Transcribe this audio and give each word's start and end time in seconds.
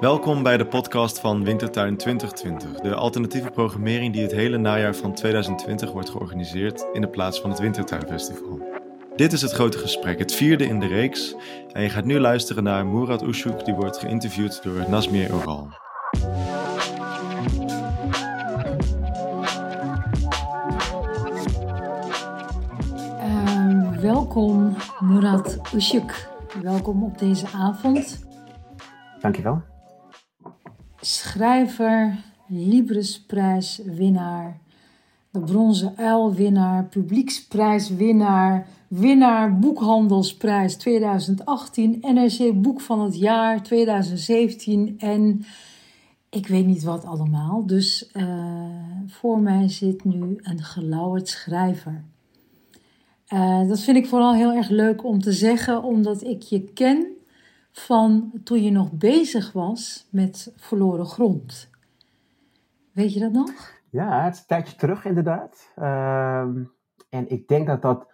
Welkom 0.00 0.42
bij 0.42 0.56
de 0.56 0.66
podcast 0.66 1.18
van 1.18 1.44
Wintertuin 1.44 1.96
2020, 1.96 2.80
de 2.80 2.94
alternatieve 2.94 3.50
programmering 3.50 4.12
die 4.12 4.22
het 4.22 4.32
hele 4.32 4.56
najaar 4.56 4.94
van 4.94 5.14
2020 5.14 5.92
wordt 5.92 6.10
georganiseerd 6.10 6.86
in 6.92 7.00
de 7.00 7.08
plaats 7.08 7.40
van 7.40 7.50
het 7.50 7.58
Wintertuinfestival. 7.58 8.60
Dit 9.16 9.32
is 9.32 9.42
het 9.42 9.52
grote 9.52 9.78
gesprek, 9.78 10.18
het 10.18 10.34
vierde 10.34 10.64
in 10.64 10.80
de 10.80 10.86
reeks, 10.86 11.34
en 11.72 11.82
je 11.82 11.88
gaat 11.88 12.04
nu 12.04 12.18
luisteren 12.18 12.62
naar 12.62 12.86
Murat 12.86 13.22
Ushuk, 13.22 13.64
die 13.64 13.74
wordt 13.74 13.98
geïnterviewd 13.98 14.62
door 14.62 14.90
Nazmier 14.90 15.34
Oral. 15.34 15.68
Uh, 23.18 23.98
welkom 24.00 24.76
Murat 25.00 25.58
Ushuk, 25.74 26.28
welkom 26.62 27.04
op 27.04 27.18
deze 27.18 27.46
avond. 27.52 28.28
Dankjewel 29.20 29.69
schrijver, 31.00 32.18
Libresprijswinnaar, 32.46 34.60
de 35.30 35.40
Bronzen 35.40 35.96
Uilwinnaar, 35.96 36.84
Publieksprijswinnaar, 36.84 38.66
winnaar 38.88 39.58
Boekhandelsprijs 39.58 40.76
2018, 40.76 41.98
NRC 42.00 42.62
Boek 42.62 42.80
van 42.80 43.00
het 43.00 43.18
Jaar 43.18 43.62
2017 43.62 44.94
en 44.98 45.44
ik 46.30 46.46
weet 46.46 46.66
niet 46.66 46.82
wat 46.82 47.04
allemaal. 47.04 47.66
Dus 47.66 48.10
uh, 48.12 48.24
voor 49.06 49.40
mij 49.40 49.68
zit 49.68 50.04
nu 50.04 50.38
een 50.42 50.62
gelauwerd 50.62 51.28
schrijver. 51.28 52.04
Uh, 53.32 53.68
dat 53.68 53.80
vind 53.80 53.96
ik 53.96 54.06
vooral 54.06 54.34
heel 54.34 54.52
erg 54.52 54.68
leuk 54.68 55.04
om 55.04 55.20
te 55.20 55.32
zeggen, 55.32 55.82
omdat 55.82 56.24
ik 56.24 56.42
je 56.42 56.60
ken 56.60 57.06
van 57.72 58.30
toen 58.44 58.62
je 58.62 58.70
nog 58.70 58.92
bezig 58.92 59.52
was 59.52 60.08
met 60.10 60.52
verloren 60.56 61.06
grond. 61.06 61.70
Weet 62.92 63.14
je 63.14 63.20
dat 63.20 63.32
nog? 63.32 63.78
Ja, 63.90 64.24
het 64.24 64.34
is 64.34 64.40
een 64.40 64.46
tijdje 64.46 64.76
terug 64.76 65.04
inderdaad. 65.04 65.72
Ehm, 65.76 66.64
en 67.08 67.30
ik 67.30 67.48
denk 67.48 67.66
dat 67.66 67.82
dat, 67.82 68.06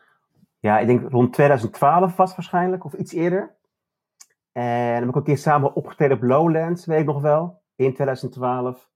ja, 0.58 0.78
ik 0.78 0.86
denk 0.86 1.10
rond 1.10 1.32
2012 1.32 2.16
was 2.16 2.36
waarschijnlijk, 2.36 2.84
of 2.84 2.92
iets 2.92 3.12
eerder. 3.12 3.54
En 4.52 4.86
dan 4.86 4.94
heb 4.94 5.02
ik 5.02 5.08
ook 5.08 5.16
een 5.16 5.22
keer 5.22 5.38
samen 5.38 5.74
opgetreden 5.74 6.16
op 6.16 6.22
Lowlands, 6.22 6.86
weet 6.86 7.00
ik 7.00 7.06
nog 7.06 7.20
wel, 7.20 7.62
in 7.74 7.94
2012. 7.94 8.90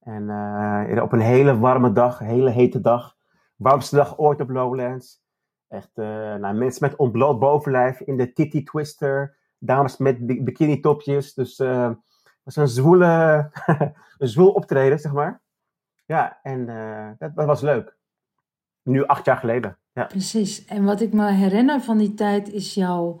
En 0.00 0.22
uh, 0.22 1.02
op 1.02 1.12
een 1.12 1.20
hele 1.20 1.58
warme 1.58 1.92
dag, 1.92 2.18
hele 2.18 2.50
hete 2.50 2.80
dag. 2.80 3.16
Warmste 3.56 3.96
dag 3.96 4.18
ooit 4.18 4.40
op 4.40 4.50
Lowlands. 4.50 5.22
Echt, 5.68 5.90
uh, 5.94 6.34
nou, 6.34 6.54
mensen 6.54 6.88
met 6.88 6.98
ontbloot 6.98 7.38
bovenlijf 7.38 8.00
in 8.00 8.16
de 8.16 8.32
Titty 8.32 8.64
Twister 8.64 9.36
dames 9.64 9.96
met 9.96 10.44
bikini 10.44 10.80
topjes. 10.80 11.34
Dus 11.34 11.58
uh, 11.58 11.90
was 12.42 12.56
een 12.56 12.68
zwoele, 12.68 13.50
een 14.18 14.28
zwoel 14.28 14.50
optreden, 14.50 14.98
zeg 14.98 15.12
maar. 15.12 15.40
Ja, 16.06 16.38
en 16.42 16.58
uh, 16.68 17.08
dat, 17.18 17.46
was 17.46 17.60
leuk. 17.60 17.96
Nu 18.82 19.06
acht 19.06 19.24
jaar 19.24 19.36
geleden. 19.36 19.76
Ja. 19.92 20.04
Precies. 20.04 20.64
En 20.64 20.84
wat 20.84 21.00
ik 21.00 21.12
me 21.12 21.32
herinner 21.32 21.80
van 21.80 21.98
die 21.98 22.14
tijd 22.14 22.48
is 22.48 22.74
jouw... 22.74 23.20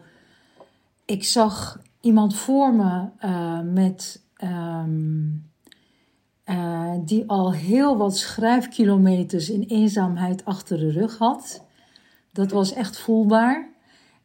Ik 1.04 1.24
zag 1.24 1.80
iemand 2.00 2.36
voor 2.36 2.74
me 2.74 3.08
uh, 3.24 3.60
met... 3.60 4.26
Um, 4.44 5.50
die 7.04 7.28
al 7.28 7.52
heel 7.52 7.96
wat 7.96 8.16
schrijfkilometers 8.16 9.50
in 9.50 9.62
eenzaamheid 9.62 10.44
achter 10.44 10.78
de 10.78 10.90
rug 10.90 11.18
had. 11.18 11.64
Dat 12.32 12.50
was 12.50 12.72
echt 12.72 12.98
voelbaar. 12.98 13.71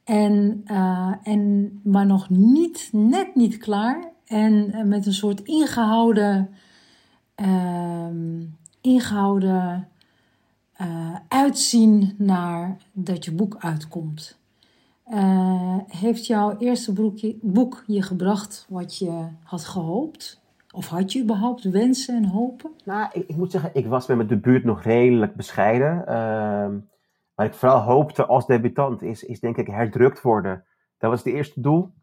En, 0.07 0.63
uh, 0.71 1.13
en, 1.23 1.71
maar 1.83 2.05
nog 2.05 2.29
niet, 2.29 2.89
net 2.91 3.35
niet 3.35 3.57
klaar. 3.57 4.11
En 4.25 4.53
uh, 4.53 4.83
met 4.83 5.05
een 5.05 5.13
soort 5.13 5.41
ingehouden, 5.41 6.49
uh, 7.35 8.07
ingehouden 8.81 9.87
uh, 10.81 11.15
uitzien 11.27 12.13
naar 12.17 12.77
dat 12.91 13.25
je 13.25 13.31
boek 13.31 13.55
uitkomt. 13.59 14.39
Heeft 15.87 16.25
jouw 16.25 16.57
eerste 16.57 16.93
boekje, 16.93 17.35
boek 17.41 17.83
je 17.87 18.01
gebracht 18.01 18.65
wat 18.69 18.97
je 18.97 19.27
had 19.43 19.65
gehoopt? 19.65 20.41
Of 20.71 20.87
had 20.87 21.11
je 21.11 21.21
überhaupt 21.21 21.63
wensen 21.63 22.15
en 22.15 22.25
hopen? 22.25 22.71
Nou, 22.83 23.09
ik, 23.13 23.27
ik 23.27 23.35
moet 23.35 23.51
zeggen, 23.51 23.69
ik 23.73 23.87
was 23.87 24.07
met 24.07 24.17
mijn 24.17 24.29
debuut 24.29 24.63
nog 24.63 24.83
redelijk 24.83 25.35
bescheiden. 25.35 26.03
Waar 27.37 27.45
ik 27.45 27.53
vooral 27.53 27.81
hoopte 27.81 28.25
als 28.25 28.45
debutant 28.45 29.01
is, 29.01 29.23
is 29.23 29.39
denk 29.39 29.57
ik 29.57 29.67
herdrukt 29.67 30.21
worden. 30.21 30.65
Dat 30.97 31.09
was 31.09 31.23
het 31.23 31.33
eerste 31.33 31.61
doel. 31.61 31.93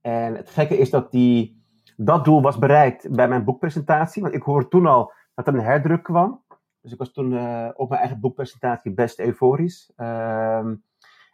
En 0.00 0.34
het 0.34 0.50
gekke 0.50 0.78
is 0.78 0.90
dat 0.90 1.10
die, 1.10 1.62
dat 1.96 2.24
doel 2.24 2.42
was 2.42 2.58
bereikt 2.58 3.10
bij 3.10 3.28
mijn 3.28 3.44
boekpresentatie. 3.44 4.22
Want 4.22 4.34
ik 4.34 4.42
hoorde 4.42 4.68
toen 4.68 4.86
al 4.86 5.12
dat 5.34 5.46
er 5.46 5.54
een 5.54 5.64
herdruk 5.64 6.02
kwam. 6.02 6.42
Dus 6.80 6.92
ik 6.92 6.98
was 6.98 7.12
toen 7.12 7.32
uh, 7.32 7.68
op 7.74 7.88
mijn 7.88 8.00
eigen 8.00 8.20
boekpresentatie 8.20 8.92
best 8.92 9.18
euforisch. 9.18 9.92
Uh, 9.96 10.56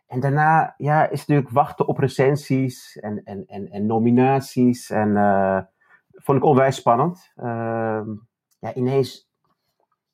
en 0.07 0.21
daarna 0.21 0.75
ja, 0.77 1.09
is 1.09 1.19
natuurlijk 1.19 1.51
wachten 1.51 1.87
op 1.87 1.99
recensies 1.99 2.99
en, 2.99 3.23
en, 3.25 3.47
en, 3.47 3.71
en 3.71 3.87
nominaties. 3.87 4.91
En 4.91 5.09
uh, 5.09 5.61
vond 6.13 6.39
ik 6.39 6.45
onwijs 6.45 6.77
spannend. 6.77 7.33
Ehm, 7.37 8.09
ja, 8.59 8.75
ineens 8.75 9.31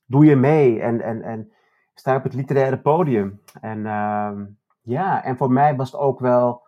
doe 0.06 0.24
je 0.24 0.36
mee. 0.36 0.80
En, 0.80 1.00
en, 1.00 1.22
en 1.22 1.52
sta 1.94 2.16
op 2.16 2.22
het 2.22 2.34
literaire 2.34 2.78
podium. 2.78 3.40
En 3.60 3.78
uh, 3.78 4.32
ja, 4.80 5.24
en 5.24 5.36
voor 5.36 5.50
mij 5.50 5.76
was 5.76 5.92
het 5.92 6.00
ook 6.00 6.20
wel, 6.20 6.66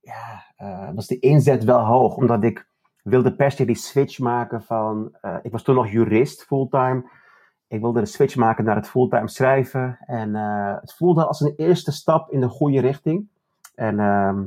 ja, 0.00 0.44
uh, 0.58 0.90
was 0.94 1.06
de 1.06 1.18
inzet 1.18 1.64
wel 1.64 1.84
hoog, 1.84 2.16
omdat 2.16 2.44
ik 2.44 2.66
wilde 3.02 3.34
per 3.34 3.50
se 3.50 3.64
die 3.64 3.76
switch 3.76 4.18
maken 4.18 4.62
van, 4.62 5.16
uh, 5.22 5.36
ik 5.42 5.52
was 5.52 5.62
toen 5.62 5.74
nog 5.74 5.90
jurist 5.90 6.44
fulltime. 6.44 7.10
Ik 7.66 7.80
wilde 7.80 8.00
de 8.00 8.06
switch 8.06 8.36
maken 8.36 8.64
naar 8.64 8.76
het 8.76 8.88
fulltime 8.88 9.28
schrijven. 9.28 9.98
En 10.06 10.28
uh, 10.28 10.76
het 10.80 10.94
voelde 10.94 11.26
als 11.26 11.40
een 11.40 11.54
eerste 11.56 11.92
stap 11.92 12.30
in 12.30 12.40
de 12.40 12.48
goede 12.48 12.80
richting. 12.80 13.28
En 13.74 13.98
uh, 13.98 14.40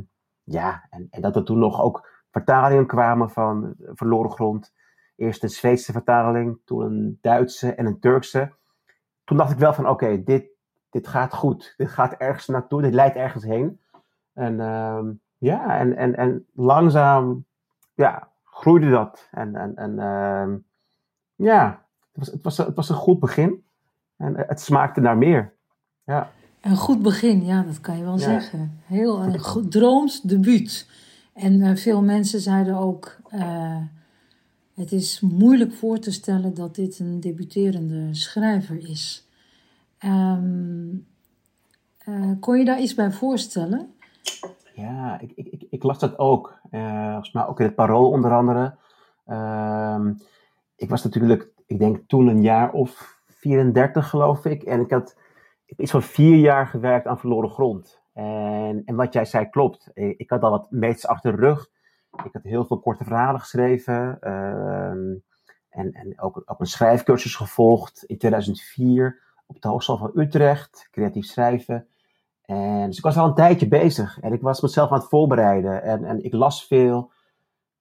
ja, 0.43 0.87
en, 0.89 1.07
en, 1.09 1.21
dat 1.21 1.35
er 1.35 1.43
toen 1.43 1.59
nog 1.59 1.81
ook 1.81 2.09
vertalingen 2.31 2.85
kwamen 2.85 3.29
van 3.29 3.75
Verloren 3.77 4.31
Grond. 4.31 4.73
Eerst 5.15 5.43
een 5.43 5.49
Zweedse 5.49 5.91
vertaling, 5.91 6.59
toen 6.65 6.81
een 6.81 7.17
Duitse 7.21 7.73
en 7.73 7.85
een 7.85 7.99
Turkse 7.99 8.51
toen 9.25 9.37
dacht 9.37 9.51
ik 9.51 9.57
wel 9.57 9.73
van 9.73 9.89
oké, 9.89 10.23
dit, 10.23 10.45
dit 10.89 11.07
gaat 11.07 11.33
goed. 11.33 11.73
Dit 11.77 11.89
gaat 11.89 12.13
ergens 12.13 12.47
naartoe, 12.47 12.81
dit 12.81 12.93
leidt 12.93 13.15
ergens 13.15 13.43
heen. 13.43 13.79
En 14.33 14.53
uh, 14.53 14.99
ja, 15.37 15.77
en, 15.77 15.95
en, 15.95 16.15
en 16.15 16.45
langzaam 16.53 17.45
ja, 17.93 18.29
groeide 18.43 18.89
dat. 18.89 19.27
En, 19.31 19.55
en, 19.55 19.75
en 19.75 19.91
uh, 19.91 20.55
ja, 21.35 21.85
het 22.11 22.17
was, 22.17 22.27
het, 22.27 22.43
was, 22.43 22.57
het 22.57 22.75
was 22.75 22.89
een 22.89 22.95
goed 22.95 23.19
begin. 23.19 23.63
En 24.17 24.37
het 24.37 24.61
smaakte 24.61 25.01
naar 25.01 25.17
meer. 25.17 25.53
Ja. 26.03 26.29
Een 26.61 26.75
goed 26.75 27.01
begin, 27.01 27.45
ja, 27.45 27.61
dat 27.61 27.81
kan 27.81 27.97
je 27.97 28.03
wel 28.03 28.17
ja. 28.17 28.19
zeggen. 28.19 28.81
Heel 28.85 29.23
een 29.23 29.39
goed, 29.39 29.71
drooms 29.71 30.21
debuut. 30.21 30.89
En 31.33 31.53
uh, 31.53 31.75
veel 31.75 32.01
mensen 32.01 32.39
zeiden 32.39 32.75
ook, 32.77 33.17
uh, 33.33 33.77
het 34.75 34.91
is 34.91 35.19
moeilijk 35.19 35.73
voor 35.73 35.99
te 35.99 36.11
stellen 36.11 36.53
dat 36.53 36.75
dit 36.75 36.99
een 36.99 37.19
debuterende 37.19 38.13
schrijver 38.15 38.89
is. 38.89 39.27
Um, 40.05 41.07
uh, 42.07 42.31
kon 42.39 42.57
je 42.57 42.65
daar 42.65 42.79
iets 42.79 42.93
bij 42.93 43.11
voorstellen? 43.11 43.93
Ja, 44.73 45.19
ik, 45.19 45.31
ik, 45.35 45.65
ik 45.69 45.83
las 45.83 45.99
dat 45.99 46.19
ook. 46.19 46.59
Uh, 46.71 47.07
volgens 47.07 47.31
mij 47.31 47.45
ook 47.45 47.59
in 47.59 47.65
het 47.65 47.75
Parool 47.75 48.09
onder 48.09 48.33
andere. 48.33 48.75
Uh, 49.27 50.05
ik 50.75 50.89
was 50.89 51.03
natuurlijk, 51.03 51.49
ik 51.65 51.79
denk 51.79 51.97
toen 52.07 52.27
een 52.27 52.41
jaar 52.41 52.71
of 52.71 53.19
34 53.27 54.09
geloof 54.09 54.45
ik. 54.45 54.63
En 54.63 54.79
ik 54.79 54.91
had 54.91 55.17
iets 55.77 55.91
van 55.91 56.01
vier 56.01 56.37
jaar 56.37 56.67
gewerkt 56.67 57.07
aan 57.07 57.19
verloren 57.19 57.49
grond. 57.49 58.01
En, 58.13 58.81
en 58.85 58.95
wat 58.95 59.13
jij 59.13 59.25
zei 59.25 59.49
klopt. 59.49 59.91
Ik 59.93 60.29
had 60.29 60.41
al 60.41 60.49
wat 60.49 60.71
meters 60.71 61.07
achter 61.07 61.31
de 61.31 61.41
rug. 61.41 61.69
Ik 62.23 62.33
had 62.33 62.43
heel 62.43 62.65
veel 62.65 62.79
korte 62.79 63.03
verhalen 63.03 63.39
geschreven. 63.39 64.17
Uh, 64.21 65.19
en, 65.69 65.91
en 65.91 66.21
ook, 66.21 66.41
ook, 66.45 66.59
een 66.59 66.65
schrijfcursus 66.65 67.35
gevolgd 67.35 68.03
in 68.03 68.17
2004 68.17 69.21
op 69.45 69.61
de 69.61 69.67
Hogeschool 69.67 69.97
van 69.97 70.11
Utrecht. 70.15 70.87
Creatief 70.91 71.25
schrijven. 71.25 71.87
En, 72.45 72.85
dus 72.85 72.97
ik 72.97 73.03
was 73.03 73.17
al 73.17 73.27
een 73.27 73.33
tijdje 73.33 73.67
bezig. 73.67 74.19
En 74.19 74.33
ik 74.33 74.41
was 74.41 74.61
mezelf 74.61 74.89
aan 74.89 74.99
het 74.99 75.07
voorbereiden. 75.07 75.83
En, 75.83 76.05
en 76.05 76.23
ik 76.23 76.33
las 76.33 76.67
veel. 76.67 77.11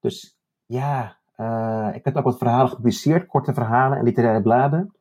Dus 0.00 0.38
ja, 0.66 1.16
uh, 1.36 1.90
ik 1.94 2.04
heb 2.04 2.16
ook 2.16 2.24
wat 2.24 2.38
verhalen 2.38 2.68
gepubliceerd. 2.68 3.26
Korte 3.26 3.54
verhalen 3.54 3.98
en 3.98 4.04
literaire 4.04 4.42
bladen. 4.42 4.94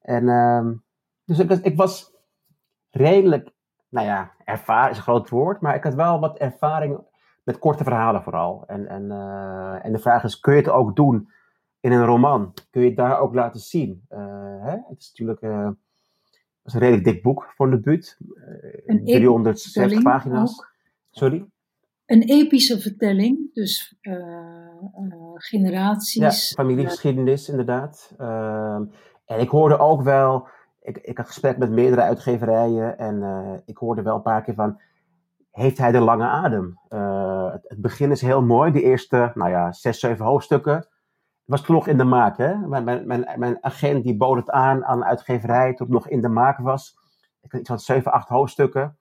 En 0.00 0.24
uh, 0.24 0.66
dus 1.24 1.38
ik, 1.38 1.50
ik 1.50 1.76
was 1.76 2.14
redelijk, 2.90 3.50
nou 3.88 4.06
ja, 4.06 4.32
ervaren 4.44 4.90
is 4.90 4.96
een 4.96 5.02
groot 5.02 5.28
woord. 5.28 5.60
Maar 5.60 5.74
ik 5.74 5.82
had 5.82 5.94
wel 5.94 6.20
wat 6.20 6.38
ervaring 6.38 7.00
met 7.46 7.58
korte 7.58 7.84
verhalen 7.84 8.22
vooral. 8.22 8.64
En, 8.66 8.88
en, 8.88 9.04
uh, 9.04 9.84
en 9.84 9.92
de 9.92 9.98
vraag 9.98 10.24
is, 10.24 10.40
kun 10.40 10.52
je 10.52 10.58
het 10.58 10.68
ook 10.68 10.96
doen 10.96 11.28
in 11.80 11.92
een 11.92 12.04
roman? 12.04 12.54
Kun 12.70 12.80
je 12.80 12.86
het 12.86 12.96
daar 12.96 13.20
ook 13.20 13.34
laten 13.34 13.60
zien? 13.60 14.06
Uh, 14.10 14.18
hè? 14.60 14.76
Het 14.88 14.98
is 14.98 15.08
natuurlijk 15.08 15.42
uh, 15.42 15.68
is 16.64 16.74
een 16.74 16.80
redelijk 16.80 17.04
dik 17.04 17.22
boek 17.22 17.52
voor 17.56 17.66
een 17.66 17.72
debuut. 17.72 18.18
360 19.04 20.02
pagina's. 20.02 20.58
Ook. 20.58 20.72
Sorry? 21.10 21.46
een 22.06 22.22
epische 22.22 22.80
vertelling, 22.80 23.54
dus 23.54 23.96
generaties. 25.34 26.22
Ja, 26.22 26.30
familiegeschiedenis 26.30 27.48
inderdaad. 27.48 28.14
En 29.26 29.40
ik 29.40 29.48
hoorde 29.48 29.78
ook 29.78 30.02
wel, 30.02 30.48
ik, 30.82 30.98
ik 30.98 31.16
had 31.16 31.26
gesprek 31.26 31.58
met 31.58 31.70
meerdere 31.70 32.02
uitgeverijen 32.02 32.98
en 32.98 33.22
ik 33.64 33.76
hoorde 33.76 34.02
wel 34.02 34.14
een 34.16 34.22
paar 34.22 34.42
keer 34.42 34.54
van, 34.54 34.80
heeft 35.56 35.78
hij 35.78 35.92
de 35.92 36.00
lange 36.00 36.26
adem? 36.26 36.78
het, 37.52 37.64
het, 37.68 37.80
begin 37.80 38.10
is 38.10 38.20
heel 38.20 38.42
mooi, 38.42 38.72
de 38.72 38.82
eerste, 38.82 39.30
nou 39.34 39.50
ja, 39.50 39.72
zes, 39.72 40.00
zeven 40.00 40.24
hoofdstukken 40.24 40.88
was 41.46 41.62
toen 41.62 41.74
nog 41.74 41.86
in 41.86 41.96
de 41.96 42.04
maak. 42.04 42.36
Hè? 42.36 42.56
Mijn, 42.56 42.84
mijn, 42.84 43.26
mijn, 43.36 43.58
agent 43.60 44.04
die 44.04 44.16
bood 44.16 44.36
het 44.36 44.50
aan 44.50 44.84
aan 44.84 44.98
de 44.98 45.04
uitgeverij 45.04 45.74
toen 45.74 45.86
het 45.86 45.94
nog 45.94 46.08
in 46.08 46.20
de 46.20 46.28
maak 46.28 46.58
was. 46.58 46.98
Ik 47.40 47.52
had 47.52 47.60
iets 47.60 47.68
van 47.68 47.78
7, 47.78 48.12
8 48.12 48.28
hoofdstukken. 48.28 48.98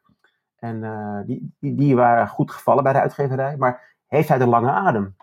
En 0.56 0.84
uh, 0.84 1.20
die, 1.26 1.54
die, 1.60 1.76
die, 1.76 1.96
waren 1.96 2.28
goed 2.28 2.52
gevallen 2.52 2.84
bij 2.84 2.94
de 2.94 3.00
uitgeverij. 3.00 3.58
Maar 3.58 3.98
heeft 4.08 4.28
hij 4.28 4.38
de 4.38 4.48
lange 4.48 4.72
adem? 4.72 5.16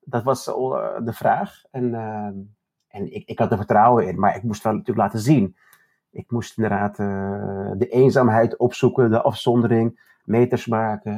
Dat 0.00 0.22
was 0.22 0.48
uh, 0.48 0.54
de 1.04 1.12
vraag. 1.12 1.62
En, 1.70 1.94
en 2.88 3.14
ik, 3.14 3.28
ik 3.28 3.38
had 3.38 3.50
er 3.50 3.56
vertrouwen 3.56 4.08
in. 4.08 4.18
Maar 4.18 4.36
ik 4.36 4.42
moest 4.42 4.62
wel 4.62 4.72
natuurlijk 4.72 4.98
laten 4.98 5.20
zien. 5.20 5.56
Ik 6.10 6.30
moest 6.30 6.56
inderdaad 6.58 6.96
de 7.78 7.88
eenzaamheid 7.90 8.56
opzoeken, 8.56 9.10
de 9.10 9.22
afzondering, 9.22 10.00
meters 10.26 10.66
maken. 10.66 11.12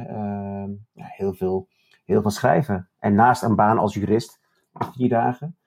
Ja, 0.93 1.05
heel, 1.05 1.33
veel, 1.33 1.67
heel 2.05 2.21
veel 2.21 2.31
schrijven. 2.31 2.89
En 2.99 3.15
naast 3.15 3.43
een 3.43 3.55
baan 3.55 3.77
als 3.77 3.93
jurist 3.93 4.39
vier 4.73 5.09
dagen. 5.09 5.57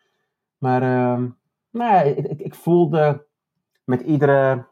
Maar 0.58 0.82
uh, 0.82 1.28
nou 1.70 1.94
ja, 1.94 2.00
ik, 2.00 2.40
ik, 2.40 2.54
voelde 2.54 3.26
met 3.84 4.00
iedere, 4.00 4.66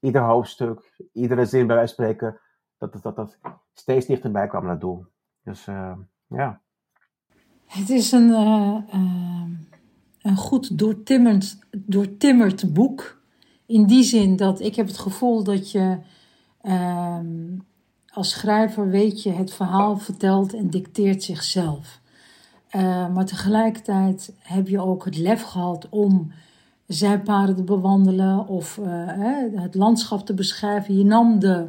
ieder 0.00 0.22
hoofdstuk, 0.22 0.96
iedere 1.12 1.46
zin 1.46 1.66
bij 1.66 1.76
wijze 1.76 1.92
spreken, 1.92 2.40
dat 2.78 2.92
dat, 2.92 3.02
dat, 3.02 3.16
dat 3.16 3.38
steeds 3.72 4.06
dichterbij 4.06 4.46
kwam 4.46 4.62
naar 4.62 4.70
het 4.70 4.80
doel. 4.80 5.06
Dus 5.44 5.66
uh, 5.66 5.96
ja. 6.26 6.60
Het 7.66 7.90
is 7.90 8.12
een, 8.12 8.28
uh, 8.28 8.78
een 10.22 10.36
goed 10.36 10.78
doortimmerd, 10.78 11.58
doortimmerd 11.70 12.72
boek. 12.72 13.20
In 13.66 13.86
die 13.86 14.02
zin 14.02 14.36
dat 14.36 14.60
ik 14.60 14.76
heb 14.76 14.86
het 14.86 14.98
gevoel 14.98 15.44
dat 15.44 15.70
je 15.70 15.98
ehm, 16.60 17.58
als 18.12 18.30
schrijver 18.30 18.88
weet 18.88 19.22
je 19.22 19.30
het 19.30 19.52
verhaal 19.52 19.96
vertelt 19.98 20.54
en 20.54 20.70
dicteert 20.70 21.22
zichzelf. 21.22 22.00
Uh, 22.76 23.14
maar 23.14 23.24
tegelijkertijd 23.24 24.34
heb 24.38 24.68
je 24.68 24.80
ook 24.80 25.04
het 25.04 25.18
lef 25.18 25.42
gehad 25.42 25.88
om 25.90 26.32
zijpaden 26.86 27.56
te 27.56 27.62
bewandelen 27.62 28.46
of 28.46 28.76
uh, 28.76 28.86
het 29.54 29.74
landschap 29.74 30.26
te 30.26 30.34
beschrijven. 30.34 30.98
Je 30.98 31.04
nam 31.04 31.38
de, 31.38 31.66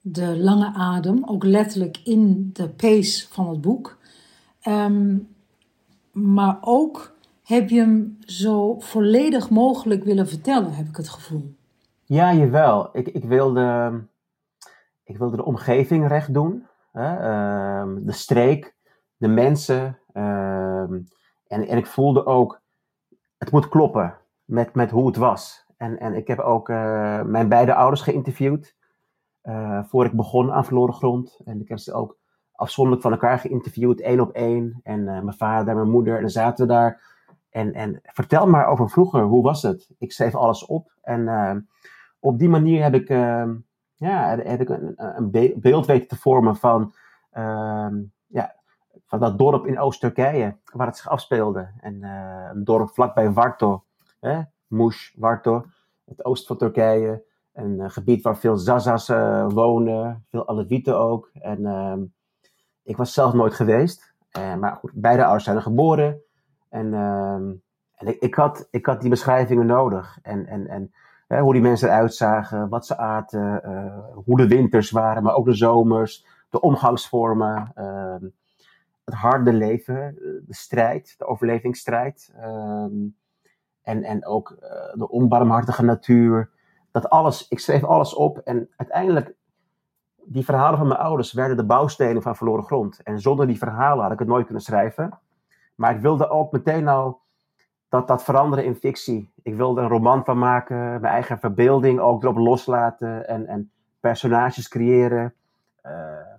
de 0.00 0.38
lange 0.38 0.72
adem, 0.74 1.22
ook 1.24 1.44
letterlijk 1.44 2.00
in 2.04 2.50
de 2.52 2.68
pace 2.68 3.26
van 3.28 3.48
het 3.48 3.60
boek. 3.60 3.98
Um, 4.68 5.28
maar 6.12 6.58
ook 6.60 7.16
heb 7.42 7.70
je 7.70 7.78
hem 7.78 8.18
zo 8.20 8.78
volledig 8.78 9.50
mogelijk 9.50 10.04
willen 10.04 10.28
vertellen, 10.28 10.74
heb 10.74 10.88
ik 10.88 10.96
het 10.96 11.08
gevoel. 11.08 11.54
Ja, 12.04 12.34
jawel. 12.34 12.88
Ik, 12.92 13.08
ik, 13.08 13.24
wilde, 13.24 13.92
ik 15.08 15.18
wilde 15.18 15.36
de 15.36 15.44
omgeving 15.44 16.08
recht 16.08 16.34
doen. 16.34 16.66
Hè? 16.92 17.12
Uh, 17.12 17.96
de 18.00 18.12
streek, 18.12 18.74
de 19.16 19.28
mensen, 19.28 19.98
Ehm, 20.18 21.00
en, 21.46 21.66
en 21.68 21.76
ik 21.76 21.86
voelde 21.86 22.26
ook, 22.26 22.60
het 23.38 23.50
moet 23.50 23.68
kloppen 23.68 24.14
met, 24.44 24.74
met 24.74 24.90
hoe 24.90 25.06
het 25.06 25.16
was. 25.16 25.66
En, 25.76 25.98
en 25.98 26.14
ik 26.14 26.26
heb 26.26 26.38
ook 26.38 26.68
uh, 26.68 27.22
mijn 27.22 27.48
beide 27.48 27.74
ouders 27.74 28.02
geïnterviewd. 28.02 28.76
Uh, 29.44 29.84
voor 29.84 30.04
ik 30.04 30.12
begon 30.12 30.52
aan 30.52 30.64
Verloren 30.64 30.94
Grond. 30.94 31.40
En 31.44 31.60
ik 31.60 31.68
heb 31.68 31.78
ze 31.78 31.92
ook 31.92 32.16
afzonderlijk 32.52 33.04
van 33.04 33.12
elkaar 33.12 33.38
geïnterviewd, 33.38 34.00
één 34.00 34.20
op 34.20 34.30
één. 34.30 34.80
En 34.82 35.00
uh, 35.00 35.06
mijn 35.06 35.36
vader 35.36 35.68
en 35.68 35.76
mijn 35.76 35.90
moeder. 35.90 36.14
En 36.14 36.20
dan 36.20 36.30
zaten 36.30 36.66
we 36.66 36.72
daar. 36.72 37.16
En, 37.50 37.72
en 37.72 38.00
vertel 38.02 38.46
maar 38.46 38.66
over 38.66 38.90
vroeger, 38.90 39.22
hoe 39.22 39.42
was 39.42 39.62
het? 39.62 39.90
Ik 39.98 40.12
schreef 40.12 40.34
alles 40.34 40.66
op. 40.66 40.92
En 41.02 41.68
op 42.18 42.38
die 42.38 42.48
manier 42.48 42.82
heb 42.82 42.94
ik, 42.94 43.08
ehm, 43.08 43.54
ja, 43.98 44.36
heb 44.36 44.60
ik 44.60 44.68
een, 44.68 44.92
een 44.96 45.30
beeld 45.60 45.86
weten 45.86 46.08
te 46.08 46.16
vormen 46.16 46.56
van 46.56 46.94
ehm, 47.30 47.96
ja, 48.26 48.54
van 49.08 49.20
dat 49.20 49.38
dorp 49.38 49.66
in 49.66 49.78
Oost-Turkije, 49.78 50.56
waar 50.72 50.86
het 50.86 50.96
zich 50.96 51.08
afspeelde. 51.08 51.68
En 51.80 51.94
uh, 51.94 52.48
een 52.52 52.64
dorp 52.64 52.90
vlakbij 52.90 53.32
Varto, 53.32 53.84
hè? 54.20 54.40
Mush, 54.66 55.14
Varto, 55.18 55.66
het 56.04 56.24
oosten 56.24 56.46
van 56.46 56.56
Turkije. 56.56 57.26
Een 57.52 57.80
uh, 57.80 57.90
gebied 57.90 58.22
waar 58.22 58.36
veel 58.36 58.56
Zazas 58.56 59.08
uh, 59.08 59.46
wonen, 59.48 60.24
veel 60.30 60.48
Alevieten 60.48 60.98
ook. 60.98 61.30
En 61.32 61.66
ehm, 61.66 62.02
ik 62.82 62.96
was 62.96 63.12
zelf 63.12 63.32
nooit 63.32 63.54
geweest. 63.54 64.14
maar 64.32 64.76
goed, 64.76 64.90
beide 64.94 65.22
ouders 65.22 65.44
zijn 65.44 65.62
geboren. 65.62 66.20
En, 66.68 66.94
ehm, 66.94 67.52
en 67.94 68.06
ik, 68.06 68.20
ik, 68.20 68.34
had, 68.34 68.68
ik 68.70 68.86
had 68.86 69.00
die 69.00 69.10
beschrijvingen 69.10 69.66
nodig. 69.66 70.18
En, 70.22 70.46
en, 70.46 70.66
en 70.66 70.92
hoe 71.28 71.52
die 71.52 71.62
mensen 71.62 71.88
eruit 71.88 72.14
zagen, 72.14 72.68
wat 72.68 72.86
ze 72.86 72.96
aten, 72.96 73.62
hoe 74.24 74.36
de 74.36 74.48
winters 74.48 74.90
waren, 74.90 75.22
maar 75.22 75.34
ook 75.34 75.44
de 75.44 75.54
zomers, 75.54 76.26
de 76.50 76.60
omgangsvormen. 76.60 77.70
Ehm, 77.74 78.24
het 79.04 79.14
harde 79.14 79.52
leven, 79.52 80.14
de 80.46 80.54
strijd, 80.54 81.14
de 81.18 81.26
overlevingsstrijd. 81.26 82.32
Ehm, 82.36 82.92
en, 83.88 84.02
en 84.02 84.26
ook 84.26 84.50
uh, 84.50 84.68
de 84.92 85.08
onbarmhartige 85.08 85.84
natuur. 85.84 86.50
Dat 86.90 87.10
alles, 87.10 87.48
ik 87.48 87.58
schreef 87.58 87.84
alles 87.84 88.14
op 88.14 88.38
en 88.38 88.68
uiteindelijk, 88.76 89.34
die 90.24 90.44
verhalen 90.44 90.78
van 90.78 90.88
mijn 90.88 91.00
ouders 91.00 91.32
werden 91.32 91.56
de 91.56 91.64
bouwstenen 91.64 92.22
van 92.22 92.36
verloren 92.36 92.64
grond. 92.64 93.02
En 93.02 93.20
zonder 93.20 93.46
die 93.46 93.58
verhalen 93.58 94.02
had 94.02 94.12
ik 94.12 94.18
het 94.18 94.28
nooit 94.28 94.44
kunnen 94.44 94.62
schrijven. 94.62 95.18
Maar 95.74 95.94
ik 95.94 96.00
wilde 96.00 96.28
ook 96.28 96.52
meteen 96.52 96.88
al 96.88 97.20
dat 97.88 98.08
dat 98.08 98.24
veranderen 98.24 98.64
in 98.64 98.76
fictie. 98.76 99.30
Ik 99.42 99.54
wilde 99.54 99.80
een 99.80 99.88
roman 99.88 100.24
van 100.24 100.38
maken, 100.38 100.76
mijn 100.76 101.04
eigen 101.04 101.38
verbeelding 101.38 102.00
ook 102.00 102.22
erop 102.22 102.36
loslaten 102.36 103.28
en, 103.28 103.46
en 103.46 103.70
personages 104.00 104.68
creëren. 104.68 105.34
Uh, 105.86 105.92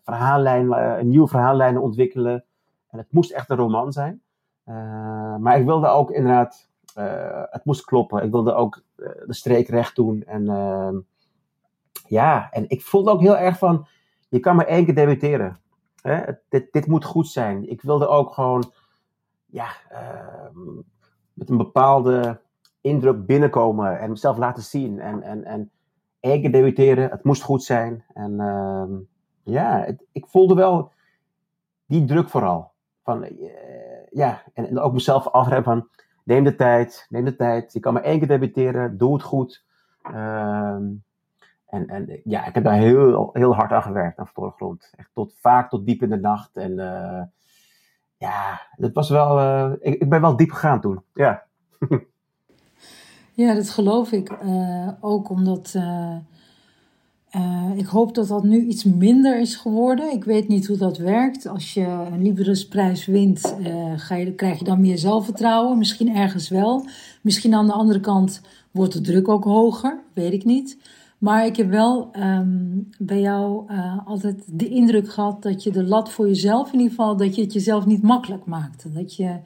verhaallijnen, 0.03 0.99
een 0.99 1.07
nieuwe 1.07 1.27
verhaallijnen 1.27 1.81
ontwikkelen. 1.81 2.43
En 2.89 2.97
het 2.97 3.11
moest 3.11 3.31
echt 3.31 3.49
een 3.49 3.57
roman 3.57 3.91
zijn. 3.91 4.21
Uh, 4.65 5.35
maar 5.35 5.59
ik 5.59 5.65
wilde 5.65 5.87
ook 5.87 6.11
inderdaad, 6.11 6.67
het 7.49 7.65
moest 7.65 7.85
kloppen. 7.85 8.23
Ik 8.23 8.31
wilde 8.31 8.53
ook 8.53 8.81
de 9.25 9.33
streek 9.33 9.67
recht 9.67 9.95
doen. 9.95 10.23
En 10.23 10.49
ehm, 10.49 10.97
ja, 12.07 12.51
en 12.51 12.65
ik 12.67 12.81
voelde 12.81 13.11
ook 13.11 13.21
heel 13.21 13.37
erg 13.37 13.57
van, 13.57 13.87
je 14.29 14.39
kan 14.39 14.55
maar 14.55 14.65
één 14.65 14.85
keer 14.85 14.95
debuteren. 14.95 15.59
Hè? 16.01 16.21
Dit, 16.49 16.71
dit 16.71 16.87
moet 16.87 17.05
goed 17.05 17.27
zijn. 17.27 17.69
Ik 17.69 17.81
wilde 17.81 18.07
ook 18.07 18.33
gewoon, 18.33 18.71
ja, 19.45 19.67
ehm, 19.89 20.79
met 21.39 21.49
een 21.49 21.57
bepaalde 21.57 22.41
indruk 22.81 23.25
binnenkomen 23.25 23.99
en 23.99 24.09
mezelf 24.09 24.37
laten 24.37 24.63
zien. 24.63 24.99
En, 24.99 25.21
en, 25.21 25.43
en 25.43 25.71
keer 26.19 26.51
debuteren, 26.51 27.09
het 27.09 27.23
moest 27.23 27.41
goed 27.41 27.63
zijn. 27.63 28.03
En 28.13 28.39
ehm, 28.39 28.91
ja, 29.43 29.95
ik 30.11 30.25
voelde 30.27 30.55
wel 30.55 30.91
die 31.85 32.05
druk 32.05 32.29
vooral 32.29 32.71
van, 33.03 33.23
uh, 33.23 33.29
ja, 34.09 34.43
en, 34.53 34.79
ook 34.79 34.93
mezelf 34.93 35.27
afremmen 35.27 35.63
van, 35.63 35.87
neem 36.23 36.43
de 36.43 36.55
tijd, 36.55 37.05
neem 37.09 37.25
de 37.25 37.35
tijd. 37.35 37.73
Je 37.73 37.79
kan 37.79 37.93
maar 37.93 38.03
één 38.03 38.19
keer 38.19 38.27
debuteren, 38.27 38.97
doe 38.97 39.13
het 39.13 39.23
goed. 39.23 39.65
Ehm, 40.01 40.85
en, 41.65 41.87
en 41.87 42.21
ja, 42.23 42.45
ik 42.45 42.53
heb 42.53 42.63
daar 42.63 42.77
heel, 42.77 43.29
heel 43.33 43.55
hard 43.55 43.71
aan 43.71 43.81
gewerkt, 43.81 44.17
aan 44.17 44.53
Grond. 44.55 44.93
Echt 44.95 45.09
tot, 45.13 45.35
vaak 45.39 45.69
tot 45.69 45.85
diep 45.85 46.01
in 46.01 46.09
de 46.09 46.19
nacht. 46.19 46.55
En 46.55 46.71
uh, 46.71 47.21
ja, 48.19 48.61
het 48.71 48.93
was 48.93 49.09
wel, 49.09 49.39
uh, 49.39 49.71
ik, 49.79 50.01
ik, 50.01 50.09
ben 50.09 50.21
wel 50.21 50.35
diep 50.35 50.51
gegaan 50.51 50.81
toen, 50.81 51.01
ja. 51.13 51.43
ja, 53.33 53.53
dat 53.53 53.69
geloof 53.69 54.11
ik. 54.11 54.37
ook 55.01 55.29
omdat 55.29 55.73
uh, 55.75 56.17
ik 57.75 57.85
hoop 57.85 58.15
dat 58.15 58.27
dat 58.27 58.43
nu 58.43 58.65
iets 58.65 58.83
minder 58.83 59.39
is 59.39 59.55
geworden. 59.55 60.11
Ik 60.11 60.23
weet 60.23 60.47
niet 60.47 60.67
hoe 60.67 60.77
dat 60.77 60.97
werkt. 60.97 61.47
Als 61.47 61.73
je 61.73 61.85
een 61.85 62.21
Librisprijs 62.21 63.05
wint, 63.05 63.55
ga 63.95 64.15
je, 64.15 64.33
krijg 64.33 64.59
je 64.59 64.65
dan 64.65 64.81
meer 64.81 64.97
zelfvertrouwen. 64.97 65.77
Misschien 65.77 66.15
ergens 66.15 66.49
wel. 66.49 66.85
Misschien 67.21 67.53
aan 67.53 67.67
de 67.67 67.73
andere 67.73 67.99
kant 67.99 68.41
wordt 68.71 68.93
de 68.93 69.01
druk 69.01 69.27
ook 69.27 69.43
hoger. 69.43 69.99
Weet 70.13 70.33
ik 70.33 70.45
niet. 70.45 70.77
Maar 71.19 71.45
ik 71.45 71.55
heb 71.55 71.69
wel 71.69 72.15
um, 72.15 72.89
bij 72.99 73.19
jou 73.19 73.71
uh, 73.71 74.07
altijd 74.07 74.59
de 74.59 74.69
indruk 74.69 75.09
gehad 75.09 75.41
dat 75.41 75.63
je 75.63 75.71
de 75.71 75.83
lat 75.83 76.11
voor 76.11 76.27
jezelf, 76.27 76.67
in 76.67 76.79
ieder 76.79 76.89
geval, 76.89 77.17
dat 77.17 77.35
je 77.35 77.41
het 77.41 77.53
jezelf 77.53 77.85
niet 77.85 78.03
makkelijk 78.03 78.45
maakte. 78.45 78.91
Dat 78.91 79.15
je 79.15 79.39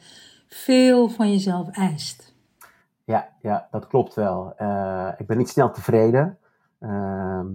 veel 0.47 1.09
van 1.09 1.31
jezelf 1.31 1.69
eist. 1.69 2.35
Ja, 3.03 3.29
ja 3.41 3.67
dat 3.71 3.87
klopt 3.87 4.13
wel. 4.13 4.49
ik 5.17 5.27
ben 5.27 5.37
niet 5.37 5.49
snel 5.49 5.71
tevreden. 5.71 6.37
Ehm, 6.79 7.47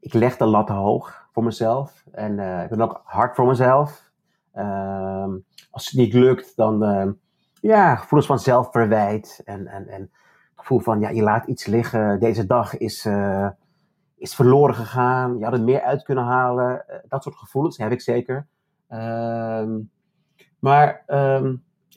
ik 0.00 0.12
leg 0.12 0.36
de 0.36 0.44
lat 0.44 0.68
hoog 0.68 1.28
voor 1.32 1.44
mezelf. 1.44 2.04
En 2.12 2.38
uh, 2.38 2.62
ik 2.62 2.68
ben 2.68 2.80
ook 2.80 3.00
hard 3.04 3.34
voor 3.34 3.46
mezelf. 3.46 4.10
Uh, 4.54 5.32
als 5.70 5.84
het 5.84 5.94
niet 5.94 6.12
lukt, 6.12 6.56
dan 6.56 6.78
ja, 7.60 7.96
gevoelens 7.96 8.28
van 8.28 8.38
zelfverwijt. 8.38 9.42
En, 9.44 9.66
en, 9.66 9.88
en 9.88 10.10
gevoel 10.64 10.80
van, 10.80 11.00
ja, 11.00 11.08
je 11.08 11.22
laat 11.22 11.46
iets 11.46 11.66
liggen. 11.66 12.20
Deze 12.20 12.46
dag 12.46 12.76
is, 12.76 13.04
uh, 13.04 13.48
is 14.16 14.34
verloren 14.34 14.74
gegaan. 14.74 15.38
Je 15.38 15.44
had 15.44 15.52
er 15.52 15.62
meer 15.62 15.82
uit 15.82 16.02
kunnen 16.02 16.24
halen. 16.24 16.84
dat 17.08 17.22
soort 17.22 17.36
gevoelens 17.36 17.76
heb 17.76 17.92
ik 17.92 18.00
zeker. 18.00 18.46
Ehm, 18.88 19.80
maar 20.58 21.02
ehm, 21.06 21.56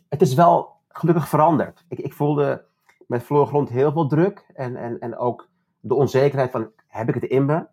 het 0.09 0.21
is 0.21 0.33
wel 0.33 0.75
gelukkig 0.87 1.27
veranderd. 1.27 1.85
Ik, 1.87 1.99
ik 1.99 2.13
voelde 2.13 2.65
met 3.07 3.23
verloren 3.23 3.47
grond 3.47 3.69
heel 3.69 3.91
veel 3.91 4.07
druk. 4.07 4.45
En, 4.53 4.75
en, 4.75 4.99
en 4.99 5.17
ook 5.17 5.49
de 5.79 5.95
onzekerheid 5.95 6.51
van, 6.51 6.71
heb 6.87 7.07
ik 7.07 7.13
het 7.13 7.23
in 7.23 7.45
me? 7.45 7.65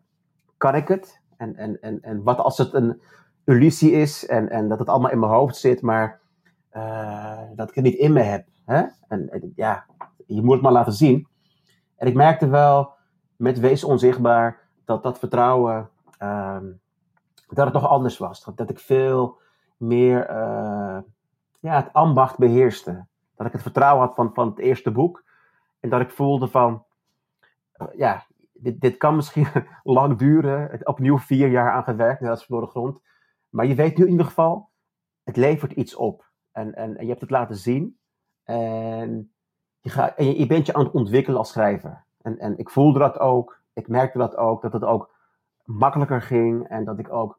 Kan 0.56 0.74
ik 0.74 0.88
het? 0.88 1.20
En, 1.36 1.56
en, 1.56 1.80
en, 1.80 2.02
en 2.02 2.22
wat 2.22 2.38
als 2.38 2.58
het 2.58 2.74
een 2.74 3.00
illusie 3.44 3.92
is 3.92 4.26
en, 4.26 4.48
en 4.48 4.68
dat 4.68 4.78
het 4.78 4.88
allemaal 4.88 5.10
in 5.10 5.18
mijn 5.18 5.32
hoofd 5.32 5.56
zit, 5.56 5.82
maar 5.82 6.20
uh, 6.76 7.40
dat 7.54 7.68
ik 7.68 7.74
het 7.74 7.84
niet 7.84 7.98
in 7.98 8.12
me 8.12 8.20
heb. 8.20 8.46
Hè? 8.64 8.82
En, 9.08 9.52
ja, 9.56 9.86
je 10.26 10.42
moet 10.42 10.52
het 10.52 10.62
maar 10.62 10.72
laten 10.72 10.92
zien. 10.92 11.28
En 11.96 12.06
ik 12.06 12.14
merkte 12.14 12.48
wel 12.48 12.94
met 13.36 13.58
Wees 13.58 13.84
Onzichtbaar 13.84 14.60
dat 14.84 15.02
dat 15.02 15.18
vertrouwen, 15.18 15.90
uh, 16.18 16.60
dat 17.48 17.64
het 17.64 17.72
toch 17.72 17.88
anders 17.88 18.18
was. 18.18 18.44
Dat, 18.54 18.70
ik 18.70 18.78
veel 18.78 19.40
meer 19.76 20.30
uh, 20.30 20.98
ja, 21.60 21.76
het 21.76 21.92
ambacht 21.92 22.38
beheerste. 22.38 23.06
Dat 23.36 23.46
ik 23.46 23.52
het 23.52 23.62
vertrouwen 23.62 24.06
had 24.06 24.14
van, 24.14 24.30
van 24.34 24.48
het 24.48 24.58
eerste 24.58 24.90
boek. 24.90 25.24
En 25.80 25.88
dat 25.88 26.00
ik 26.00 26.10
voelde 26.10 26.48
van, 26.48 26.84
uh, 27.76 27.88
ja, 27.96 28.26
dit, 28.52 28.80
dit 28.80 28.96
kan 28.96 29.16
misschien 29.16 29.46
lang 29.82 30.18
duren. 30.18 30.70
Het 30.70 30.86
opnieuw 30.86 31.18
vier 31.18 31.48
jaar 31.48 31.72
aan 31.72 31.84
gewerkt, 31.84 32.20
net 32.20 32.30
als 32.30 32.44
verloren 32.44 32.68
grond. 32.68 33.02
Maar 33.50 33.66
je 33.66 33.74
weet 33.74 33.96
nu 33.96 34.04
in 34.04 34.10
ieder 34.10 34.26
geval, 34.26 34.70
het 35.22 35.36
levert 35.36 35.72
iets 35.72 35.94
op. 35.94 36.30
En, 36.52 36.74
en, 36.74 36.96
en 36.96 37.02
je 37.02 37.08
hebt 37.08 37.20
het 37.20 37.30
laten 37.30 37.56
zien. 37.56 37.98
En, 38.44 39.33
je, 39.84 40.12
je, 40.16 40.38
je, 40.38 40.46
bent 40.46 40.66
je 40.66 40.74
aan 40.74 40.84
het 40.84 40.94
ontwikkelen 40.94 41.38
als 41.38 41.48
schrijver. 41.48 42.04
En, 42.22 42.38
en 42.38 42.58
ik 42.58 42.70
voelde 42.70 42.98
dat 42.98 43.18
ook. 43.18 43.60
Ik 43.72 43.88
merkte 43.88 44.18
dat 44.18 44.36
ook. 44.36 44.62
Dat 44.62 44.72
het 44.72 44.84
ook 44.84 45.14
makkelijker 45.64 46.22
ging. 46.22 46.68
En 46.68 46.84
dat 46.84 46.98
ik 46.98 47.12
ook 47.12 47.38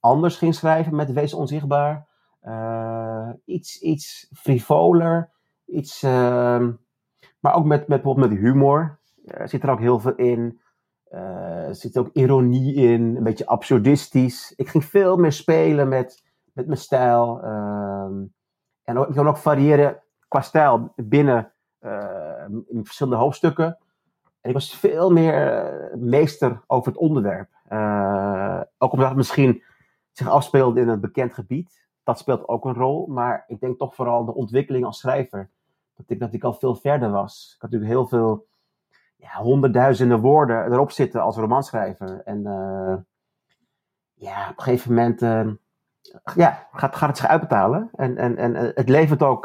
anders 0.00 0.36
ging 0.36 0.54
schrijven 0.54 0.96
met 0.96 1.12
Wees 1.12 1.34
Onzichtbaar. 1.34 2.06
Uh, 2.44 3.28
iets, 3.44 3.80
iets 3.80 4.28
frivoler. 4.32 5.30
Iets, 5.66 6.02
uh, 6.02 6.68
maar 7.40 7.54
ook 7.54 7.64
met, 7.64 7.88
met, 7.88 8.02
bijvoorbeeld 8.02 8.30
met 8.30 8.38
humor. 8.38 8.98
Er 9.24 9.48
zit 9.48 9.62
er 9.62 9.70
ook 9.70 9.80
heel 9.80 10.00
veel 10.00 10.14
in. 10.14 10.60
Uh, 11.10 11.66
er 11.66 11.74
zit 11.74 11.98
ook 11.98 12.10
ironie 12.12 12.74
in, 12.74 13.16
een 13.16 13.22
beetje 13.22 13.46
absurdistisch. 13.46 14.52
Ik 14.56 14.68
ging 14.68 14.84
veel 14.84 15.16
meer 15.16 15.32
spelen 15.32 15.88
met, 15.88 16.24
met 16.52 16.66
mijn 16.66 16.78
stijl. 16.78 17.40
Uh, 17.44 18.06
en 18.82 18.98
ook, 18.98 19.08
ik 19.08 19.14
kan 19.14 19.28
ook 19.28 19.36
variëren 19.36 20.02
qua 20.28 20.40
stijl 20.40 20.92
binnen 20.96 21.52
in 22.68 22.80
verschillende 22.84 23.18
hoofdstukken. 23.18 23.78
En 24.40 24.48
ik 24.48 24.52
was 24.52 24.76
veel 24.76 25.10
meer 25.10 25.70
meester 25.94 26.62
over 26.66 26.92
het 26.92 27.00
onderwerp. 27.00 27.48
ook 28.78 28.92
omdat 28.92 29.08
het 29.08 29.16
misschien 29.16 29.62
zich 30.12 30.28
afspeelde 30.28 30.80
in 30.80 30.88
een 30.88 31.00
bekend 31.00 31.34
gebied. 31.34 31.86
Dat 32.02 32.18
speelt 32.18 32.48
ook 32.48 32.64
een 32.64 32.74
rol. 32.74 33.06
Maar 33.06 33.44
ik 33.46 33.60
denk 33.60 33.78
toch 33.78 33.94
vooral 33.94 34.24
de 34.24 34.34
ontwikkeling 34.34 34.84
als 34.84 34.98
schrijver. 34.98 35.50
Dat 35.96 36.10
ik, 36.10 36.20
dat 36.20 36.32
ik 36.32 36.44
al 36.44 36.52
veel 36.52 36.74
verder 36.74 37.10
was. 37.10 37.52
Ik 37.54 37.60
had 37.60 37.70
natuurlijk 37.70 37.98
heel 37.98 38.08
veel 38.08 38.46
ja, 39.16 39.32
honderdduizenden 39.32 40.20
woorden 40.20 40.72
erop 40.72 40.90
zitten 40.90 41.22
als 41.22 41.36
romanschrijver. 41.36 42.22
En 42.24 42.42
ja, 44.14 44.50
op 44.50 44.56
een 44.56 44.62
gegeven 44.62 44.94
moment 44.94 45.20
ja, 46.34 46.68
gaat, 46.72 46.96
gaat 46.96 47.08
het 47.08 47.18
zich 47.18 47.26
uitbetalen. 47.26 47.90
En, 47.94 48.16
en, 48.16 48.36
en 48.36 48.54
het 48.54 48.88
levert 48.88 49.22
ook 49.22 49.44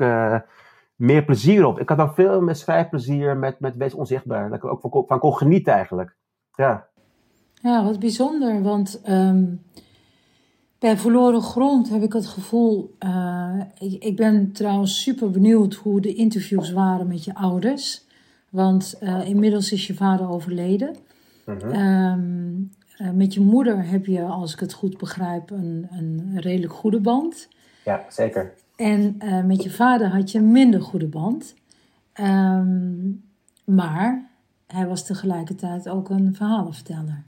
meer 0.95 1.25
plezier 1.25 1.65
op. 1.65 1.79
Ik 1.79 1.89
had 1.89 1.99
ook 1.99 2.13
veel 2.13 2.41
meer 2.41 2.55
schrijfplezier 2.55 3.37
met, 3.37 3.59
met 3.59 3.75
Wees 3.75 3.93
Onzichtbaar. 3.93 4.49
Dat 4.49 4.57
ik 4.57 4.65
ook 4.65 4.81
van, 4.81 5.03
van 5.07 5.19
kon 5.19 5.37
genieten 5.37 5.73
eigenlijk. 5.73 6.15
Ja, 6.55 6.87
ja 7.53 7.83
wat 7.83 7.99
bijzonder. 7.99 8.61
Want 8.61 9.01
um, 9.09 9.61
bij 10.79 10.97
Verloren 10.97 11.41
Grond 11.41 11.89
heb 11.89 12.01
ik 12.01 12.13
het 12.13 12.25
gevoel... 12.25 12.97
ik, 13.77 14.03
ik 14.03 14.15
ben 14.15 14.51
trouwens 14.51 15.01
super 15.01 15.31
benieuwd 15.31 15.73
hoe 15.73 16.01
de 16.01 16.13
interviews 16.13 16.71
waren 16.71 17.07
met 17.07 17.23
je 17.23 17.35
ouders... 17.35 18.11
Want 18.53 18.97
uh, 19.01 19.27
inmiddels 19.27 19.71
is 19.71 19.87
je 19.87 19.93
vader 19.93 20.29
overleden. 20.29 20.95
Uh-huh. 21.45 22.11
Um, 22.11 22.71
uh, 22.97 23.09
met 23.09 23.33
je 23.33 23.41
moeder 23.41 23.87
heb 23.87 24.05
je, 24.05 24.21
als 24.21 24.53
ik 24.53 24.59
het 24.59 24.73
goed 24.73 24.97
begrijp, 24.97 25.49
een, 25.49 25.87
een 25.89 26.31
redelijk 26.35 26.73
goede 26.73 26.99
band. 26.99 27.47
Ja, 27.85 28.05
zeker. 28.09 28.53
En 28.83 29.15
uh, 29.19 29.43
met 29.43 29.63
je 29.63 29.71
vader 29.71 30.07
had 30.07 30.31
je 30.31 30.37
een 30.37 30.51
minder 30.51 30.81
goede 30.81 31.07
band. 31.07 31.55
Um, 32.13 33.23
maar 33.63 34.29
hij 34.67 34.87
was 34.87 35.05
tegelijkertijd 35.05 35.89
ook 35.89 36.09
een 36.09 36.35
verhalenverteller. 36.35 37.23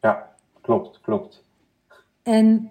Ja, 0.00 0.28
klopt, 0.60 1.00
klopt. 1.00 1.42
En 2.22 2.70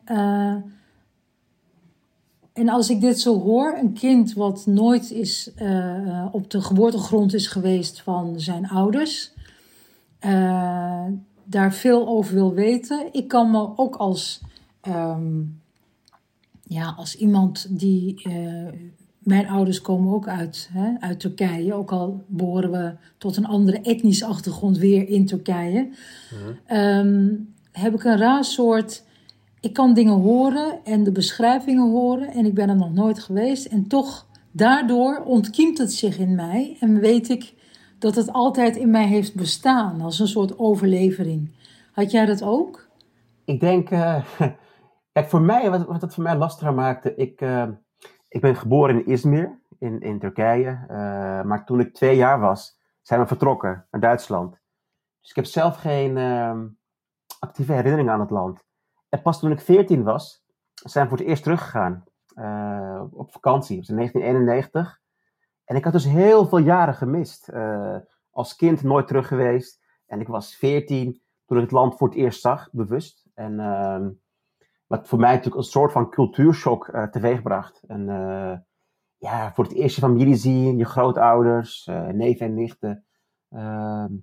en 2.54 2.70
als 2.70 2.90
ik 2.90 3.02
dit 3.02 3.20
zo 3.20 3.40
hoor, 3.40 3.78
een 3.78 3.94
kind 3.94 4.34
wat 4.34 4.66
nooit 4.66 5.12
is, 5.12 5.52
uh, 5.62 6.28
op 6.32 6.50
de 6.50 6.62
geboortegrond 6.62 7.34
is 7.34 7.48
geweest 7.48 8.02
van 8.02 8.40
zijn 8.40 8.70
ouders, 8.70 9.34
uh, 10.26 11.06
daar 11.44 11.74
veel 11.74 12.08
over 12.08 12.34
wil 12.34 12.54
weten. 12.54 13.08
Ik 13.12 13.28
kan 13.28 13.52
me 13.52 13.78
ook 13.78 13.96
als, 13.96 14.42
um, 14.88 15.61
ja, 16.74 16.94
als 16.98 17.16
iemand 17.16 17.80
die. 17.80 18.22
Uh, 18.28 18.68
mijn 19.20 19.48
ouders 19.48 19.82
komen 19.82 20.14
ook 20.14 20.28
uit, 20.28 20.70
hè, 20.74 20.94
uit 21.00 21.20
Turkije, 21.20 21.74
ook 21.74 21.92
al 21.92 22.24
behoren 22.28 22.72
we 22.72 22.94
tot 23.18 23.38
een 23.38 23.46
andere 23.46 23.82
etnische 23.82 24.26
achtergrond 24.26 24.78
weer 24.78 25.10
in 25.10 25.26
Turkije. 25.26 25.90
Um, 26.72 27.54
heb 27.72 27.94
ik 27.94 28.04
een 28.04 28.18
raar 28.18 28.46
soort 28.46 29.04
ik 29.60 29.74
kan 29.74 29.94
dingen 29.94 30.14
horen 30.14 30.80
en 30.84 31.04
de 31.04 31.12
beschrijvingen 31.12 31.92
horen 31.92 32.32
en 32.32 32.46
ik 32.46 32.54
ben 32.54 32.70
er 32.70 32.76
nog 32.76 32.94
nooit 32.94 33.20
geweest. 33.20 33.66
En 33.66 33.88
toch, 33.88 34.28
daardoor 34.52 35.24
ontkiemt 35.26 35.78
het 35.78 35.94
zich 35.94 36.18
in 36.18 36.36
mij 36.36 36.78
en 36.80 37.00
weet 37.00 37.30
ik 37.30 37.54
dat 38.00 38.16
het 38.16 38.32
altijd 38.32 38.76
in 38.76 38.90
mij 38.90 39.08
heeft 39.08 39.36
bestaan 39.36 40.02
als 40.02 40.20
een 40.20 40.28
soort 40.28 40.60
overlevering. 40.60 41.52
Had 41.92 42.12
jij 42.12 42.26
dat 42.26 42.44
ook? 42.44 42.88
Ik 43.46 43.60
denk, 43.60 43.92
uh, 43.92 44.26
kijk, 45.12 45.30
voor 45.30 45.42
mij, 45.42 45.70
wat, 45.70 45.86
wat 45.86 46.02
het 46.02 46.14
voor 46.14 46.24
mij 46.24 46.36
lastiger 46.36 46.74
maakte, 46.74 47.16
ik, 47.16 47.42
uh, 47.42 47.68
ik 48.28 48.42
ben 48.42 48.56
geboren 48.56 48.96
in 48.96 49.12
Izmir, 49.12 49.60
in, 49.80 50.02
in 50.02 50.20
Turkije. 50.20 50.86
Uh, 50.90 51.42
maar 51.42 51.66
toen 51.66 51.80
ik 51.80 51.94
twee 51.94 52.16
jaar 52.16 52.40
was, 52.40 52.80
zijn 53.02 53.20
we 53.20 53.28
vertrokken 53.28 53.88
naar 53.92 54.02
Duitsland. 54.02 54.60
Dus 55.20 55.30
ik 55.30 55.36
heb 55.36 55.46
zelf 55.46 55.76
geen 55.76 56.18
ehm, 56.18 56.68
actieve 57.40 57.74
herinnering 57.74 58.10
aan 58.10 58.20
het 58.20 58.30
land. 58.30 58.64
En 59.10 59.22
pas 59.22 59.40
toen 59.40 59.52
ik 59.52 59.62
14 59.62 60.04
was, 60.04 60.46
zijn 60.74 61.04
we 61.04 61.10
voor 61.10 61.20
het 61.20 61.28
eerst 61.28 61.44
teruggegaan. 61.44 62.04
Uh, 62.36 63.04
op 63.12 63.32
vakantie, 63.32 63.78
was 63.78 63.90
in 63.90 63.96
1991. 63.96 65.00
En 65.66 65.76
ik 65.76 65.84
had 65.84 65.94
dus 65.94 66.06
heel 66.06 66.48
veel 66.48 66.58
jaren 66.58 66.94
gemist. 66.94 67.50
Als 68.32 68.56
kind 68.56 68.84
nooit 68.84 69.08
terug 69.08 69.28
geweest. 69.28 69.82
En 70.06 70.20
ik 70.20 70.28
was 70.28 70.56
14 70.56 71.22
toen 71.46 71.58
ik 71.58 71.64
het 71.64 71.72
land 71.72 71.98
voor 71.98 72.08
het 72.08 72.18
eerst 72.18 72.42
zag, 72.42 72.70
bewust. 72.72 73.26
En 73.34 73.54
uh, 73.54 74.08
wat 74.92 75.08
voor 75.08 75.20
mij 75.20 75.30
natuurlijk 75.30 75.56
een 75.56 75.72
soort 75.72 75.92
van 75.92 76.10
cultuurshock 76.10 76.88
uh, 76.88 77.04
teweegbracht. 77.04 77.84
En 77.88 78.06
ja, 79.18 79.54
voor 79.54 79.64
het 79.64 79.74
eerst 79.74 79.96
je 79.96 80.02
familie 80.02 80.36
zien, 80.36 80.78
je 80.78 80.86
grootouders, 80.86 81.90
neven 82.12 82.46
en 82.46 82.54
nichten. 82.54 83.06
Ehm, 83.50 84.14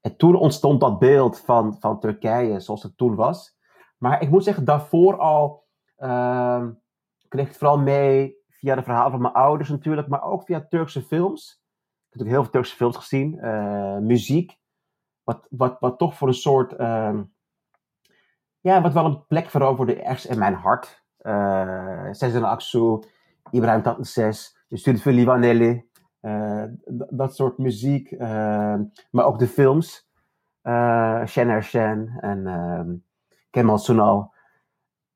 en 0.00 0.16
toen 0.16 0.34
ontstond 0.34 0.80
dat 0.80 0.98
beeld 0.98 1.40
van, 1.40 1.76
van 1.80 2.00
Turkije 2.00 2.60
zoals 2.60 2.82
het 2.82 2.96
toen 2.96 3.14
was. 3.14 3.56
Maar 3.98 4.22
ik 4.22 4.30
moet 4.30 4.44
zeggen, 4.44 4.64
daarvoor 4.64 5.18
al 5.18 5.66
uh, 5.98 6.66
kreeg 7.28 7.44
ik 7.44 7.48
het 7.48 7.58
vooral 7.58 7.78
mee 7.78 8.36
via 8.48 8.74
de 8.74 8.82
verhalen 8.82 9.10
van 9.10 9.20
mijn 9.20 9.34
ouders 9.34 9.68
natuurlijk, 9.68 10.08
maar 10.08 10.22
ook 10.22 10.44
via 10.44 10.66
Turkse 10.68 11.02
films. 11.02 11.50
Ik 11.50 11.58
heb 11.98 12.12
natuurlijk 12.12 12.30
heel 12.30 12.42
veel 12.42 12.52
Turkse 12.52 12.76
films 12.76 12.96
gezien, 12.96 13.34
uh, 13.34 13.98
muziek, 13.98 14.58
wat, 15.22 15.46
wat, 15.50 15.76
wat 15.80 15.98
toch 15.98 16.14
voor 16.14 16.28
een 16.28 16.34
soort, 16.34 16.72
uh, 16.72 17.20
ja, 18.68 18.80
wat 18.80 18.92
wel 18.92 19.04
een 19.04 19.26
plek 19.26 19.50
veroverde 19.50 20.02
ergens 20.02 20.26
in 20.26 20.38
mijn 20.38 20.54
hart. 20.54 21.02
Uh, 21.22 22.08
Sezen 22.10 22.44
Aksu, 22.44 22.98
Ibrahim 23.50 23.82
Tatlıses, 23.82 24.56
de 24.68 24.76
studie 24.76 25.02
van 25.02 25.12
Livaneli, 25.12 25.84
uh, 26.22 26.62
dat 27.10 27.34
soort 27.34 27.58
muziek, 27.58 28.10
ehm, 28.10 28.82
maar 29.10 29.24
ook 29.24 29.38
de 29.38 29.46
films. 29.46 30.06
Uh, 30.62 31.26
Shen 31.26 32.18
en 32.20 32.46
ehm, 32.46 32.94
Kemal 33.50 33.78
Sunal. 33.78 34.32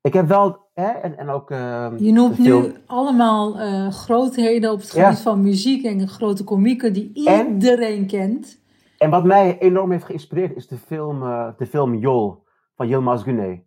Ik 0.00 0.12
heb 0.12 0.28
wel, 0.28 0.68
hè, 0.74 0.88
en, 0.88 1.18
en 1.18 1.28
ook... 1.28 1.50
Uh, 1.50 1.88
je 1.96 2.12
noemt 2.12 2.38
nu 2.38 2.74
allemaal 2.86 3.52
grootheden 3.90 4.72
op 4.72 4.80
het 4.80 4.90
gebied 4.90 5.20
van 5.20 5.42
muziek 5.42 5.84
en 5.84 6.08
grote 6.08 6.44
komieken 6.44 6.92
die 6.92 7.10
iedereen 7.14 8.06
kent. 8.06 8.60
En 8.98 9.10
wat 9.10 9.24
mij 9.24 9.58
enorm 9.58 9.90
heeft 9.90 10.04
geïnspireerd 10.04 10.56
is 10.56 10.68
de 10.68 10.76
film, 10.76 11.20
de 11.56 11.66
film 11.66 11.94
Jol 11.94 12.42
van 12.74 12.88
Yilmaz 12.88 13.22
Güney. 13.22 13.66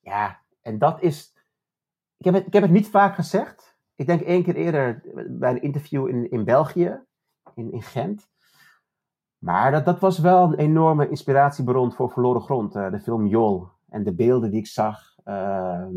Ja, 0.00 0.40
en 0.62 0.78
dat 0.78 1.02
is... 1.02 1.34
Ik 2.16 2.24
heb, 2.24 2.34
het, 2.34 2.46
ik 2.46 2.52
heb 2.52 2.62
het 2.62 2.72
niet 2.72 2.88
vaak 2.88 3.14
gezegd. 3.14 3.76
Ik 3.94 4.06
denk 4.06 4.20
één 4.20 4.42
keer 4.42 4.56
eerder 4.56 5.02
bij 5.28 5.50
een 5.50 5.62
interview 5.62 6.08
in, 6.08 6.30
in 6.30 6.44
België, 6.44 7.00
in, 7.54 7.72
in 7.72 7.82
Gent. 7.82 8.28
Maar 9.38 9.70
dat, 9.70 9.84
dat 9.84 10.00
was 10.00 10.18
wel 10.18 10.42
een 10.42 10.58
enorme 10.58 11.08
inspiratiebron 11.08 11.92
voor 11.92 12.10
Verloren 12.10 12.42
Grond, 12.42 12.72
de 12.72 13.00
film 13.02 13.26
Jol. 13.26 13.68
En 13.88 14.02
de 14.02 14.14
beelden 14.14 14.50
die 14.50 14.58
ik 14.58 14.66
zag. 14.66 15.14
Ehm, 15.24 15.96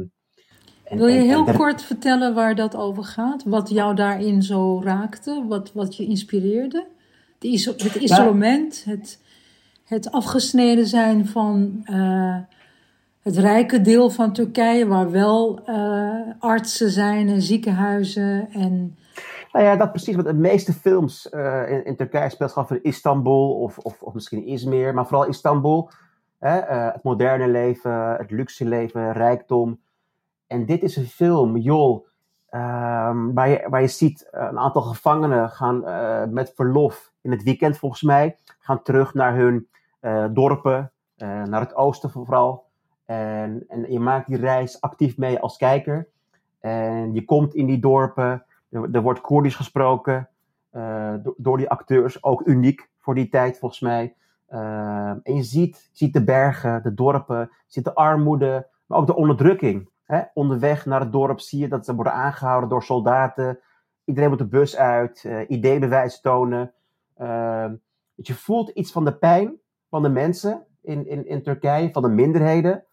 en, 0.84 0.98
Wil 0.98 1.08
je 1.08 1.20
heel 1.20 1.44
kort 1.44 1.82
vertellen 1.82 2.34
waar 2.34 2.56
dat 2.56 2.76
over 2.76 3.04
gaat? 3.04 3.44
Wat 3.44 3.70
jou 3.70 3.96
daarin 3.96 4.42
zo 4.42 4.82
raakte? 4.82 5.46
Wat, 5.48 5.74
wat 5.74 5.96
je 5.96 6.06
inspireerde? 6.06 6.88
het 7.40 7.96
isolement, 7.96 8.84
het, 8.86 9.24
het 9.90 10.12
afgesneden 10.12 10.88
zijn 10.88 11.28
van 11.28 11.84
uh, 11.86 12.38
het 13.22 13.38
rijke 13.38 13.82
deel 13.82 14.10
van 14.10 14.34
Turkije, 14.34 14.88
waar 14.88 15.12
wel 15.12 15.62
uh, 15.70 16.20
artsen 16.40 16.90
zijn 16.90 17.28
en 17.28 17.42
ziekenhuizen 17.42 18.50
en... 18.52 18.98
Nou 19.52 19.66
ja, 19.66 19.76
dat 19.76 19.92
precies. 19.92 20.16
Want 20.16 20.28
de 20.28 20.34
meeste 20.34 20.74
films 20.74 21.30
uh, 21.32 21.86
in, 21.86 21.96
Turkije 21.96 22.30
speelt 22.30 22.52
gewoon 22.52 22.68
in 22.70 22.84
Istanbul 22.84 23.54
of, 23.54 23.78
of, 23.78 24.02
of 24.02 24.14
misschien 24.14 24.48
Izmir, 24.48 24.94
maar 24.94 25.08
vooral 25.08 25.28
Istanbul. 25.28 25.90
Hè, 26.40 26.60
het 26.76 27.04
moderne 27.04 27.48
leven, 27.48 28.16
het 28.18 28.32
luxe 28.32 28.66
leven, 28.66 29.12
rijkdom. 29.12 29.80
En 30.48 30.66
dit 30.66 30.84
is 30.84 30.96
een 30.96 31.06
film, 31.06 31.58
Jol, 31.58 32.08
um, 32.52 33.34
waar, 33.34 33.50
je, 33.50 33.66
waar 33.70 33.82
je 33.82 33.88
ziet 33.88 34.28
een 34.32 34.60
aantal 34.60 34.82
gevangenen 34.82 35.50
gaan 35.50 35.84
met 36.34 36.52
verlof 36.56 37.12
in 37.22 37.32
het 37.32 37.44
weekend 37.44 37.78
volgens 37.78 38.02
mij, 38.02 38.38
gaan 38.60 38.84
terug 38.84 39.14
naar 39.14 39.36
hun 39.36 39.68
dorpen, 40.34 40.92
uh, 41.24 41.44
naar 41.44 41.62
het 41.62 41.76
oosten 41.76 42.10
vooral. 42.10 42.68
En, 43.06 43.64
en 43.68 43.92
je 43.92 44.00
maakt 44.00 44.28
die 44.28 44.38
reis 44.38 44.82
actief 44.82 45.18
mee 45.18 45.40
als 45.40 45.58
kijker. 45.58 46.08
En 46.60 47.14
je 47.14 47.26
komt 47.26 47.54
in 47.54 47.66
die 47.66 47.80
dorpen, 47.80 48.46
er, 48.70 49.02
wordt 49.02 49.22
Koerdisch 49.22 49.56
gesproken 49.56 50.30
uh, 50.72 51.14
door 51.38 51.58
die 51.58 51.70
acteurs, 51.70 52.24
ook 52.24 52.42
uniek 52.46 52.90
voor 52.98 53.16
die 53.16 53.30
tijd 53.30 53.60
volgens 53.60 53.82
mij. 53.82 54.16
en 55.24 55.36
je 55.36 55.44
ziet, 55.44 55.90
ziet 55.92 56.14
de 56.14 56.24
bergen, 56.24 56.84
de 56.84 56.94
dorpen, 56.94 57.52
ziet 57.68 57.84
de 57.84 57.96
armoede, 57.96 58.68
maar 58.86 58.98
ook 58.98 59.08
de 59.08 59.16
onderdrukking. 59.16 59.90
Hè? 60.04 60.22
Onderweg 60.34 60.86
naar 60.86 61.00
het 61.00 61.12
dorp 61.12 61.40
zie 61.40 61.60
je 61.60 61.68
dat 61.68 61.86
ze 61.86 61.96
worden 61.96 62.14
aangehouden 62.14 62.70
door 62.70 62.84
soldaten. 62.84 63.60
Iedereen 64.06 64.30
moet 64.30 64.38
de 64.40 64.48
bus 64.48 64.78
uit, 64.78 65.24
uh, 65.24 65.50
ideebewijs 65.50 66.22
tonen. 66.22 66.74
Je 68.16 68.34
voelt 68.34 68.70
iets 68.70 68.92
van 68.92 69.06
de 69.06 69.16
pijn 69.16 69.60
van 69.90 70.02
de 70.02 70.10
mensen 70.10 70.66
in, 70.82 71.08
in, 71.08 71.28
in 71.28 71.44
Turkije, 71.44 71.92
van 71.92 72.02
de 72.02 72.10
minderheden. 72.10 72.84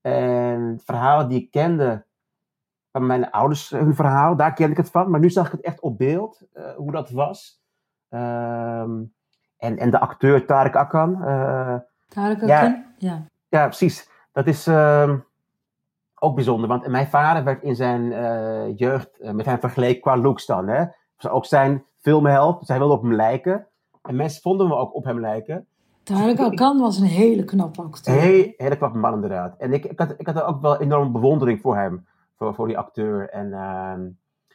En 0.00 0.80
verhalen 0.84 1.28
die 1.28 1.40
ik 1.40 1.50
kende 1.50 2.04
van 2.92 3.06
mijn 3.06 3.30
ouders, 3.30 3.70
hun 3.70 3.94
verhaal, 3.94 4.36
daar 4.36 4.52
kende 4.52 4.72
ik 4.72 4.76
het 4.76 4.90
van. 4.90 5.10
Maar 5.10 5.20
nu 5.20 5.30
zag 5.30 5.46
ik 5.46 5.52
het 5.52 5.60
echt 5.60 5.80
op 5.80 5.98
beeld, 5.98 6.42
uh, 6.54 6.70
hoe 6.70 6.92
dat 6.92 7.10
was. 7.10 7.62
Ehm, 8.08 9.02
en, 9.56 9.78
en 9.78 9.90
de 9.90 9.98
acteur 9.98 10.46
Tarek 10.46 10.76
Akan. 10.76 11.10
Uh, 11.10 11.76
Tarek 12.08 12.36
Akan, 12.36 12.48
ja, 12.48 12.84
ja. 12.98 13.28
Ja, 13.48 13.64
precies. 13.64 14.10
Dat 14.32 14.46
is 14.46 14.68
uh, 14.68 15.14
ook 16.14 16.34
bijzonder. 16.34 16.68
Want 16.68 16.86
mijn 16.86 17.06
vader 17.06 17.44
werd 17.44 17.62
in 17.62 17.74
zijn 17.74 18.02
uh, 18.02 18.76
jeugd 18.76 19.32
met 19.32 19.46
hem 19.46 19.60
vergeleken 19.60 20.00
qua 20.00 20.16
looks 20.16 20.46
dan. 20.46 20.68
Hè? 20.68 20.84
Dus 21.16 21.30
ook 21.30 21.46
zijn 21.46 21.84
filmheld. 21.98 22.58
Dus 22.58 22.68
hij 22.68 22.78
wilde 22.78 22.94
op 22.94 23.02
hem 23.02 23.14
lijken. 23.14 23.66
En 24.02 24.16
mensen 24.16 24.42
vonden 24.42 24.68
me 24.68 24.74
ook 24.76 24.94
op 24.94 25.04
hem 25.04 25.20
lijken. 25.20 25.66
Tarek 26.06 26.38
Alkan 26.38 26.78
was 26.78 26.98
een 26.98 27.06
hele 27.06 27.44
knappe 27.44 27.82
acteur. 27.82 28.14
Een 28.14 28.54
hele, 28.56 28.76
knappe 28.76 28.98
man 28.98 29.14
inderdaad. 29.14 29.56
En 29.58 29.72
ik, 29.72 29.84
ik, 29.84 29.98
had, 29.98 30.14
ik 30.16 30.26
had 30.26 30.42
ook 30.42 30.60
wel 30.60 30.80
enorm 30.80 31.12
bewondering 31.12 31.60
voor 31.60 31.76
hem. 31.76 32.06
Voor, 32.36 32.54
voor 32.54 32.66
die 32.66 32.78
acteur. 32.78 33.30
En 33.30 33.46
uh, 33.46 33.94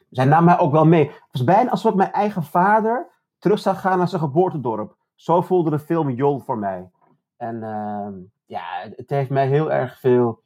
zij 0.10 0.26
nam 0.26 0.44
mij 0.44 0.60
ook 0.60 0.72
wel 0.72 0.86
mee. 0.86 1.06
Het 1.08 1.32
was 1.32 1.44
bijna 1.44 1.70
alsof 1.70 1.94
mijn 1.94 2.12
eigen 2.12 2.44
vader 2.44 3.08
terug 3.40 3.60
zou 3.60 3.76
gaan 3.76 3.98
naar 3.98 4.08
zijn 4.08 4.22
geboortedorp. 4.22 4.96
Zo 5.16 5.42
voelde 5.42 5.70
de 5.70 5.80
film 5.80 6.10
Jol 6.10 6.40
voor 6.40 6.58
mij. 6.58 6.90
En 7.38 7.56
uh, 7.56 8.08
ja, 8.46 8.64
het 8.96 9.10
heeft 9.10 9.30
mij 9.30 9.48
heel 9.48 9.72
erg 9.72 10.00
veel... 10.00 10.44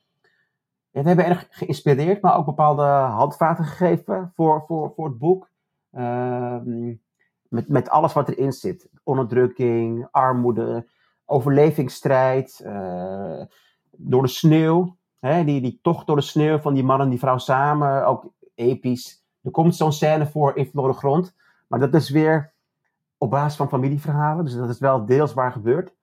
Het 0.91 1.05
heeft 1.05 1.17
me 1.17 1.23
erg 1.23 1.47
geïnspireerd, 1.49 2.21
maar 2.21 2.37
ook 2.37 2.45
bepaalde 2.45 2.83
handvaten 2.91 3.65
gegeven 3.65 4.31
voor, 4.35 4.63
voor, 4.67 4.93
voor 4.95 5.05
het 5.05 5.17
boek. 5.17 5.49
Uh, 5.91 6.57
met, 7.47 7.67
met 7.67 7.89
alles 7.89 8.13
wat 8.13 8.29
erin 8.29 8.53
zit. 8.53 8.89
Onderdrukking, 9.03 10.07
armoede, 10.11 10.87
overlevingsstrijd, 11.25 12.61
uh, 12.65 13.41
door 13.91 14.21
de 14.21 14.27
sneeuw. 14.27 14.97
Hè, 15.19 15.43
die, 15.43 15.61
die 15.61 15.79
tocht 15.81 16.07
door 16.07 16.15
de 16.15 16.21
sneeuw 16.21 16.59
van 16.59 16.73
die 16.73 16.83
man 16.83 17.01
en 17.01 17.09
die 17.09 17.19
vrouw 17.19 17.37
samen, 17.37 18.05
ook 18.05 18.33
episch. 18.55 19.23
Er 19.41 19.51
komt 19.51 19.75
zo'n 19.75 19.93
scène 19.93 20.27
voor 20.27 20.57
in 20.57 20.65
Verloren 20.65 20.95
Grond, 20.95 21.35
maar 21.67 21.79
dat 21.79 21.93
is 21.93 22.09
weer 22.09 22.53
op 23.17 23.29
basis 23.29 23.55
van 23.55 23.69
familieverhalen. 23.69 24.45
Dus 24.45 24.55
dat 24.55 24.69
is 24.69 24.79
wel 24.79 25.05
deels 25.05 25.33
waar 25.33 25.51
gebeurd. 25.51 25.93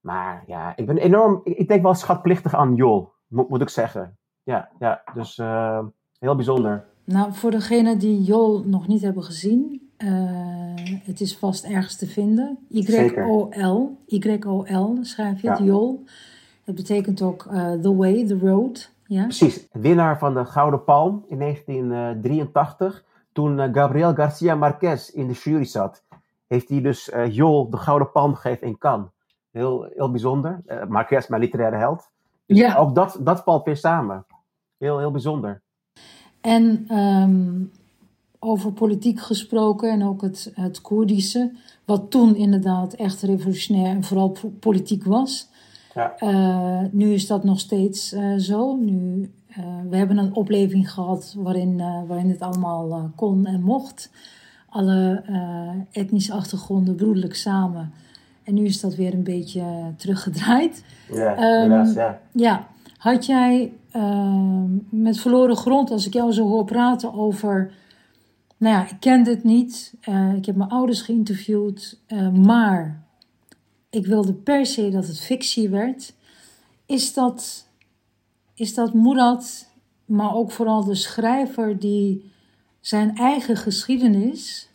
Maar 0.00 0.44
ja, 0.46 0.76
ik 0.76 0.86
ben 0.86 0.98
enorm, 0.98 1.40
ik, 1.44 1.68
denk 1.68 1.82
wel 1.82 1.94
schatplichtig 1.94 2.54
aan 2.54 2.74
Jol, 2.74 3.12
moet, 3.26 3.48
moet 3.48 3.60
ik 3.60 3.68
zeggen. 3.68 4.16
Ja, 4.42 4.68
ja 4.78 5.02
dus 5.14 5.38
uh, 5.38 5.84
heel 6.18 6.34
bijzonder. 6.34 6.84
Nou, 7.04 7.32
voor 7.32 7.50
degenen 7.50 7.98
die 7.98 8.22
Jol 8.22 8.62
nog 8.64 8.86
niet 8.86 9.02
hebben 9.02 9.22
gezien, 9.22 9.85
het 11.04 11.20
is 11.20 11.36
vast 11.36 11.64
ergens 11.64 11.96
te 11.96 12.06
vinden. 12.06 12.58
Y-O-L. 12.68 13.98
Y-O-L 14.06 14.98
schrijf 15.00 15.42
je 15.42 15.50
het, 15.50 15.58
Jol. 15.58 16.04
Dat 16.64 16.74
betekent 16.74 17.22
ook 17.22 17.44
uh, 17.44 17.72
The 17.72 17.96
Way, 17.96 18.26
The 18.26 18.38
Road. 18.38 18.92
Ja? 19.06 19.22
Precies. 19.22 19.66
Winnaar 19.72 20.18
van 20.18 20.34
de 20.34 20.44
Gouden 20.44 20.84
Palm 20.84 21.24
in 21.28 21.38
1983. 21.38 23.04
Toen 23.32 23.58
uh, 23.58 23.68
Gabriel 23.72 24.14
Garcia 24.14 24.54
Marquez 24.54 25.08
in 25.08 25.26
de 25.26 25.32
jury 25.32 25.64
zat, 25.64 26.04
heeft 26.46 26.68
hij 26.68 26.80
dus 26.80 27.10
Jol 27.28 27.70
de 27.70 27.76
Gouden 27.76 28.10
Palm 28.10 28.34
gegeven 28.34 28.66
in 28.66 28.78
Cannes. 28.78 29.08
Heel, 29.50 29.88
heel 29.94 30.10
bijzonder. 30.10 30.62
Marquez, 30.88 31.26
mijn 31.26 31.42
literaire 31.42 31.76
held. 31.76 32.10
Dus 32.46 32.58
ja. 32.58 32.74
ook 32.74 32.94
dat, 32.94 33.18
dat 33.20 33.42
valt 33.42 33.64
weer 33.64 33.76
samen. 33.76 34.26
Heel, 34.78 34.98
heel 34.98 35.10
bijzonder. 35.10 35.62
En 36.40 36.96
um, 36.98 37.70
over 38.38 38.72
politiek 38.72 39.20
gesproken 39.20 39.90
en 39.90 40.04
ook 40.04 40.22
het, 40.22 40.52
het 40.54 40.80
Koerdische, 40.80 41.52
wat 41.84 42.10
toen 42.10 42.36
inderdaad 42.36 42.94
echt 42.94 43.22
revolutionair 43.22 43.86
en 43.86 44.04
vooral 44.04 44.36
politiek 44.60 45.04
was. 45.04 45.48
Ja. 45.94 46.14
Uh, 46.20 46.80
nu 46.90 47.12
is 47.12 47.26
dat 47.26 47.44
nog 47.44 47.60
steeds 47.60 48.12
uh, 48.12 48.36
zo. 48.36 48.76
Nu, 48.76 49.30
uh, 49.50 49.64
we 49.88 49.96
hebben 49.96 50.18
een 50.18 50.34
opleving 50.34 50.92
gehad 50.92 51.34
waarin, 51.38 51.76
waarin 52.06 52.30
het 52.30 52.40
allemaal 52.40 53.10
kon 53.14 53.46
en 53.46 53.62
mocht. 53.62 54.10
Alle 54.68 55.22
etnische 55.92 56.32
achtergronden 56.32 56.94
broederlijk 56.94 57.34
samen. 57.34 57.92
En 58.44 58.54
nu 58.54 58.64
is 58.64 58.80
dat 58.80 58.94
weer 58.94 59.14
een 59.14 59.22
beetje 59.22 59.64
teruggedraaid. 59.96 60.84
Ja, 61.12 61.62
um, 61.64 61.94
ja. 61.94 62.20
ja. 62.32 62.66
Had 62.98 63.26
jij 63.26 63.72
ehm, 63.90 64.68
met 64.88 65.18
verloren 65.18 65.56
grond, 65.56 65.90
als 65.90 66.06
ik 66.06 66.12
jou 66.12 66.32
zo 66.32 66.48
hoor 66.48 66.64
praten 66.64 67.14
over 67.14 67.72
nou 68.56 68.74
ja, 68.74 68.88
ik 68.88 69.00
kende 69.00 69.30
het 69.30 69.44
niet. 69.44 69.94
Uh, 70.08 70.34
ik 70.34 70.46
heb 70.46 70.56
mijn 70.56 70.70
ouders 70.70 71.02
geïnterviewd. 71.02 72.00
Uh, 72.08 72.30
maar 72.32 73.02
ik 73.90 74.06
wilde 74.06 74.34
per 74.34 74.66
se 74.66 74.90
dat 74.90 75.06
het 75.06 75.20
fictie 75.20 75.68
werd. 75.68 76.14
Is 76.86 77.14
dat, 77.14 77.68
is 78.54 78.74
dat 78.74 78.94
Murat, 78.94 79.72
maar 80.04 80.34
ook 80.34 80.50
vooral 80.50 80.84
de 80.84 80.94
schrijver 80.94 81.78
die 81.78 82.32
zijn 82.80 83.16
eigen 83.16 83.56
geschiedenis 83.56 84.70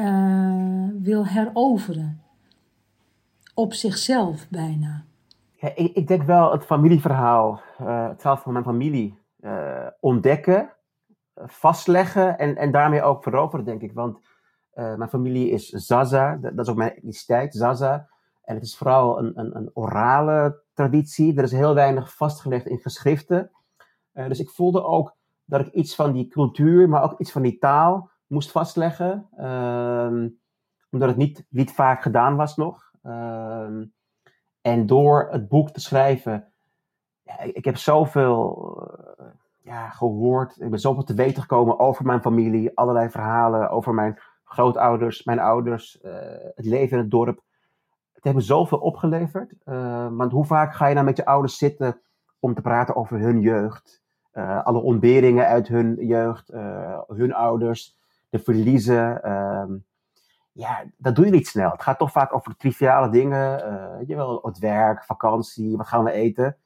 uh, 0.00 0.88
wil 0.98 1.26
heroveren? 1.26 2.22
Op 3.54 3.74
zichzelf 3.74 4.48
bijna. 4.48 5.04
Ja, 5.56 5.72
ik, 5.74 5.94
ik, 5.94 6.08
denk 6.08 6.22
wel 6.22 6.52
het 6.52 6.64
familieverhaal, 6.64 7.60
het 7.76 8.20
verhaal 8.20 8.36
van 8.36 8.52
mijn 8.52 8.64
familie 8.64 9.18
ontdekken 10.00 10.70
vastleggen 11.46 12.38
en, 12.38 12.56
en 12.56 12.70
daarmee 12.70 13.02
ook 13.02 13.22
veroveren, 13.22 13.64
denk 13.64 13.82
ik. 13.82 13.92
Want 13.92 14.18
uh, 14.74 14.94
mijn 14.94 15.10
familie 15.10 15.50
is 15.50 15.68
Zaza, 15.68 16.36
dat, 16.36 16.58
is 16.58 16.68
ook 16.68 16.76
mijn 16.76 16.96
etniciteit, 16.96 17.54
Zaza. 17.54 18.08
En 18.44 18.54
het 18.54 18.64
is 18.64 18.76
vooral 18.76 19.18
een, 19.18 19.38
een, 19.38 19.56
een 19.56 19.70
orale 19.74 20.62
traditie. 20.74 21.36
Er 21.36 21.42
is 21.42 21.52
heel 21.52 21.74
weinig 21.74 22.16
vastgelegd 22.16 22.66
in 22.66 22.78
geschriften. 22.78 23.50
Uh, 24.14 24.28
dus 24.28 24.40
ik 24.40 24.50
voelde 24.50 24.84
ook 24.84 25.16
dat 25.44 25.60
ik 25.60 25.72
iets 25.72 25.94
van 25.94 26.12
die 26.12 26.28
cultuur, 26.28 26.88
maar 26.88 27.02
ook 27.02 27.20
iets 27.20 27.32
van 27.32 27.42
die 27.42 27.58
taal 27.58 28.10
moest 28.26 28.50
vastleggen. 28.50 29.28
Uh, 29.38 30.26
omdat 30.90 31.08
het 31.08 31.16
niet, 31.16 31.46
niet 31.48 31.72
vaak 31.72 32.02
gedaan 32.02 32.36
was 32.36 32.56
nog. 32.56 32.92
Ehm, 33.02 33.84
en 34.60 34.86
door 34.86 35.28
het 35.30 35.48
boek 35.48 35.70
te 35.70 35.80
schrijven, 35.80 36.52
ja, 37.22 37.40
ik, 37.40 37.56
ik 37.56 37.64
heb 37.64 37.76
zoveel 37.76 38.76
ja, 39.68 39.88
gehoord. 39.88 40.60
Ik 40.60 40.70
ben 40.70 40.78
zoveel 40.78 41.04
te 41.04 41.14
weten 41.14 41.42
gekomen 41.42 41.78
over 41.78 42.04
mijn 42.04 42.20
familie. 42.20 42.76
Allerlei 42.76 43.10
verhalen 43.10 43.70
over 43.70 43.94
mijn 43.94 44.18
grootouders, 44.44 45.24
mijn 45.24 45.38
ouders, 45.38 45.98
uh, 46.02 46.12
het 46.54 46.64
leven 46.64 46.96
in 46.96 47.02
het 47.02 47.10
dorp. 47.10 47.42
Het 48.12 48.24
heeft 48.24 48.36
me 48.36 48.42
zoveel 48.42 48.78
opgeleverd. 48.78 49.54
Uh, 49.64 50.08
want 50.10 50.32
hoe 50.32 50.44
vaak 50.44 50.74
ga 50.74 50.86
je 50.86 50.94
nou 50.94 51.06
met 51.06 51.16
je 51.16 51.24
ouders 51.24 51.58
zitten 51.58 52.00
om 52.40 52.54
te 52.54 52.60
praten 52.60 52.96
over 52.96 53.18
hun 53.18 53.40
jeugd? 53.40 54.02
Uh, 54.32 54.64
alle 54.64 54.80
ontberingen 54.80 55.46
uit 55.46 55.68
hun 55.68 56.06
jeugd, 56.06 56.48
hun 57.06 57.34
ouders, 57.34 57.96
de 58.28 58.38
verliezen. 58.38 59.22
Ehm, 59.22 59.72
ja, 60.52 60.84
dat 60.96 61.14
doe 61.14 61.24
je 61.24 61.30
niet 61.30 61.46
snel. 61.46 61.70
Het 61.70 61.82
gaat 61.82 61.98
toch 61.98 62.12
vaak 62.12 62.34
over 62.34 62.56
triviale 62.56 63.10
dingen. 63.10 63.58
Je 64.06 64.16
wel, 64.16 64.40
het 64.42 64.58
werk, 64.58 65.04
vakantie, 65.04 65.76
wat 65.76 65.86
gaan 65.86 66.04
we 66.04 66.10
eten. 66.10 66.56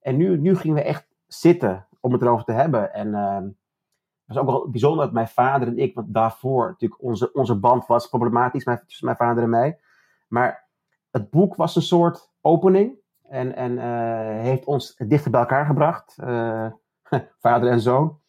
En 0.00 0.16
nu, 0.16 0.38
nu 0.38 0.56
gingen 0.56 0.76
we 0.76 0.82
echt 0.82 1.06
zitten 1.26 1.86
om 2.06 2.12
het 2.12 2.22
erover 2.22 2.44
te 2.44 2.52
hebben. 2.52 2.92
En 2.92 3.08
uh, 3.08 3.34
het 3.34 4.34
was 4.34 4.36
ook 4.36 4.46
wel 4.46 4.70
bijzonder 4.70 5.04
dat 5.04 5.14
mijn 5.14 5.28
vader 5.28 5.68
en 5.68 5.78
ik, 5.78 5.94
want 5.94 6.14
daarvoor 6.14 6.68
natuurlijk 6.68 7.02
onze, 7.02 7.32
onze 7.32 7.54
band 7.54 7.86
was 7.86 8.08
problematisch 8.08 8.64
tussen 8.64 9.04
mijn 9.04 9.16
vader 9.16 9.42
en 9.42 9.50
mij. 9.50 9.80
Maar 10.28 10.68
het 11.10 11.30
boek 11.30 11.54
was 11.54 11.76
een 11.76 11.82
soort 11.82 12.32
opening 12.40 12.98
en, 13.28 13.56
en 13.56 13.72
uh, 13.72 14.42
heeft 14.42 14.64
ons 14.64 14.96
dichter 14.96 15.30
bij 15.30 15.40
elkaar 15.40 15.66
gebracht, 15.66 16.16
uh, 16.20 16.66
vader 17.46 17.70
en 17.70 17.80
zoon. 17.80 18.20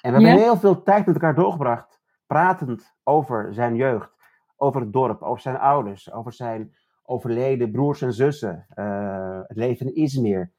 En 0.00 0.14
we 0.14 0.22
hebben 0.22 0.42
heel 0.42 0.56
veel 0.56 0.82
tijd 0.82 1.06
met 1.06 1.14
elkaar 1.14 1.34
doorgebracht, 1.34 2.00
pratend 2.26 2.94
over 3.02 3.54
zijn 3.54 3.76
jeugd, 3.76 4.14
over 4.56 4.80
het 4.80 4.92
dorp, 4.92 5.22
over 5.22 5.42
zijn 5.42 5.58
ouders, 5.58 6.12
over 6.12 6.32
zijn 6.32 6.74
overleden 7.02 7.70
broers 7.70 8.02
en 8.02 8.12
zussen, 8.12 8.66
uh, 8.74 9.40
het 9.42 9.56
leven 9.56 9.86
in 9.86 10.02
Izmir. 10.02 10.52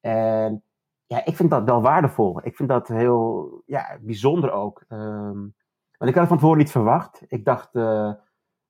En 0.00 0.64
ja, 1.10 1.24
ik 1.24 1.36
vind 1.36 1.50
dat 1.50 1.64
wel 1.64 1.82
waardevol. 1.82 2.40
Ik 2.42 2.56
vind 2.56 2.68
dat 2.68 2.88
heel 2.88 3.62
ja, 3.66 3.98
bijzonder 4.00 4.52
ook. 4.52 4.84
Um, 4.88 5.54
want 5.96 6.10
ik 6.10 6.14
had 6.14 6.14
het 6.14 6.28
van 6.28 6.36
tevoren 6.36 6.58
niet 6.58 6.70
verwacht. 6.70 7.22
Ik 7.28 7.44
dacht, 7.44 7.74
uh, 7.74 8.12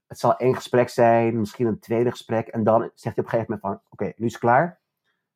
het 0.06 0.18
zal 0.18 0.36
één 0.36 0.54
gesprek 0.54 0.88
zijn, 0.88 1.38
misschien 1.38 1.66
een 1.66 1.78
tweede 1.78 2.10
gesprek. 2.10 2.48
En 2.48 2.64
dan 2.64 2.80
zegt 2.80 3.16
hij 3.16 3.24
op 3.24 3.32
een 3.32 3.38
gegeven 3.38 3.60
moment 3.60 3.60
van, 3.60 3.80
oké, 3.90 4.12
nu 4.16 4.26
is 4.26 4.32
het 4.32 4.40
klaar. 4.40 4.80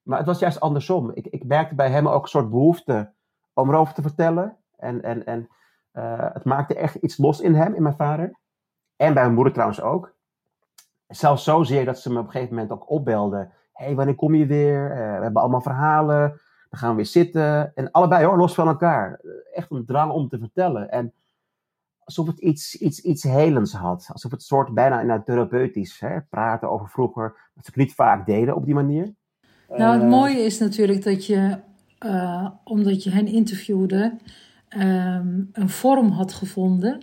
Maar 0.03 0.19
het 0.19 0.27
was 0.27 0.38
juist 0.38 0.61
andersom. 0.61 1.11
Ik, 1.14 1.27
ik 1.27 1.45
merkte 1.45 1.75
bij 1.75 1.90
hem 1.90 2.09
ook 2.09 2.23
een 2.23 2.29
soort 2.29 2.51
behoefte 2.51 3.12
om 3.53 3.69
erover 3.69 3.95
te 3.95 4.03
vertellen. 4.03 4.57
En, 4.77 5.03
en, 5.03 5.27
en 5.27 5.49
uh, 5.93 6.33
het 6.33 6.45
maakte 6.45 6.75
echt 6.75 6.95
iets 6.95 7.19
los 7.19 7.40
in 7.40 7.55
hem, 7.55 7.75
in 7.75 7.83
mijn 7.83 7.97
vader. 7.97 8.38
En 8.97 9.14
bij 9.14 9.23
mijn 9.23 9.35
moeder 9.35 9.53
trouwens 9.53 9.81
ook. 9.81 10.14
Zelfs 11.09 11.45
zozeer 11.45 11.85
dat 11.85 11.99
ze 11.99 12.12
me 12.12 12.19
op 12.19 12.25
een 12.25 12.31
gegeven 12.31 12.55
moment 12.55 12.73
ook 12.73 12.90
opbelde. 12.90 13.51
Hé, 13.73 13.85
hey, 13.85 13.95
wanneer 13.95 14.14
kom 14.14 14.35
je 14.35 14.47
weer? 14.47 14.90
Uh, 14.90 14.97
we 14.97 15.23
hebben 15.23 15.43
allemaal 15.43 15.61
verhalen. 15.61 16.40
Dan 16.74 16.82
gaan 16.82 16.92
we 16.92 17.02
weer 17.02 17.06
zitten. 17.06 17.72
En 17.74 17.90
allebei 17.90 18.24
hoor, 18.24 18.37
los 18.37 18.54
van 18.54 18.68
elkaar. 18.68 19.20
Echt 19.52 19.70
een 19.70 19.84
drang 19.84 20.12
om 20.12 20.28
te 20.28 20.38
vertellen. 20.38 20.90
En 20.90 21.12
alsof 21.98 22.26
het 22.26 22.38
iets, 22.38 22.74
iets, 22.74 23.00
iets 23.00 23.22
helends 23.22 23.72
had. 23.72 24.08
Alsof 24.12 24.30
het 24.30 24.42
soort 24.42 24.74
bijna 24.74 25.02
nou, 25.02 25.22
therapeutisch. 25.24 26.00
Hè? 26.00 26.20
Praten 26.20 26.70
over 26.70 26.88
vroeger. 26.88 27.28
Dat 27.54 27.64
ze 27.64 27.70
het 27.70 27.76
niet 27.76 27.94
vaak 27.94 28.26
deden 28.26 28.54
op 28.56 28.64
die 28.64 28.74
manier. 28.74 29.14
Nou, 29.68 29.94
het 29.94 30.02
uh, 30.02 30.08
mooie 30.08 30.38
is 30.38 30.58
natuurlijk 30.58 31.04
dat 31.04 31.26
je, 31.26 31.58
uh, 32.06 32.48
omdat 32.64 33.02
je 33.02 33.10
hen 33.10 33.26
interviewde, 33.26 34.18
um, 34.78 35.48
een 35.52 35.68
vorm 35.68 36.10
had 36.10 36.32
gevonden. 36.32 37.00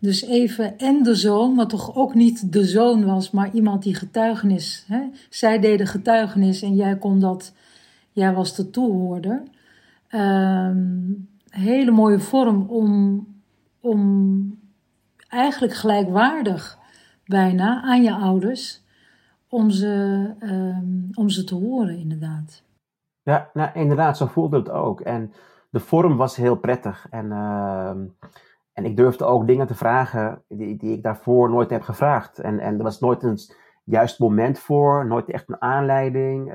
Dus 0.00 0.22
even 0.22 0.78
en 0.78 1.02
de 1.02 1.14
zoon, 1.14 1.54
wat 1.54 1.70
toch 1.70 1.94
ook 1.94 2.14
niet 2.14 2.52
de 2.52 2.64
zoon 2.64 3.04
was, 3.04 3.30
maar 3.30 3.50
iemand 3.52 3.82
die 3.82 3.94
getuigenis. 3.94 4.84
Hè? 4.88 5.00
Zij 5.30 5.58
deden 5.58 5.86
getuigenis 5.86 6.62
en 6.62 6.74
jij 6.74 6.96
kon 6.96 7.20
dat, 7.20 7.52
jij 8.14 8.34
was 8.34 8.56
de 8.56 8.70
toehoorder. 8.70 9.42
Um, 10.10 11.28
hele 11.48 11.90
mooie 11.90 12.20
vorm 12.20 12.70
om, 12.70 13.26
om 13.80 14.58
eigenlijk 15.28 15.74
gelijkwaardig 15.74 16.78
bijna 17.26 17.82
aan 17.82 18.02
je 18.02 18.14
ouders, 18.14 18.84
om 19.48 19.70
ze, 19.70 20.30
um, 20.42 21.08
om 21.14 21.28
ze 21.28 21.44
te 21.44 21.54
horen 21.54 21.98
inderdaad. 21.98 22.62
Ja, 23.22 23.50
nou, 23.52 23.70
inderdaad, 23.74 24.16
zo 24.16 24.26
voelde 24.26 24.56
het 24.56 24.70
ook. 24.70 25.00
En 25.00 25.32
de 25.70 25.80
vorm 25.80 26.16
was 26.16 26.36
heel 26.36 26.56
prettig. 26.56 27.06
En, 27.10 27.26
uh, 27.26 27.88
en 28.72 28.84
ik 28.84 28.96
durfde 28.96 29.24
ook 29.24 29.46
dingen 29.46 29.66
te 29.66 29.74
vragen 29.74 30.42
die, 30.48 30.76
die 30.76 30.96
ik 30.96 31.02
daarvoor 31.02 31.50
nooit 31.50 31.70
heb 31.70 31.82
gevraagd. 31.82 32.38
En, 32.38 32.58
en 32.58 32.76
er 32.76 32.82
was 32.82 33.00
nooit 33.00 33.22
een 33.22 33.38
juist 33.84 34.18
moment 34.18 34.58
voor, 34.58 35.06
nooit 35.06 35.30
echt 35.30 35.48
een 35.48 35.62
aanleiding. 35.62 36.52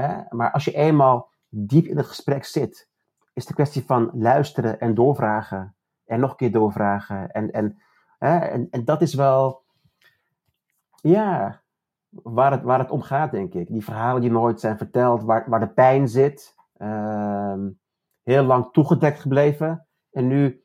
Hè? 0.00 0.22
Maar 0.30 0.50
als 0.52 0.64
je 0.64 0.74
eenmaal 0.74 1.30
diep 1.48 1.84
in 1.84 1.96
het 1.96 2.06
gesprek 2.06 2.44
zit, 2.44 2.88
is 3.32 3.46
de 3.46 3.54
kwestie 3.54 3.84
van 3.84 4.10
luisteren 4.12 4.80
en 4.80 4.94
doorvragen. 4.94 5.74
En 6.06 6.20
nog 6.20 6.30
een 6.30 6.36
keer 6.36 6.52
doorvragen. 6.52 7.30
En, 7.32 7.50
en, 7.50 7.78
hè? 8.18 8.38
en, 8.38 8.68
en 8.70 8.84
dat 8.84 9.00
is 9.02 9.14
wel, 9.14 9.62
ja, 11.00 11.60
waar 12.08 12.52
het, 12.52 12.62
waar 12.62 12.78
het 12.78 12.90
om 12.90 13.02
gaat, 13.02 13.30
denk 13.30 13.54
ik. 13.54 13.66
Die 13.66 13.84
verhalen 13.84 14.20
die 14.20 14.30
nooit 14.30 14.60
zijn 14.60 14.76
verteld, 14.76 15.22
waar, 15.22 15.44
waar 15.48 15.60
de 15.60 15.68
pijn 15.68 16.08
zit. 16.08 16.56
Uh, 16.76 17.54
heel 18.22 18.42
lang 18.42 18.72
toegedekt 18.72 19.20
gebleven. 19.20 19.86
En 20.12 20.26
nu, 20.26 20.64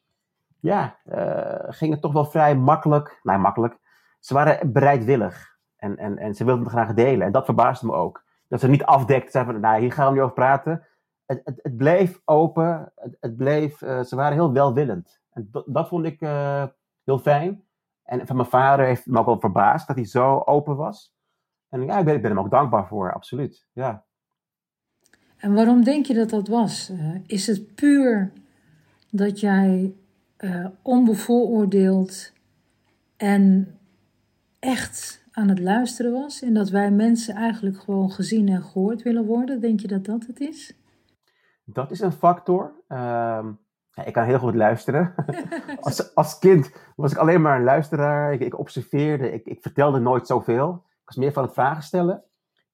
ja, 0.60 0.98
uh, 1.06 1.74
ging 1.74 1.92
het 1.92 2.02
toch 2.02 2.14
wel 2.14 2.26
vrij 2.26 2.56
makkelijk. 2.56 3.20
Nou, 3.24 3.40
makkelijk. 3.40 3.78
Ze 4.20 4.34
waren 4.34 4.72
bereidwillig. 4.72 5.58
En, 5.76 5.98
en, 5.98 6.18
en 6.18 6.36
ze 6.36 6.46
wilden 6.46 6.64
het 6.64 6.74
graag 6.74 6.94
delen. 6.94 7.26
En 7.26 7.32
dat 7.32 7.46
verbaasde 7.46 7.86
me 7.86 7.94
ook. 7.94 8.24
Dat 8.54 8.62
ze 8.62 8.68
niet 8.68 8.84
afdekten, 8.84 9.32
zeiden 9.32 9.54
van, 9.54 9.62
nou, 9.62 9.82
hier 9.82 9.92
gaan 9.92 10.08
we 10.08 10.14
niet 10.14 10.22
over 10.22 10.34
praten. 10.36 10.88
Het, 11.26 11.42
het, 11.44 11.60
het 11.62 11.78
bleef 11.78 12.22
open. 12.26 12.92
Het, 12.96 13.18
het 13.20 13.38
bleef, 13.38 13.82
uh, 13.82 14.04
ze 14.04 14.16
waren 14.16 14.34
heel 14.34 14.54
welwillend. 14.54 15.22
En 15.30 15.50
dat, 15.66 15.88
vond 15.88 16.06
ik 16.06 16.22
uh, 16.22 16.66
heel 17.04 17.20
fijn. 17.20 17.64
En 18.04 18.28
van 18.28 18.36
mijn 18.36 18.48
vader 18.48 18.86
heeft 18.86 19.06
me 19.06 19.20
ook 19.20 19.26
wel 19.26 19.40
verbaasd 19.40 19.88
dat 19.88 19.96
hij 19.96 20.06
zo 20.06 20.42
open 20.46 20.76
was. 20.76 21.16
En 21.70 21.86
ja, 21.86 21.98
ik 21.98 22.06
ben, 22.06 22.24
hem 22.24 22.40
ook 22.40 22.52
dankbaar 22.52 22.88
voor, 22.88 23.14
absoluut. 23.14 23.68
Ja. 23.72 24.06
En 25.38 25.54
waarom 25.54 25.84
denk 25.84 26.06
je 26.06 26.14
dat 26.14 26.30
dat 26.30 26.48
was? 26.48 26.90
Uh, 26.90 27.16
is 27.26 27.48
het 27.48 27.76
puur 27.76 28.32
dat 29.10 29.40
jij 29.40 29.96
uh, 30.38 30.68
onbevooroordeeld 30.82 32.34
en 33.18 33.78
echt 34.60 35.23
aan 35.34 35.50
het 35.50 35.60
luisteren 35.60 36.12
was? 36.12 36.42
En 36.42 36.54
dat 36.54 36.70
wij 36.70 36.92
mensen 36.92 37.36
eigenlijk 37.36 37.78
gewoon 37.78 38.12
gezien 38.12 38.48
en 38.48 38.64
gehoord 38.64 39.02
willen 39.02 39.26
worden? 39.26 39.62
Denk 39.62 39.80
je 39.80 39.88
dat 39.88 40.06
dat 40.06 40.26
het 40.26 40.40
is? 40.40 40.76
Dat 41.64 41.92
is 41.92 42.00
een 42.00 42.12
factor. 42.12 42.74
Ja, 43.96 44.04
ik 44.06 44.14
kan 44.14 44.24
heel 44.24 44.40
goed 44.40 44.56
luisteren. 44.56 45.14
als, 45.80 46.16
als 46.16 46.40
kind 46.40 46.72
was 46.96 47.12
ik 47.12 47.18
alleen 47.18 47.42
maar 47.42 47.58
een 47.58 47.64
luisteraar. 47.64 48.34
Ik, 48.34 48.40
ik 48.40 48.60
observeerde, 48.60 49.32
ik, 49.32 49.46
ik 49.46 49.62
vertelde 49.62 50.00
nooit 50.00 50.28
zoveel. 50.28 50.84
Ik 50.86 51.06
was 51.06 51.16
meer 51.16 51.32
van 51.32 51.44
het 51.44 51.54
vragen 51.54 51.84
stellen. 51.84 52.24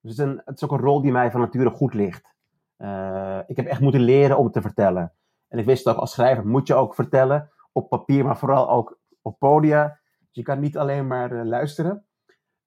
Dus 0.01 0.17
het 0.17 0.19
is, 0.19 0.33
een, 0.33 0.41
het 0.45 0.55
is 0.55 0.63
ook 0.63 0.71
een 0.71 0.85
rol 0.85 1.01
die 1.01 1.11
mij 1.11 1.31
van 1.31 1.41
nature 1.41 1.69
goed 1.69 1.93
ligt. 1.93 2.35
Uh, 2.77 3.39
ik 3.47 3.55
heb 3.55 3.65
echt 3.65 3.81
moeten 3.81 4.01
leren 4.01 4.37
om 4.37 4.51
te 4.51 4.61
vertellen. 4.61 5.13
En 5.47 5.59
ik 5.59 5.65
wist 5.65 5.87
ook 5.87 5.97
als 5.97 6.11
schrijver 6.11 6.47
moet 6.47 6.67
je 6.67 6.73
ook 6.73 6.95
vertellen. 6.95 7.49
Op 7.71 7.89
papier, 7.89 8.25
maar 8.25 8.37
vooral 8.37 8.69
ook 8.69 8.99
op 9.21 9.39
podia. 9.39 9.99
Dus 10.19 10.27
je 10.31 10.43
kan 10.43 10.59
niet 10.59 10.77
alleen 10.77 11.07
maar 11.07 11.31
uh, 11.31 11.45
luisteren. 11.45 12.05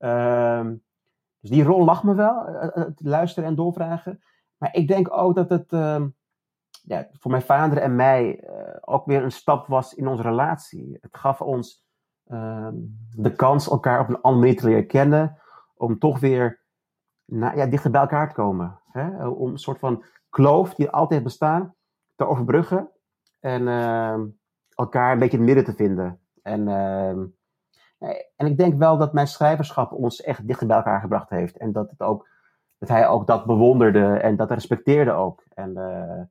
Uh, 0.05 0.71
dus 1.41 1.51
die 1.51 1.65
rol 1.65 1.85
lag 1.85 2.05
me 2.05 2.15
wel. 2.15 2.45
Het 2.73 3.01
luisteren 3.05 3.49
en 3.49 3.55
doorvragen. 3.55 4.23
Maar 4.57 4.75
ik 4.75 4.89
denk 4.89 5.17
ook 5.17 5.35
dat 5.35 5.51
het 5.51 5.73
ehm, 5.73 6.09
ja, 6.83 7.09
voor 7.13 7.31
mijn 7.31 7.43
vader 7.43 7.79
en 7.79 7.97
mij 7.97 8.41
eh, 8.41 8.77
ook 8.81 9.07
weer 9.07 9.23
een 9.23 9.33
stap 9.33 9.67
was 9.67 9.95
in 9.95 10.07
onze 10.07 10.23
relatie. 10.23 10.99
Het 11.01 11.17
gaf 11.17 11.41
ons 11.41 11.87
ehm, 12.27 12.75
de 13.17 13.35
kans 13.35 13.71
elkaar 13.71 14.01
op 14.01 14.09
een 14.09 14.21
andere 14.21 14.45
manier 14.45 14.61
te 14.61 14.67
leren 14.67 14.87
kennen. 14.87 15.39
Om 15.75 15.99
toch 15.99 16.21
weer 16.21 16.61
ja, 17.25 17.67
dichter 17.67 17.91
bij 17.91 18.01
elkaar 18.01 18.29
te 18.29 18.35
komen. 18.35 18.81
Hè? 18.91 19.27
Om 19.27 19.51
een 19.51 19.59
soort 19.59 19.79
van 19.79 20.05
kloof 20.29 20.75
die 20.75 20.91
altijd 20.91 21.23
bestaan 21.23 21.75
te 22.15 22.27
overbruggen. 22.27 22.91
En 23.41 23.69
elkaar 24.69 25.13
een 25.13 25.19
beetje 25.19 25.39
in 25.39 25.45
het 25.47 25.55
midden 25.55 25.75
te 25.75 25.83
vinden. 25.83 26.21
En, 26.43 26.69
en 28.37 28.47
ik 28.47 28.59
denk 28.59 28.79
wel 28.79 28.97
dat 28.97 29.13
mijn 29.13 29.27
schrijverschap 29.27 29.93
ons 29.93 30.23
echt 30.23 30.47
dichter 30.47 30.67
bij 30.67 30.77
elkaar 30.77 31.01
gebracht 31.01 31.31
heeft. 31.31 31.57
En 31.57 31.73
dat, 31.73 31.91
het 31.91 32.01
ook, 32.01 32.29
dat 32.79 32.89
hij 32.89 33.09
ook 33.09 33.27
dat 33.27 33.47
bewonderde 33.47 34.07
en 34.07 34.37
dat 34.37 34.51
respecteerde 34.51 35.13
ook. 35.13 35.43
En 35.55 35.71
uh, 35.71 36.23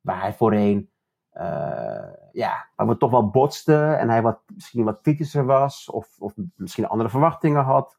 waar 0.00 0.20
hij 0.20 0.34
voorheen, 0.34 0.90
uh, 1.34 2.08
ja, 2.32 2.68
waar 2.74 2.86
we 2.86 2.96
toch 2.96 3.10
wel 3.10 3.30
botsten. 3.30 3.98
En 3.98 4.08
hij 4.08 4.22
wat, 4.22 4.38
misschien 4.54 4.84
wat 4.84 5.00
kritischer 5.00 5.44
was. 5.44 5.90
Of, 5.90 6.16
of 6.18 6.34
misschien 6.54 6.88
andere 6.88 7.10
verwachtingen 7.10 7.62
had. 7.64 7.98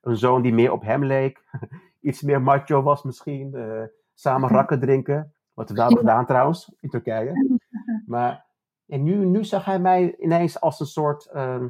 Een 0.00 0.16
zoon 0.16 0.42
die 0.42 0.54
meer 0.54 0.72
op 0.72 0.82
hem 0.82 1.04
leek 1.04 1.44
iets 2.02 2.22
meer 2.22 2.42
macho 2.42 2.82
was 2.82 3.02
misschien. 3.02 3.50
Uh, 3.54 3.82
samen 4.14 4.48
rakken 4.58 4.80
drinken. 4.80 5.34
Wat 5.52 5.70
we 5.70 5.80
hebben 5.80 5.98
gedaan 5.98 6.26
trouwens, 6.26 6.72
in 6.80 6.88
Turkije. 6.88 7.32
Maar 8.06 8.46
en 8.86 9.02
nu, 9.02 9.24
nu 9.24 9.44
zag 9.44 9.64
hij 9.64 9.78
mij 9.78 10.16
ineens 10.18 10.60
als 10.60 10.80
een 10.80 10.86
soort, 10.86 11.30
uh, 11.34 11.64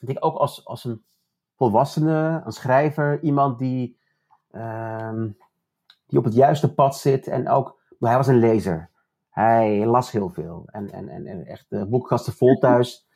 ik 0.00 0.06
denk 0.06 0.24
ook 0.24 0.36
als, 0.36 0.64
als 0.64 0.84
een 0.84 1.04
volwassene, 1.56 2.42
een 2.44 2.52
schrijver. 2.52 3.22
Iemand 3.22 3.58
die, 3.58 3.98
uh, 4.50 5.22
die 6.06 6.18
op 6.18 6.24
het 6.24 6.34
juiste 6.34 6.74
pad 6.74 6.96
zit. 6.96 7.26
En 7.26 7.48
ook, 7.48 7.80
hij 7.98 8.16
was 8.16 8.26
een 8.26 8.38
lezer. 8.38 8.90
Hij 9.30 9.86
las 9.86 10.10
heel 10.10 10.28
veel. 10.28 10.62
En, 10.66 10.90
en, 10.90 11.08
en, 11.08 11.26
en 11.26 11.46
echt 11.46 11.66
de 11.68 11.86
boekkasten 11.86 12.32
vol 12.32 12.58
thuis. 12.66 13.08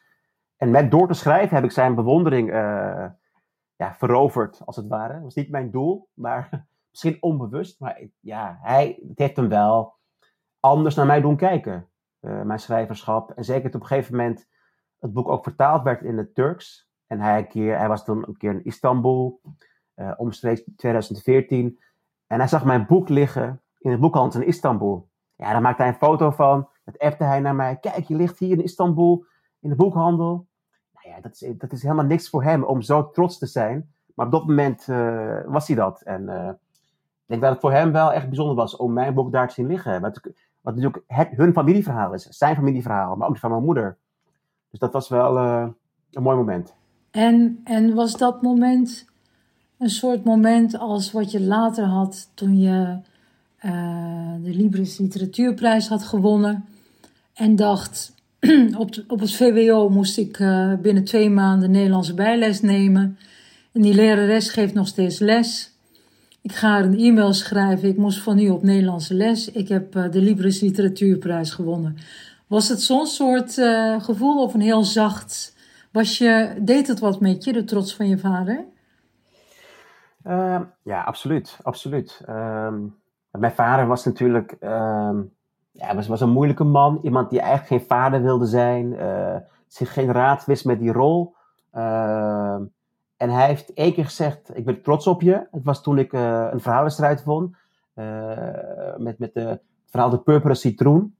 En 0.56 0.70
met 0.70 0.90
door 0.90 1.08
te 1.08 1.14
schrijven 1.14 1.54
heb 1.54 1.64
ik 1.64 1.70
zijn 1.70 1.94
bewondering 1.94 2.48
uh, 2.48 3.06
ja, 3.76 3.94
veroverd, 3.94 4.60
als 4.64 4.76
het 4.76 4.88
ware. 4.88 5.12
Dat 5.12 5.22
was 5.22 5.34
niet 5.34 5.50
mijn 5.50 5.70
doel, 5.70 6.08
maar 6.14 6.66
misschien 6.90 7.22
onbewust. 7.22 7.80
Maar 7.80 8.02
ja, 8.20 8.58
hij, 8.62 8.98
het 9.08 9.18
heeft 9.18 9.36
hem 9.36 9.48
wel 9.48 9.94
anders 10.60 10.94
naar 10.94 11.06
mij 11.06 11.20
doen 11.20 11.36
kijken. 11.36 11.88
Uh, 12.20 12.42
mijn 12.42 12.58
schrijverschap. 12.58 13.30
En 13.30 13.44
zeker 13.44 13.74
op 13.74 13.80
een 13.80 13.86
gegeven 13.86 14.16
moment 14.16 14.48
het 15.04 15.12
boek 15.12 15.28
ook 15.28 15.42
vertaald 15.42 15.82
werd 15.82 16.02
in 16.02 16.18
het 16.18 16.34
Turks. 16.34 16.88
En 17.06 17.20
hij, 17.20 17.38
een 17.38 17.48
keer, 17.48 17.78
hij 17.78 17.88
was 17.88 18.04
toen 18.04 18.28
een 18.28 18.36
keer 18.36 18.50
in 18.50 18.64
Istanbul, 18.64 19.40
uh, 19.96 20.12
omstreeks 20.16 20.62
2014. 20.76 21.78
En 22.26 22.38
hij 22.38 22.48
zag 22.48 22.64
mijn 22.64 22.86
boek 22.86 23.08
liggen 23.08 23.62
in 23.78 23.90
het 23.90 24.00
boekhandel 24.00 24.40
in 24.40 24.46
Istanbul. 24.46 25.08
Ja, 25.36 25.52
daar 25.52 25.62
maakte 25.62 25.82
hij 25.82 25.90
een 25.90 25.98
foto 25.98 26.30
van. 26.30 26.68
Dat 26.84 26.98
appte 26.98 27.24
hij 27.24 27.40
naar 27.40 27.54
mij. 27.54 27.76
Kijk, 27.76 28.04
je 28.04 28.14
ligt 28.14 28.38
hier 28.38 28.50
in 28.50 28.62
Istanbul 28.62 29.24
in 29.60 29.68
de 29.68 29.76
boekhandel. 29.76 30.46
Nou 30.92 31.14
ja, 31.14 31.20
dat 31.20 31.32
is, 31.32 31.54
dat 31.58 31.72
is 31.72 31.82
helemaal 31.82 32.04
niks 32.04 32.28
voor 32.28 32.42
hem 32.42 32.64
om 32.64 32.82
zo 32.82 33.10
trots 33.10 33.38
te 33.38 33.46
zijn. 33.46 33.92
Maar 34.14 34.26
op 34.26 34.32
dat 34.32 34.46
moment 34.46 34.86
uh, 34.88 35.40
was 35.46 35.66
hij 35.66 35.76
dat. 35.76 36.02
En 36.02 36.22
uh, 36.22 36.48
ik 36.48 37.26
denk 37.26 37.40
dat 37.42 37.50
het 37.50 37.60
voor 37.60 37.72
hem 37.72 37.92
wel 37.92 38.12
echt 38.12 38.26
bijzonder 38.26 38.54
was 38.54 38.76
om 38.76 38.92
mijn 38.92 39.14
boek 39.14 39.32
daar 39.32 39.48
te 39.48 39.54
zien 39.54 39.66
liggen. 39.66 40.00
Wat, 40.00 40.20
wat 40.60 40.74
natuurlijk 40.74 41.04
hun 41.36 41.52
familieverhaal 41.52 42.14
is. 42.14 42.22
Zijn 42.22 42.54
familieverhaal, 42.54 43.16
maar 43.16 43.28
ook 43.28 43.38
van 43.38 43.50
mijn 43.50 43.64
moeder. 43.64 43.98
Dus 44.74 44.82
dat 44.82 44.92
was 44.92 45.08
wel 45.08 45.36
uh, 45.36 45.66
een 46.12 46.22
mooi 46.22 46.36
moment. 46.36 46.74
En, 47.10 47.60
en 47.64 47.94
was 47.94 48.16
dat 48.16 48.42
moment 48.42 49.06
een 49.78 49.90
soort 49.90 50.24
moment 50.24 50.78
als 50.78 51.12
wat 51.12 51.30
je 51.30 51.40
later 51.40 51.84
had 51.84 52.30
toen 52.34 52.58
je 52.58 52.98
de 54.42 54.50
Libris 54.54 54.98
Literatuurprijs 54.98 55.88
had 55.88 56.02
gewonnen 56.02 56.64
en 57.34 57.56
dacht, 57.56 58.14
op, 58.78 59.04
op 59.08 59.20
het 59.20 59.34
VWO 59.34 59.88
moest 59.88 60.18
ik 60.18 60.38
uh, 60.38 60.74
binnen 60.74 61.04
twee 61.04 61.30
maanden 61.30 61.70
Nederlandse 61.70 62.14
bijles 62.14 62.60
nemen. 62.60 63.18
En 63.72 63.82
die 63.82 63.94
lerares 63.94 64.48
geeft 64.48 64.74
nog 64.74 64.86
steeds 64.86 65.18
les. 65.18 65.72
Ik 66.42 66.52
ga 66.52 66.68
haar 66.68 66.84
een 66.84 66.98
e-mail 66.98 67.32
schrijven. 67.32 67.88
Ik 67.88 67.96
moest 67.96 68.18
van 68.18 68.36
nu 68.36 68.48
op 68.48 68.62
Nederlandse 68.62 69.14
les. 69.14 69.50
Ik 69.50 69.68
heb 69.68 69.92
de 69.92 70.20
Libris 70.20 70.60
Literatuurprijs 70.60 71.50
gewonnen. 71.50 71.96
Was 72.46 72.68
het 72.68 72.82
zo'n 72.82 73.06
soort 73.06 73.56
uh, 73.56 74.02
gevoel 74.02 74.42
of 74.42 74.54
een 74.54 74.60
heel 74.60 74.84
zacht? 74.84 75.56
Was 75.92 76.18
je, 76.18 76.56
deed 76.60 76.86
het 76.86 76.98
wat 76.98 77.20
met 77.20 77.44
je, 77.44 77.52
de 77.52 77.64
trots 77.64 77.96
van 77.96 78.08
je 78.08 78.18
vader? 78.18 78.64
Uh, 80.26 80.60
ja, 80.82 81.02
absoluut. 81.02 81.58
absoluut. 81.62 82.22
Ehm, 82.26 82.80
mijn 83.30 83.52
vader 83.52 83.86
was 83.86 84.04
natuurlijk 84.04 84.56
ehm, 84.60 85.22
ja, 85.70 85.94
was, 85.94 86.06
was 86.06 86.20
een 86.20 86.30
moeilijke 86.30 86.64
man. 86.64 87.00
Iemand 87.02 87.30
die 87.30 87.40
eigenlijk 87.40 87.68
geen 87.68 87.88
vader 87.88 88.22
wilde 88.22 88.46
zijn. 88.46 88.92
Uh, 88.92 89.36
zich 89.66 89.92
geen 89.92 90.12
raad 90.12 90.44
wist 90.44 90.64
met 90.64 90.78
die 90.78 90.92
rol. 90.92 91.34
En 93.16 93.30
hij 93.30 93.46
heeft 93.46 93.72
één 93.72 93.92
keer 93.92 94.04
gezegd, 94.04 94.56
ik 94.56 94.64
ben 94.64 94.82
trots 94.82 95.06
op 95.06 95.22
je. 95.22 95.46
Het 95.50 95.64
was 95.64 95.82
toen 95.82 95.98
ik 95.98 96.12
uh, 96.12 96.48
een 96.50 96.60
verhalenstrijd 96.60 97.24
won. 97.24 97.56
met 98.96 99.18
met 99.18 99.34
de, 99.34 99.40
het 99.40 99.62
verhaal 99.86 100.10
De 100.10 100.18
Purperen 100.18 100.56
Citroen. 100.56 101.14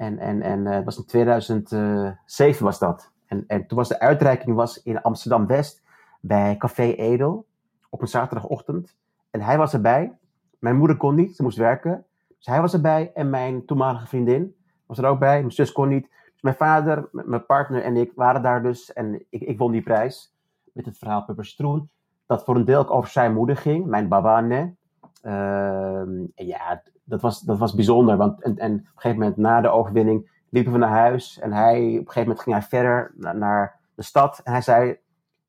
En, 0.00 0.18
en, 0.18 0.42
en 0.42 0.66
het 0.66 0.84
was 0.84 0.96
in 0.96 1.04
2007 1.04 2.64
was 2.64 2.78
dat. 2.78 3.10
En, 3.26 3.44
en 3.46 3.66
toen 3.66 3.78
was 3.78 3.88
de 3.88 4.00
uitreiking 4.00 4.56
was 4.56 4.82
in 4.82 5.02
Amsterdam-West 5.02 5.82
bij 6.20 6.56
Café 6.56 6.82
Edel. 6.82 7.46
Op 7.88 8.00
een 8.00 8.08
zaterdagochtend. 8.08 8.96
En 9.30 9.40
hij 9.40 9.58
was 9.58 9.72
erbij. 9.72 10.12
Mijn 10.58 10.76
moeder 10.76 10.96
kon 10.96 11.14
niet, 11.14 11.36
ze 11.36 11.42
moest 11.42 11.56
werken. 11.58 12.04
Dus 12.36 12.46
hij 12.46 12.60
was 12.60 12.72
erbij 12.72 13.10
en 13.14 13.30
mijn 13.30 13.64
toenmalige 13.64 14.06
vriendin 14.06 14.56
was 14.86 14.98
er 14.98 15.04
ook 15.04 15.18
bij. 15.18 15.38
Mijn 15.38 15.52
zus 15.52 15.72
kon 15.72 15.88
niet. 15.88 16.08
Dus 16.32 16.42
mijn 16.42 16.56
vader, 16.56 17.08
mijn 17.12 17.46
partner 17.46 17.82
en 17.82 17.96
ik 17.96 18.12
waren 18.14 18.42
daar 18.42 18.62
dus. 18.62 18.92
En 18.92 19.24
ik, 19.28 19.40
ik 19.40 19.58
won 19.58 19.72
die 19.72 19.82
prijs 19.82 20.34
met 20.72 20.84
het 20.86 20.98
verhaal 20.98 21.24
Pupper 21.24 21.46
Stroen. 21.46 21.90
Dat 22.26 22.44
voor 22.44 22.56
een 22.56 22.64
deel 22.64 22.80
ook 22.80 22.90
over 22.90 23.10
zijn 23.10 23.32
moeder 23.32 23.56
ging, 23.56 23.86
mijn 23.86 24.08
babane. 24.08 24.74
Uh, 25.22 26.00
en 26.00 26.32
ja, 26.34 26.82
dat 27.10 27.20
was, 27.20 27.40
dat 27.40 27.58
was 27.58 27.74
bijzonder. 27.74 28.16
Want 28.16 28.42
en, 28.42 28.58
en 28.58 28.72
op 28.72 28.78
een 28.78 28.90
gegeven 28.94 29.18
moment 29.18 29.36
na 29.36 29.60
de 29.60 29.68
overwinning 29.68 30.30
liepen 30.48 30.72
we 30.72 30.78
naar 30.78 30.88
huis. 30.88 31.38
En 31.38 31.52
hij, 31.52 31.78
op 31.78 31.84
een 31.84 32.12
gegeven 32.12 32.22
moment 32.22 32.40
ging 32.40 32.56
hij 32.56 32.64
verder 32.64 33.12
naar, 33.16 33.36
naar 33.36 33.78
de 33.94 34.02
stad. 34.02 34.40
En 34.44 34.52
hij 34.52 34.62
zei, 34.62 34.96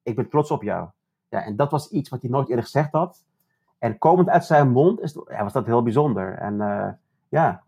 ik 0.03 0.15
ben 0.15 0.29
trots 0.29 0.51
op 0.51 0.63
jou. 0.63 0.89
Ja, 1.29 1.43
en 1.43 1.55
dat 1.55 1.71
was 1.71 1.89
iets 1.89 2.09
wat 2.09 2.21
hij 2.21 2.29
nooit 2.29 2.49
eerder 2.49 2.63
gezegd 2.63 2.91
had. 2.91 3.25
En 3.79 3.97
komend 3.97 4.29
uit 4.29 4.45
zijn 4.45 4.71
mond 4.71 5.01
is, 5.01 5.17
ja, 5.27 5.43
was 5.43 5.53
dat 5.53 5.65
heel 5.65 5.83
bijzonder. 5.83 6.33
En 6.33 6.53
uh, 6.53 6.87
ja, 7.29 7.63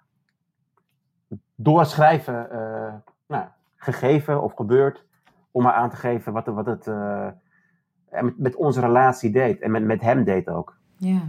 door 1.56 1.86
schrijven, 1.86 2.48
uh, 2.52 2.94
nou, 3.28 3.46
gegeven 3.76 4.42
of 4.42 4.54
gebeurd, 4.54 5.06
om 5.52 5.64
maar 5.64 5.74
aan 5.74 5.90
te 5.90 5.96
geven 5.96 6.34
wat, 6.34 6.46
wat 6.46 6.66
het 6.66 6.88
uh, 6.88 7.28
met, 8.10 8.40
met, 8.40 8.56
onze 8.56 8.80
relatie 8.80 9.32
deed. 9.32 9.62
En 9.62 9.72
met, 9.72 9.84
met 9.84 10.02
hem 10.02 10.24
deed 10.24 10.50
ook. 10.50 10.78
Ja. 10.96 11.22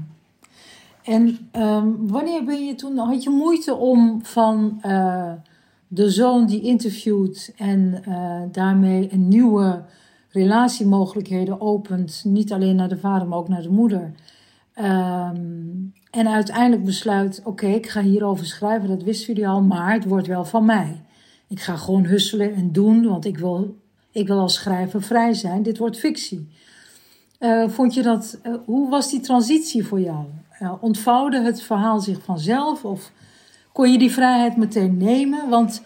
En 1.05 1.49
um, 1.53 2.09
wanneer 2.09 2.45
ben 2.45 2.67
je 2.67 2.75
toen, 2.75 2.97
had 2.97 3.23
je 3.23 3.31
moeite 3.31 3.75
om 3.75 4.25
van 4.25 4.81
de 5.89 6.11
zoon 6.11 6.47
die 6.47 6.61
interviewt 6.61 7.53
en 7.57 8.03
daarmee 8.53 9.13
een 9.13 9.29
nieuwe 9.29 9.83
relatiemogelijkheden 10.29 11.61
opent, 11.61 12.23
niet 12.27 12.53
alleen 12.53 12.77
naar 12.77 12.89
de 12.89 12.99
vader, 12.99 13.29
maar 13.29 13.39
ook 13.39 13.49
naar 13.49 13.63
de 13.63 13.71
moeder 13.71 14.13
Um, 14.79 15.93
en 16.11 16.29
uiteindelijk 16.29 16.85
besluit, 16.85 17.41
oké, 17.45 17.67
ik 17.67 17.89
ga 17.89 18.03
hierover 18.03 18.47
schrijven, 18.47 18.89
dat 18.89 19.03
wisten 19.03 19.27
jullie 19.35 19.49
al, 19.49 19.63
maar 19.63 19.93
het 19.93 20.05
wordt 20.05 20.27
wel 20.27 20.45
van 20.45 20.65
mij. 20.65 21.03
Ik 21.49 21.61
ga 21.61 21.77
gewoon 21.77 22.05
husselen 22.05 22.55
en 22.55 22.73
doen, 22.73 23.07
want 23.07 23.25
ik 23.25 23.39
wil, 23.39 23.77
ik 24.11 24.27
wil 24.27 24.39
als 24.39 24.55
schrijver 24.55 25.03
vrij 25.03 25.35
zijn. 25.35 25.63
Dit 25.63 25.79
wordt 25.79 25.99
fictie. 25.99 26.49
Uh, 27.41 27.69
vond 27.69 27.95
je 27.95 28.03
dat, 28.03 28.41
hoe 28.65 28.91
was 28.91 29.11
die 29.11 29.21
transitie 29.21 29.87
voor 29.87 30.01
jou? 30.01 30.25
Uh, 30.61 30.73
ontvouwde 30.81 31.43
het 31.43 31.63
verhaal 31.63 32.01
zich 32.01 32.23
vanzelf 32.23 32.85
of 32.85 33.13
kon 33.73 33.93
je 33.93 33.99
die 33.99 34.13
vrijheid 34.13 34.57
meteen 34.57 34.97
nemen? 34.97 35.49
Want 35.49 35.85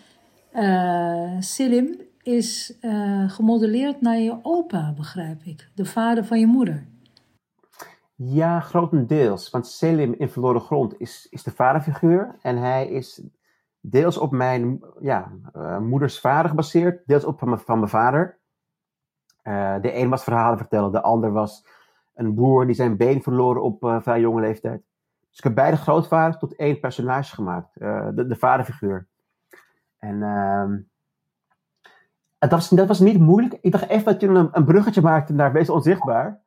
Selim 1.38 2.00
is 2.22 2.78
gemodelleerd 3.26 4.00
naar 4.00 4.18
je 4.18 4.38
opa, 4.42 4.92
begrijp 4.96 5.42
ik, 5.42 5.70
de 5.74 5.84
vader 5.84 6.24
van 6.24 6.38
je 6.38 6.46
moeder. 6.46 6.86
Ja, 8.14 8.60
grotendeels. 8.60 9.50
Want 9.50 9.66
Selim 9.66 10.14
in 10.18 10.28
Verloren 10.28 10.60
Grond 10.60 11.00
is, 11.00 11.26
is 11.30 11.42
de 11.42 11.50
vaderfiguur. 11.50 12.36
En 12.42 12.56
hij 12.56 12.88
is 12.88 13.22
deels 13.80 14.18
op 14.18 14.32
mijn 14.32 14.80
ja, 15.00 15.32
uh, 15.56 15.78
moeders 15.78 16.20
vader 16.20 16.48
gebaseerd, 16.50 17.06
deels 17.06 17.24
op 17.24 17.38
van 17.38 17.48
mijn, 17.48 17.60
van 17.60 17.78
mijn 17.78 17.90
vader. 17.90 18.38
Uh, 19.42 19.80
de 19.80 19.94
een 19.94 20.08
was 20.08 20.24
verhalen 20.24 20.58
vertellen, 20.58 20.92
de 20.92 21.02
ander 21.02 21.32
was 21.32 21.66
een 22.18 22.34
boer 22.34 22.66
die 22.66 22.74
zijn 22.74 22.96
been 22.96 23.22
verloren 23.22 23.62
op 23.62 23.84
uh, 23.84 24.00
vrij 24.00 24.20
jonge 24.20 24.40
leeftijd. 24.40 24.82
Dus 25.28 25.38
ik 25.38 25.44
heb 25.44 25.54
beide 25.54 25.76
grootvaders 25.76 26.38
tot 26.38 26.56
één 26.56 26.80
personage 26.80 27.34
gemaakt, 27.34 27.74
de, 27.74 28.24
de 28.28 28.36
vaderfiguur. 28.36 29.08
En 29.98 30.22
ehm, 30.22 30.78
dat, 32.38 32.50
was, 32.50 32.68
dat 32.68 32.88
was 32.88 33.00
niet 33.00 33.18
moeilijk. 33.18 33.58
Ik 33.60 33.72
dacht 33.72 33.88
even 33.88 34.04
dat 34.04 34.20
je 34.20 34.28
een, 34.28 34.48
een 34.52 34.64
bruggetje 34.64 35.00
maakte 35.00 35.32
naar 35.32 35.52
Wees 35.52 35.70
Onzichtbaar. 35.70 36.40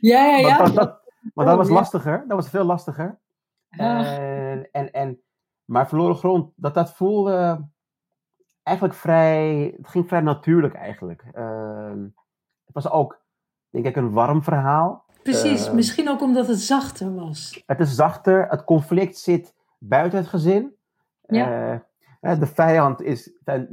Ja, 0.00 0.24
ja, 0.24 0.36
ja. 0.36 1.00
Maar 1.34 1.46
dat 1.46 1.56
was 1.56 1.68
lastiger. 1.68 2.24
Dat 2.28 2.36
was 2.36 2.48
veel 2.48 2.64
lastiger. 2.64 3.18
En, 3.68 4.70
en, 4.72 4.92
en, 4.92 5.20
maar 5.64 5.88
verloren 5.88 6.16
grond, 6.16 6.52
dat, 6.56 6.74
dat 6.74 6.94
voelde 6.94 7.68
eigenlijk 8.62 8.96
vrij. 8.96 9.74
Het 9.76 9.88
ging 9.88 10.08
vrij 10.08 10.20
natuurlijk 10.20 10.74
eigenlijk. 10.74 11.24
Uh, 11.34 11.92
het 12.64 12.74
was 12.74 12.90
ook, 12.90 13.22
denk 13.70 13.86
ik, 13.86 13.96
een 13.96 14.12
warm 14.12 14.42
verhaal. 14.42 15.03
Precies, 15.24 15.66
uh, 15.66 15.72
misschien 15.72 16.08
ook 16.08 16.20
omdat 16.20 16.46
het 16.46 16.58
zachter 16.58 17.14
was. 17.14 17.62
Het 17.66 17.80
is 17.80 17.94
zachter. 17.94 18.46
Het 18.48 18.64
conflict 18.64 19.18
zit 19.18 19.54
buiten 19.78 20.18
het 20.18 20.28
gezin. 20.28 20.74
Ja. 21.26 21.82
Uh, 22.20 22.38
de 22.38 22.46
vijand 22.46 23.02
is 23.02 23.30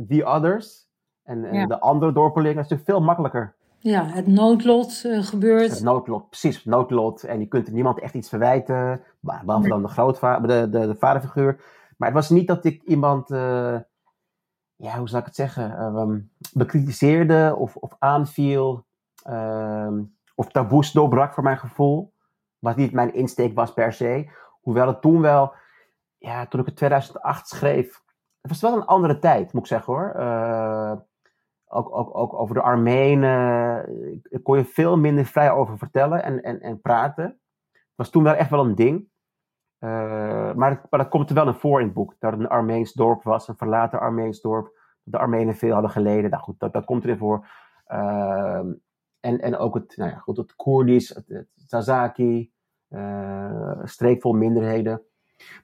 the 0.08 0.26
others. 0.26 0.90
En, 1.24 1.46
en 1.46 1.60
ja. 1.60 1.66
de 1.66 1.80
andere 1.80 2.14
dorpeling 2.14 2.56
is 2.56 2.62
natuurlijk 2.62 2.90
veel 2.90 3.02
makkelijker 3.02 3.56
ja, 3.82 4.06
het 4.06 4.28
noodlot 4.28 5.04
uh, 5.06 5.24
gebeurt. 5.24 5.72
Het 5.72 5.84
noodlot, 5.84 6.30
precies, 6.30 6.56
het 6.56 6.66
noodlot. 6.66 7.24
En 7.24 7.40
je 7.40 7.46
kunt 7.46 7.72
niemand 7.72 8.00
echt 8.00 8.14
iets 8.14 8.30
verwijten, 8.30 9.02
behalve 9.20 9.68
dan 9.68 9.82
de, 9.82 9.88
grootvader, 9.88 10.48
de, 10.48 10.80
de, 10.80 10.88
de 10.88 10.96
vaderfiguur. 10.96 11.62
Maar 11.98 12.08
het 12.08 12.18
was 12.18 12.30
niet 12.30 12.48
dat 12.48 12.66
ik 12.66 12.84
iemand, 12.84 13.32
uh, 13.32 13.78
ja, 14.76 14.98
hoe 14.98 15.10
zou 15.10 15.22
ik 15.22 15.26
het 15.26 15.36
zeggen, 15.36 15.82
um, 15.82 16.32
bekritiseerde 16.54 17.56
of, 17.58 17.76
of 17.76 17.96
aanviel. 18.00 18.86
Um, 19.30 20.16
of 20.42 20.52
taboes 20.52 20.92
doorbrak 20.92 21.34
voor 21.34 21.44
mijn 21.44 21.58
gevoel. 21.58 22.14
Wat 22.60 22.76
niet 22.76 22.92
mijn 22.92 23.14
insteek 23.14 23.56
was 23.56 23.74
per 23.74 23.94
se. 23.94 24.30
Hoewel 24.62 24.88
het 24.88 25.02
toen 25.02 25.22
wel, 25.22 25.54
ja, 26.18 26.46
toen 26.46 26.60
ik 26.60 26.66
het 26.66 26.76
2008 26.76 27.48
schreef, 27.48 28.02
het 28.42 28.52
was 28.52 28.62
wel 28.62 28.76
een 28.76 28.86
andere 28.86 29.20
tijd, 29.20 29.54
moet 29.54 29.62
ik 29.62 29.68
zeggen 29.68 29.94
hoor. 29.94 30.14
Uh, 30.16 30.94
ook, 31.66 31.96
ook, 31.96 32.18
ook 32.18 32.34
over 32.34 32.56
de 32.56 32.62
Armenen 32.62 33.86
kon 34.44 34.58
je 34.58 34.66
veel 34.66 34.98
minder 34.98 35.26
vrij 35.26 35.52
over 35.52 35.78
vertellen 35.78 36.24
en, 36.24 36.42
en, 36.42 36.62
en 36.62 36.82
praten. 36.82 37.26
Het 37.72 37.96
was 37.96 38.10
toen 38.10 38.24
wel 38.24 38.34
echt 38.34 38.50
wel 38.50 38.66
een 38.66 38.76
ding. 38.76 39.10
Uh, 39.80 40.54
maar, 40.54 40.82
dat 40.90 41.10
komt 41.10 41.30
er 41.30 41.36
wel 41.36 41.46
naar 41.46 41.56
voor 41.56 41.80
in 41.80 41.86
het 41.86 41.96
boek. 41.96 42.16
Dat 42.20 42.32
het 42.32 42.40
een 42.40 42.48
Armeens 42.48 42.94
dorp 42.94 43.24
was, 43.24 43.48
een 43.48 43.58
verlaten 43.58 44.00
Armeens 44.00 44.42
dorp. 44.42 44.66
Dat 45.04 45.14
de 45.14 45.20
Armenen 45.20 45.56
veel 45.56 45.74
hadden 45.74 45.92
geleden. 45.92 46.30
Nou 46.30 46.44
goed, 46.44 46.60
dat, 46.60 46.74
dat 46.74 46.86
komt 46.86 47.04
erin 47.04 47.18
voor. 47.18 47.48
En, 49.22 49.40
en 49.40 49.58
ook 49.58 49.74
het, 49.74 49.94
nou 49.98 50.10
ja, 50.10 50.18
goed, 50.18 50.38
het 50.38 50.56
Koerdisch, 50.56 51.10
het, 51.10 51.28
het 51.28 51.48
Zazaki, 51.68 52.52
uh, 52.90 53.80
streek 53.84 54.22
vol 54.22 54.34
minderheden. 54.34 55.02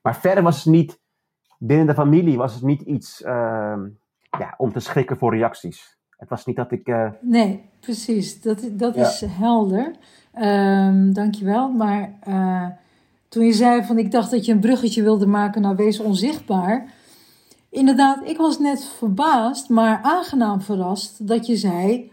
Maar 0.02 0.16
verder 0.16 0.44
was 0.44 0.64
het 0.64 0.74
niet, 0.74 1.00
binnen 1.58 1.88
de 1.88 1.94
familie 1.94 2.38
was 2.38 2.54
het 2.54 2.64
niet 2.64 2.82
iets 2.82 3.20
ja, 4.40 4.54
om 4.58 4.72
te 4.72 4.80
schrikken 4.80 5.18
voor 5.18 5.36
reacties. 5.36 5.98
Het 6.18 6.30
was 6.30 6.46
niet 6.46 6.56
dat 6.56 6.72
ik. 6.72 6.88
Uh... 6.88 7.10
Nee, 7.22 7.70
precies. 7.80 8.42
Dat, 8.42 8.70
dat 8.72 8.96
is 8.96 9.26
helder. 9.28 9.96
Um, 10.42 11.14
dankjewel. 11.14 11.72
Maar 11.72 12.20
uh, 12.28 12.68
toen 13.30 13.46
je 13.46 13.54
zei 13.54 13.84
van 13.84 13.98
ik 13.98 14.12
dacht 14.12 14.32
dat 14.32 14.46
je 14.46 14.52
een 14.52 14.60
bruggetje 14.60 15.04
wilde 15.04 15.28
maken 15.28 15.62
naar 15.62 15.76
Wees 15.76 16.00
Onzichtbaar. 16.00 16.94
Inderdaad, 17.70 18.28
ik 18.28 18.38
was 18.38 18.60
net 18.60 18.86
verbaasd, 18.86 19.70
maar 19.70 20.00
aangenaam 20.02 20.62
verrast 20.62 21.28
dat 21.28 21.46
je 21.46 21.56
zei. 21.56 22.12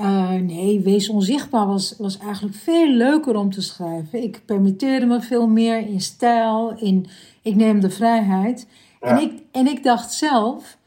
Uh, 0.00 0.30
nee, 0.30 0.80
Wees 0.80 1.08
Onzichtbaar 1.08 1.66
was, 1.66 1.94
was 1.98 2.18
eigenlijk 2.18 2.56
veel 2.56 2.88
leuker 2.88 3.36
om 3.36 3.50
te 3.50 3.60
schrijven. 3.60 4.22
Ik 4.22 4.42
permitteerde 4.44 5.06
me 5.06 5.20
veel 5.20 5.46
meer 5.46 5.86
in 5.86 6.00
stijl, 6.00 6.76
in 6.76 7.06
ik 7.42 7.54
neem 7.54 7.80
de 7.80 7.90
vrijheid. 7.90 8.66
En, 9.00 9.20
ik, 9.20 9.42
en 9.52 9.66
ik 9.66 9.82
dacht 9.82 10.12
zelf, 10.12 10.78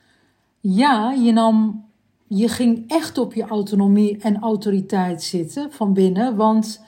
ja, 0.59 1.11
je 1.11 1.31
nam 1.31 1.85
je 2.27 2.47
ging 2.47 2.83
echt 2.87 3.17
op 3.17 3.33
je 3.33 3.43
autonomie 3.43 4.17
en 4.17 4.39
autoriteit 4.39 5.23
zitten 5.23 5.71
van 5.71 5.93
binnen. 5.93 6.35
Want 6.35 6.81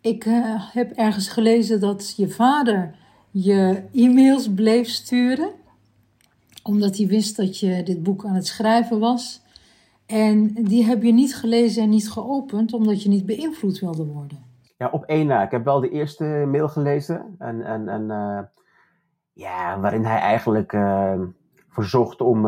ik 0.00 0.24
uh, 0.24 0.34
heb 0.72 0.92
ergens 0.92 1.28
gelezen 1.28 1.80
dat 1.80 2.14
je 2.16 2.28
vader 2.28 2.94
je 3.30 3.82
e-mails 3.94 4.48
bleef 4.54 4.88
sturen. 4.88 5.50
Omdat 6.62 6.96
hij 6.96 7.06
wist 7.06 7.36
dat 7.36 7.58
je 7.58 7.82
dit 7.82 8.02
boek 8.02 8.24
aan 8.24 8.34
het 8.34 8.46
schrijven 8.46 8.98
was. 8.98 9.41
En 10.06 10.54
die 10.54 10.84
heb 10.84 11.02
je 11.02 11.12
niet 11.12 11.36
gelezen 11.36 11.82
en 11.82 11.88
niet 11.88 12.10
geopend, 12.10 12.72
omdat 12.72 13.02
je 13.02 13.08
niet 13.08 13.26
beïnvloed 13.26 13.78
wilde 13.78 14.04
worden. 14.04 14.44
Ja, 14.78 14.88
op 14.88 15.04
één 15.04 15.26
na. 15.26 15.42
Ik 15.42 15.50
heb 15.50 15.64
wel 15.64 15.80
de 15.80 15.90
eerste 15.90 16.24
mail 16.24 16.68
gelezen. 16.68 17.34
En, 17.38 17.64
en, 17.64 17.88
en 17.88 18.02
uh, 18.02 18.38
ja, 19.32 19.80
waarin 19.80 20.04
hij 20.04 20.18
eigenlijk 20.18 20.72
uh, 20.72 21.20
verzocht 21.68 22.20
om 22.20 22.46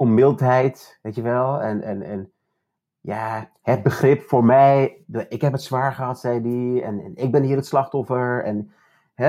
om 0.00 0.14
mildheid, 0.14 0.98
weet 1.02 1.14
je 1.14 1.22
wel. 1.22 1.60
En, 1.60 1.82
en, 1.82 2.02
en 2.02 2.32
ja, 3.00 3.50
het 3.62 3.82
begrip 3.82 4.22
voor 4.22 4.44
mij. 4.44 5.04
ik 5.28 5.40
heb 5.40 5.52
het 5.52 5.62
zwaar 5.62 5.92
gehad, 5.92 6.20
zei 6.20 6.40
hij. 6.40 6.82
En, 6.82 7.12
ik 7.14 7.32
ben 7.32 7.42
hier 7.42 7.56
het 7.56 7.66
slachtoffer. 7.66 8.44
En 8.44 8.72
hè, 9.14 9.28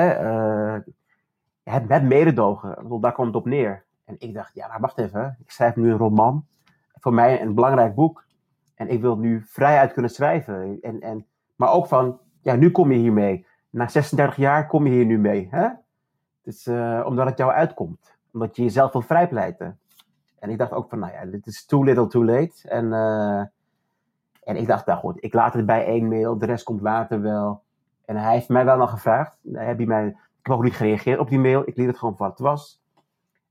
het, 1.64 1.90
het 1.90 2.04
mededogen, 2.04 3.00
daar 3.02 3.14
komt 3.14 3.28
het 3.28 3.36
op 3.36 3.46
neer. 3.46 3.84
En 4.06 4.16
ik 4.18 4.34
dacht, 4.34 4.54
ja, 4.54 4.80
wacht 4.80 4.98
even. 4.98 5.38
Ik 5.40 5.52
schrijf 5.52 5.76
nu 5.76 5.92
een 5.92 5.98
roman. 5.98 6.46
Voor 7.02 7.14
mij 7.14 7.42
een 7.42 7.54
belangrijk 7.54 7.96
boek. 7.96 8.24
En 8.76 8.90
ik 8.90 9.02
wil 9.02 9.18
nu 9.18 9.44
vrijuit 9.46 9.94
kunnen 9.94 10.12
schrijven. 10.12 10.78
En, 10.82 11.02
en, 11.02 11.26
maar 11.56 11.72
ook 11.72 11.88
van, 11.88 12.20
ja, 12.42 12.56
nu 12.56 12.72
kom 12.72 12.92
je 12.92 12.98
hiermee. 12.98 13.46
Na 13.70 13.88
36 13.88 14.36
jaar 14.36 14.68
kom 14.68 14.86
je 14.86 14.92
hier 14.92 15.06
nu 15.06 15.20
mee. 15.20 15.48
Hè? 15.52 15.68
Dus, 16.44 16.68
uh, 16.68 17.04
omdat 17.06 17.26
het 17.26 17.38
jou 17.38 17.52
uitkomt. 17.52 18.18
Omdat 18.34 18.56
je 18.56 18.64
jezelf 18.64 18.92
wil 18.92 19.02
vrijpleiten. 19.02 19.80
En 20.40 20.50
ik 20.50 20.58
dacht 20.58 20.72
ook 20.72 20.90
van, 20.90 21.00
nou 21.00 21.14
ja, 21.14 21.26
dit 21.26 21.48
is 21.48 21.66
too 21.66 21.84
little 21.84 22.08
too 22.08 22.26
late. 22.26 22.70
En, 22.70 22.86
uh, 22.86 23.40
en 24.44 24.56
ik 24.56 24.68
dacht, 24.68 24.86
nou 24.86 25.00
goed, 25.00 25.24
ik 25.24 25.34
laat 25.34 25.54
het 25.54 25.66
bij 25.66 25.86
één 25.86 26.08
mail, 26.08 26.38
de 26.38 26.46
rest 26.46 26.64
komt 26.64 26.82
later 26.82 27.22
wel. 27.22 27.64
En 28.06 28.16
hij 28.16 28.34
heeft 28.34 28.50
mij 28.50 28.66
wel 28.66 28.78
nog 28.78 28.90
gevraagd. 28.90 29.38
Heb 29.54 29.80
je 29.80 29.88
mij, 29.88 30.08
ik 30.08 30.16
heb 30.42 30.56
ook 30.56 30.64
niet 30.64 30.76
gereageerd 30.76 31.20
op 31.20 31.30
die 31.30 31.40
mail. 31.40 31.68
Ik 31.68 31.76
liet 31.76 31.88
het 31.88 31.98
gewoon 31.98 32.18
voor 32.18 32.28
wat 32.28 32.38
het 32.38 32.48
was. 32.48 32.82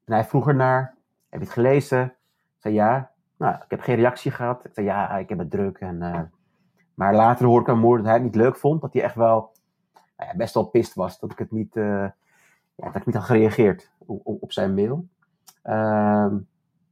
En 0.04 0.12
hij 0.12 0.24
vroeg 0.24 0.48
ernaar, 0.48 0.94
heb 1.28 1.40
je 1.40 1.46
het 1.46 1.54
gelezen? 1.54 2.04
Ik 2.04 2.56
zei 2.58 2.74
ja. 2.74 3.10
Nou, 3.40 3.54
ik 3.54 3.70
heb 3.70 3.80
geen 3.80 3.96
reactie 3.96 4.30
gehad. 4.30 4.64
Ik 4.64 4.70
zei 4.74 4.86
ja, 4.86 5.16
ik 5.16 5.28
heb 5.28 5.38
het 5.38 5.50
druk. 5.50 5.78
En, 5.78 5.96
uh, 6.02 6.20
maar 6.94 7.14
later 7.14 7.46
hoorde 7.46 7.64
ik 7.64 7.68
aan 7.70 7.78
moord 7.78 7.98
dat 7.98 8.06
hij 8.06 8.14
het 8.14 8.24
niet 8.24 8.34
leuk 8.34 8.56
vond. 8.56 8.80
Dat 8.80 8.92
hij 8.92 9.02
echt 9.02 9.14
wel 9.14 9.52
nou 10.16 10.30
ja, 10.30 10.36
best 10.36 10.54
wel 10.54 10.64
pist 10.64 10.94
was 10.94 11.18
dat 11.18 11.32
ik 11.32 11.38
het 11.38 11.50
niet, 11.50 11.76
uh, 11.76 12.08
ja, 12.74 12.84
dat 12.84 12.94
ik 12.94 13.06
niet 13.06 13.14
had 13.14 13.24
gereageerd 13.24 13.92
op, 14.22 14.52
zijn 14.52 14.74
mail. 14.74 15.08
Uh, 15.64 16.32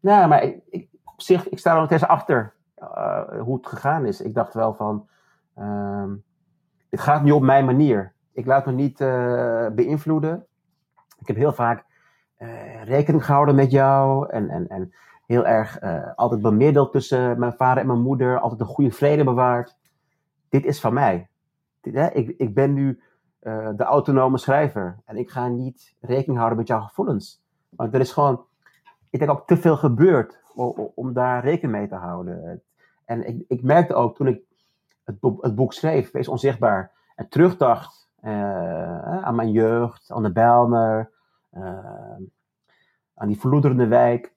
ja, 0.01 0.27
maar 0.27 0.43
ik, 0.43 0.63
ik, 0.69 0.89
op 1.05 1.21
zich, 1.21 1.49
ik 1.49 1.59
sta 1.59 1.71
er 1.71 1.77
nog 1.77 1.87
steeds 1.87 2.07
achter 2.07 2.55
uh, 2.79 3.41
hoe 3.41 3.57
het 3.57 3.67
gegaan 3.67 4.07
is. 4.07 4.21
Ik 4.21 4.35
dacht 4.35 4.55
wel 4.55 4.75
van, 4.75 5.09
het 6.89 7.01
gaat 7.01 7.23
nu 7.23 7.31
op 7.31 7.43
mijn 7.43 7.65
manier. 7.65 8.13
Ik 8.33 8.47
laat 8.47 8.67
me 8.67 8.73
niet 8.73 8.99
beïnvloeden. 9.75 10.47
Ik 11.19 11.27
heb 11.27 11.37
heel 11.37 11.53
vaak 11.53 11.85
rekening 12.85 13.25
gehouden 13.25 13.55
met 13.55 13.71
jou 13.71 14.29
en, 14.31 14.49
en, 14.49 14.69
en 14.69 14.93
heel 15.29 15.47
erg 15.47 15.81
altijd 16.15 16.43
bemiddeld 16.43 16.93
tussen 16.93 17.39
mijn 17.39 17.53
vader 17.53 17.83
en 17.83 17.87
mijn 17.89 18.03
moeder. 18.03 18.39
Altijd 18.39 18.61
een 18.61 18.67
goede 18.67 18.91
vrede 18.91 19.25
bewaard. 19.25 19.77
Dit 20.49 20.65
is 20.65 20.81
van 20.81 20.95
mij. 20.95 21.29
Hè, 21.81 22.11
ik, 22.11 22.35
ik 22.37 22.55
ben 22.55 22.73
nu 22.73 23.01
de 23.77 23.85
autonome 23.85 24.39
schrijver 24.39 24.99
en 25.05 25.17
ik 25.17 25.31
ga 25.31 25.49
niet 25.49 25.97
rekening 26.01 26.37
houden 26.37 26.59
met 26.59 26.69
jouw 26.69 26.81
gevoelens. 26.81 27.43
Want 27.69 27.95
er 27.95 28.01
is 28.01 28.13
gewoon 28.13 28.47
ik 29.11 29.19
denk 29.19 29.31
ook 29.31 29.47
te 29.47 29.57
veel 29.57 29.77
gebeurd 29.77 30.39
om, 30.95 31.13
daar 31.13 31.45
rekening 31.45 31.77
mee 31.79 31.89
te 31.89 31.95
houden. 31.95 32.63
En 33.05 33.29
ik, 33.29 33.45
ik 33.49 33.63
merkte 33.63 33.95
ook 33.95 34.17
toen 34.17 34.27
ik 34.27 34.43
het, 35.05 35.17
het 35.41 35.55
boek 35.55 35.73
schreef, 35.73 36.11
Wees 36.11 36.29
Onzichtbaar, 36.29 36.93
en 37.15 37.29
terugdacht 37.29 38.11
uh, 38.25 39.23
aan 39.23 39.35
mijn 39.35 39.51
jeugd, 39.51 40.11
aan 40.11 40.23
de 40.23 40.33
Bijlmer, 40.33 41.11
aan 43.15 43.29
die 43.29 43.41
verloederende 43.41 43.87
wijk. 43.87 44.35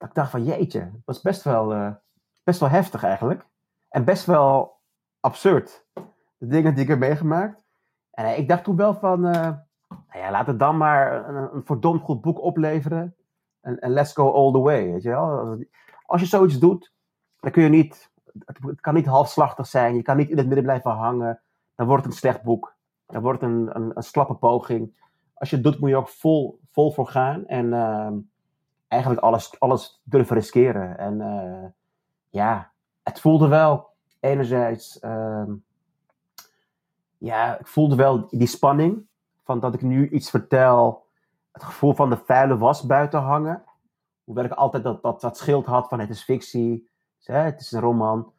Dat 0.00 0.08
ik 0.08 0.14
dacht 0.14 0.30
van 0.30 0.44
jeetje, 0.44 0.80
dat 0.80 1.00
was 1.04 1.20
best 1.20 1.42
wel, 1.42 1.74
uh, 1.74 1.92
best 2.42 2.60
wel 2.60 2.68
heftig 2.68 3.04
eigenlijk. 3.04 3.46
En 3.88 4.04
best 4.04 4.26
wel 4.26 4.80
absurd. 5.20 5.86
De 6.36 6.46
dingen 6.46 6.74
die 6.74 6.82
ik 6.82 6.88
heb 6.88 6.98
meegemaakt. 6.98 7.64
En 8.10 8.38
ik 8.38 8.48
dacht 8.48 8.64
toen 8.64 8.76
wel 8.76 8.94
van, 8.94 9.20
nou 9.20 9.58
ja, 10.12 10.30
laat 10.30 10.46
het 10.46 10.58
dan 10.58 10.76
maar 10.76 11.28
een, 11.28 11.54
een 11.54 11.64
verdomd 11.64 12.02
goed 12.02 12.20
boek 12.20 12.40
opleveren 12.42 13.16
en, 13.60 13.90
let's 13.90 14.12
go 14.12 14.32
all 14.32 14.52
the 14.52 14.58
way. 14.58 14.92
Weet 14.92 15.02
je? 15.02 15.14
Als 16.06 16.20
je 16.20 16.26
zoiets 16.26 16.58
doet, 16.58 16.92
dan 17.40 17.50
kun 17.50 17.62
je 17.62 17.68
niet, 17.68 18.10
het 18.44 18.80
kan 18.80 18.94
niet 18.94 19.06
halfslachtig 19.06 19.66
zijn, 19.66 19.94
je 19.94 20.02
kan 20.02 20.16
niet 20.16 20.30
in 20.30 20.36
het 20.36 20.46
midden 20.46 20.64
blijven 20.64 20.90
hangen. 20.90 21.40
Dan 21.74 21.86
wordt 21.86 22.04
het 22.04 22.12
een 22.12 22.18
slecht 22.18 22.42
boek. 22.42 22.76
Dan 23.06 23.22
wordt 23.22 23.40
het 23.40 23.50
een, 23.50 23.76
een, 23.76 23.92
een 23.94 24.02
slappe 24.02 24.34
poging. 24.34 25.08
Als 25.34 25.50
je 25.50 25.56
het 25.56 25.64
doet, 25.64 25.80
moet 25.80 25.88
je 25.88 25.96
ook 25.96 26.08
vol, 26.08 26.60
vol 26.70 26.92
voor 26.92 27.06
gaan 27.06 27.46
en 27.46 27.66
uh, 27.66 28.10
eigenlijk 28.90 29.22
alles, 29.22 29.60
alles 29.60 30.00
durven 30.04 30.36
riskeren. 30.36 30.98
En 30.98 31.20
uh, 31.20 31.68
ja, 32.28 32.72
het 33.02 33.20
voelde 33.20 33.48
wel 33.48 33.88
enerzijds, 34.20 35.02
uh, 35.02 35.48
ja, 37.18 37.58
ik 37.58 37.66
voelde 37.66 37.96
wel 37.96 38.28
die 38.28 38.46
spanning 38.46 39.06
van 39.44 39.60
dat 39.60 39.74
ik 39.74 39.82
nu 39.82 40.08
iets 40.08 40.30
vertel 40.30 41.08
het 41.52 41.62
gevoel 41.62 41.94
van 41.94 42.10
de 42.10 42.16
vuile 42.16 42.58
was 42.58 42.82
buiten 42.82 43.20
hangen. 43.20 43.64
Hoewel 44.24 44.44
ik 44.44 44.52
altijd 44.52 44.82
dat, 44.82 45.02
dat, 45.02 45.20
dat 45.20 45.36
schild 45.36 45.66
had 45.66 45.88
van 45.88 46.00
het 46.00 46.10
is 46.10 46.22
fictie, 46.22 46.88
het 47.22 47.60
is 47.60 47.72
een 47.72 47.80
roman. 47.80 48.32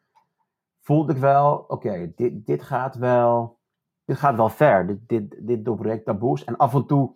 Voelde 0.80 1.12
ik 1.12 1.18
wel, 1.18 1.64
oké, 1.68 2.12
dit, 2.16 2.46
dit 2.46 2.62
gaat 2.62 2.94
wel, 2.94 3.58
dit 4.04 4.16
gaat 4.16 4.36
wel 4.36 4.48
ver. 4.48 4.86
Dit, 4.86 5.08
dit, 5.08 5.46
dit 5.46 5.64
doorbreekt 5.64 6.04
taboes. 6.04 6.44
En 6.44 6.56
af 6.56 6.74
en 6.74 6.86
toe, 6.86 7.14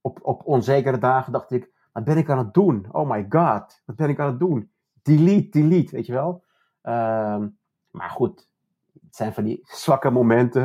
op, 0.00 0.18
op 0.22 0.46
onzekere 0.46 0.98
dagen, 0.98 1.32
dacht 1.32 1.52
ik, 1.52 1.70
wat 1.92 2.04
ben 2.04 2.16
ik 2.16 2.30
aan 2.30 2.38
het 2.38 2.54
doen? 2.54 2.86
Oh 2.90 3.10
my 3.10 3.26
god, 3.28 3.82
wat 3.84 3.96
ben 3.96 4.08
ik 4.08 4.20
aan 4.20 4.26
het 4.26 4.38
doen? 4.38 4.70
Delete, 5.02 5.48
delete, 5.58 5.96
weet 5.96 6.06
je 6.06 6.12
wel. 6.12 6.44
Ehm, 6.82 7.48
maar 7.90 8.10
goed, 8.10 8.48
het 8.92 9.16
zijn 9.16 9.32
van 9.32 9.44
die 9.44 9.60
zwakke 9.64 10.10
momenten. 10.10 10.62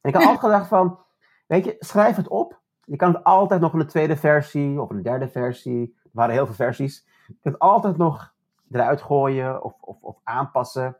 En 0.00 0.10
ik 0.10 0.14
had 0.14 0.22
altijd 0.22 0.40
gedacht 0.40 0.68
van, 0.68 0.98
weet 1.46 1.64
je, 1.64 1.76
schrijf 1.78 2.16
het 2.16 2.28
op. 2.28 2.60
Je 2.84 2.96
kan 2.96 3.14
het 3.14 3.24
altijd 3.24 3.60
nog 3.60 3.72
in 3.72 3.80
een 3.80 3.86
tweede 3.86 4.16
versie 4.16 4.80
of 4.80 4.90
een 4.90 5.02
derde 5.02 5.28
versie. 5.28 5.96
Er 6.02 6.10
waren 6.12 6.34
heel 6.34 6.46
veel 6.46 6.54
versies. 6.54 7.06
Je 7.26 7.36
kunt 7.40 7.54
het 7.54 7.58
altijd 7.58 7.96
nog 7.96 8.34
eruit 8.70 9.02
gooien 9.02 9.62
of, 9.64 9.74
of, 9.80 9.96
of 10.00 10.16
aanpassen. 10.24 10.96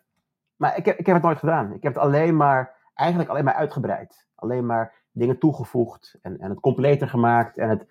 Maar 0.56 0.76
ik 0.76 0.84
heb, 0.84 0.98
ik 0.98 1.06
heb 1.06 1.14
het 1.14 1.24
nooit 1.24 1.38
gedaan. 1.38 1.72
Ik 1.72 1.82
heb 1.82 1.94
het 1.94 2.02
alleen 2.02 2.36
maar, 2.36 2.74
eigenlijk 2.94 3.30
alleen 3.30 3.44
maar 3.44 3.54
uitgebreid. 3.54 4.26
Alleen 4.34 4.66
maar 4.66 4.94
dingen 5.12 5.38
toegevoegd 5.38 6.18
en, 6.22 6.38
en 6.40 6.50
het 6.50 6.60
completer 6.60 7.08
gemaakt. 7.08 7.58
En 7.58 7.68
het, 7.68 7.86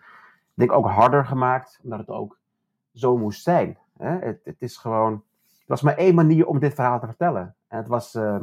denk 0.58 0.72
ook 0.72 0.88
harder 0.88 1.26
gemaakt, 1.26 1.80
omdat 1.84 2.00
het 2.00 2.10
ook 2.10 2.40
zo 2.94 3.18
moest 3.18 3.44
zijn. 3.44 3.78
Hè? 3.98 4.20
Het, 4.20 4.40
het, 4.44 4.56
is 4.60 4.78
gewoon, 4.78 5.14
het 5.60 5.68
was 5.68 5.82
maar 5.82 5.98
één 5.98 6.16
manier 6.16 6.48
om 6.48 6.60
dit 6.60 6.74
verhaal 6.74 7.00
te 7.00 7.06
vertellen. 7.06 7.56
En 7.68 7.78
het 7.78 7.88
was 7.88 8.16
uh, 8.16 8.42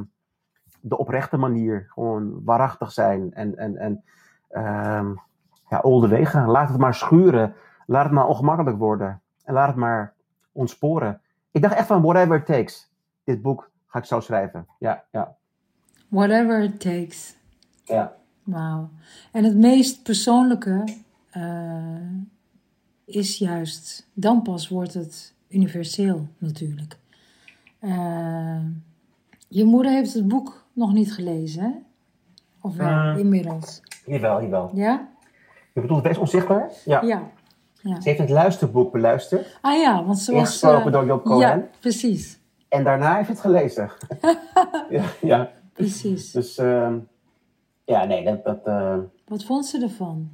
de 0.80 0.98
oprechte 0.98 1.36
manier. 1.36 1.86
Gewoon 1.88 2.44
waarachtig 2.44 2.92
zijn 2.92 3.32
en, 3.32 3.56
en, 3.56 3.76
en 3.76 4.04
uh, 4.50 5.10
ja, 5.68 6.08
wegen. 6.08 6.46
Laat 6.46 6.68
het 6.68 6.78
maar 6.78 6.94
schuren. 6.94 7.54
Laat 7.86 8.04
het 8.04 8.12
maar 8.12 8.26
ongemakkelijk 8.26 8.78
worden. 8.78 9.22
En 9.44 9.54
laat 9.54 9.66
het 9.66 9.76
maar 9.76 10.14
ontsporen. 10.52 11.20
Ik 11.50 11.62
dacht 11.62 11.74
echt 11.74 11.86
van 11.86 12.02
whatever 12.02 12.36
it 12.36 12.46
takes. 12.46 12.92
Dit 13.24 13.42
boek 13.42 13.70
ga 13.86 13.98
ik 13.98 14.04
zo 14.04 14.20
schrijven. 14.20 14.66
Ja, 14.78 15.04
ja. 15.10 15.36
Whatever 16.08 16.62
it 16.62 16.80
takes. 16.80 17.36
Ja. 17.84 18.14
Wauw. 18.42 18.90
En 19.32 19.44
het 19.44 19.56
meest 19.56 20.02
persoonlijke 20.02 20.84
uh, 21.36 21.96
is 23.04 23.38
juist, 23.38 24.10
dan 24.12 24.42
pas 24.42 24.68
wordt 24.68 24.94
het 24.94 25.34
universeel 25.48 26.26
natuurlijk. 26.38 26.98
Uh, 27.80 28.60
je 29.48 29.64
moeder 29.64 29.92
heeft 29.92 30.14
het 30.14 30.28
boek 30.28 30.66
nog 30.72 30.92
niet 30.92 31.12
gelezen, 31.12 31.62
hè? 31.62 31.70
Of 32.60 32.76
wel, 32.76 32.88
uh, 32.88 33.18
inmiddels? 33.18 33.80
Jawel, 34.06 34.42
jawel. 34.42 34.70
Ja? 34.74 35.08
Je 35.72 35.80
bedoelt 35.80 36.02
best 36.02 36.18
onzichtbaar? 36.18 36.70
Ja. 36.84 37.02
ja. 37.02 37.30
Ja. 37.84 38.00
Ze 38.00 38.08
heeft 38.08 38.20
het 38.20 38.30
luisterboek 38.30 38.92
beluisterd. 38.92 39.58
Ah 39.60 39.80
ja, 39.80 40.04
want 40.04 40.18
ze 40.18 40.32
was... 40.32 40.40
Ingesproken 40.40 40.86
eh, 40.86 40.92
door 40.92 41.06
Job 41.06 41.24
Cohen. 41.24 41.40
Ja, 41.40 41.68
precies. 41.80 42.38
En 42.68 42.84
daarna 42.84 43.14
heeft 43.14 43.26
ze 43.26 43.32
het 43.32 43.40
gelezen. 43.40 43.90
ja, 44.98 45.04
ja, 45.20 45.50
Precies. 45.72 46.30
dus 46.30 46.58
ehm, 46.58 46.98
ja, 47.84 48.04
nee, 48.04 48.24
dat... 48.24 48.44
dat 48.44 48.66
eh, 48.66 48.98
Wat 49.26 49.44
vond 49.44 49.66
ze 49.66 49.82
ervan? 49.82 50.30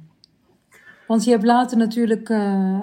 Want 1.11 1.23
je 1.23 1.31
hebt 1.31 1.43
later 1.43 1.77
natuurlijk 1.77 2.29
eh, 2.29 2.79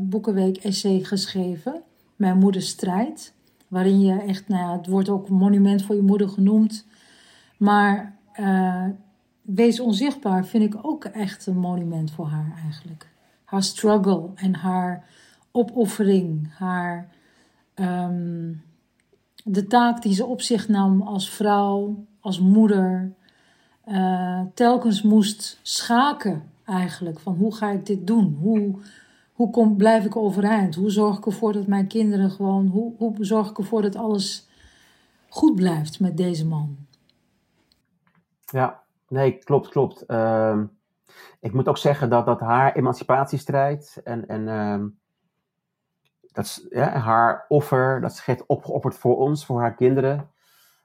Boekenweek 0.00 0.56
essay 0.56 1.00
geschreven. 1.00 1.82
Mijn 2.16 2.38
moeders 2.38 2.68
strijd. 2.68 3.34
Waarin 3.68 4.00
je 4.00 4.20
echt, 4.20 4.48
nou 4.48 4.62
ja, 4.62 4.76
het 4.76 4.86
wordt 4.86 5.08
ook 5.08 5.28
monument 5.28 5.82
voor 5.82 5.94
je 5.94 6.02
moeder 6.02 6.28
genoemd. 6.28 6.86
Maar 7.58 8.16
eh, 8.32 8.84
Wees 9.42 9.80
onzichtbaar 9.80 10.46
vind 10.46 10.74
ik 10.74 10.86
ook 10.86 11.04
echt 11.04 11.46
een 11.46 11.58
monument 11.58 12.10
voor 12.10 12.26
haar 12.26 12.60
eigenlijk. 12.62 13.08
Haar 13.44 13.62
struggle 13.62 14.30
en 14.34 14.54
haar 14.54 15.04
opoffering. 15.50 16.54
Haar, 16.58 17.08
ehm, 17.74 18.52
de 19.44 19.66
taak 19.66 20.02
die 20.02 20.14
ze 20.14 20.26
op 20.26 20.40
zich 20.40 20.68
nam 20.68 21.02
als 21.02 21.30
vrouw, 21.30 22.04
als 22.20 22.40
moeder. 22.40 23.12
eh, 23.84 24.40
telkens 24.54 25.02
moest 25.02 25.58
schaken 25.62 26.52
eigenlijk. 26.64 27.20
Van 27.20 27.34
hoe 27.34 27.54
ga 27.54 27.70
ik 27.70 27.86
dit 27.86 28.06
doen? 28.06 28.36
Hoe, 28.40 28.74
hoe 29.32 29.50
kom, 29.50 29.76
blijf 29.76 30.04
ik 30.04 30.16
overeind? 30.16 30.74
Hoe 30.74 30.90
zorg 30.90 31.18
ik 31.18 31.26
ervoor 31.26 31.52
dat 31.52 31.66
mijn 31.66 31.86
kinderen 31.86 32.30
gewoon... 32.30 32.66
Hoe, 32.66 32.94
hoe 32.96 33.14
zorg 33.20 33.50
ik 33.50 33.58
ervoor 33.58 33.82
dat 33.82 33.96
alles 33.96 34.48
goed 35.28 35.54
blijft 35.54 36.00
met 36.00 36.16
deze 36.16 36.46
man? 36.46 36.76
Ja, 38.44 38.82
nee, 39.08 39.38
klopt, 39.38 39.68
klopt. 39.68 40.06
Ehm, 40.06 40.64
ik 41.40 41.52
moet 41.52 41.68
ook 41.68 41.78
zeggen 41.78 42.10
dat, 42.10 42.26
dat 42.26 42.40
haar 42.40 42.74
emancipatiestrijd 42.74 44.00
en, 44.04 44.28
en 44.28 44.48
ehm, 44.48 44.86
dat 46.32 46.66
ja, 46.70 46.88
haar 46.88 47.44
offer, 47.48 48.00
dat 48.00 48.12
ze 48.12 48.22
heeft 48.24 48.46
opgeofferd 48.46 48.94
voor 48.94 49.16
ons, 49.16 49.46
voor 49.46 49.60
haar 49.60 49.74
kinderen. 49.74 50.30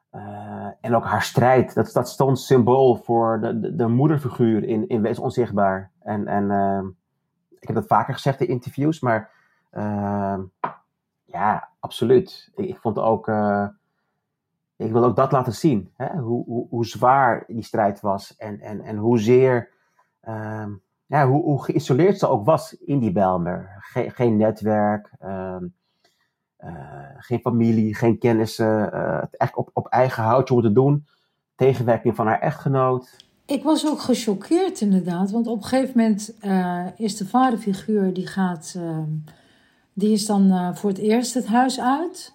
Eh, 0.09 0.67
en 0.81 0.95
ook 0.95 1.03
haar 1.03 1.23
strijd, 1.23 1.93
dat, 1.93 2.09
stond 2.09 2.39
symbool 2.39 2.95
voor 2.95 3.39
de, 3.41 3.59
de, 3.59 3.75
de 3.75 3.87
moederfiguur 3.87 4.63
in, 4.63 4.87
in 4.87 5.01
Wees 5.01 5.19
Onzichtbaar. 5.19 5.91
En, 5.99 6.27
ehm, 6.51 6.87
ik 7.59 7.67
heb 7.67 7.75
dat 7.75 7.87
vaker 7.87 8.13
gezegd 8.13 8.41
in 8.41 8.47
interviews, 8.47 8.99
maar 8.99 9.31
ehm, 9.71 10.41
ja, 11.25 11.69
absoluut. 11.79 12.51
Ik, 12.55 12.77
vond 12.77 12.99
ook, 12.99 13.27
eh, 13.27 13.67
ik 14.75 14.91
wil 14.91 15.03
ook 15.03 15.15
dat 15.15 15.31
laten 15.31 15.53
zien, 15.53 15.93
hè? 15.95 16.17
Hoe, 16.17 16.45
hoe, 16.45 16.67
hoe 16.69 16.85
zwaar 16.85 17.43
die 17.47 17.63
strijd 17.63 18.01
was 18.01 18.35
en, 18.37 18.59
en, 18.59 18.81
en 18.81 18.97
ehm, 20.21 20.71
ja, 21.05 21.27
hoe, 21.27 21.43
hoe 21.43 21.63
geïsoleerd 21.63 22.19
ze 22.19 22.27
ook 22.27 22.45
was 22.45 22.73
in 22.73 22.99
die 22.99 23.11
Bijlmer. 23.11 23.75
Geen, 23.93 24.37
netwerk, 24.37 25.11
geen 27.17 27.39
familie, 27.39 27.95
geen 27.95 28.17
kennissen, 28.17 28.93
eh, 28.93 29.19
het 29.21 29.37
echt 29.37 29.55
op, 29.55 29.69
op 29.73 29.87
eigen 29.87 30.23
houtje 30.23 30.53
moeten 30.53 30.73
doen. 30.73 31.05
Tegenwerking 31.55 32.15
van 32.15 32.27
haar 32.27 32.39
echtgenoot. 32.39 33.15
Ik 33.45 33.63
was 33.63 33.87
ook 33.87 33.99
gechoqueerd 34.01 34.81
inderdaad, 34.81 35.31
want 35.31 35.47
op 35.47 35.57
een 35.57 35.67
gegeven 35.67 35.97
moment 35.97 36.33
eh, 36.39 36.85
is 36.95 37.17
de 37.17 37.27
vaderfiguur 37.27 38.13
die 38.13 38.27
gaat, 38.27 38.73
eh, 38.77 38.97
die 39.93 40.11
is 40.11 40.25
dan 40.25 40.51
eh, 40.51 40.75
voor 40.75 40.89
het 40.89 40.99
eerst 40.99 41.33
het 41.33 41.47
huis 41.47 41.79
uit. 41.79 42.33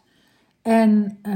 En, 0.62 1.18
eh, 1.22 1.33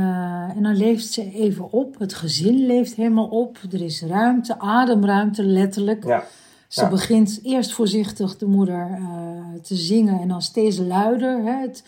en 0.56 0.62
dan 0.62 0.76
leeft 0.76 1.06
ze 1.06 1.30
even 1.32 1.72
op, 1.72 1.98
het 1.98 2.14
gezin 2.14 2.66
leeft 2.66 2.94
helemaal 2.94 3.26
op, 3.28 3.58
er 3.72 3.82
is 3.82 4.02
ruimte, 4.02 4.58
ademruimte 4.58 5.44
letterlijk. 5.44 6.04
Ja. 6.04 6.24
Ze 6.68 6.82
Ja. 6.82 6.88
begint 6.88 7.40
eerst 7.42 7.72
voorzichtig 7.72 8.36
de 8.36 8.46
moeder 8.46 8.88
eh, 8.92 9.60
te 9.62 9.74
zingen 9.76 10.20
en 10.20 10.28
dan 10.28 10.42
steeds 10.42 10.78
luider. 10.78 11.38
Hè. 11.42 11.60
Het, 11.60 11.82
ehm, 11.82 11.86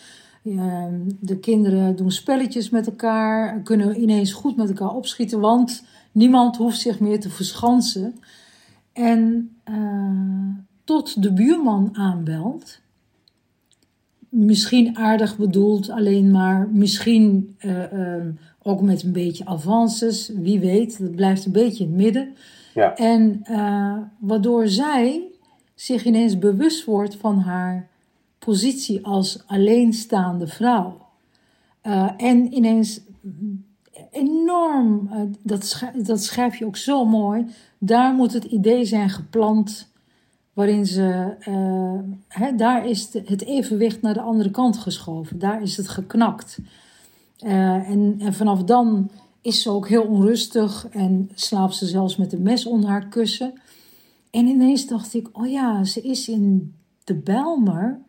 de 1.21 1.39
kinderen 1.41 1.97
doen 1.97 2.11
spelletjes 2.11 2.71
met 2.71 2.87
elkaar, 2.87 3.61
kunnen 3.63 4.03
ineens 4.03 4.33
goed 4.33 4.57
met 4.57 4.69
elkaar 4.69 4.95
opschieten, 4.95 5.41
want 5.41 5.85
niemand 6.13 6.57
hoeft 6.57 6.81
zich 6.81 7.01
meer 7.01 7.21
te 7.21 7.31
verschansen. 7.31 8.15
En 8.93 9.51
eh, 9.65 9.75
tot 10.85 11.23
de 11.23 11.33
buurman 11.33 11.89
aanbelt. 11.93 12.81
Misschien 14.29 14.97
aardig 14.97 15.37
bedoeld, 15.37 15.91
alleen 15.91 16.31
maar 16.31 16.69
misschien 16.73 17.55
eh, 17.59 17.93
ehm, 17.93 18.31
ook 18.63 18.81
met 18.81 19.03
een 19.03 19.13
beetje 19.13 19.47
avances. 19.47 20.31
Wie 20.35 20.61
weet, 20.61 20.99
dat 20.99 21.15
blijft 21.15 21.45
een 21.47 21.53
beetje 21.53 21.85
in 21.85 21.91
het 21.91 22.01
midden. 22.01 22.35
Ja. 22.75 22.95
En 22.97 23.41
eh, 23.43 23.97
waardoor 24.19 24.69
zij 24.69 25.23
zich 25.75 26.05
ineens 26.05 26.39
bewust 26.39 26.85
wordt 26.85 27.17
van 27.17 27.39
haar 27.39 27.90
positie 28.45 29.07
als 29.07 29.43
alleenstaande 29.47 30.47
vrouw. 30.47 31.09
Eh, 31.81 32.11
en 32.17 32.53
ineens 32.55 33.01
enorm, 34.11 35.09
eh, 35.13 35.21
dat, 35.43 35.65
sch- 35.65 36.05
dat 36.05 36.23
schrijf 36.23 36.57
je 36.57 36.67
ook 36.67 36.77
zo 36.77 37.05
mooi, 37.05 37.47
daar 37.79 38.15
moet 38.15 38.33
het 38.33 38.45
idee 38.45 38.85
zijn 38.85 39.11
geplant 39.11 39.89
waarin 40.53 40.87
ze, 40.87 41.35
hè, 42.29 42.55
daar 42.55 42.87
is 42.87 43.13
het 43.25 43.43
evenwicht 43.45 44.03
naar 44.03 44.15
de 44.15 44.21
andere 44.21 44.51
kant 44.51 44.77
geschoven, 44.77 45.39
daar 45.39 45.63
is 45.63 45.77
het 45.77 45.89
geknakt. 45.89 46.59
En, 47.39 48.17
en 48.19 48.35
vanaf 48.35 48.65
dan 48.65 49.11
is 49.41 49.63
ze 49.63 49.71
ook 49.71 49.89
heel 49.89 50.03
onrustig 50.03 50.87
en 50.91 51.31
slaapt 51.35 51.75
ze 51.75 51.87
zelfs 51.87 52.17
met 52.17 52.33
een 52.33 52.43
mes 52.43 52.67
onder 52.67 52.91
haar 52.91 53.09
kussen. 53.09 53.53
En 54.31 54.47
ineens 54.47 54.87
dacht 54.87 55.15
ik, 55.15 55.29
oh 55.33 55.51
ja, 55.51 55.85
ze 55.85 56.01
is 56.01 56.29
in 56.29 56.75
de 57.05 57.15
Bijlmer, 57.15 58.01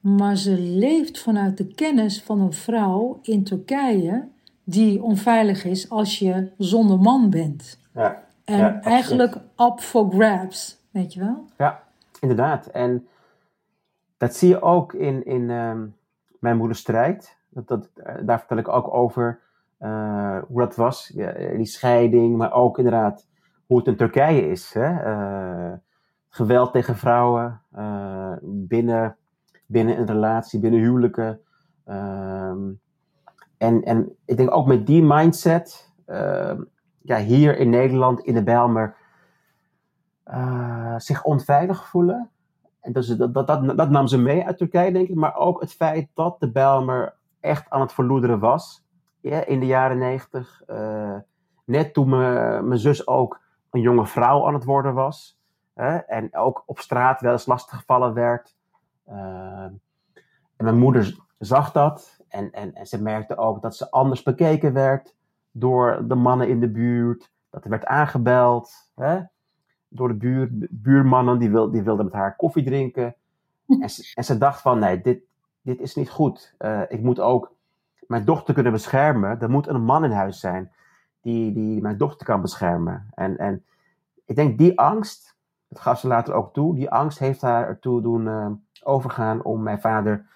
maar 0.00 0.36
ze 0.36 0.58
leeft 0.58 1.20
vanuit 1.20 1.56
de 1.56 1.66
kennis 1.66 2.22
van 2.22 2.40
een 2.40 2.52
vrouw 2.52 3.18
in 3.22 3.44
Turkije 3.44 4.28
die 4.64 5.02
onveilig 5.02 5.64
is 5.64 5.90
als 5.90 6.18
je 6.18 6.50
zonder 6.58 6.98
man 6.98 7.30
bent. 7.30 7.78
Ja. 7.92 8.22
En 8.44 8.58
Ja, 8.58 8.80
eigenlijk 8.80 9.34
up 9.56 9.80
for 9.80 10.10
grabs, 10.10 10.78
weet 10.90 11.12
je 11.12 11.20
wel? 11.20 11.44
Ja, 11.56 11.82
inderdaad. 12.20 12.66
En 12.66 13.06
dat 14.16 14.34
zie 14.34 14.48
je 14.48 14.62
ook 14.62 14.92
in, 14.92 15.24
in 15.24 15.50
ehm, 15.50 15.86
Mijn 16.40 16.56
Moeders 16.56 16.80
Strijd. 16.80 17.36
Dat, 17.48 17.68
dat, 17.68 17.90
eh, 17.94 18.14
daar 18.22 18.38
vertel 18.38 18.56
ik 18.56 18.68
ook 18.68 18.94
over 18.94 19.40
eh, 19.78 20.38
hoe 20.48 20.60
dat 20.60 20.76
was, 20.76 21.10
ja, 21.14 21.28
eh, 21.28 21.56
die 21.56 21.66
scheiding, 21.66 22.36
maar 22.36 22.52
ook 22.52 22.78
inderdaad 22.78 23.26
hoe 23.66 23.78
het 23.78 23.86
in 23.86 23.96
Turkije 23.96 24.50
is. 24.50 24.72
Hè? 24.74 24.96
Geweld 26.28 26.72
tegen 26.72 26.96
vrouwen, 26.96 27.60
binnen, 28.42 29.16
binnen 29.68 29.98
een 29.98 30.06
relatie, 30.06 30.60
binnen 30.60 30.80
huwelijken. 30.80 31.40
Ehm, 31.84 32.70
en, 33.58 33.82
en 33.82 34.16
ik 34.24 34.36
denk 34.36 34.54
ook 34.54 34.66
met 34.66 34.86
die 34.86 35.02
mindset, 35.02 35.92
ehm, 36.06 36.62
ja, 37.02 37.16
hier 37.18 37.58
in 37.58 37.70
Nederland, 37.70 38.20
in 38.20 38.34
de 38.34 38.42
Bijlmer, 38.42 38.96
eh, 40.24 40.94
zich 40.98 41.24
onveilig 41.24 41.86
voelen. 41.88 42.30
En 42.80 42.92
dus 42.92 43.06
dat, 43.06 43.34
dat, 43.34 43.46
dat, 43.46 43.76
dat 43.76 43.90
nam 43.90 44.06
ze 44.06 44.18
mee 44.18 44.46
uit 44.46 44.58
Turkije, 44.58 44.92
denk 44.92 45.08
ik. 45.08 45.14
Maar 45.14 45.36
ook 45.36 45.60
het 45.60 45.72
feit 45.72 46.08
dat 46.14 46.40
de 46.40 46.50
Bijlmer 46.52 47.14
echt 47.40 47.70
aan 47.70 47.80
het 47.80 47.92
verloederen 47.92 48.38
was. 48.38 48.84
Ja, 49.20 49.44
in 49.46 49.60
de 49.60 49.66
jaren 49.66 49.98
negentig. 49.98 50.62
eh, 50.66 51.16
net 51.64 51.94
toen 51.94 52.08
me- 52.08 52.60
mijn 52.62 52.78
zus 52.80 53.06
ook 53.06 53.40
een 53.70 53.80
jonge 53.80 54.06
vrouw 54.06 54.46
aan 54.46 54.54
het 54.54 54.64
worden 54.64 54.94
was. 54.94 55.36
hè, 55.74 55.96
en 55.96 56.36
ook 56.36 56.62
op 56.66 56.78
straat 56.78 57.20
wel 57.20 57.32
eens 57.32 57.46
lastiggevallen 57.46 58.14
werd. 58.14 58.56
Eh, 59.08 59.64
en 60.56 60.64
mijn 60.64 60.78
moeder 60.78 61.16
zag 61.38 61.72
dat. 61.72 62.24
En, 62.28 62.52
en, 62.52 62.86
ze 62.86 63.02
merkte 63.02 63.36
ook 63.36 63.62
dat 63.62 63.76
ze 63.76 63.90
anders 63.90 64.22
bekeken 64.22 64.72
werd 64.72 65.14
door 65.50 66.04
de 66.08 66.14
mannen 66.14 66.48
in 66.48 66.60
de 66.60 66.70
buurt. 66.70 67.32
Dat 67.50 67.64
er 67.64 67.70
werd 67.70 67.86
aangebeld. 67.86 68.90
Hè? 68.94 69.20
door 69.88 70.08
de 70.08 70.14
buur, 70.14 70.48
buurmannen, 70.70 71.38
die, 71.38 71.50
wil, 71.50 71.70
die 71.70 71.82
wilden 71.82 72.04
met 72.04 72.14
haar 72.14 72.36
koffie 72.36 72.64
drinken. 72.64 73.14
En 73.66 73.90
ze, 73.90 74.12
en 74.14 74.24
ze 74.24 74.38
dacht 74.38 74.60
van, 74.60 74.78
nee, 74.78 75.00
dit, 75.00 75.20
dit 75.62 75.80
is 75.80 75.94
niet 75.94 76.10
goed. 76.10 76.54
Eh, 76.58 76.82
ik 76.88 77.02
moet 77.02 77.20
ook 77.20 77.54
mijn 78.06 78.24
dochter 78.24 78.54
kunnen 78.54 78.72
beschermen. 78.72 79.40
Er 79.40 79.50
moet 79.50 79.66
een 79.66 79.82
man 79.82 80.04
in 80.04 80.10
huis 80.10 80.40
zijn 80.40 80.72
die, 81.20 81.52
die 81.52 81.80
mijn 81.80 81.98
dochter 81.98 82.26
kan 82.26 82.40
beschermen. 82.40 83.08
En, 83.14 83.38
en 83.38 83.64
ik 84.24 84.36
denk 84.36 84.58
die 84.58 84.78
angst, 84.78 85.36
dat 85.68 85.80
gaf 85.80 86.00
ze 86.00 86.06
later 86.06 86.34
ook 86.34 86.52
toe, 86.52 86.74
die 86.74 86.90
angst 86.90 87.18
heeft 87.18 87.40
haar 87.40 87.68
ertoe 87.68 88.02
doen 88.02 88.28
eh, 88.28 88.50
overgaan 88.84 89.42
om 89.42 89.62
mijn 89.62 89.80
vader 89.80 90.26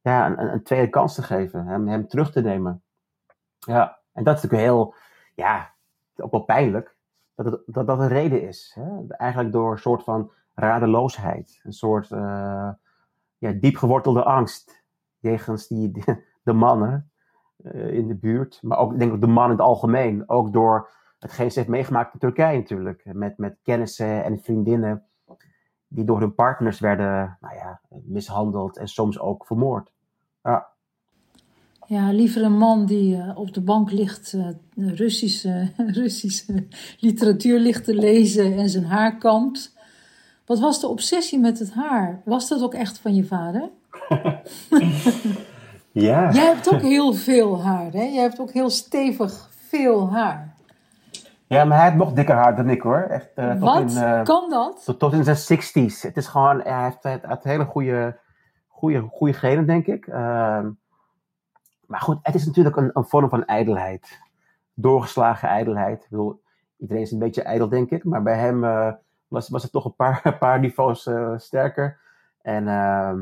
ja, 0.00 0.26
een, 0.26 0.52
een, 0.52 0.62
tweede 0.62 0.88
kans 0.88 1.14
te 1.14 1.22
geven, 1.22 1.66
hem, 1.66 1.88
hem 1.88 2.08
terug 2.08 2.32
te 2.32 2.40
nemen. 2.40 2.82
Ja, 3.58 3.98
en 4.12 4.24
dat 4.24 4.36
is 4.36 4.42
natuurlijk 4.42 4.70
heel, 4.70 4.94
ja, 5.34 5.74
ook 6.16 6.30
wel 6.30 6.44
pijnlijk 6.44 6.96
dat 7.34 7.46
het, 7.46 7.62
dat, 7.66 7.86
dat 7.86 7.98
een 7.98 8.08
reden 8.08 8.42
is. 8.42 8.72
Hè? 8.74 9.06
Eigenlijk 9.08 9.52
door 9.52 9.72
een 9.72 9.78
soort 9.78 10.02
van 10.02 10.30
radeloosheid. 10.54 11.60
Een 11.62 11.72
soort 11.72 12.10
eh, 12.10 12.70
ja, 13.38 13.52
diep 13.52 13.76
gewortelde 13.76 14.24
angst. 14.24 14.84
Jegens 15.18 15.66
die, 15.66 15.90
de, 15.90 16.24
de 16.42 16.52
mannen 16.52 17.10
eh, 17.56 17.94
in 17.94 18.08
de 18.08 18.14
buurt. 18.14 18.58
Maar 18.62 18.78
ook, 18.78 18.92
ik 18.92 18.98
denk 18.98 19.12
ook 19.12 19.20
de 19.20 19.26
man 19.26 19.44
in 19.44 19.50
het 19.50 19.60
algemeen. 19.60 20.28
Ook 20.28 20.52
door 20.52 20.90
hetgeen 21.18 21.50
ze 21.50 21.58
heeft 21.58 21.70
meegemaakt 21.70 22.12
in 22.12 22.18
Turkije 22.18 22.58
natuurlijk. 22.58 23.04
Met, 23.04 23.38
met 23.38 23.58
kennissen 23.62 24.24
en 24.24 24.40
vriendinnen. 24.40 25.04
Die 25.94 26.04
door 26.04 26.20
hun 26.20 26.34
partners 26.34 26.80
werden 26.80 27.36
nou 27.40 27.54
ja, 27.54 27.80
mishandeld 28.04 28.76
en 28.76 28.88
soms 28.88 29.18
ook 29.18 29.46
vermoord. 29.46 29.92
Ja. 30.42 30.66
Ja, 31.86 32.12
liever 32.12 32.42
een 32.42 32.58
man 32.58 32.86
die 32.86 33.16
uh, 33.16 33.38
op 33.38 33.54
de 33.54 33.60
bank 33.60 33.90
ligt 33.90 34.32
uh, 34.32 34.48
Russische, 34.74 35.72
Russische 36.00 36.66
literatuur 36.98 37.58
ligt 37.58 37.84
te 37.84 37.94
lezen 37.94 38.56
en 38.56 38.68
zijn 38.68 38.84
haar 38.84 39.18
kampt. 39.18 39.76
Wat 40.46 40.58
was 40.58 40.80
de 40.80 40.88
obsessie 40.88 41.38
met 41.38 41.58
het 41.58 41.72
haar? 41.72 42.22
Was 42.24 42.48
dat 42.48 42.62
ook 42.62 42.74
echt 42.74 42.98
van 42.98 43.14
je 43.14 43.24
vader? 43.24 43.70
ja. 45.92 46.32
Jij 46.32 46.46
hebt 46.46 46.74
ook 46.74 46.80
heel 46.80 47.12
veel 47.12 47.62
haar, 47.62 47.92
hè? 47.92 48.02
Jij 48.02 48.22
hebt 48.22 48.40
ook 48.40 48.52
heel 48.52 48.70
stevig 48.70 49.50
veel 49.68 50.10
haar. 50.10 50.53
Ja, 51.46 51.64
maar 51.64 51.76
hij 51.76 51.86
heeft 51.86 51.98
nog 51.98 52.12
dikker 52.12 52.34
haar 52.34 52.56
dan 52.56 52.70
ik 52.70 52.82
hoor. 52.82 52.98
Echt, 52.98 53.30
uh, 53.36 53.60
Wat? 53.60 53.88
Tot 53.88 53.96
in, 53.96 54.24
kan 54.24 54.50
dat? 54.50 54.84
Tot, 54.84 54.98
tot, 54.98 55.12
in 55.12 55.24
zijn 55.24 55.36
60s. 55.36 56.00
Het 56.00 56.16
is 56.16 56.26
gewoon, 56.26 56.60
hij 56.60 56.84
heeft, 56.84 57.02
hij 57.02 57.20
heeft 57.22 57.44
hele 57.44 57.64
goede, 57.64 58.18
goede, 58.68 59.00
goede 59.00 59.32
genen, 59.32 59.66
denk 59.66 59.86
ik. 59.86 60.06
Ehm, 60.06 60.70
maar 61.86 62.00
goed, 62.00 62.18
het 62.22 62.34
is 62.34 62.46
natuurlijk 62.46 62.76
een, 62.76 62.90
een 62.92 63.04
vorm 63.04 63.28
van 63.28 63.44
ijdelheid. 63.44 64.20
Doorgeslagen 64.74 65.48
ijdelheid. 65.48 66.02
Ik 66.02 66.10
bedoel, 66.10 66.42
iedereen 66.78 67.02
is 67.02 67.12
een 67.12 67.18
beetje 67.18 67.42
ijdel, 67.42 67.68
denk 67.68 67.90
ik. 67.90 68.04
Maar 68.04 68.22
bij 68.22 68.38
hem 68.38 68.64
uh, 68.64 68.92
was, 69.28 69.48
was 69.48 69.62
het 69.62 69.72
toch 69.72 69.84
een 69.84 69.94
paar, 69.94 70.20
een 70.26 70.38
paar 70.38 70.60
niveaus 70.60 71.10
sterker. 71.36 71.98
En 72.42 72.66
uh, 72.66 73.12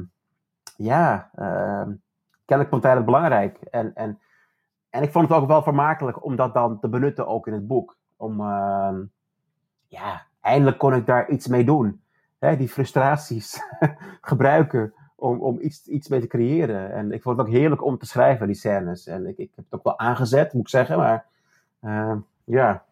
ja, 0.76 1.30
ehm, 1.34 1.92
kennelijk 2.44 2.68
vond 2.70 2.82
hij 2.82 2.94
het 2.94 3.04
belangrijk. 3.04 3.58
En, 3.58 3.94
en, 3.94 4.18
en 4.90 5.02
ik 5.02 5.12
vond 5.12 5.28
het 5.28 5.38
ook 5.38 5.46
wel 5.46 5.62
vermakelijk 5.62 6.24
om 6.24 6.36
dat 6.36 6.54
dan 6.54 6.80
te 6.80 6.88
benutten, 6.88 7.26
ook 7.26 7.46
in 7.46 7.52
het 7.52 7.66
boek. 7.66 8.00
Om, 8.22 8.40
ehm, 8.40 9.02
ja, 9.88 10.26
eindelijk 10.40 10.78
kon 10.78 10.94
ik 10.94 11.06
daar 11.06 11.30
iets 11.30 11.46
mee 11.46 11.64
doen. 11.64 12.00
Hè, 12.38 12.56
die 12.56 12.68
frustraties 12.68 13.60
gebruiken 14.30 14.94
om, 15.14 15.40
om 15.40 15.58
iets, 15.60 15.86
iets 15.86 16.08
mee 16.08 16.20
te 16.20 16.26
creëren. 16.26 16.92
En 16.92 17.12
ik 17.12 17.22
vond 17.22 17.38
het 17.38 17.46
ook 17.46 17.52
heerlijk 17.52 17.84
om 17.84 17.98
te 17.98 18.06
schrijven, 18.06 18.46
die 18.46 18.56
scènes. 18.56 19.06
En 19.06 19.26
ik, 19.26 19.38
ik 19.38 19.50
heb 19.54 19.64
het 19.64 19.74
ook 19.74 19.84
wel 19.84 19.98
aangezet, 19.98 20.52
moet 20.52 20.62
ik 20.62 20.68
zeggen. 20.68 20.96
Maar 20.96 21.26
uh, 21.80 22.16
ja. 22.44 22.84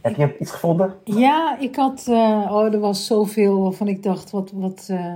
Heb 0.00 0.16
je 0.16 0.38
iets 0.38 0.50
gevonden? 0.50 0.94
Ja, 1.04 1.58
ik 1.58 1.76
had. 1.76 2.06
Uh, 2.08 2.48
oh, 2.50 2.72
er 2.72 2.80
was 2.80 3.06
zoveel 3.06 3.62
waarvan 3.62 3.88
ik 3.88 4.02
dacht: 4.02 4.30
wat. 4.30 4.50
wat 4.50 4.88
uh, 4.90 5.14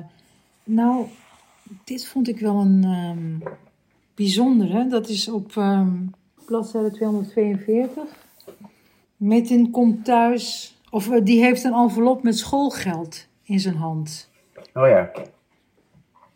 nou, 0.65 1.07
dit 1.85 2.07
vond 2.07 2.29
ik 2.29 2.41
wel 2.41 2.57
een 2.61 2.85
um, 2.85 3.43
bijzondere. 4.15 4.87
Dat 4.87 5.09
is 5.09 5.29
op 5.29 5.57
um, 5.57 6.15
bladzijde 6.47 6.91
242. 6.91 8.27
Metin 9.19 9.71
komt 9.71 10.05
thuis. 10.05 10.77
Of 10.91 11.09
uh, 11.09 11.25
die 11.25 11.43
heeft 11.43 11.65
een 11.65 11.73
envelop 11.73 12.23
met 12.23 12.39
schoolgeld 12.39 13.27
in 13.43 13.61
zijn 13.61 13.77
hand. 13.77 14.31
Oh 14.75 14.89
ja. 14.89 15.11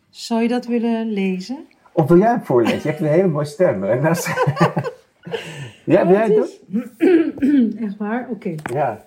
Zou 0.09 0.41
je 0.41 0.47
dat 0.47 0.65
willen 0.65 1.09
lezen? 1.09 1.65
Of 1.91 2.07
wil 2.07 2.17
jij 2.17 2.29
hem 2.29 2.43
voorlezen? 2.43 2.77
Je 2.77 2.87
hebt 2.87 2.99
een 2.99 3.07
hele 3.07 3.27
mooie 3.27 3.45
stem. 3.45 3.83
En 3.83 4.01
dat 4.01 4.17
is... 4.17 4.25
ja, 5.93 6.07
wil 6.07 6.15
jij 6.15 6.27
het 6.27 6.51
doen? 6.67 7.77
Echt 7.85 7.97
waar? 7.97 8.29
Oké. 8.29 8.47
Okay. 8.49 8.75
Ja. 8.75 9.05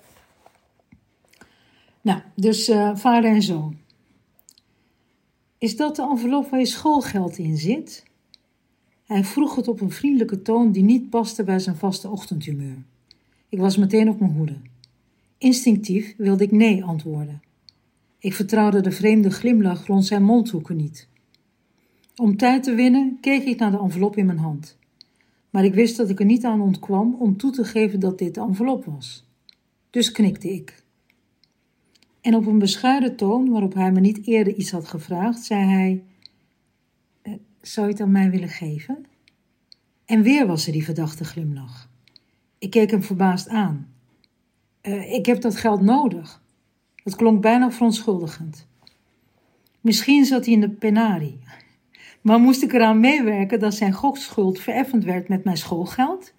Nou, 2.01 2.21
dus 2.35 2.69
uh, 2.69 2.91
vader 2.95 3.31
en 3.31 3.43
zoon. 3.43 3.77
Is 5.59 5.77
dat 5.77 5.97
de 5.97 6.03
envelop 6.03 6.51
waar 6.51 6.61
je 6.61 6.67
schoolgeld 6.67 7.39
in 7.39 7.57
zit? 7.57 8.05
Hij 9.07 9.25
vroeg 9.25 9.57
het 9.57 9.69
op 9.69 9.81
een 9.81 9.91
vriendelijke 9.91 10.43
toon 10.43 10.73
die 10.73 10.83
niet 10.83 11.11
paste 11.11 11.45
bij 11.45 11.59
zijn 11.59 11.77
vaste 11.77 12.09
ochtendhumeur. 12.09 12.77
Ik 13.49 13.59
was 13.59 13.77
meteen 13.77 14.09
op 14.09 14.21
mijn 14.21 14.33
hoede. 14.33 14.57
Instinctief 15.39 16.15
wilde 16.17 16.45
ik 16.45 16.51
nee 16.51 16.85
antwoorden. 16.85 17.43
Ik 18.19 18.35
vertrouwde 18.35 18.81
de 18.81 18.91
vreemde 18.91 19.31
glimlach 19.31 19.87
rond 19.87 20.07
zijn 20.07 20.23
mondhoeken 20.23 20.77
niet. 20.77 21.09
Om 22.17 22.37
tijd 22.37 22.63
te 22.63 22.75
winnen 22.75 23.19
keek 23.21 23.45
ik 23.45 23.59
naar 23.59 23.71
de 23.71 23.79
envelop 23.79 24.17
in 24.17 24.27
mijn 24.27 24.39
hand. 24.39 24.79
Maar 25.51 25.65
ik 25.65 25.75
wist 25.75 25.97
dat 25.97 26.11
ik 26.11 26.21
er 26.21 26.27
niet 26.27 26.45
aan 26.45 26.61
ontkwam 26.61 27.15
om 27.15 27.37
toe 27.37 27.51
te 27.51 27.65
geven 27.65 28.01
dat 28.01 28.19
dit 28.19 28.35
de 28.35 28.41
envelop 28.41 28.85
was. 28.85 29.27
Dus 29.91 30.13
knikte 30.13 30.53
ik. 30.53 30.85
En 32.21 32.35
op 32.35 32.47
een 32.47 32.59
bescheiden 32.59 33.17
toon, 33.17 33.51
waarop 33.51 33.75
hij 33.75 33.93
me 33.93 34.01
niet 34.01 34.27
eerder 34.27 34.55
iets 34.55 34.71
had 34.71 34.89
gevraagd, 34.89 35.45
zei 35.45 35.65
hij: 35.65 36.05
eh, 37.23 37.33
Zou 37.61 37.87
je 37.87 37.93
het 37.93 38.03
aan 38.03 38.13
mij 38.13 38.31
willen 38.31 38.49
geven? 38.49 39.07
En 40.05 40.23
weer 40.23 40.47
was 40.47 40.67
er 40.67 40.73
die 40.73 40.85
verdachte 40.85 41.25
glimlach. 41.25 41.86
Ik 42.67 42.73
keek 42.73 42.91
hem 42.91 43.03
verbaasd 43.03 43.49
aan. 43.49 43.89
Uh, 44.83 45.13
ik 45.13 45.27
heb 45.27 45.41
dat 45.41 45.57
geld 45.57 45.81
nodig. 45.81 46.43
Het 47.05 47.17
klonk 47.17 47.41
bijna 47.41 47.71
verontschuldigend. 47.71 48.69
Misschien 49.81 50.25
zat 50.25 50.45
hij 50.45 50.55
in 50.55 50.61
de 50.61 50.71
penarie. 50.71 51.39
Maar 52.21 52.39
moest 52.39 52.63
ik 52.63 52.73
eraan 52.73 53.01
meewerken 53.01 53.61
dat 53.61 53.75
zijn 53.75 53.93
gokschuld 53.93 54.61
vereffend 54.61 55.05
werd 55.05 55.29
met 55.29 55.45
mijn 55.45 55.57
schoolgeld? 55.57 56.35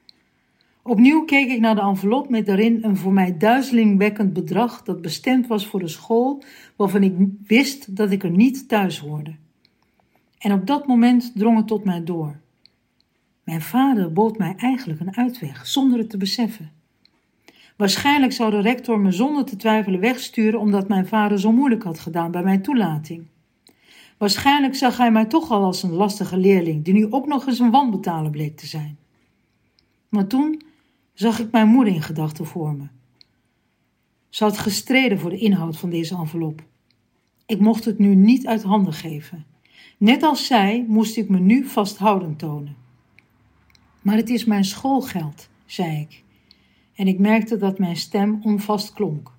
Opnieuw 0.84 1.24
keek 1.24 1.50
ik 1.50 1.60
naar 1.60 1.76
de 1.76 1.82
envelop 1.82 2.30
met 2.30 2.46
daarin 2.46 2.84
een 2.84 2.98
voor 2.98 3.14
mij 3.14 3.38
duizelingwekkend 3.38 4.34
bedrag 4.34 4.84
dat 4.84 5.02
bestemd 5.02 5.48
was 5.48 5.68
voor 5.68 5.80
de 5.80 5.88
school 5.88 6.44
waarvan 6.76 7.04
ik 7.04 7.14
wist 7.44 7.96
dat 7.96 8.12
ik 8.12 8.24
er 8.24 8.32
niet 8.32 8.68
thuis 8.68 9.00
hoorde. 9.00 9.36
En 10.38 10.52
op 10.52 10.68
dat 10.68 10.88
moment 10.88 11.32
drong 11.36 11.58
het 11.58 11.68
tot 11.68 11.84
mij 11.84 12.04
door. 12.04 12.40
Mijn 13.48 13.62
vader 13.62 14.14
bood 14.14 14.38
mij 14.38 14.56
eigenlijk 14.58 15.00
een 15.00 15.16
uitweg, 15.16 15.68
zonder 15.68 16.00
het 16.00 16.10
te 16.10 16.18
beseffen. 16.18 16.72
Waarschijnlijk 17.78 18.32
zou 18.32 18.52
de 18.52 18.60
rector 18.62 19.00
me 19.00 19.12
zonder 19.12 19.46
te 19.46 19.56
twijfelen 19.56 20.00
wegsturen 20.00 20.60
omdat 20.60 20.88
mijn 20.88 21.08
vader 21.08 21.40
zo 21.40 21.52
moeilijk 21.52 21.84
had 21.84 22.00
gedaan 22.00 22.32
bij 22.32 22.44
mijn 22.44 22.62
toelating. 22.62 23.26
Waarschijnlijk 24.18 24.76
zag 24.76 24.98
hij 24.98 25.12
mij 25.12 25.26
toch 25.26 25.52
al 25.52 25.64
als 25.64 25.84
een 25.84 25.92
lastige 25.92 26.38
leerling, 26.38 26.84
die 26.84 26.94
nu 26.94 27.12
ook 27.12 27.28
nog 27.28 27.48
eens 27.48 27.60
een 27.60 27.72
wanbetaler 27.72 28.32
bleek 28.32 28.58
te 28.58 28.68
zijn. 28.68 28.98
Maar 30.10 30.28
toen 30.28 30.62
zag 31.14 31.40
ik 31.40 31.52
mijn 31.52 31.68
moeder 31.68 31.94
in 31.94 32.02
gedachten 32.02 32.46
voor 32.46 32.74
me. 32.74 32.86
Ze 34.30 34.44
had 34.44 34.58
gestreden 34.58 35.20
voor 35.20 35.30
de 35.30 35.38
inhoud 35.38 35.78
van 35.78 35.90
deze 35.90 36.16
envelop. 36.16 36.64
Ik 37.46 37.60
mocht 37.60 37.86
het 37.86 38.00
nu 38.00 38.16
niet 38.16 38.48
uit 38.48 38.64
handen 38.64 38.94
geven. 38.94 39.46
Net 39.98 40.24
als 40.24 40.46
zij 40.46 40.86
moest 40.88 41.18
ik 41.18 41.30
me 41.30 41.40
nu 41.40 41.66
vasthoudend 41.66 42.40
tonen. 42.40 42.87
Maar 44.02 44.16
het 44.16 44.30
is 44.30 44.46
mijn 44.46 44.66
schoolgeld, 44.66 45.50
zei 45.66 46.00
ik. 46.00 46.24
En 46.96 47.08
ik 47.08 47.20
merkte 47.20 47.58
dat 47.58 47.80
mijn 47.80 47.96
stem 47.96 48.40
onvast 48.44 48.94
klonk. 48.94 49.32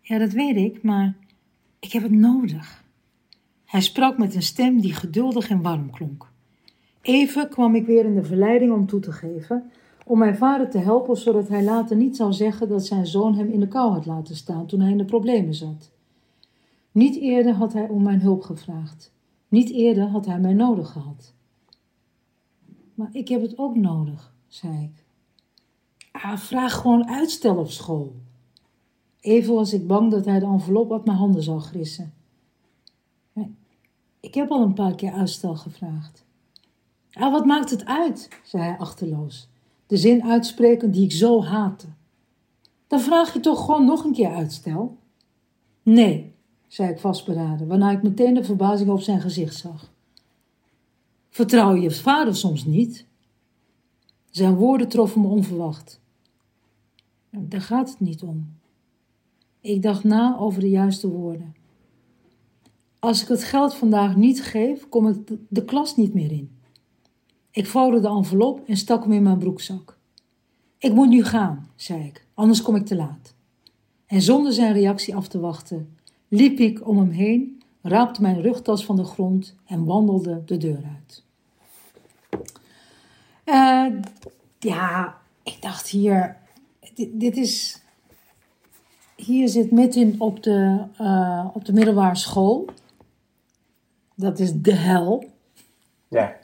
Ja, 0.00 0.18
dat 0.18 0.32
weet 0.32 0.56
ik, 0.56 0.82
maar 0.82 1.14
ik 1.78 1.92
heb 1.92 2.02
het 2.02 2.12
nodig. 2.12 2.84
Hij 3.64 3.80
sprak 3.80 4.18
met 4.18 4.34
een 4.34 4.42
stem 4.42 4.80
die 4.80 4.94
geduldig 4.94 5.48
en 5.48 5.62
warm 5.62 5.90
klonk. 5.90 6.30
Even 7.02 7.48
kwam 7.48 7.74
ik 7.74 7.86
weer 7.86 8.04
in 8.04 8.14
de 8.14 8.24
verleiding 8.24 8.72
om 8.72 8.86
toe 8.86 9.00
te 9.00 9.12
geven, 9.12 9.70
om 10.04 10.18
mijn 10.18 10.36
vader 10.36 10.70
te 10.70 10.78
helpen, 10.78 11.16
zodat 11.16 11.48
hij 11.48 11.62
later 11.64 11.96
niet 11.96 12.16
zou 12.16 12.32
zeggen 12.32 12.68
dat 12.68 12.86
zijn 12.86 13.06
zoon 13.06 13.34
hem 13.34 13.50
in 13.50 13.60
de 13.60 13.68
kou 13.68 13.92
had 13.92 14.06
laten 14.06 14.36
staan 14.36 14.66
toen 14.66 14.80
hij 14.80 14.90
in 14.90 14.98
de 14.98 15.04
problemen 15.04 15.54
zat. 15.54 15.90
Niet 16.92 17.16
eerder 17.16 17.52
had 17.52 17.72
hij 17.72 17.88
om 17.88 18.02
mijn 18.02 18.20
hulp 18.20 18.42
gevraagd. 18.42 19.12
Niet 19.48 19.70
eerder 19.70 20.06
had 20.08 20.26
hij 20.26 20.38
mij 20.38 20.52
nodig 20.54 20.90
gehad. 20.90 21.34
Maar 22.96 23.08
ik 23.12 23.28
heb 23.28 23.42
het 23.42 23.58
ook 23.58 23.76
nodig, 23.76 24.34
zei 24.48 24.82
ik. 24.82 25.04
Ah, 26.12 26.36
vraag 26.36 26.74
gewoon 26.74 27.08
uitstel 27.08 27.56
op 27.56 27.70
school. 27.70 28.14
Even 29.20 29.54
was 29.54 29.72
ik 29.72 29.86
bang 29.86 30.10
dat 30.10 30.24
hij 30.24 30.38
de 30.38 30.46
envelop 30.46 30.92
uit 30.92 31.04
mijn 31.04 31.16
handen 31.16 31.42
zou 31.42 31.60
grissen. 31.60 32.14
Ik 34.20 34.34
heb 34.34 34.50
al 34.50 34.62
een 34.62 34.74
paar 34.74 34.94
keer 34.94 35.12
uitstel 35.12 35.56
gevraagd. 35.56 36.24
Ah, 37.12 37.32
wat 37.32 37.44
maakt 37.44 37.70
het 37.70 37.84
uit, 37.84 38.28
zei 38.44 38.62
hij 38.62 38.78
achterloos, 38.78 39.48
de 39.86 39.96
zin 39.96 40.22
uitsprekend 40.22 40.94
die 40.94 41.04
ik 41.04 41.12
zo 41.12 41.42
haatte. 41.42 41.86
Dan 42.86 43.00
vraag 43.00 43.32
je 43.32 43.40
toch 43.40 43.64
gewoon 43.64 43.84
nog 43.84 44.04
een 44.04 44.12
keer 44.12 44.30
uitstel? 44.30 44.96
Nee, 45.82 46.34
zei 46.66 46.90
ik 46.90 46.98
vastberaden, 46.98 47.66
waarna 47.66 47.90
ik 47.90 48.02
meteen 48.02 48.34
de 48.34 48.44
verbazing 48.44 48.90
op 48.90 49.00
zijn 49.00 49.20
gezicht 49.20 49.56
zag. 49.56 49.94
Vertrouw 51.36 51.74
je 51.74 51.90
vader 51.90 52.36
soms 52.36 52.64
niet? 52.64 53.06
Zijn 54.30 54.54
woorden 54.54 54.88
troffen 54.88 55.20
me 55.20 55.26
onverwacht. 55.26 56.00
Daar 57.30 57.60
gaat 57.60 57.88
het 57.88 58.00
niet 58.00 58.22
om. 58.22 58.56
Ik 59.60 59.82
dacht 59.82 60.04
na 60.04 60.36
over 60.38 60.60
de 60.60 60.68
juiste 60.68 61.08
woorden. 61.08 61.54
Als 62.98 63.22
ik 63.22 63.28
het 63.28 63.44
geld 63.44 63.74
vandaag 63.74 64.16
niet 64.16 64.42
geef, 64.42 64.88
kom 64.88 65.08
ik 65.08 65.16
de 65.48 65.64
klas 65.64 65.96
niet 65.96 66.14
meer 66.14 66.32
in. 66.32 66.50
Ik 67.50 67.66
vouwde 67.66 68.00
de 68.00 68.08
envelop 68.08 68.68
en 68.68 68.76
stak 68.76 69.02
hem 69.02 69.12
in 69.12 69.22
mijn 69.22 69.38
broekzak. 69.38 69.98
Ik 70.78 70.92
moet 70.92 71.08
nu 71.08 71.24
gaan, 71.24 71.70
zei 71.74 72.04
ik, 72.04 72.26
anders 72.34 72.62
kom 72.62 72.76
ik 72.76 72.86
te 72.86 72.96
laat. 72.96 73.34
En 74.06 74.22
zonder 74.22 74.52
zijn 74.52 74.72
reactie 74.72 75.16
af 75.16 75.28
te 75.28 75.40
wachten, 75.40 75.96
liep 76.28 76.58
ik 76.58 76.88
om 76.88 76.98
hem 76.98 77.10
heen, 77.10 77.62
raapte 77.82 78.22
mijn 78.22 78.40
rugtas 78.40 78.84
van 78.84 78.96
de 78.96 79.04
grond 79.04 79.54
en 79.64 79.84
wandelde 79.84 80.42
de 80.44 80.56
deur 80.56 80.84
uit. 80.94 81.24
Uh, 83.46 83.86
ja, 84.58 85.16
ik 85.42 85.62
dacht 85.62 85.88
hier, 85.88 86.36
dit, 86.94 87.20
dit 87.20 87.36
is 87.36 87.82
hier 89.16 89.48
zit 89.48 89.70
midden 89.70 90.14
op 90.18 90.42
de, 90.42 90.84
uh, 91.00 91.46
op 91.52 91.64
de 91.64 91.72
middelbare 91.72 92.16
school. 92.16 92.68
Dat 94.14 94.38
is 94.38 94.60
de 94.60 94.74
hel. 94.74 95.24
Ja, 96.08 96.34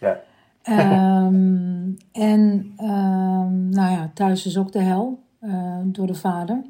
ja. 0.00 0.20
um, 1.24 1.96
en 2.12 2.74
um, 2.80 3.68
nou 3.68 3.92
ja, 3.92 4.10
thuis 4.14 4.46
is 4.46 4.58
ook 4.58 4.72
de 4.72 4.82
hel 4.82 5.22
uh, 5.40 5.78
door 5.84 6.06
de 6.06 6.14
vader. 6.14 6.62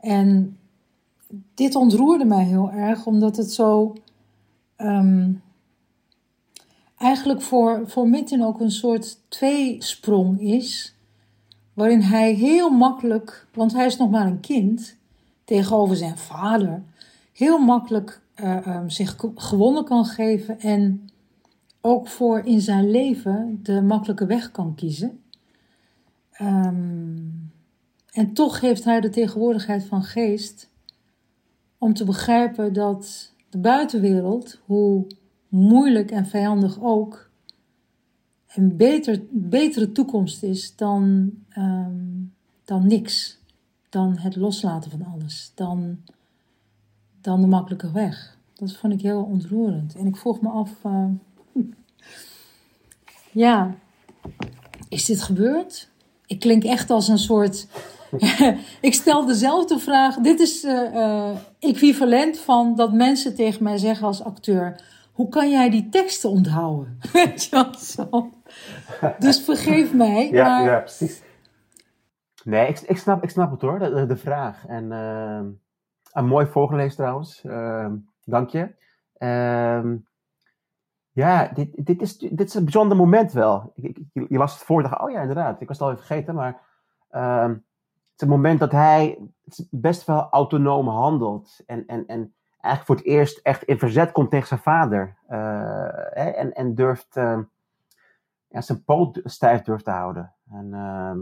En 0.00 0.58
dit 1.54 1.74
ontroerde 1.74 2.24
mij 2.24 2.44
heel 2.44 2.70
erg, 2.70 3.06
omdat 3.06 3.36
het 3.36 3.52
zo. 3.52 3.94
Um, 4.76 5.42
eigenlijk 7.00 7.42
voor, 7.42 7.82
voor 7.86 8.08
Mitten 8.08 8.42
ook 8.42 8.60
een 8.60 8.70
soort 8.70 9.18
tweesprong 9.28 10.40
is. 10.40 10.94
Waarin 11.72 12.00
hij 12.00 12.32
heel 12.32 12.70
makkelijk, 12.70 13.46
want 13.52 13.72
hij 13.72 13.86
is 13.86 13.96
nog 13.96 14.10
maar 14.10 14.26
een 14.26 14.40
kind, 14.40 14.96
tegenover 15.44 15.96
zijn 15.96 16.18
vader, 16.18 16.82
heel 17.32 17.58
makkelijk 17.58 18.20
uh, 18.36 18.66
um, 18.66 18.90
zich 18.90 19.16
gewonnen 19.34 19.84
kan 19.84 20.04
geven 20.04 20.60
en 20.60 21.10
ook 21.80 22.08
voor 22.08 22.38
in 22.44 22.60
zijn 22.60 22.90
leven 22.90 23.60
de 23.62 23.82
makkelijke 23.82 24.26
weg 24.26 24.50
kan 24.50 24.74
kiezen. 24.74 25.20
Um, 26.42 27.52
en 28.10 28.32
toch 28.32 28.60
heeft 28.60 28.84
hij 28.84 29.00
de 29.00 29.10
tegenwoordigheid 29.10 29.84
van 29.84 30.02
geest 30.02 30.70
om 31.78 31.94
te 31.94 32.04
begrijpen 32.04 32.72
dat 32.72 33.32
de 33.50 33.58
buitenwereld, 33.58 34.60
hoe 34.64 35.06
moeilijk 35.50 36.10
en 36.10 36.26
vijandig 36.26 36.80
ook, 36.80 37.30
een 38.54 38.76
beter, 38.76 39.22
betere 39.30 39.92
toekomst 39.92 40.42
is 40.42 40.76
dan, 40.76 41.30
um, 41.58 42.34
dan 42.64 42.86
niks. 42.86 43.38
Dan 43.88 44.18
het 44.18 44.36
loslaten 44.36 44.90
van 44.90 45.04
alles. 45.04 45.52
Dan, 45.54 45.98
dan 47.20 47.40
de 47.40 47.46
makkelijke 47.46 47.92
weg. 47.92 48.38
Dat 48.54 48.76
vond 48.76 48.92
ik 48.92 49.00
heel 49.00 49.22
ontroerend. 49.22 49.94
En 49.94 50.06
ik 50.06 50.16
vroeg 50.16 50.40
me 50.40 50.48
af, 50.48 50.70
uh, 50.86 51.04
ja, 53.44 53.74
is 54.88 55.04
dit 55.04 55.22
gebeurd? 55.22 55.88
Ik 56.26 56.40
klink 56.40 56.64
echt 56.64 56.90
als 56.90 57.08
een 57.08 57.18
soort. 57.18 57.66
ik 58.80 58.94
stel 58.94 59.26
dezelfde 59.26 59.78
vraag. 59.78 60.16
Dit 60.16 60.40
is 60.40 60.64
uh, 60.64 60.94
uh, 60.94 61.30
equivalent 61.58 62.38
van 62.38 62.76
dat 62.76 62.92
mensen 62.92 63.34
tegen 63.34 63.62
mij 63.62 63.78
zeggen 63.78 64.06
als 64.06 64.22
acteur: 64.22 64.82
hoe 65.20 65.28
kan 65.28 65.50
jij 65.50 65.70
die 65.70 65.88
teksten 65.88 66.30
onthouden? 66.30 66.98
Weet 67.12 67.44
je 67.44 67.50
wel 67.50 67.74
zo. 67.74 68.30
Dus 69.18 69.44
vergeef 69.44 69.94
mij. 69.94 70.30
Ja, 70.30 70.44
maar... 70.44 70.64
ja 70.64 70.78
precies. 70.78 71.22
Nee, 72.44 72.68
ik, 72.68 72.80
ik, 72.80 72.98
snap, 72.98 73.22
ik 73.22 73.30
snap 73.30 73.50
het 73.50 73.60
hoor, 73.60 73.78
de, 73.78 74.06
de 74.06 74.16
vraag. 74.16 74.66
En 74.66 74.84
uh, 74.84 75.40
een 76.12 76.26
mooi 76.26 76.46
voorgelezen 76.46 76.96
trouwens. 76.96 77.44
Uh, 77.44 77.92
dank 78.24 78.50
je. 78.50 78.74
Uh, 79.18 79.92
ja, 81.12 81.50
dit, 81.54 81.86
dit, 81.86 82.02
is, 82.02 82.18
dit 82.18 82.48
is 82.48 82.54
een 82.54 82.64
bijzonder 82.64 82.96
moment 82.96 83.32
wel. 83.32 83.72
Ik, 83.74 83.98
ik, 84.12 84.26
je 84.28 84.38
las 84.38 84.54
het 84.54 84.62
voor 84.62 84.82
dacht, 84.82 85.00
oh 85.00 85.10
ja, 85.10 85.20
inderdaad. 85.20 85.60
Ik 85.60 85.68
was 85.68 85.78
het 85.78 85.86
al 85.86 85.92
even 85.92 86.06
vergeten, 86.06 86.34
maar 86.34 86.60
ehm, 87.10 87.50
het 87.50 88.16
is 88.16 88.22
een 88.22 88.28
moment 88.28 88.58
dat 88.58 88.72
hij 88.72 89.18
best 89.70 90.06
wel 90.06 90.28
autonoom 90.30 90.88
handelt. 90.88 91.62
En, 91.66 91.86
en, 91.86 92.06
en 92.06 92.34
eigenlijk 92.60 92.84
voor 92.86 92.96
het 92.96 93.04
eerst 93.04 93.38
echt 93.38 93.62
in 93.62 93.78
verzet 93.78 94.12
komt 94.12 94.30
tegen 94.30 94.46
zijn 94.46 94.60
vader. 94.60 95.16
Uh, 95.30 96.38
en, 96.38 96.52
en 96.52 96.74
durft 96.74 97.16
uh, 97.16 97.38
ja, 98.48 98.60
zijn 98.60 98.84
poot 98.84 99.20
stijf 99.24 99.62
durft 99.62 99.84
te 99.84 99.90
houden. 99.90 100.34
En, 100.50 100.70
uh, 100.72 101.16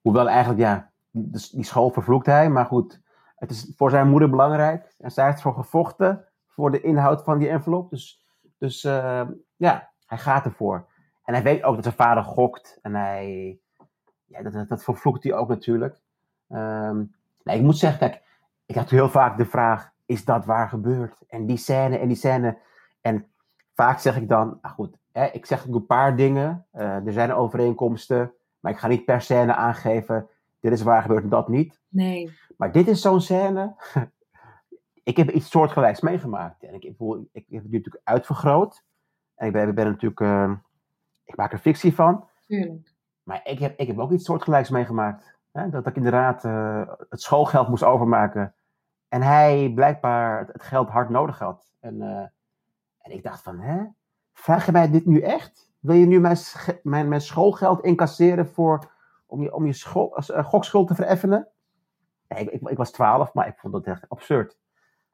hoewel 0.00 0.28
eigenlijk, 0.28 0.60
ja, 0.60 0.90
die, 1.10 1.48
die 1.52 1.64
school 1.64 1.90
vervloekt 1.90 2.26
hij, 2.26 2.50
maar 2.50 2.66
goed, 2.66 3.00
het 3.36 3.50
is 3.50 3.72
voor 3.76 3.90
zijn 3.90 4.08
moeder 4.08 4.30
belangrijk. 4.30 4.94
En 4.98 5.10
zij 5.10 5.24
heeft 5.24 5.36
ervoor 5.36 5.54
gevochten 5.54 6.24
voor 6.46 6.70
de 6.70 6.80
inhoud 6.80 7.22
van 7.22 7.38
die 7.38 7.48
envelop. 7.48 7.90
Dus, 7.90 8.26
dus 8.58 8.82
ja, 9.56 9.90
hij 10.06 10.18
gaat 10.18 10.44
ervoor. 10.44 10.90
En 11.24 11.34
hij 11.34 11.42
weet 11.42 11.62
ook 11.62 11.74
dat 11.74 11.84
zijn 11.84 11.96
vader 11.96 12.24
gokt. 12.24 12.78
En 12.82 12.94
hij, 12.94 13.58
ja, 14.24 14.42
dat, 14.42 14.68
dat, 14.68 14.84
vervloekt 14.84 15.22
hij 15.22 15.34
ook 15.34 15.48
natuurlijk. 15.48 16.00
Um, 16.48 17.14
nee, 17.42 17.56
ik 17.56 17.62
moet 17.62 17.78
zeggen, 17.78 17.98
kijk, 17.98 18.22
ik 18.66 18.74
had 18.74 18.90
heel 18.90 19.08
vaak 19.08 19.36
de 19.36 19.44
vraag: 19.44 19.91
is 20.12 20.24
dat 20.24 20.44
waar 20.44 20.68
gebeurd? 20.68 21.16
En 21.28 21.46
die 21.46 21.56
scène 21.56 21.98
en 21.98 22.08
die 22.08 22.16
scène. 22.16 22.58
En 23.00 23.26
vaak 23.74 23.98
zeg 23.98 24.16
ik 24.16 24.28
dan, 24.28 24.58
ah 24.60 24.72
goed, 24.72 24.96
hè, 25.12 25.26
ik 25.26 25.46
zeg 25.46 25.66
een 25.66 25.86
paar 25.86 26.16
dingen. 26.16 26.66
Uh, 26.74 27.06
er 27.06 27.12
zijn 27.12 27.32
overeenkomsten, 27.32 28.32
maar 28.60 28.72
ik 28.72 28.78
ga 28.78 28.86
niet 28.86 29.04
per 29.04 29.20
scène 29.20 29.54
aangeven. 29.54 30.28
Dit 30.60 30.72
is 30.72 30.82
waar 30.82 31.02
gebeurd 31.02 31.22
en 31.22 31.28
dat 31.28 31.48
niet. 31.48 31.80
Nee. 31.88 32.32
Maar 32.56 32.72
dit 32.72 32.88
is 32.88 33.00
zo'n 33.00 33.20
scène. 33.20 33.74
ik 35.10 35.16
heb 35.16 35.30
iets 35.30 35.50
soortgelijks 35.50 36.00
meegemaakt. 36.00 36.62
En 36.62 36.74
ik, 36.74 36.84
ik, 36.84 36.96
ik, 37.32 37.44
heb 37.48 37.62
het 37.62 37.72
natuurlijk 37.72 38.00
uitvergroot. 38.04 38.84
En 39.34 39.46
ik 39.46 39.52
ben, 39.52 39.68
ik 39.68 39.74
ben 39.74 39.86
natuurlijk, 39.86 40.20
uh, 40.20 40.52
ik 41.24 41.36
maak 41.36 41.52
er 41.52 41.58
fictie 41.58 41.94
van. 41.94 42.28
Tuurlijk. 42.46 42.94
Maar 43.22 43.40
ik 43.44 43.58
heb, 43.58 43.78
ik 43.78 43.86
heb 43.86 43.98
ook 43.98 44.12
iets 44.12 44.24
soortgelijks 44.24 44.70
meegemaakt. 44.70 45.36
Hè? 45.52 45.68
Dat 45.68 45.86
ik 45.86 45.96
inderdaad 45.96 46.44
uh, 46.44 46.88
het 47.08 47.22
schoolgeld 47.22 47.68
moest 47.68 47.82
overmaken. 47.82 48.54
En 49.12 49.22
hij 49.22 49.72
blijkbaar 49.74 50.46
het 50.52 50.62
geld 50.62 50.88
hard 50.88 51.08
nodig 51.08 51.38
had. 51.38 51.72
En, 51.80 51.94
uh, 51.94 52.18
en 52.98 53.10
ik 53.10 53.22
dacht 53.22 53.42
van, 53.42 53.58
hè? 53.58 53.84
Vraag 54.32 54.66
je 54.66 54.72
mij 54.72 54.90
dit 54.90 55.06
nu 55.06 55.20
echt? 55.20 55.72
Wil 55.80 55.96
je 55.96 56.06
nu 56.06 56.20
mijn, 56.20 56.36
mijn, 56.82 57.08
mijn 57.08 57.20
schoolgeld 57.20 57.84
incasseren 57.84 58.48
voor, 58.48 58.90
om 59.26 59.42
je, 59.42 59.54
om 59.54 59.66
je 59.66 59.72
school, 59.72 60.18
uh, 60.30 60.44
gokschuld 60.44 60.88
te 60.88 60.94
vereffenen? 60.94 61.48
Nee, 62.28 62.44
ik, 62.44 62.50
ik, 62.50 62.68
ik, 62.68 62.76
was 62.76 62.90
twaalf, 62.90 63.34
maar 63.34 63.46
ik 63.46 63.58
vond 63.58 63.72
dat 63.72 63.84
echt 63.84 64.08
absurd. 64.08 64.58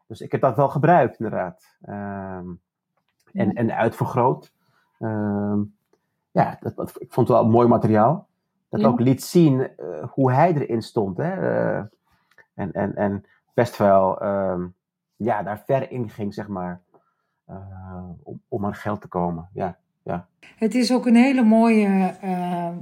Dus 0.07 0.21
ik 0.21 0.33
heb 0.33 0.41
dat 0.41 0.57
wel 0.57 0.69
gebruikt, 0.69 1.19
inderdaad. 1.19 1.77
Um, 1.89 2.61
en, 3.33 3.49
ja. 3.49 3.53
en 3.53 3.77
uitvergroot. 3.77 4.53
Um, 4.99 5.77
ja, 6.31 6.57
dat, 6.61 6.77
dat, 6.77 6.89
ik 7.01 7.13
vond 7.13 7.29
het 7.29 7.37
wel 7.37 7.49
mooi 7.49 7.69
materiaal. 7.69 8.29
Dat 8.69 8.81
ja. 8.81 8.87
ook 8.87 9.01
liet 9.01 9.23
zien 9.23 9.71
uh, 9.81 10.05
hoe 10.11 10.33
hij 10.33 10.55
erin 10.55 10.83
stond. 10.83 11.17
Hè? 11.17 11.33
En, 12.55 12.73
en, 12.73 12.95
en 12.97 13.25
best 13.59 13.77
wel 13.77 14.23
um, 14.23 14.75
ja, 15.17 15.43
daar 15.43 15.63
ver 15.67 15.91
in 15.91 16.09
ging, 16.09 16.35
zeg 16.35 16.49
maar. 16.49 16.81
Uh, 17.51 18.11
om, 18.23 18.41
om 18.49 18.65
aan 18.65 18.75
geld 18.75 19.01
te 19.01 19.09
komen. 19.09 19.49
Ja, 19.55 19.79
ja. 20.03 20.27
Het 20.57 20.75
is 20.75 20.93
ook 20.93 21.07
een 21.07 21.17
hele 21.17 21.43
mooie 21.43 22.17
uh, 22.25 22.77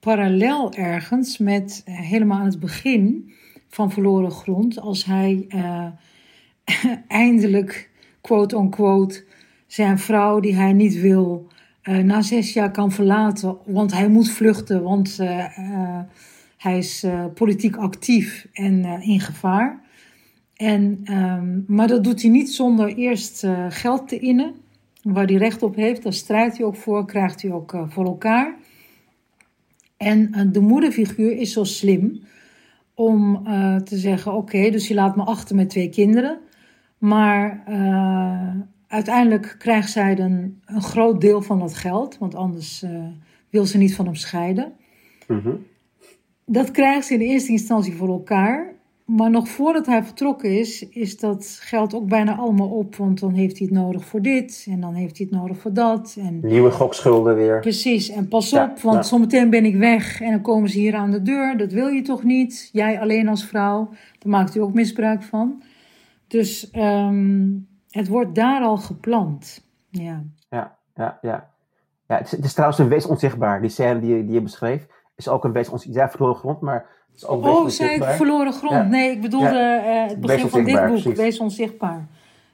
parallel 0.00 0.72
ergens 0.72 1.38
met 1.38 1.82
uh, 1.84 1.98
helemaal 1.98 2.38
aan 2.38 2.44
het 2.44 2.60
begin 2.60 3.32
van 3.68 3.90
Verloren 3.90 4.30
Grond. 4.30 4.80
Als 4.80 5.04
hij 5.04 5.46
uh, 5.48 5.86
eindelijk, 7.08 7.90
quote-unquote, 8.20 9.24
zijn 9.66 9.98
vrouw 9.98 10.40
die 10.40 10.54
hij 10.54 10.72
niet 10.72 11.00
wil, 11.00 11.48
na 11.82 12.22
zes 12.22 12.52
jaar 12.52 12.70
kan 12.70 12.92
verlaten. 12.92 13.58
Want 13.66 13.92
hij 13.92 14.08
moet 14.08 14.30
vluchten, 14.30 14.82
want 14.82 15.18
hij 16.60 16.78
is 16.78 17.06
politiek 17.34 17.76
actief 17.76 18.46
en 18.52 18.84
in 19.02 19.20
gevaar. 19.20 19.80
En, 20.56 21.12
um, 21.12 21.64
maar 21.66 21.88
dat 21.88 22.04
doet 22.04 22.22
hij 22.22 22.30
niet 22.30 22.50
zonder 22.50 22.94
eerst 22.94 23.44
uh, 23.44 23.66
geld 23.68 24.08
te 24.08 24.18
innen, 24.18 24.54
waar 25.02 25.26
hij 25.26 25.34
recht 25.34 25.62
op 25.62 25.76
heeft. 25.76 26.02
Daar 26.02 26.12
strijdt 26.12 26.56
hij 26.56 26.66
ook 26.66 26.76
voor, 26.76 27.06
krijgt 27.06 27.42
hij 27.42 27.52
ook 27.52 27.84
voor 27.88 28.04
elkaar. 28.04 28.54
En 29.96 30.48
de 30.52 30.60
moederfiguur 30.60 31.36
is 31.36 31.52
zo 31.52 31.64
slim 31.64 32.20
om 32.94 33.44
te 33.84 33.96
zeggen: 33.96 34.32
Oké, 34.32 34.70
dus 34.70 34.88
je 34.88 34.94
laat 34.94 35.16
me 35.16 35.22
achter 35.22 35.56
met 35.56 35.68
twee 35.68 35.88
kinderen. 35.88 36.38
Maar 36.98 37.62
uiteindelijk 38.86 39.54
krijgt 39.58 39.90
zij 39.90 40.14
dan 40.14 40.54
een 40.64 40.82
groot 40.82 41.20
deel 41.20 41.42
van 41.42 41.58
dat 41.58 41.74
geld, 41.74 42.18
want 42.18 42.34
anders 42.34 42.84
wil 43.50 43.66
ze 43.66 43.78
niet 43.78 43.94
van 43.94 44.04
hem 44.04 44.14
scheiden. 44.14 44.72
Mm. 45.26 45.66
Dat 46.52 46.70
krijgt 46.70 47.06
ze 47.06 47.14
in 47.14 47.20
eerste 47.20 47.52
instantie 47.52 47.96
voor 47.96 48.08
elkaar. 48.08 48.72
Maar 49.04 49.30
nog 49.30 49.48
voordat 49.48 49.86
hij 49.86 50.04
vertrokken 50.04 50.58
is, 50.58 50.88
is 50.88 51.18
dat 51.18 51.58
geld 51.60 51.94
ook 51.94 52.08
bijna 52.08 52.36
allemaal 52.36 52.68
op. 52.68 52.96
Want 52.96 53.20
dan 53.20 53.32
heeft 53.32 53.58
hij 53.58 53.66
het 53.66 53.76
nodig 53.76 54.04
voor 54.04 54.22
dit 54.22 54.66
en 54.70 54.80
dan 54.80 54.94
heeft 54.94 55.18
hij 55.18 55.26
het 55.30 55.40
nodig 55.40 55.58
voor 55.58 55.72
dat. 55.72 56.16
En... 56.18 56.40
Nieuwe 56.42 56.70
gokschulden 56.70 57.34
weer. 57.36 57.60
Precies, 57.60 58.08
en 58.08 58.28
pas 58.28 58.50
ja, 58.50 58.64
op, 58.64 58.80
want 58.80 58.96
ja. 58.96 59.02
zometeen 59.02 59.50
ben 59.50 59.64
ik 59.64 59.76
weg 59.76 60.20
en 60.20 60.30
dan 60.30 60.40
komen 60.40 60.68
ze 60.68 60.78
hier 60.78 60.94
aan 60.94 61.10
de 61.10 61.22
deur. 61.22 61.56
Dat 61.56 61.72
wil 61.72 61.88
je 61.88 62.02
toch 62.02 62.22
niet? 62.22 62.68
Jij 62.72 63.00
alleen 63.00 63.28
als 63.28 63.44
vrouw, 63.44 63.88
daar 64.18 64.32
maakt 64.32 64.54
u 64.54 64.60
ook 64.60 64.74
misbruik 64.74 65.22
van. 65.22 65.62
Dus 66.26 66.70
um, 66.76 67.68
het 67.90 68.08
wordt 68.08 68.34
daar 68.34 68.62
al 68.62 68.76
gepland. 68.76 69.66
Ja, 69.88 70.24
ja, 70.48 70.76
ja. 70.94 71.18
ja. 71.22 71.50
ja 72.06 72.16
het, 72.16 72.26
is, 72.26 72.30
het 72.30 72.44
is 72.44 72.52
trouwens 72.52 72.80
een 72.80 72.88
wees 72.88 73.06
onzichtbaar. 73.06 73.60
Die 73.60 73.70
scène 73.70 74.00
die, 74.00 74.24
die 74.24 74.34
je 74.34 74.42
beschreef 74.42 74.86
is 75.20 75.28
ook 75.28 75.44
een 75.44 75.56
onzichtbaar. 75.56 76.04
Ja, 76.04 76.10
verloren 76.10 76.36
grond, 76.36 76.60
maar 76.60 76.86
oh, 77.26 77.68
zei 77.68 77.90
ik 77.90 78.02
verloren 78.02 78.52
grond? 78.52 78.74
Ja. 78.74 78.82
Nee, 78.82 79.10
ik 79.10 79.20
bedoelde 79.20 79.54
ja. 79.54 80.04
uh, 80.04 80.08
het 80.08 80.20
begin 80.20 80.48
van 80.48 80.64
dit 80.64 80.74
boek, 80.74 80.86
precies. 80.86 81.16
Wees 81.16 81.38
onzichtbaar. 81.38 82.06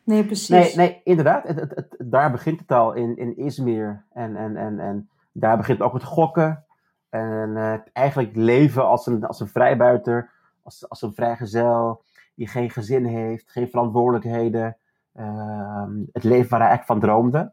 Nee, 0.04 0.24
precies. 0.24 0.48
Nee, 0.48 0.76
nee 0.76 1.00
inderdaad. 1.04 1.46
Het, 1.46 1.60
het, 1.60 1.72
het, 1.74 1.96
daar 1.98 2.30
begint 2.30 2.60
het 2.60 2.72
al 2.72 2.92
in, 2.92 3.16
in 3.16 3.38
Izmir. 3.38 4.04
En, 4.12 4.36
en, 4.36 4.56
en, 4.56 4.80
en 4.80 5.08
daar 5.32 5.56
begint 5.56 5.78
het 5.78 5.86
ook 5.86 5.92
met 5.92 6.04
gokken. 6.04 6.64
En 7.10 7.50
uh, 7.54 7.74
eigenlijk 7.92 8.36
leven 8.36 8.86
als 8.86 9.06
een, 9.06 9.24
als 9.24 9.40
een 9.40 9.48
vrijbuiter. 9.48 10.30
als, 10.62 10.88
als 10.88 11.02
een 11.02 11.14
vrijgezel 11.14 12.02
die 12.34 12.48
geen 12.48 12.70
gezin 12.70 13.04
heeft, 13.04 13.50
geen 13.50 13.68
verantwoordelijkheden. 13.68 14.76
Ehm, 15.14 15.90
het 16.12 16.24
leven 16.24 16.50
waar 16.50 16.60
hij 16.60 16.68
eigenlijk 16.68 17.00
van 17.00 17.00
droomde. 17.00 17.52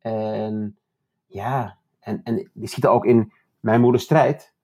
En 0.00 0.76
ja, 1.26 1.76
en, 2.00 2.20
en 2.24 2.50
je 2.52 2.66
ziet 2.66 2.86
ook 2.86 3.04
in 3.04 3.32
Mijn 3.64 3.80
Moeder 3.80 4.00
Strijd, 4.00 4.54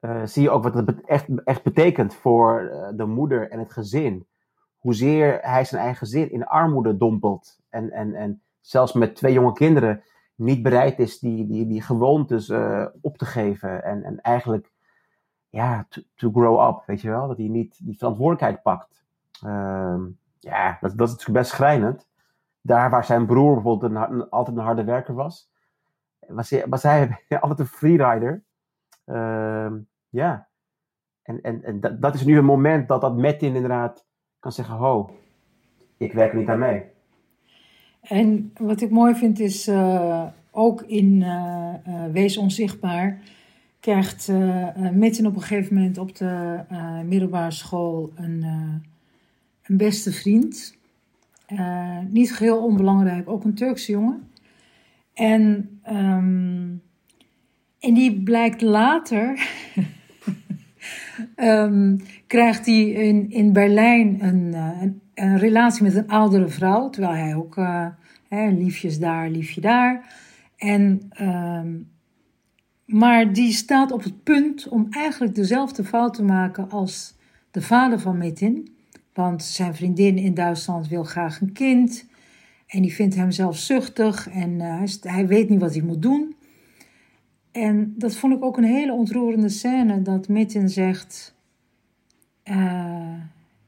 uh, 0.00 0.24
zie 0.24 0.42
je 0.42 0.50
ook 0.50 0.62
wat 0.62 0.74
het 0.74 1.04
echt, 1.04 1.26
echt 1.44 1.62
betekent 1.62 2.14
voor 2.14 2.62
uh, 2.62 2.88
de 2.94 3.04
moeder 3.04 3.50
en 3.50 3.58
het 3.58 3.72
gezin. 3.72 4.26
Hoezeer 4.78 5.38
hij 5.42 5.64
zijn 5.64 5.80
eigen 5.80 5.98
gezin 5.98 6.30
in 6.30 6.46
armoede 6.46 6.96
dompelt. 6.96 7.58
En, 7.68 7.90
en, 7.90 8.14
en 8.14 8.42
zelfs 8.60 8.92
met 8.92 9.16
twee 9.16 9.32
jonge 9.32 9.52
kinderen 9.52 10.02
niet 10.34 10.62
bereid 10.62 10.98
is 10.98 11.18
die, 11.18 11.46
die, 11.46 11.66
die 11.66 11.82
gewoontes 11.82 12.48
uh, 12.48 12.86
op 13.00 13.18
te 13.18 13.24
geven. 13.24 13.84
En, 13.84 14.02
en 14.02 14.20
eigenlijk, 14.20 14.72
ja, 15.48 15.86
to, 16.14 16.30
grow 16.30 16.68
up, 16.68 16.82
weet 16.86 17.00
je 17.00 17.08
wel. 17.08 17.28
Dat 17.28 17.36
hij 17.36 17.48
niet 17.48 17.86
die 17.86 17.98
verantwoordelijkheid 17.98 18.62
pakt. 18.62 19.04
Uh, 19.46 20.00
ja, 20.38 20.78
dat, 20.80 20.96
dat 20.96 21.08
is 21.08 21.26
best 21.26 21.50
schrijnend. 21.50 22.08
Daar 22.60 22.90
waar 22.90 23.04
zijn 23.04 23.26
broer 23.26 23.54
bijvoorbeeld 23.54 24.30
altijd 24.30 24.56
een 24.56 24.62
harde 24.62 24.84
werker 24.84 25.14
was, 25.14 25.52
was 26.28 26.82
hij, 26.82 27.18
altijd 27.40 27.58
een 27.58 27.66
freerider. 27.66 28.44
Uh, 29.06 29.72
ja. 30.08 30.48
En, 31.22 31.40
en, 31.40 31.62
en 31.62 31.98
dat, 32.00 32.14
is 32.14 32.24
nu 32.24 32.38
een 32.38 32.44
moment 32.44 32.88
dat 32.88 33.00
dat 33.00 33.16
Metin 33.16 33.54
inderdaad 33.54 34.06
kan 34.38 34.52
zeggen, 34.52 34.74
ho, 34.74 35.10
ik 35.96 36.12
werk 36.12 36.32
niet 36.32 36.48
aan 36.48 36.58
mee. 36.58 36.84
En 38.00 38.52
wat 38.58 38.80
ik 38.80 38.90
mooi 38.90 39.14
vind 39.14 39.40
is, 39.40 39.68
uh, 39.68 40.26
ook 40.50 40.82
in 40.82 41.20
uh, 41.20 41.74
uh, 41.88 42.04
Wees 42.12 42.36
Onzichtbaar 42.36 43.20
krijgt 43.80 44.28
Metin 44.92 45.26
op 45.26 45.34
een 45.34 45.40
gegeven 45.40 45.74
moment 45.74 45.98
op 45.98 46.16
de 46.16 46.60
middelbare 47.04 47.50
school 47.50 48.12
een, 48.14 48.42
een 49.62 49.76
beste 49.76 50.12
vriend. 50.12 50.76
niet 52.08 52.34
geheel 52.34 52.64
onbelangrijk, 52.64 53.28
ook 53.28 53.44
een 53.44 53.54
Turkse 53.54 53.92
jongen. 53.92 54.28
En, 55.14 55.80
um, 55.88 56.82
en 57.78 57.94
die 57.94 58.22
blijkt 58.22 58.62
later, 58.62 59.48
um, 61.36 62.00
krijgt 62.26 62.66
hij 62.66 62.90
in, 62.90 63.30
in 63.30 63.52
Berlijn 63.52 64.24
een, 64.24 64.54
een 64.54 65.02
een 65.14 65.38
relatie 65.38 65.82
met 65.82 65.94
een 65.94 66.08
oudere 66.08 66.48
vrouw, 66.48 66.90
terwijl 66.90 67.14
hij 67.14 67.34
ook 67.34 67.56
uh, 67.56 67.86
hè, 68.28 68.50
liefjes 68.50 68.98
daar, 68.98 69.30
liefje 69.30 69.60
daar. 69.60 70.14
En, 70.56 71.10
um, 71.20 71.90
maar 72.84 73.32
die 73.32 73.52
staat 73.52 73.92
op 73.92 74.02
het 74.02 74.22
punt 74.22 74.68
om 74.68 74.86
eigenlijk 74.90 75.34
dezelfde 75.34 75.84
fout 75.84 76.14
te 76.14 76.24
maken 76.24 76.70
als 76.70 77.16
de 77.50 77.62
vader 77.62 78.00
van 78.00 78.18
Metin. 78.18 78.76
Want 79.12 79.42
zijn 79.42 79.74
vriendin 79.74 80.18
in 80.18 80.34
Duitsland 80.34 80.88
wil 80.88 81.04
graag 81.04 81.40
een 81.40 81.52
kind. 81.52 82.06
En 82.66 82.82
die 82.82 82.94
vindt 82.94 83.14
hem 83.14 83.30
zelfzuchtig 83.30 84.28
en 84.28 84.50
uh, 84.50 84.82
hij, 85.00 85.26
weet 85.26 85.48
niet 85.48 85.60
wat 85.60 85.74
hij 85.74 85.82
moet 85.82 86.02
doen. 86.02 86.34
En 87.52 87.94
dat 87.96 88.16
vond 88.16 88.34
ik 88.34 88.44
ook 88.44 88.56
een 88.56 88.64
hele 88.64 88.92
ontroerende 88.92 89.48
scène, 89.48 90.02
dat 90.02 90.28
Metin 90.28 90.68
zegt... 90.68 91.34
Uh, 92.44 93.14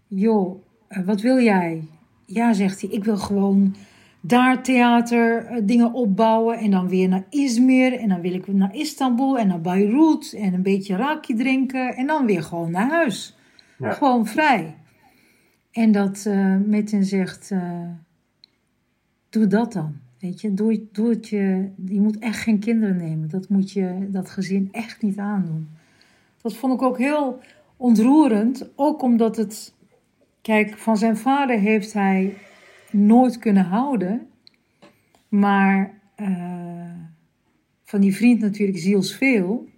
joh, 0.07 0.63
uh, 0.89 1.07
wat 1.07 1.21
wil 1.21 1.41
jij? 1.41 1.83
Ja, 2.27 2.53
zegt 2.53 2.81
hij, 2.81 2.91
ik 2.91 3.05
wil 3.05 3.17
gewoon 3.17 3.75
daar 4.21 4.63
theater 4.63 5.61
dingen 5.67 5.93
opbouwen 5.93 6.59
en 6.59 6.71
dan 6.71 6.89
weer 6.89 7.09
naar 7.09 7.25
Izmir 7.31 7.99
en 7.99 8.09
dan 8.09 8.21
wil 8.21 8.35
ik 8.35 8.47
naar 8.47 8.75
Istanbul 8.75 9.39
en 9.39 9.49
naar 9.49 9.61
Beirut 9.61 10.33
en 10.39 10.55
een 10.55 10.63
beetje 10.63 10.97
raki 10.97 11.35
drinken 11.35 11.97
en 11.97 12.07
dan 12.07 12.27
weer 12.27 12.43
gewoon 12.43 12.71
naar 12.71 12.91
huis. 12.91 13.37
Ja. 13.79 13.93
Gewoon 13.93 14.27
vrij. 14.27 14.75
En 15.73 15.93
dat 15.93 16.25
uh, 16.29 16.57
Metin 16.57 17.05
zegt, 17.05 17.53
doe 19.29 19.47
dat 19.47 19.73
dan. 19.73 19.97
Weet 20.19 20.41
je, 20.41 20.55
doe, 20.55 20.87
doe 20.93 21.09
het 21.09 21.29
je, 21.29 21.69
je 21.87 22.01
moet 22.01 22.19
echt 22.19 22.39
geen 22.39 22.59
kinderen 22.59 22.97
nemen. 22.97 23.29
Dat 23.29 23.49
moet 23.49 23.73
je 23.73 24.09
dat 24.11 24.31
gezin 24.31 24.69
echt 24.73 25.03
niet 25.03 25.19
aandoen. 25.19 25.69
Dat 26.43 26.55
vond 26.55 26.73
ik 26.73 26.83
ook 26.83 26.99
heel 26.99 27.41
ontroerend, 27.77 28.69
ook 28.77 29.03
omdat 29.03 29.37
het 29.37 29.75
Kijk, 30.47 30.79
van 30.79 30.97
zijn 30.97 31.17
vader 31.17 31.59
heeft 31.59 31.93
hij 31.93 32.37
nooit 32.91 33.39
kunnen 33.39 33.65
houden. 33.65 34.29
Maar 35.29 36.01
uh, 36.17 36.91
van 37.85 38.01
die 38.01 38.17
vriend 38.17 38.41
natuurlijk 38.41 38.79
zielsveel. 38.79 39.69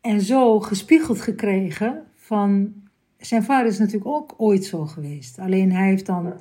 En 0.00 0.20
zo 0.20 0.60
gespiegeld 0.60 1.20
gekregen 1.20 2.02
van... 2.14 2.74
Zijn 3.18 3.42
vader 3.42 3.66
is 3.66 3.78
natuurlijk 3.78 4.06
ook 4.06 4.34
ooit 4.36 4.64
zo 4.64 4.86
geweest. 4.86 5.38
Alleen 5.38 5.72
hij 5.72 5.88
heeft 5.88 6.06
dan 6.06 6.32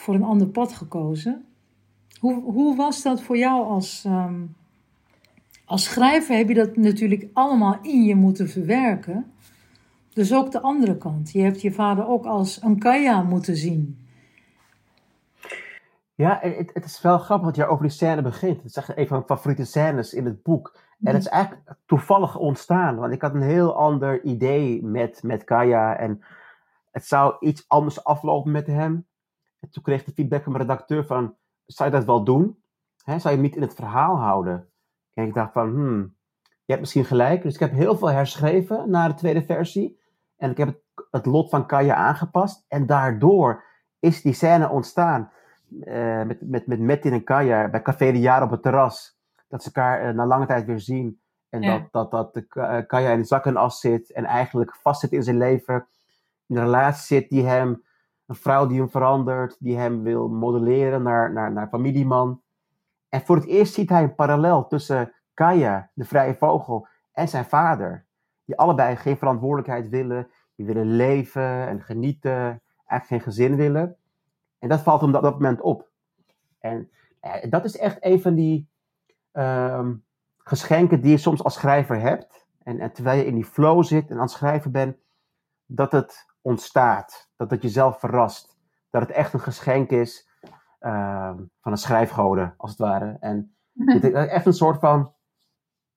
voor 0.00 0.14
een 0.14 0.22
ander 0.22 0.46
pad 0.46 0.72
gekozen. 0.72 1.44
Hoe, 2.18 2.42
hoe 2.42 2.76
was 2.76 3.02
dat 3.02 3.22
voor 3.22 3.36
jou 3.36 3.64
als, 3.64 4.04
um, 4.06 4.56
als 5.64 5.84
schrijver? 5.84 6.36
Heb 6.36 6.48
je 6.48 6.54
dat 6.54 6.76
natuurlijk 6.76 7.28
allemaal 7.32 7.78
in 7.82 8.04
je 8.04 8.14
moeten 8.14 8.48
verwerken. 8.48 9.32
Dus 10.12 10.34
ook 10.34 10.50
de 10.50 10.60
andere 10.60 10.96
kant. 10.96 11.32
Je 11.32 11.42
hebt 11.42 11.60
je 11.60 11.72
vader 11.72 12.06
ook 12.06 12.24
als 12.24 12.62
een 12.62 12.78
kaya 12.78 13.22
moeten 13.22 13.56
zien. 13.56 14.08
Ja, 16.14 16.38
het, 16.40 16.70
het 16.74 16.84
is 16.84 17.00
wel 17.02 17.18
grappig 17.18 17.46
dat 17.46 17.56
je 17.56 17.66
over 17.66 17.82
die 17.82 17.92
scène 17.92 18.22
begint. 18.22 18.56
Het 18.56 18.66
is 18.66 18.76
echt 18.76 18.96
een 18.96 19.06
van 19.06 19.16
mijn 19.16 19.38
favoriete 19.38 19.64
scènes 19.64 20.14
in 20.14 20.24
het 20.24 20.42
boek. 20.42 20.78
En 21.02 21.12
het 21.14 21.22
is 21.22 21.28
eigenlijk 21.28 21.76
toevallig 21.86 22.36
ontstaan. 22.36 22.96
Want 22.96 23.12
ik 23.12 23.22
had 23.22 23.34
een 23.34 23.42
heel 23.42 23.76
ander 23.76 24.22
idee 24.24 24.84
met, 24.84 25.22
met 25.22 25.44
Kaya. 25.44 25.96
En 25.96 26.22
het 26.90 27.06
zou 27.06 27.36
iets 27.40 27.64
anders 27.68 28.04
aflopen 28.04 28.50
met 28.50 28.66
hem. 28.66 29.06
En 29.60 29.70
toen 29.70 29.82
kreeg 29.82 30.00
ik 30.00 30.06
de 30.06 30.12
feedback 30.12 30.42
van 30.42 30.52
mijn 30.52 30.64
redacteur 30.64 31.06
van... 31.06 31.36
Zou 31.66 31.90
je 31.90 31.96
dat 31.96 32.04
wel 32.04 32.24
doen? 32.24 32.62
He, 33.04 33.18
zou 33.18 33.34
je 33.34 33.40
hem 33.40 33.40
niet 33.40 33.56
in 33.56 33.62
het 33.62 33.74
verhaal 33.74 34.16
houden? 34.16 34.68
En 35.14 35.26
ik 35.26 35.34
dacht 35.34 35.52
van... 35.52 35.68
Hmm, 35.68 36.16
je 36.40 36.76
hebt 36.76 36.80
misschien 36.80 37.04
gelijk. 37.04 37.42
Dus 37.42 37.54
ik 37.54 37.60
heb 37.60 37.72
heel 37.72 37.96
veel 37.96 38.10
herschreven 38.10 38.90
naar 38.90 39.08
de 39.08 39.14
tweede 39.14 39.42
versie. 39.42 40.00
En 40.36 40.50
ik 40.50 40.56
heb 40.56 40.68
het, 40.68 40.82
het 41.10 41.26
lot 41.26 41.50
van 41.50 41.66
Kaya 41.66 41.94
aangepast. 41.94 42.64
En 42.68 42.86
daardoor 42.86 43.64
is 43.98 44.22
die 44.22 44.32
scène 44.32 44.68
ontstaan. 44.68 45.30
Uh, 45.70 46.22
met, 46.22 46.40
met, 46.40 46.66
met 46.66 46.80
Metin 46.80 47.12
en 47.12 47.24
Kaya 47.24 47.68
bij 47.68 47.82
Café 47.82 48.12
de 48.12 48.20
Jaar 48.20 48.42
op 48.42 48.50
het 48.50 48.62
terras. 48.62 49.18
Dat 49.48 49.62
ze 49.62 49.70
elkaar 49.72 50.08
uh, 50.08 50.14
na 50.14 50.26
lange 50.26 50.46
tijd 50.46 50.66
weer 50.66 50.80
zien. 50.80 51.20
En 51.48 51.62
ja. 51.62 51.78
dat, 51.78 51.92
dat, 51.92 52.10
dat 52.10 52.34
de 52.34 52.46
uh, 52.54 52.86
Kaya 52.86 53.10
in 53.10 53.18
de 53.18 53.24
zak 53.24 53.46
en 53.46 53.56
as 53.56 53.80
zit. 53.80 54.12
En 54.12 54.24
eigenlijk 54.24 54.76
vastzit 54.76 55.12
in 55.12 55.22
zijn 55.22 55.38
leven. 55.38 55.86
In 56.46 56.56
een 56.56 56.64
relatie 56.64 57.16
zit 57.16 57.28
die 57.28 57.44
hem... 57.46 57.82
Een 58.30 58.36
vrouw 58.36 58.66
die 58.66 58.78
hem 58.78 58.90
verandert. 58.90 59.56
Die 59.58 59.76
hem 59.76 60.02
wil 60.02 60.28
modelleren 60.28 61.02
naar, 61.02 61.32
naar, 61.32 61.52
naar 61.52 61.68
familieman. 61.68 62.42
En 63.08 63.20
voor 63.20 63.36
het 63.36 63.46
eerst 63.46 63.74
ziet 63.74 63.88
hij 63.88 64.02
een 64.02 64.14
parallel 64.14 64.66
tussen 64.66 65.12
Kaya, 65.34 65.90
de 65.94 66.04
vrije 66.04 66.34
vogel, 66.34 66.86
en 67.12 67.28
zijn 67.28 67.44
vader 67.44 68.06
die 68.44 68.56
allebei 68.58 68.96
geen 68.96 69.16
verantwoordelijkheid 69.16 69.88
willen, 69.88 70.30
die 70.54 70.66
willen 70.66 70.96
leven 70.96 71.68
en 71.68 71.82
genieten, 71.82 72.62
eigenlijk 72.86 73.06
geen 73.06 73.20
gezin 73.20 73.56
willen. 73.56 73.96
En 74.58 74.68
dat 74.68 74.80
valt 74.80 75.00
hem 75.00 75.14
op 75.14 75.22
dat 75.22 75.34
moment 75.34 75.60
op. 75.60 75.88
En 76.58 76.90
eh, 77.20 77.50
dat 77.50 77.64
is 77.64 77.76
echt 77.76 77.96
een 78.00 78.20
van 78.20 78.34
die 78.34 78.68
um, 79.32 80.04
geschenken 80.38 81.00
die 81.00 81.10
je 81.10 81.16
soms 81.16 81.44
als 81.44 81.54
schrijver 81.54 82.00
hebt. 82.00 82.46
En, 82.62 82.80
en, 82.80 82.92
terwijl 82.92 83.18
je 83.18 83.26
in 83.26 83.34
die 83.34 83.44
flow 83.44 83.84
zit 83.84 84.10
en 84.10 84.16
aan 84.16 84.22
het 84.22 84.30
schrijven 84.30 84.72
bent, 84.72 84.96
dat 85.66 85.92
het 85.92 86.26
ontstaat. 86.40 87.29
Dat 87.40 87.50
het 87.50 87.62
jezelf 87.62 87.98
verrast. 87.98 88.56
Dat 88.90 89.02
het 89.02 89.10
echt 89.10 89.32
een 89.32 89.40
geschenk 89.40 89.90
is 89.90 90.28
um, 90.80 91.50
van 91.60 91.72
een 91.72 91.78
schrijfgode, 91.78 92.54
als 92.56 92.70
het 92.70 92.78
ware. 92.78 93.16
En 93.20 93.54
is 94.00 94.10
echt 94.12 94.46
een 94.46 94.52
soort 94.52 94.78
van, 94.80 95.12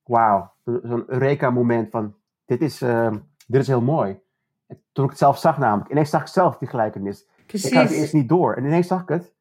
wauw, 0.03 0.53
zo'n 0.63 1.03
Eureka-moment 1.07 1.89
van, 1.89 2.15
dit 2.45 2.61
is, 2.61 2.81
uh, 2.81 3.11
dit 3.47 3.61
is 3.61 3.67
heel 3.67 3.81
mooi. 3.81 4.19
En 4.67 4.81
toen 4.91 5.03
ik 5.03 5.09
het 5.09 5.19
zelf 5.19 5.37
zag 5.37 5.57
namelijk, 5.57 5.91
ineens 5.91 6.09
zag 6.09 6.21
ik 6.21 6.27
zelf 6.27 6.57
die 6.57 6.67
gelijkenis. 6.67 7.27
Precies. 7.47 7.69
Ik 7.69 7.77
had 7.77 7.83
het 7.83 7.93
eerst 7.97 8.13
niet 8.13 8.29
door. 8.29 8.53
En 8.53 8.65
ineens 8.65 8.87
zag 8.87 9.01
ik 9.01 9.09
het. 9.09 9.33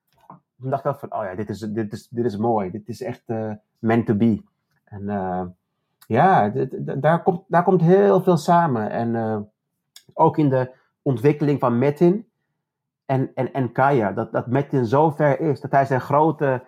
Toen 0.61 0.71
dacht 0.71 0.85
ik 0.85 0.95
van, 0.95 1.13
oh 1.13 1.25
ja, 1.25 1.35
dit 1.35 1.49
is, 1.49 1.59
dit 1.59 1.93
is, 1.93 2.09
dit 2.09 2.25
is 2.25 2.37
mooi. 2.37 2.71
Dit 2.71 2.89
is 2.89 3.03
echt 3.03 3.23
uh, 3.27 3.53
meant 3.79 4.07
to 4.07 4.15
be. 4.15 4.43
En 4.85 5.03
uh, 5.03 5.45
ja, 6.07 6.49
dit, 6.49 7.03
daar, 7.03 7.23
komt, 7.23 7.45
daar 7.49 7.63
komt 7.63 7.81
heel 7.81 8.23
veel 8.23 8.37
samen. 8.37 8.91
En 8.91 9.15
uh, 9.15 9.39
ook 10.13 10.39
in 10.39 10.49
de 10.49 10.81
ontwikkeling 11.03 11.61
van 11.61 11.79
Metin 11.79 12.29
en, 13.07 13.31
en, 13.35 13.53
en 13.53 13.73
Kaya. 13.73 14.13
Dat, 14.13 14.33
dat 14.33 14.47
Metin 14.47 14.87
zo 14.87 15.11
ver 15.11 15.41
is 15.41 15.61
dat 15.61 15.71
hij 15.71 15.85
zijn 15.85 16.01
grote, 16.01 16.65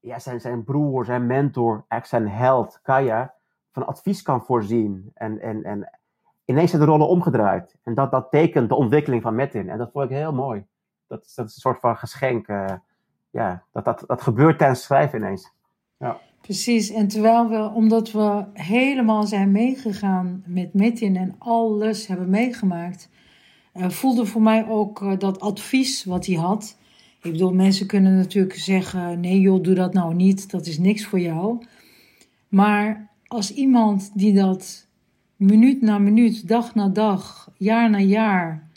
ja, 0.00 0.18
zijn, 0.18 0.40
zijn 0.40 0.64
broer, 0.64 1.04
zijn 1.04 1.26
mentor, 1.26 1.84
eigenlijk 1.88 2.06
zijn 2.06 2.38
held, 2.42 2.80
Kaya, 2.82 3.34
van 3.72 3.86
advies 3.86 4.22
kan 4.22 4.42
voorzien. 4.42 5.10
En, 5.14 5.40
en, 5.40 5.62
en 5.62 5.90
ineens 6.44 6.70
zijn 6.70 6.82
de 6.82 6.88
rollen 6.88 7.08
omgedraaid. 7.08 7.76
En 7.82 7.94
dat, 7.94 8.10
dat 8.10 8.30
tekent 8.30 8.68
de 8.68 8.74
ontwikkeling 8.74 9.22
van 9.22 9.34
Metin. 9.34 9.68
En 9.68 9.78
dat 9.78 9.90
vond 9.92 10.04
ik 10.04 10.16
heel 10.16 10.32
mooi. 10.32 10.66
Dat, 11.06 11.32
dat 11.34 11.46
is 11.46 11.54
een 11.54 11.60
soort 11.60 11.80
van 11.80 11.96
geschenk. 11.96 12.48
Uh, 12.48 12.72
ja, 13.30 13.62
dat, 13.72 13.84
dat, 13.84 14.04
dat 14.06 14.22
gebeurt 14.22 14.58
tijdens 14.58 14.82
schrijven 14.82 15.18
ineens. 15.18 15.52
Ja. 15.96 16.18
Precies, 16.40 16.90
en 16.90 17.08
terwijl 17.08 17.48
we, 17.48 17.70
omdat 17.74 18.12
we 18.12 18.44
helemaal 18.52 19.22
zijn 19.22 19.50
meegegaan 19.50 20.42
met 20.46 20.74
Metin 20.74 21.16
en 21.16 21.34
alles 21.38 22.06
hebben 22.06 22.30
meegemaakt, 22.30 23.08
voelde 23.74 24.26
voor 24.26 24.42
mij 24.42 24.68
ook 24.68 25.00
uh, 25.00 25.18
dat 25.18 25.40
advies 25.40 26.04
wat 26.04 26.26
hij 26.26 26.36
had. 26.36 26.76
Ik 27.22 27.32
bedoel, 27.32 27.52
mensen 27.52 27.86
kunnen 27.86 28.16
natuurlijk 28.16 28.54
zeggen: 28.54 29.20
nee, 29.20 29.40
joh, 29.40 29.62
doe 29.62 29.74
dat 29.74 29.92
nou 29.92 30.14
niet, 30.14 30.50
dat 30.50 30.66
is 30.66 30.78
niks 30.78 31.04
voor 31.04 31.20
jou. 31.20 31.64
Maar 32.48 33.10
als 33.26 33.54
iemand 33.54 34.10
die 34.14 34.34
dat 34.34 34.86
minuut 35.36 35.82
na 35.82 35.98
minuut, 35.98 36.48
dag 36.48 36.74
na 36.74 36.88
dag, 36.88 37.52
jaar 37.56 37.90
na 37.90 37.98
jaar, 37.98 38.68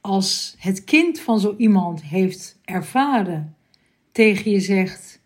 als 0.00 0.54
het 0.58 0.84
kind 0.84 1.20
van 1.20 1.40
zo 1.40 1.54
iemand 1.56 2.02
heeft 2.02 2.58
ervaren, 2.64 3.56
tegen 4.12 4.50
je 4.50 4.60
zegt: 4.60 5.20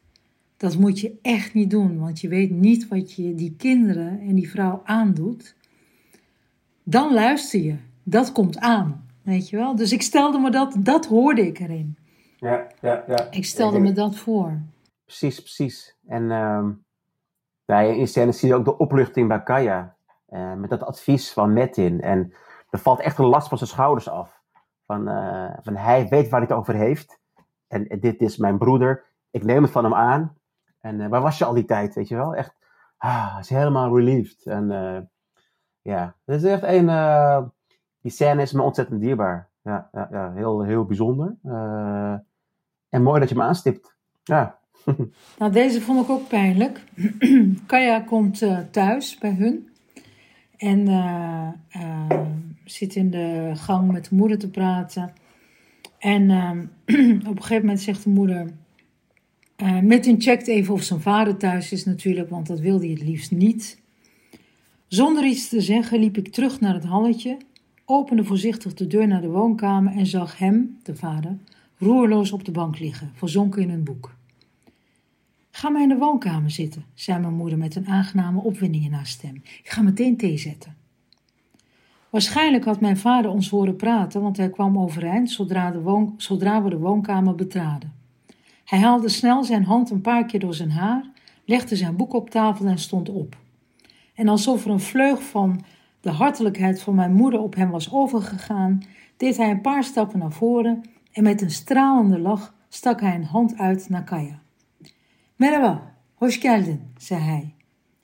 dat 0.57 0.79
moet 0.79 1.01
je 1.01 1.19
echt 1.23 1.55
niet 1.55 1.71
doen, 1.71 1.99
want 1.99 2.21
je 2.21 2.29
weet 2.29 2.51
niet 2.51 2.89
wat 2.89 3.13
je 3.13 3.35
die 3.35 3.55
kinderen 3.57 4.21
en 4.21 4.35
die 4.35 4.51
vrouw 4.51 4.83
aandoet. 4.85 5.55
Dan 6.83 7.13
luister 7.13 7.61
je. 7.61 7.75
Dat 8.03 8.33
komt 8.33 8.59
aan, 8.59 9.07
weet 9.23 9.49
je 9.49 9.57
wel. 9.57 9.77
Dus 9.77 9.93
ik 9.93 10.03
stelde 10.03 10.39
me 10.39 10.51
dat, 10.51 10.77
dat 10.79 11.07
hoorde 11.07 11.47
ik 11.47 11.59
erin. 11.59 11.97
Ja, 12.37 12.67
ja, 12.81 13.05
ja. 13.07 13.31
Ik 13.31 13.45
stelde 13.45 13.79
me 13.79 13.93
dat 13.93 14.17
voor. 14.17 14.61
Precies, 15.05 15.41
precies. 15.41 15.97
En 16.07 16.23
uh, 17.67 17.99
in 17.99 18.09
scène 18.09 18.33
zie 18.33 18.49
je 18.49 18.55
ook 18.55 18.65
de 18.65 18.79
opluchting 18.79 19.29
bij 19.29 19.43
Kaya. 19.43 19.97
Uh, 20.29 20.55
met 20.55 20.71
dat 20.71 20.83
advies 20.83 21.33
van 21.33 21.53
Metin. 21.53 22.01
En 22.01 22.33
er 22.71 22.79
valt 22.79 23.01
echt 23.01 23.19
een 23.19 23.25
last 23.25 23.49
van 23.49 23.59
zijn 23.59 23.71
schouders 23.71 24.09
af. 24.09 24.41
Van, 24.87 25.09
uh, 25.09 25.51
van 25.61 25.77
hij 25.77 26.09
weet 26.09 26.29
waar 26.29 26.41
hij 26.41 26.49
het 26.49 26.59
over 26.59 26.75
heeft. 26.75 27.19
En, 27.69 27.89
en, 27.89 28.01
dit 28.01 28.21
is 28.21 28.37
mijn 28.37 28.59
broeder. 28.59 29.05
Ik 29.31 29.45
neem 29.45 29.63
het 29.63 29.73
van 29.73 29.85
hem 29.85 29.95
aan. 29.95 30.37
En 30.81 31.01
uh, 31.01 31.09
waar 31.09 31.21
was 31.23 31.39
je 31.39 31.45
al 31.45 31.55
die 31.55 31.65
tijd, 31.65 31.95
weet 31.95 32.09
je 32.09 32.17
wel? 32.17 32.35
Echt, 32.35 32.55
ah, 32.97 33.37
is 33.41 33.49
helemaal 33.49 33.97
relieved. 33.97 34.47
En 34.47 34.69
ja, 35.83 36.17
het 36.25 36.43
is 36.43 36.51
echt 36.51 36.63
een 36.63 36.89
die 38.03 38.11
scène 38.11 38.43
is 38.43 38.53
me 38.53 38.63
ontzettend 38.63 39.01
dierbaar. 39.01 39.49
Ja, 39.65 39.89
ja, 39.93 40.09
ja 40.11 40.33
heel, 40.33 40.63
heel 40.63 40.85
bijzonder. 40.85 41.37
Uh, 41.45 42.15
en 42.89 43.03
mooi 43.03 43.21
dat 43.21 43.29
je 43.29 43.35
me 43.35 43.43
aanstipt. 43.43 43.97
Ja. 44.23 44.59
Nou, 45.39 45.53
deze 45.53 45.81
vond 45.81 46.05
ik 46.05 46.11
ook 46.11 46.29
pijnlijk. 46.29 46.85
Kaya 47.67 48.01
komt 48.01 48.43
uh, 48.43 48.59
thuis 48.71 49.19
bij 49.19 49.35
hun. 49.35 49.69
En 50.57 50.89
uh, 50.89 51.49
zit 52.65 52.95
in 52.95 53.11
de 53.11 53.53
gang 53.55 53.93
met 53.93 54.09
de 54.09 54.15
moeder 54.15 54.39
te 54.39 54.51
praten. 54.51 55.13
En 55.99 56.31
op 57.29 57.37
een 57.37 57.43
gegeven 57.43 57.61
moment 57.61 57.81
zegt 57.81 58.05
de 58.05 58.11
moeder... 58.11 58.51
Metin 59.83 60.21
checkt 60.21 60.47
even 60.47 60.75
of 60.75 60.83
zijn 60.83 61.01
vader 61.01 61.37
thuis 61.37 61.73
is 61.73 61.85
natuurlijk, 61.85 62.31
want 62.31 62.47
dat 62.47 62.61
wilde 62.61 62.85
hij 62.85 62.95
het 62.95 63.03
liefst 63.03 63.31
niet. 63.31 63.83
Zonder 64.87 65.25
iets 65.25 65.49
te 65.49 65.61
zeggen 65.61 65.99
liep 65.99 66.17
ik 66.17 66.29
terug 66.29 66.61
naar 66.61 66.75
het 66.75 66.85
halletje 66.85 67.39
opende 67.93 68.25
voorzichtig 68.25 68.75
de 68.75 68.87
deur 68.87 69.07
naar 69.07 69.21
de 69.21 69.29
woonkamer 69.29 69.93
en 69.93 70.07
zag 70.07 70.39
hem, 70.39 70.79
de 70.83 70.97
vader, 70.97 71.39
roerloos 71.79 72.33
op 72.33 72.45
de 72.45 72.51
bank 72.51 72.79
liggen, 72.79 73.11
verzonken 73.15 73.63
in 73.63 73.71
een 73.71 73.85
boek. 73.85 74.15
Ga 75.51 75.69
maar 75.69 75.83
in 75.83 75.89
de 75.89 75.97
woonkamer 75.97 76.51
zitten, 76.51 76.85
zei 76.95 77.19
mijn 77.19 77.35
moeder 77.35 77.59
met 77.59 77.77
een 77.77 77.87
aangename 77.87 78.41
opwinding 78.41 78.85
in 78.85 78.93
haar 78.93 79.07
stem. 79.07 79.35
Ik 79.35 79.71
ga 79.71 79.83
meteen 79.83 80.17
thee 80.17 80.39
zetten. 80.39 80.77
Waarschijnlijk 82.11 82.65
had 82.65 82.81
mijn 82.81 82.97
vader 82.97 83.31
ons 83.31 83.51
horen 83.51 83.77
praten, 83.77 84.23
want 84.23 84.37
hij 84.37 84.51
kwam 84.51 84.79
overeind 84.79 85.31
zodra, 85.31 85.71
de 85.71 86.09
zodra 86.17 86.63
we 86.63 86.71
de 86.71 86.79
woonkamer 86.79 87.35
betraden. 87.35 87.93
Hij 88.65 88.79
haalde 88.79 89.09
snel 89.09 89.45
zijn 89.45 89.65
hand 89.65 89.91
een 89.91 90.01
paar 90.01 90.27
keer 90.27 90.41
door 90.41 90.55
zijn 90.55 90.71
haar, 90.71 91.11
legde 91.45 91.77
zijn 91.77 91.97
boek 91.97 92.13
op 92.13 92.31
tafel 92.31 92.67
en 92.67 92.79
stond 92.79 93.09
op. 93.09 93.37
En 94.15 94.29
alsof 94.29 94.65
er 94.65 94.71
een 94.71 94.81
vleug 94.81 95.23
van 95.23 95.65
de 96.03 96.11
hartelijkheid 96.11 96.83
van 96.83 96.95
mijn 96.95 97.13
moeder 97.13 97.41
op 97.41 97.55
hem 97.55 97.71
was 97.71 97.93
overgegaan, 97.93 98.83
deed 99.17 99.37
hij 99.37 99.51
een 99.51 99.61
paar 99.61 99.85
stappen 99.85 100.19
naar 100.19 100.33
voren 100.33 100.83
en 101.13 101.23
met 101.23 101.43
een 101.43 101.51
stralende 101.51 102.19
lach 102.19 102.55
stak 102.69 103.01
hij 103.01 103.15
een 103.15 103.25
hand 103.25 103.59
uit 103.59 103.89
naar 103.89 104.05
Kaya. 104.05 104.43
Merhaba, 105.37 105.95
hoş 106.15 106.39
geldin, 106.39 106.81
zei 106.97 107.21
hij. 107.21 107.55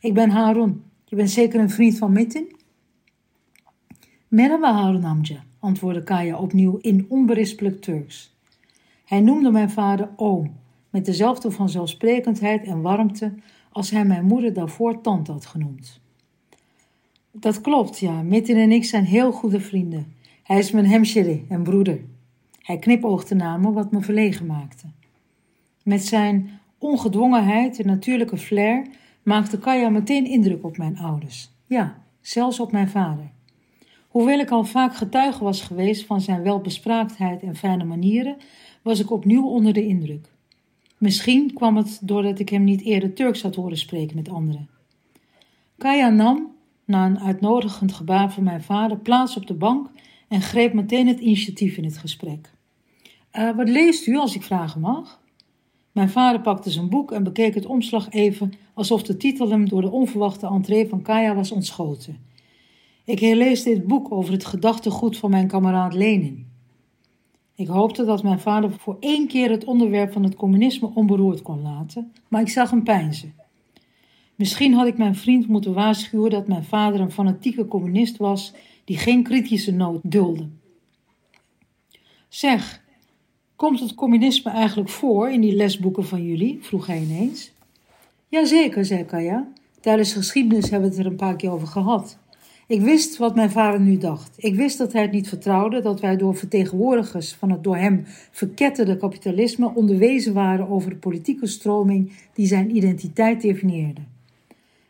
Ik 0.01 0.15
ben 0.15 0.31
Harun. 0.31 0.83
Je 1.05 1.17
bent 1.17 1.31
zeker 1.31 1.61
een 1.61 1.71
vriend 1.71 1.99
van 1.99 2.13
Metin? 2.13 2.57
Merhaba 4.29 4.73
Harun 4.73 5.05
amca, 5.05 5.45
antwoordde 5.59 6.03
Kaya 6.03 6.39
opnieuw 6.39 6.77
in 6.77 7.07
onberispelijk 7.09 7.81
Turks. 7.81 8.37
Hij 9.05 9.21
noemde 9.21 9.51
mijn 9.51 9.71
vader 9.71 10.11
oom, 10.17 10.57
met 10.91 11.05
dezelfde 11.05 11.51
vanzelfsprekendheid 11.51 12.65
en 12.65 12.81
warmte 12.81 13.35
als 13.73 13.91
hij 13.91 14.05
mijn 14.05 14.25
moeder 14.25 14.53
daarvoor 14.53 15.01
tante 15.01 15.33
had 15.33 15.47
genoemd. 15.47 16.01
Dat 17.41 17.61
klopt, 17.61 17.99
ja. 17.99 18.23
Metin 18.23 18.57
en 18.57 18.73
ik 18.73 18.85
zijn 18.85 19.05
heel 19.05 19.33
goede 19.33 19.61
vrienden. 19.61 20.13
Hij 20.43 20.59
is 20.59 20.71
mijn 20.71 20.87
hemsheri 20.87 21.45
en 21.49 21.63
broeder. 21.63 22.01
Hij 22.63 22.79
knipoogde 22.79 23.35
naar 23.35 23.61
me, 23.61 23.73
wat 23.73 23.93
me 23.93 24.01
verlegen 24.01 24.47
maakte. 24.47 24.87
Met 25.83 26.05
zijn 26.05 26.51
ongedwongenheid 26.79 27.79
en 27.79 27.87
natuurlijke 27.87 28.37
flair 28.37 28.87
maakte 29.23 29.59
Kaya 29.59 29.89
meteen 29.89 30.27
indruk 30.27 30.65
op 30.65 30.77
mijn 30.77 30.99
ouders. 30.99 31.51
Ja, 31.67 32.03
zelfs 32.21 32.61
op 32.61 32.73
mijn 32.73 32.89
vader. 32.89 33.31
Hoewel 34.09 34.39
ik 34.39 34.51
al 34.51 34.65
vaak 34.65 34.97
getuige 34.97 35.45
was 35.45 35.63
geweest 35.63 36.07
van 36.07 36.21
zijn 36.21 36.43
welbespraaktheid 36.43 37.43
en 37.43 37.57
fijne 37.57 37.85
manieren, 37.85 38.37
was 38.83 39.01
ik 39.01 39.11
opnieuw 39.11 39.47
onder 39.47 39.73
de 39.73 39.87
indruk. 39.87 40.33
Misschien 40.99 41.53
kwam 41.55 41.77
het 41.77 41.99
doordat 42.03 42.39
ik 42.39 42.49
hem 42.49 42.65
niet 42.65 42.83
eerder 42.83 43.13
Turks 43.13 43.43
had 43.43 43.55
horen 43.55 43.79
spreken 43.79 44.17
met 44.17 44.29
anderen. 44.29 44.69
Kaya 45.79 46.09
nam, 46.09 46.57
na 46.89 47.07
een 47.07 47.21
uitnodigend 47.21 47.93
gebaar 47.93 48.33
van 48.33 48.43
mijn 48.43 48.63
vader, 48.63 48.99
plaats 48.99 49.37
op 49.37 49.47
de 49.47 49.55
bank 49.55 49.91
en 50.29 50.41
greep 50.41 50.73
meteen 50.73 51.07
het 51.07 51.21
initiatief 51.21 51.77
in 51.77 51.85
het 51.85 51.99
gesprek. 51.99 52.53
Uh, 53.33 53.57
wat 53.57 53.69
leest 53.69 54.07
u, 54.07 54.17
als 54.17 54.35
ik 54.35 54.43
vragen 54.43 54.81
mag? 54.81 55.21
Mijn 55.93 56.11
vader 56.11 56.41
pakte 56.41 56.71
zijn 56.71 56.89
boek 56.89 57.13
en 57.13 57.23
bekeek 57.25 57.55
het 57.55 57.67
omslag 57.67 58.11
even, 58.11 58.53
alsof 58.75 59.03
de 59.03 59.17
titel 59.17 59.51
hem 59.51 59.69
door 59.69 59.81
de 59.81 59.91
onverwachte 59.91 60.47
entree 60.47 60.89
van 60.89 61.03
Kaya 61.03 61.35
was 61.35 61.53
ontschoten. 61.53 62.19
Ik 63.05 63.19
herlees 63.19 63.63
dit 63.63 63.87
boek 63.87 64.13
over 64.13 64.33
het 64.33 64.45
gedachtegoed 64.45 65.17
van 65.17 65.31
mijn 65.31 65.47
kameraad 65.47 65.95
Lenin. 65.95 66.47
Ik 67.55 67.67
hoopte 67.67 68.05
dat 68.05 68.23
mijn 68.23 68.41
vader 68.41 68.71
voor 68.71 68.97
één 69.01 69.27
keer 69.27 69.51
het 69.51 69.65
onderwerp 69.65 70.13
van 70.13 70.23
het 70.23 70.35
communisme 70.35 70.91
onberoerd 70.95 71.43
kon 71.43 71.63
laten, 71.63 72.13
maar 72.29 72.41
ik 72.41 72.49
zag 72.49 72.71
hem 72.71 72.83
pijnzen. 72.83 73.35
Misschien 74.39 74.75
had 74.75 74.87
ik 74.87 74.99
mijn 74.99 75.15
vriend 75.15 75.49
moeten 75.49 75.75
waarschuwen 75.75 76.31
dat 76.31 76.49
mijn 76.49 76.65
vader 76.65 77.01
een 77.01 77.13
fanatieke 77.13 77.67
communist 77.67 78.17
was 78.17 78.55
die 78.85 78.99
geen 78.99 79.23
kritische 79.23 79.73
nood 79.73 80.01
dulde. 80.03 80.49
Zeg, 82.29 82.83
komt 83.57 83.81
het 83.81 83.95
communisme 83.95 84.51
eigenlijk 84.51 84.89
voor 84.89 85.31
in 85.31 85.41
die 85.41 85.55
lesboeken 85.55 86.07
van 86.07 86.25
jullie? 86.25 86.59
vroeg 86.61 86.87
hij 86.87 87.01
ineens. 87.01 87.53
Jazeker, 88.29 88.85
zei 88.85 89.05
Kaya. 89.05 89.49
Tijdens 89.81 90.13
geschiedenis 90.13 90.71
hebben 90.71 90.91
we 90.91 90.97
het 90.97 91.05
er 91.05 91.11
een 91.11 91.19
paar 91.19 91.37
keer 91.37 91.51
over 91.51 91.69
gehad. 91.69 92.19
Ik 92.67 92.81
wist 92.81 93.17
wat 93.17 93.35
mijn 93.35 93.51
vader 93.51 93.81
nu 93.81 93.97
dacht. 93.97 94.31
Ik 94.37 94.55
wist 94.55 94.79
dat 94.79 94.93
hij 94.93 95.03
het 95.03 95.13
niet 95.13 95.29
vertrouwde 95.29 95.81
dat 95.83 96.01
wij 96.01 96.17
door 96.17 96.37
vertegenwoordigers 96.37 97.33
van 97.33 97.51
het 97.51 97.65
door 97.65 97.77
hem 97.77 98.03
verketterde 98.31 98.97
kapitalisme 98.97 99.75
onderwezen 99.75 100.33
waren 100.33 100.69
over 100.69 100.91
de 100.91 100.97
politieke 100.97 101.47
stroming 101.47 102.13
die 102.35 102.47
zijn 102.47 102.77
identiteit 102.77 103.41
definieerde. 103.41 104.01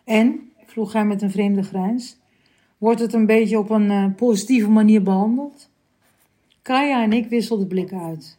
En, 0.08 0.50
vroeg 0.66 0.92
hij 0.92 1.04
met 1.04 1.22
een 1.22 1.30
vreemde 1.30 1.62
grijns, 1.62 2.18
wordt 2.78 3.00
het 3.00 3.12
een 3.12 3.26
beetje 3.26 3.58
op 3.58 3.70
een 3.70 3.90
uh, 3.90 4.04
positieve 4.16 4.68
manier 4.68 5.02
behandeld? 5.02 5.70
Kaya 6.62 7.02
en 7.02 7.12
ik 7.12 7.28
wisselden 7.28 7.66
blikken 7.66 8.00
uit. 8.00 8.38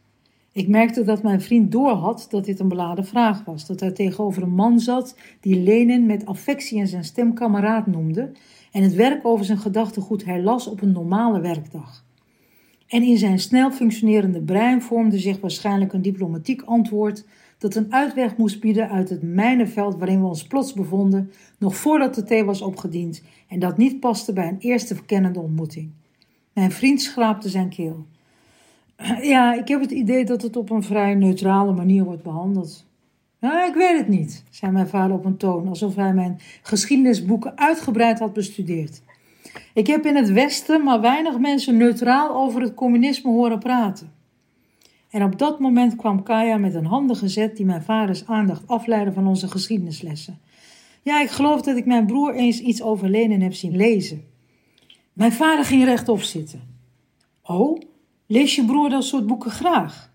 Ik 0.52 0.68
merkte 0.68 1.04
dat 1.04 1.24
mijn 1.24 1.42
vriend 1.42 1.72
doorhad 1.72 2.28
dat 2.30 2.46
dit 2.46 2.60
een 2.60 2.68
beladen 2.68 3.06
vraag 3.06 3.44
was. 3.46 3.66
Dat 3.66 3.80
hij 3.80 3.92
tegenover 3.92 4.44
een 4.44 4.56
man 4.56 4.80
zat 4.80 5.16
die 5.40 5.64
Lenin 5.64 6.06
met 6.06 6.26
affectie 6.26 6.80
en 6.80 6.88
zijn 6.88 7.04
stem 7.04 7.34
kameraad 7.34 7.88
noemde 7.88 8.32
en 8.72 8.84
het 8.84 8.94
werk 8.94 9.26
over 9.26 9.46
zijn 9.46 9.58
gedachtegoed 9.58 10.26
herlas 10.26 10.68
op 10.68 10.82
een 10.82 10.92
normale 10.92 11.40
werkdag. 11.40 12.06
En 12.88 13.04
in 13.04 13.18
zijn 13.18 13.40
snel 13.40 13.72
functionerende 13.72 14.42
brein 14.42 14.82
vormde 14.82 15.18
zich 15.18 15.40
waarschijnlijk 15.40 15.94
een 15.94 16.02
diplomatiek 16.02 16.62
antwoord 16.62 17.26
dat 17.60 17.76
een 17.76 17.94
uitweg 17.94 18.38
moest 18.38 18.60
bieden 18.60 18.90
uit 18.90 19.10
het 19.10 19.22
mijnenveld 19.22 19.98
waarin 19.98 20.22
we 20.22 20.28
ons 20.28 20.44
plots 20.44 20.74
bevonden, 20.74 21.32
nog 21.58 21.76
voordat 21.76 22.16
de 22.16 22.24
thee 22.24 22.44
was 22.44 22.62
opgediend 22.62 23.22
en 23.48 23.60
dat 23.60 23.78
niet 23.78 24.00
paste 24.00 24.34
bij 24.34 24.48
een 24.48 24.60
eerste 24.60 24.96
verkennende 24.96 25.40
ontmoeting. 25.40 25.92
Mijn 26.54 26.72
vriend 26.72 27.02
schraapte 27.02 27.50
zijn 27.50 27.70
keel. 27.70 28.06
Ja, 29.22 29.54
ik 29.54 29.68
heb 29.68 29.82
het 29.82 29.92
idee 29.92 30.26
dat 30.26 30.42
het 30.42 30.56
op 30.56 30.70
een 30.70 30.84
vrij 30.84 31.16
neutrale 31.16 31.74
manier 31.74 32.04
wordt 32.04 32.24
behandeld. 32.24 32.86
Ja, 33.40 33.66
ik 33.66 33.74
weet 33.74 33.98
het 33.98 34.08
niet, 34.08 34.44
zei 34.50 34.72
mijn 34.72 34.88
vader 34.88 35.16
op 35.16 35.26
een 35.26 35.38
toon, 35.38 35.68
alsof 35.68 35.96
hij 35.96 36.14
mijn 36.14 36.40
geschiedenisboeken 36.62 37.58
uitgebreid 37.58 38.20
had 38.20 38.34
bestudeerd. 38.34 39.02
Ik 39.74 39.88
heb 39.88 40.06
in 40.06 40.16
het 40.16 40.32
Westen 40.32 40.84
maar 40.84 41.02
weinig 41.02 41.40
mensen 41.40 41.78
neutraal 41.78 42.36
over 42.36 42.62
het 42.62 42.74
communisme 42.74 43.32
horen 43.32 43.60
praten. 43.60 44.19
En 45.10 45.24
op 45.24 45.38
dat 45.38 45.60
moment 45.60 45.96
kwam 45.96 46.24
Kaya 46.24 46.58
met 46.58 46.74
een 46.74 46.86
handige 46.86 47.28
zet 47.28 47.58
die 47.58 47.66
mijn 47.66 47.84
vaders 47.84 48.26
aandacht 48.26 48.68
afleidde 48.68 49.14
van 49.14 49.28
onze 49.28 49.48
geschiedenislessen. 49.48 50.40
Ja, 51.02 51.22
ik 51.22 51.30
geloof 51.30 51.62
dat 51.62 51.78
ik 51.78 51.86
mijn 51.86 52.06
broer 52.06 52.36
eens 52.36 52.60
iets 52.60 52.82
over 52.82 53.10
Lenin 53.10 53.42
heb 53.42 53.54
zien 53.54 53.76
lezen. 53.76 54.24
Mijn 55.14 55.32
vader 55.32 55.66
ging 55.66 55.84
rechtop 55.84 56.22
zitten. 56.22 56.62
Oh, 57.44 57.80
lees 58.26 58.56
je 58.56 58.66
broer 58.66 58.90
dat 58.90 59.04
soort 59.04 59.28
boeken 59.28 59.52
graag? 59.52 60.12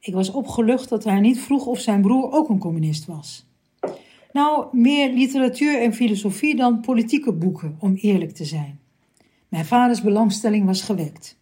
Ik 0.00 0.14
was 0.14 0.30
opgelucht 0.30 0.88
dat 0.88 1.04
hij 1.04 1.20
niet 1.20 1.40
vroeg 1.40 1.66
of 1.66 1.78
zijn 1.78 2.00
broer 2.00 2.32
ook 2.32 2.48
een 2.48 2.58
communist 2.58 3.06
was. 3.06 3.46
Nou, 4.32 4.66
meer 4.72 5.12
literatuur 5.12 5.82
en 5.82 5.94
filosofie 5.94 6.56
dan 6.56 6.80
politieke 6.80 7.32
boeken, 7.32 7.76
om 7.78 7.94
eerlijk 7.94 8.32
te 8.32 8.44
zijn. 8.44 8.80
Mijn 9.48 9.64
vaders 9.64 10.02
belangstelling 10.02 10.66
was 10.66 10.82
gewekt. 10.82 11.38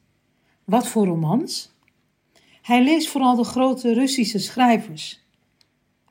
Wat 0.64 0.88
voor 0.88 1.06
romans? 1.06 1.75
Hij 2.66 2.84
leest 2.84 3.08
vooral 3.08 3.36
de 3.36 3.44
grote 3.44 3.92
Russische 3.92 4.38
schrijvers. 4.38 5.24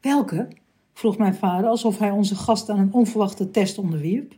Welke? 0.02 0.48
vroeg 0.94 1.18
mijn 1.18 1.36
vader, 1.36 1.70
alsof 1.70 2.00
hij 2.00 2.12
onze 2.12 2.36
gast 2.36 2.70
aan 2.70 2.80
een 2.80 2.94
onverwachte 2.94 3.52
test 3.52 3.78
onderwierp. 3.78 4.36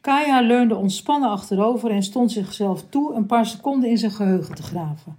Kaya 0.00 0.40
leunde 0.40 0.76
ontspannen 0.76 1.30
achterover 1.30 1.90
en 1.90 2.02
stond 2.02 2.32
zichzelf 2.32 2.84
toe 2.88 3.14
een 3.14 3.26
paar 3.26 3.46
seconden 3.46 3.90
in 3.90 3.98
zijn 3.98 4.10
geheugen 4.10 4.54
te 4.54 4.62
graven. 4.62 5.18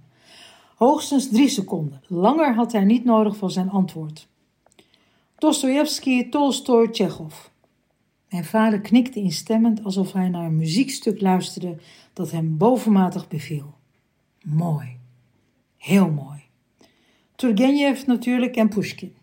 Hoogstens 0.76 1.28
drie 1.28 1.48
seconden. 1.48 2.02
Langer 2.06 2.54
had 2.54 2.72
hij 2.72 2.84
niet 2.84 3.04
nodig 3.04 3.36
voor 3.36 3.50
zijn 3.50 3.70
antwoord. 3.70 4.28
Dostoevsky, 5.38 6.28
Tolstoy, 6.28 6.88
Tsjechov. 6.88 7.34
Mijn 8.28 8.44
vader 8.44 8.80
knikte 8.80 9.20
instemmend 9.20 9.84
alsof 9.84 10.12
hij 10.12 10.28
naar 10.28 10.44
een 10.44 10.56
muziekstuk 10.56 11.20
luisterde 11.20 11.76
dat 12.12 12.30
hem 12.30 12.56
bovenmatig 12.56 13.28
beviel. 13.28 13.74
Mooi. 14.42 14.99
Heel 15.80 16.10
mooi. 16.10 16.40
Turgenev 17.36 18.06
natuurlijk 18.06 18.56
en 18.56 18.68
Pushkin. 18.68 19.14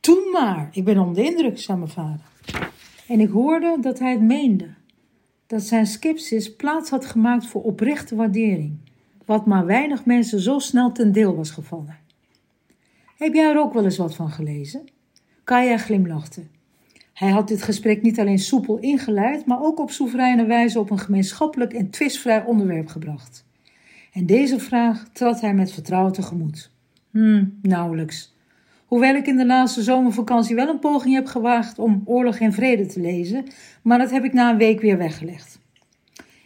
Toen 0.00 0.30
maar, 0.32 0.68
ik 0.72 0.84
ben 0.84 0.98
onder 0.98 1.14
de 1.14 1.30
indruk, 1.30 1.58
zei 1.58 1.78
mijn 1.78 1.90
vader. 1.90 2.26
En 3.08 3.20
ik 3.20 3.30
hoorde 3.30 3.76
dat 3.80 3.98
hij 3.98 4.10
het 4.10 4.20
meende. 4.20 4.74
Dat 5.46 5.62
zijn 5.62 5.86
sceptisch 5.86 6.56
plaats 6.56 6.90
had 6.90 7.06
gemaakt 7.06 7.46
voor 7.46 7.62
oprechte 7.62 8.14
waardering. 8.14 8.78
Wat 9.24 9.46
maar 9.46 9.66
weinig 9.66 10.04
mensen 10.04 10.40
zo 10.40 10.58
snel 10.58 10.92
ten 10.92 11.12
deel 11.12 11.36
was 11.36 11.50
gevallen. 11.50 11.98
Heb 13.16 13.34
jij 13.34 13.50
er 13.50 13.58
ook 13.58 13.72
wel 13.72 13.84
eens 13.84 13.96
wat 13.96 14.14
van 14.14 14.30
gelezen? 14.30 14.84
Kaya 15.44 15.76
glimlachte. 15.76 16.42
Hij 17.12 17.30
had 17.30 17.48
dit 17.48 17.62
gesprek 17.62 18.02
niet 18.02 18.20
alleen 18.20 18.38
soepel 18.38 18.78
ingeleid, 18.78 19.46
maar 19.46 19.62
ook 19.62 19.80
op 19.80 19.90
soevereine 19.90 20.46
wijze 20.46 20.78
op 20.78 20.90
een 20.90 20.98
gemeenschappelijk 20.98 21.72
en 21.72 21.90
twistvrij 21.90 22.44
onderwerp 22.44 22.86
gebracht. 22.88 23.44
En 24.12 24.26
deze 24.26 24.58
vraag 24.58 25.08
trad 25.12 25.40
hij 25.40 25.54
met 25.54 25.72
vertrouwen 25.72 26.12
tegemoet. 26.12 26.70
Hm, 27.10 27.44
nauwelijks. 27.62 28.34
Hoewel 28.86 29.14
ik 29.14 29.26
in 29.26 29.36
de 29.36 29.46
laatste 29.46 29.82
zomervakantie 29.82 30.54
wel 30.54 30.68
een 30.68 30.78
poging 30.78 31.14
heb 31.14 31.26
gewaagd 31.26 31.78
om 31.78 32.02
Oorlog 32.04 32.38
en 32.38 32.52
Vrede 32.52 32.86
te 32.86 33.00
lezen, 33.00 33.44
maar 33.82 33.98
dat 33.98 34.10
heb 34.10 34.24
ik 34.24 34.32
na 34.32 34.50
een 34.50 34.58
week 34.58 34.80
weer 34.80 34.98
weggelegd. 34.98 35.60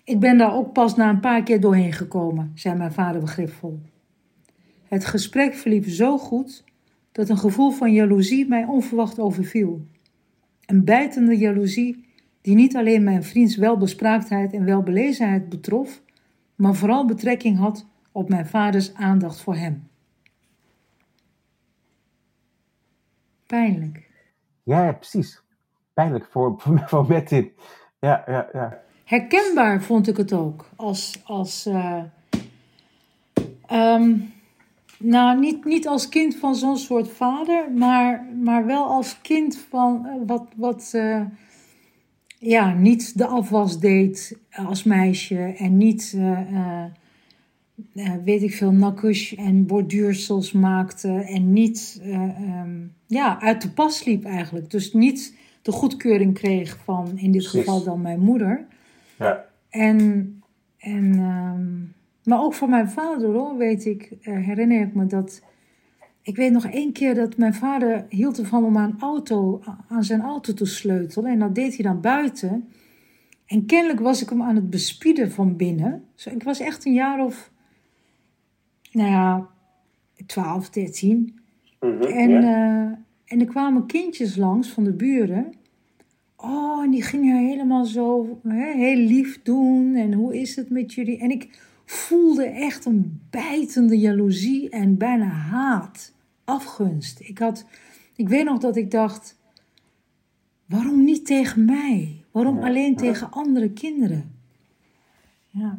Ik 0.05 0.21
ben 0.21 0.39
daar 0.39 0.55
ook 0.55 0.73
pas 0.73 0.97
na 0.97 1.09
een 1.09 1.21
paar 1.21 1.43
keer 1.43 1.61
doorheen 1.61 1.93
gekomen, 1.93 2.53
zei 2.55 2.77
mijn 2.77 2.93
vader 2.93 3.21
begripvol. 3.21 3.81
Het 4.89 5.05
gesprek 5.05 5.55
verliep 5.55 5.85
zo 5.89 6.19
goed 6.19 6.65
dat 7.13 7.29
een 7.29 7.39
gevoel 7.39 7.71
van 7.71 7.93
jaloezie 7.93 8.49
mij 8.49 8.65
onverwacht 8.65 9.19
overviel. 9.19 9.87
Een 10.67 10.85
bijtende 10.85 11.37
jaloezie 11.37 12.05
die 12.41 12.55
niet 12.55 12.77
alleen 12.77 13.05
mijn 13.05 13.25
vriends 13.25 13.57
welbespraaktheid 13.57 14.53
en 14.53 14.65
welbelezenheid 14.65 15.49
betrof, 15.49 16.03
maar 16.57 16.75
vooral 16.75 17.07
betrekking 17.07 17.59
had 17.59 17.87
op 18.13 18.29
mijn 18.29 18.47
vaders 18.47 18.95
aandacht 18.95 19.41
voor 19.41 19.57
hem. 19.57 19.89
Pijnlijk. 23.47 24.11
Ja, 24.63 24.93
precies. 24.93 25.43
Pijnlijk 25.95 26.27
voor, 26.31 26.55
voor, 26.89 27.07
Metin. 27.09 27.53
Ja, 27.99 28.25
ja, 28.27 28.49
ja. 28.53 28.81
Herkenbaar 29.05 29.83
vond 29.83 30.09
ik 30.09 30.17
het 30.17 30.33
ook. 30.33 30.69
Als, 30.77 31.21
als 31.25 31.67
uh, 31.67 32.03
um, 33.73 34.33
nou, 34.99 35.39
niet, 35.39 35.65
niet 35.65 35.89
als 35.89 36.09
kind 36.09 36.37
van 36.37 36.55
zo'n 36.55 36.77
soort 36.77 37.09
vader, 37.09 37.73
maar, 37.73 38.25
maar 38.43 38.67
wel 38.67 38.85
als 38.85 39.21
kind 39.21 39.59
van 39.59 40.07
uh, 40.07 40.13
wat, 40.27 40.47
wat 40.57 40.93
uh, 40.95 41.21
ja, 42.39 42.75
niet 42.75 43.19
de 43.19 43.27
afwas 43.27 43.79
deed 43.79 44.39
als 44.51 44.83
meisje 44.83 45.39
en 45.39 45.77
niet, 45.77 46.15
uh, 46.17 46.85
weet 48.25 48.43
ik 48.43 48.55
veel, 48.55 48.73
nakush 48.73 49.33
en 49.33 49.67
borduursels 49.67 50.53
maakte 50.53 51.09
en 51.09 51.53
niet 51.53 52.03
um, 52.05 52.93
ja, 53.07 53.41
uit 53.41 53.63
de 53.63 53.71
pas 53.71 54.05
liep 54.05 54.25
eigenlijk. 54.25 54.71
Dus 54.71 54.93
niet 54.93 55.35
de 55.63 55.73
goedkeuring 55.73 56.35
kreeg 56.35 56.79
van 56.85 57.07
in 57.07 57.33
dit 57.33 57.43
Precies. 57.43 57.51
geval 57.51 57.85
dan 57.85 58.01
mijn 58.01 58.21
moeder. 58.21 58.67
Ja. 59.19 59.45
En, 59.71 60.43
en 60.79 61.19
um, 61.19 61.95
maar 62.25 62.41
ook 62.41 62.55
van 62.55 62.71
mijn 62.71 62.89
vader 62.89 63.33
hoor, 63.33 63.57
weet 63.57 63.87
ik, 63.87 64.13
herinner 64.21 64.81
ik 64.81 64.95
me 64.95 65.07
dat. 65.07 65.43
Ik 66.27 66.37
weet 66.37 66.53
nog 66.53 66.67
één 66.67 66.93
keer 66.93 67.15
dat 67.15 67.37
mijn 67.37 67.55
vader 67.55 68.07
hield 68.09 68.39
ervan 68.39 68.65
om 68.65 68.77
aan, 68.77 68.97
auto, 69.01 69.63
aan 69.89 70.05
zijn 70.05 70.21
auto 70.21 70.55
te 70.55 70.65
sleutelen. 70.65 71.31
En 71.31 71.39
dat 71.39 71.55
deed 71.55 71.75
hij 71.75 71.85
dan 71.85 72.01
buiten. 72.01 72.69
En 73.47 73.67
kennelijk 73.67 74.01
was 74.01 74.23
ik 74.23 74.29
hem 74.29 74.43
aan 74.43 74.55
het 74.55 74.71
bespieden 74.71 75.31
van 75.31 75.57
binnen. 75.57 76.05
Ik 76.25 76.43
was 76.43 76.61
echt 76.61 76.87
een 76.87 76.93
jaar 76.93 77.25
of, 77.25 77.51
nou 78.93 79.11
ja, 79.11 79.49
12, 80.27 80.71
13. 80.71 81.39
Mhm, 81.81 82.03
en, 82.03 82.31
ja. 82.31 82.41
uh, 82.41 82.93
en 83.25 83.41
er 83.41 83.47
kwamen 83.47 83.87
kindjes 83.87 84.37
langs 84.37 84.69
van 84.69 84.85
de 84.85 84.93
buren. 84.93 85.53
Oh, 86.37 86.83
en 86.83 86.91
die 86.91 87.03
gingen 87.03 87.47
helemaal 87.49 87.85
zo 87.85 88.39
hè, 88.43 88.73
heel 88.73 89.07
lief 89.07 89.43
doen. 89.43 89.95
En 89.95 90.13
hoe 90.13 90.41
is 90.41 90.57
het 90.57 90.71
met 90.71 90.95
jullie? 90.95 91.19
En 91.19 91.31
ik 91.31 91.61
voelde 91.85 92.45
echt 92.45 92.85
een 92.85 93.21
bijtende 93.31 93.99
jaloezie 93.99 94.69
en 94.71 94.97
bijna 94.97 95.27
haat, 95.27 96.15
afgunst. 96.47 97.21
Ik, 97.21 97.39
had, 97.39 97.65
ik 98.15 98.29
weet 98.29 98.45
nog 98.45 98.59
dat 98.59 98.77
ik 98.77 98.91
dacht, 98.91 99.39
waarom 100.67 101.05
niet 101.05 101.27
tegen 101.27 101.65
mij? 101.65 102.25
Waarom 102.31 102.63
alleen 102.63 102.97
tegen 102.97 103.31
andere 103.31 103.71
kinderen? 103.71 104.39
Ja. 105.47 105.79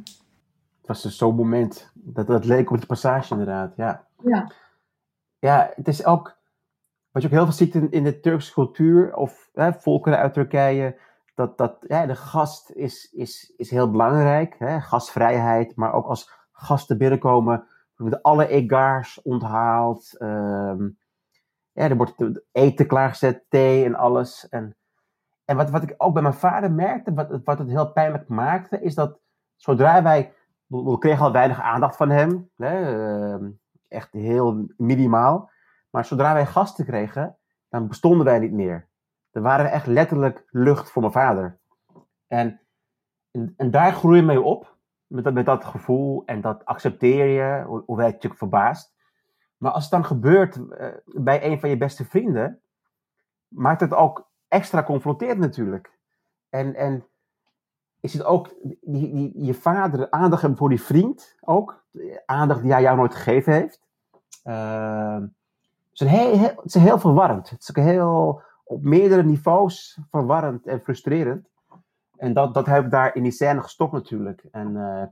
Het 0.77 0.87
was 0.87 1.01
dus 1.01 1.17
zo'n 1.17 1.35
moment, 1.35 1.91
dat, 1.93 2.27
dat 2.27 2.45
leek 2.45 2.71
op 2.71 2.79
de 2.79 2.85
passage 2.85 3.31
inderdaad, 3.31 3.75
ja. 3.75 4.07
Ja. 4.23 4.51
Ja, 5.39 5.71
het 5.75 5.87
is 5.87 6.05
ook, 6.05 6.37
wat 7.11 7.21
je 7.21 7.27
ook 7.27 7.33
heel 7.33 7.43
veel 7.43 7.53
ziet 7.53 7.75
in, 7.75 7.91
in 7.91 8.03
de 8.03 8.19
Turkse 8.19 8.53
cultuur, 8.53 9.15
of 9.15 9.49
hè, 9.53 9.73
volkeren 9.73 10.17
uit 10.17 10.33
Turkije, 10.33 10.99
dat, 11.37 11.57
dat 11.57 11.77
ja, 11.87 12.05
de 12.05 12.15
gast 12.15 12.71
is, 12.71 13.09
is, 13.11 13.53
is 13.57 13.69
heel 13.69 13.91
belangrijk. 13.91 14.55
Hè? 14.59 14.81
Gastvrijheid, 14.81 15.75
maar 15.75 15.93
ook 15.93 16.07
als 16.07 16.31
gasten 16.51 16.97
binnenkomen, 16.97 17.67
alle 18.21 18.47
egaars 18.47 19.21
onthaald. 19.21 20.15
Um, 20.19 20.97
ja, 21.71 21.89
er 21.89 21.97
wordt 21.97 22.41
eten 22.51 22.87
klaargezet, 22.87 23.43
thee 23.49 23.85
en 23.85 23.95
alles. 23.95 24.49
En, 24.49 24.75
en 25.45 25.55
wat, 25.55 25.69
wat 25.69 25.83
ik 25.83 25.93
ook 25.97 26.13
bij 26.13 26.21
mijn 26.21 26.33
vader 26.33 26.71
merkte, 26.71 27.13
wat, 27.13 27.39
wat 27.43 27.59
het 27.59 27.69
heel 27.69 27.91
pijnlijk 27.91 28.27
maakte, 28.27 28.81
is 28.81 28.95
dat 28.95 29.19
zodra 29.55 30.03
wij. 30.03 30.33
We 30.65 30.97
kregen 30.97 31.25
al 31.25 31.31
weinig 31.31 31.61
aandacht 31.61 31.95
van 31.95 32.09
hem. 32.09 32.49
Hè? 32.55 32.95
Uh, 33.35 33.49
echt 33.87 34.11
heel 34.11 34.65
minimaal. 34.77 35.49
Maar 35.89 36.05
zodra 36.05 36.33
wij 36.33 36.45
gasten 36.45 36.85
kregen, 36.85 37.37
dan 37.69 37.87
bestonden 37.87 38.25
wij 38.25 38.39
niet 38.39 38.51
meer. 38.51 38.87
Er 39.31 39.41
waren 39.41 39.71
echt 39.71 39.85
letterlijk 39.85 40.47
lucht 40.49 40.91
voor 40.91 41.01
mijn 41.01 41.13
vader. 41.13 41.59
En, 42.27 42.61
en, 43.31 43.71
daar 43.71 43.93
groei 43.93 44.15
je 44.15 44.25
mee 44.25 44.41
op. 44.41 44.76
Met 45.07 45.23
dat, 45.23 45.33
met 45.33 45.45
dat 45.45 45.65
gevoel 45.65 46.23
en 46.25 46.41
dat 46.41 46.65
accepteer 46.65 47.25
je, 47.25 47.63
hoewel 47.65 48.05
je 48.05 48.11
natuurlijk 48.11 48.37
verbaast. 48.37 48.95
Maar 49.57 49.71
als 49.71 49.83
het 49.83 49.91
dan 49.91 50.05
gebeurt 50.05 50.55
uh, 50.55 50.87
bij 51.05 51.45
een 51.45 51.59
van 51.59 51.69
je 51.69 51.77
beste 51.77 52.05
vrienden, 52.05 52.61
maakt 53.47 53.81
het 53.81 53.93
ook 53.93 54.29
extra 54.47 54.83
confronterend 54.83 55.39
natuurlijk. 55.39 55.91
En, 56.49 56.75
en 56.75 57.05
is 57.99 58.13
het 58.13 58.23
ook 58.23 58.55
die, 58.61 59.13
die, 59.13 59.45
je 59.45 59.53
vader 59.53 60.11
aandacht 60.11 60.41
hebben 60.41 60.59
voor 60.59 60.69
die 60.69 60.81
vriend 60.81 61.35
ook, 61.39 61.83
aandacht 62.25 62.61
die 62.61 62.71
hij 62.71 62.81
jou 62.81 62.97
nooit 62.97 63.15
gegeven 63.15 63.53
heeft. 63.53 63.81
Het, 64.43 65.31
is 65.91 66.07
heel, 66.07 66.37
heel, 66.37 66.55
het 66.55 66.75
is 66.75 66.81
heel 66.81 66.99
verwarrend. 66.99 67.49
Het 67.49 67.61
is 67.61 67.69
ook 67.69 67.83
heel 67.85 68.41
op 68.63 68.83
meerdere 68.83 69.23
niveaus 69.23 69.99
verwarrend 70.09 70.67
en 70.67 70.81
frustrerend. 70.81 71.49
En 72.17 72.33
dat, 72.33 72.53
dat 72.53 72.65
heb 72.65 72.83
ik 72.85 72.91
daar 72.91 73.15
in 73.15 73.23
die 73.23 73.31
scène 73.31 73.61
gestopt 73.61 73.91
natuurlijk. 73.91 74.45
En 74.51 74.75
uh, 74.75 75.03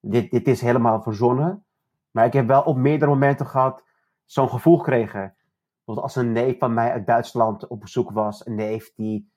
dit, 0.00 0.30
dit 0.30 0.48
is 0.48 0.60
helemaal 0.60 1.02
verzonnen. 1.02 1.64
Maar 2.10 2.26
ik 2.26 2.32
heb 2.32 2.46
wel 2.46 2.62
op 2.62 2.76
meerdere 2.76 3.10
momenten 3.10 3.46
gehad 3.46 3.82
zo'n 4.24 4.48
gevoel 4.48 4.78
gekregen. 4.78 5.36
Bijvoorbeeld 5.76 6.06
als 6.06 6.16
een 6.16 6.32
neef 6.32 6.58
van 6.58 6.74
mij 6.74 6.92
uit 6.92 7.06
Duitsland 7.06 7.66
op 7.66 7.80
bezoek 7.80 8.10
was. 8.10 8.46
Een 8.46 8.54
neef 8.54 8.92
die 8.94 9.32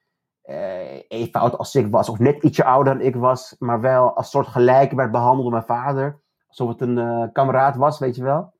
uh, 0.46 1.02
even 1.08 1.40
oud 1.40 1.58
als 1.58 1.76
ik 1.76 1.88
was. 1.92 2.10
Of 2.10 2.20
net 2.20 2.44
ietsje 2.44 2.64
ouder 2.64 2.98
dan 2.98 3.06
ik 3.06 3.16
was. 3.16 3.56
Maar 3.60 3.82
wel 3.82 4.16
als 4.16 4.30
soort 4.30 4.48
gelijk 4.48 4.92
werd 4.92 5.12
behandeld 5.12 5.42
door 5.42 5.52
mijn 5.52 5.64
vader. 5.64 6.20
alsof 6.48 6.70
het 6.70 6.82
een 6.82 6.98
uh, 6.98 7.24
kameraad 7.32 7.76
was, 7.76 8.00
weet 8.00 8.16
je 8.16 8.24
wel. 8.24 8.54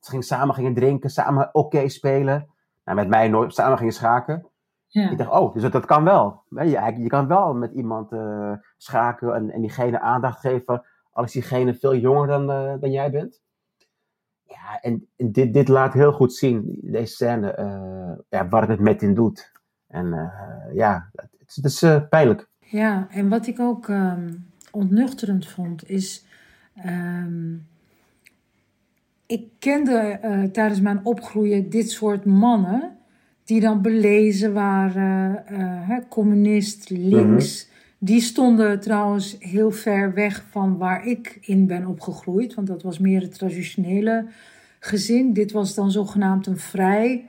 Ze 0.00 0.10
gingen 0.10 0.24
samen 0.24 0.54
gingen 0.54 0.74
drinken, 0.74 1.10
samen 1.10 1.48
oké 1.52 1.88
spelen. 1.88 2.50
Nou, 2.84 2.98
met 2.98 3.08
mij 3.08 3.28
nooit, 3.28 3.54
samen 3.54 3.78
gingen 3.78 3.92
schaken. 3.92 4.46
Ja. 4.96 5.10
Ik 5.10 5.18
dacht, 5.18 5.30
oh, 5.30 5.52
dus 5.52 5.62
dat, 5.62 5.72
dat 5.72 5.84
kan 5.84 6.04
wel. 6.04 6.42
Je, 6.48 6.92
je 6.96 7.06
kan 7.06 7.26
wel 7.26 7.54
met 7.54 7.72
iemand 7.72 8.12
uh, 8.12 8.52
schaken 8.76 9.34
en, 9.34 9.50
en 9.50 9.60
diegene 9.60 10.00
aandacht 10.00 10.40
geven, 10.40 10.82
als 11.10 11.32
diegene 11.32 11.74
veel 11.74 11.96
jonger 11.96 12.26
dan, 12.26 12.50
uh, 12.50 12.74
dan 12.80 12.90
jij 12.90 13.10
bent. 13.10 13.42
Ja, 14.42 14.80
en, 14.80 15.08
en, 15.16 15.32
dit, 15.32 15.52
dit 15.52 15.68
laat 15.68 15.92
heel 15.92 16.12
goed 16.12 16.34
zien, 16.34 16.78
deze 16.82 17.14
scène, 17.14 17.56
uh, 17.58 18.24
ja, 18.28 18.48
wat 18.48 18.68
het 18.68 18.80
met 18.80 19.02
in 19.02 19.14
doet. 19.14 19.52
En 19.86 20.30
ja, 20.72 21.10
het, 21.12 21.54
het 21.54 21.64
is 21.64 21.84
pijnlijk. 22.08 22.48
Ja, 22.58 23.06
en 23.10 23.28
wat 23.28 23.46
ik 23.46 23.60
ook 23.60 23.88
um, 23.88 24.50
ontnuchterend 24.70 25.48
vond, 25.48 25.88
is. 25.88 26.26
Um, 26.86 27.66
ik 29.26 29.50
kende 29.58 30.18
tijdens 30.52 30.80
mijn 30.80 31.00
opgroeien 31.04 31.70
dit 31.70 31.90
soort 31.90 32.24
mannen. 32.24 32.95
Die 33.46 33.60
dan 33.60 33.82
belezen 33.82 34.52
waren, 34.52 35.44
uh, 35.52 35.98
communist, 36.08 36.90
links. 36.90 37.66
Mhm. 37.66 37.74
Die 37.98 38.20
stonden 38.20 38.80
trouwens 38.80 39.36
heel 39.38 39.70
ver 39.70 40.14
weg 40.14 40.44
van 40.50 40.76
waar 40.76 41.06
ik 41.06 41.38
in 41.40 41.66
ben 41.66 41.86
opgegroeid. 41.86 42.54
Want 42.54 42.66
dat 42.66 42.82
was 42.82 42.98
meer 42.98 43.20
het 43.20 43.34
traditionele 43.34 44.26
gezin. 44.80 45.32
Dit 45.32 45.52
was 45.52 45.74
dan 45.74 45.90
zogenaamd 45.90 46.46
een 46.46 46.58
vrij. 46.58 47.24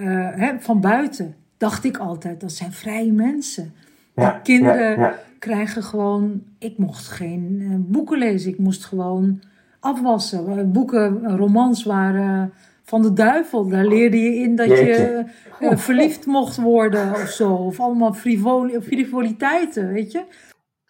Uh, 0.00 0.28
hè, 0.32 0.60
van 0.60 0.80
buiten 0.80 1.34
dacht 1.56 1.84
ik 1.84 1.96
altijd, 1.96 2.40
dat 2.40 2.52
zijn 2.52 2.72
vrije 2.72 3.12
mensen. 3.12 3.72
Ja, 4.14 4.30
kinderen 4.42 5.14
krijgen 5.38 5.82
gewoon. 5.82 6.42
Ik 6.58 6.78
mocht 6.78 7.08
geen 7.08 7.84
boeken 7.88 8.18
lezen. 8.18 8.50
Ik 8.50 8.58
moest 8.58 8.84
gewoon 8.84 9.40
afwassen. 9.80 10.72
Boeken, 10.72 11.36
romans 11.36 11.84
waren 11.84 12.52
van 12.90 13.02
de 13.02 13.12
duivel. 13.12 13.68
Daar 13.68 13.84
leerde 13.84 14.18
je 14.18 14.34
in 14.34 14.56
dat 14.56 14.68
je 14.68 15.24
uh, 15.60 15.76
verliefd 15.76 16.26
mocht 16.26 16.56
worden 16.56 17.12
of 17.12 17.28
zo. 17.28 17.52
Of 17.52 17.80
allemaal 17.80 18.12
frivol 18.12 18.80
frivoliteiten, 18.80 19.92
weet 19.92 20.12
je. 20.12 20.24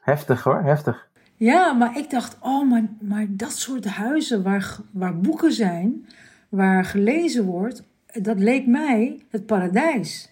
Heftig 0.00 0.42
hoor, 0.42 0.62
heftig. 0.62 1.08
Ja, 1.36 1.72
maar 1.72 1.98
ik 1.98 2.10
dacht, 2.10 2.38
oh, 2.40 2.70
maar, 2.70 2.82
maar 3.00 3.26
dat 3.28 3.52
soort 3.52 3.84
huizen 3.84 4.42
waar, 4.42 4.76
waar 4.92 5.18
boeken 5.18 5.52
zijn, 5.52 6.06
waar 6.48 6.84
gelezen 6.84 7.44
wordt, 7.44 7.82
dat 8.12 8.38
leek 8.38 8.66
mij 8.66 9.20
het 9.30 9.46
paradijs. 9.46 10.30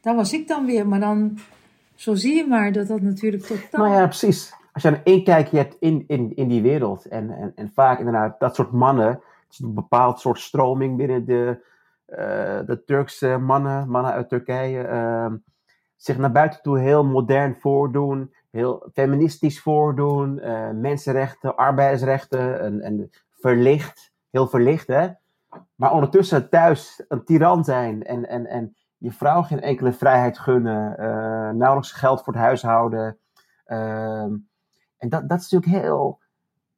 Daar 0.00 0.14
was 0.14 0.32
ik 0.32 0.48
dan 0.48 0.66
weer, 0.66 0.88
maar 0.88 1.00
dan 1.00 1.38
zo 1.94 2.14
zie 2.14 2.36
je 2.36 2.46
maar 2.46 2.72
dat 2.72 2.86
dat 2.86 3.00
natuurlijk 3.00 3.42
totaal... 3.42 3.86
Nou 3.86 4.00
ja, 4.00 4.06
precies. 4.06 4.52
Als 4.72 4.82
je 4.82 4.88
een 4.88 5.04
inkijkje 5.04 5.56
hebt 5.56 5.76
in, 5.80 6.04
in, 6.06 6.32
in 6.36 6.48
die 6.48 6.62
wereld. 6.62 7.04
En, 7.04 7.30
en, 7.30 7.52
en 7.54 7.70
vaak 7.74 7.98
inderdaad 7.98 8.40
dat 8.40 8.54
soort 8.54 8.72
mannen. 8.72 9.20
Een 9.58 9.74
bepaald 9.74 10.20
soort 10.20 10.38
stroming 10.38 10.96
binnen 10.96 11.24
de, 11.24 11.64
uh, 12.08 12.66
de 12.66 12.82
Turkse 12.86 13.38
mannen, 13.38 13.88
mannen 13.88 14.12
uit 14.12 14.28
Turkije. 14.28 14.88
Uh, 14.88 15.32
zich 15.96 16.18
naar 16.18 16.32
buiten 16.32 16.62
toe 16.62 16.78
heel 16.78 17.04
modern 17.04 17.56
voordoen. 17.60 18.34
Heel 18.50 18.88
feministisch 18.92 19.60
voordoen. 19.60 20.38
Uh, 20.38 20.70
mensenrechten, 20.70 21.56
arbeidsrechten. 21.56 22.60
En, 22.60 22.80
en 22.80 23.10
verlicht. 23.30 24.12
Heel 24.30 24.46
verlicht, 24.46 24.86
hè. 24.86 25.08
Maar 25.74 25.92
ondertussen 25.92 26.48
thuis 26.48 27.04
een 27.08 27.24
tiran 27.24 27.64
zijn. 27.64 28.04
En, 28.04 28.28
en, 28.28 28.46
en 28.46 28.76
je 28.98 29.12
vrouw 29.12 29.42
geen 29.42 29.60
enkele 29.60 29.92
vrijheid 29.92 30.38
gunnen, 30.38 30.96
uh, 31.00 31.50
nauwelijks 31.50 31.92
geld 31.92 32.22
voor 32.22 32.32
het 32.32 32.42
huishouden. 32.42 33.18
Uh, 33.66 34.22
en 34.96 35.08
dat, 35.08 35.28
dat 35.28 35.40
is 35.40 35.50
natuurlijk 35.50 35.84
heel, 35.84 36.20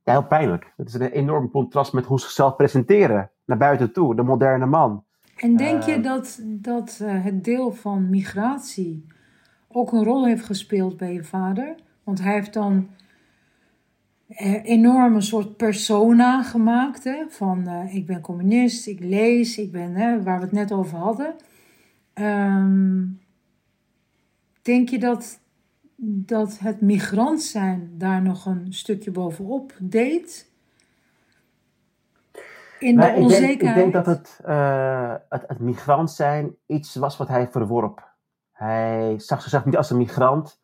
ja, 0.07 0.13
heel 0.13 0.27
pijnlijk. 0.27 0.73
Het 0.77 0.89
is 0.89 0.95
een 0.95 1.11
enorm 1.11 1.51
contrast 1.51 1.93
met 1.93 2.05
hoe 2.05 2.19
ze 2.19 2.25
zichzelf 2.25 2.57
presenteren 2.57 3.31
naar 3.45 3.57
buiten 3.57 3.93
toe, 3.93 4.15
de 4.15 4.23
moderne 4.23 4.67
man. 4.67 5.05
En 5.37 5.57
denk 5.57 5.83
je 5.83 5.93
ehm, 5.93 6.03
dat, 6.03 6.41
dat 6.45 6.99
uh, 7.03 7.25
het 7.25 7.45
deel 7.45 7.73
van 7.73 8.11
migratie 8.11 9.07
ook 9.69 9.93
een 9.93 10.05
rol 10.05 10.27
heeft 10.27 10.45
gespeeld 10.45 10.97
bij 10.97 11.13
je 11.13 11.25
vader? 11.25 11.75
Want 12.05 12.23
hij 12.23 12.33
heeft 12.33 12.53
dan 12.53 12.89
eh, 14.29 14.65
enorm 14.65 15.15
een 15.15 15.23
soort 15.23 15.57
persona 15.57 16.43
gemaakt. 16.43 17.05
Hè? 17.05 17.25
Van 17.29 17.69
ik 17.69 18.07
ben 18.07 18.21
communist, 18.21 18.87
ik 18.87 19.01
lees, 19.01 19.59
ik 19.59 19.73
ben, 19.73 19.95
hè, 19.95 20.23
waar 20.23 20.39
we 20.39 20.45
het 20.45 20.55
net 20.55 20.73
over 20.73 20.99
hadden. 20.99 21.35
Um, 22.15 23.21
denk 24.63 24.89
je 24.89 24.99
dat, 24.99 25.41
dat 25.97 26.59
het 26.59 26.81
migrant 26.81 27.43
zijn 27.43 27.95
daar 27.99 28.23
nog 28.23 28.47
een 28.47 28.73
stukje 28.73 29.11
bovenop 29.11 29.73
deed? 29.81 30.51
In 32.79 32.97
de 32.97 33.13
onzekerheid? 33.17 33.53
Ik 33.53 33.61
denk, 33.61 33.71
ik 33.71 33.75
denk 33.75 33.93
dat 33.93 34.07
het, 34.07 34.41
uh, 34.47 35.15
het, 35.29 35.45
het, 35.47 35.59
migrant 35.59 36.11
zijn 36.11 36.57
iets 36.67 36.95
was 36.95 37.17
wat 37.17 37.29
hij 37.29 37.49
verworp. 37.49 38.15
Hij 38.53 39.15
zag 39.17 39.41
zichzelf 39.41 39.65
niet 39.65 39.77
als 39.77 39.91
een 39.91 39.97
migrant. 39.97 40.61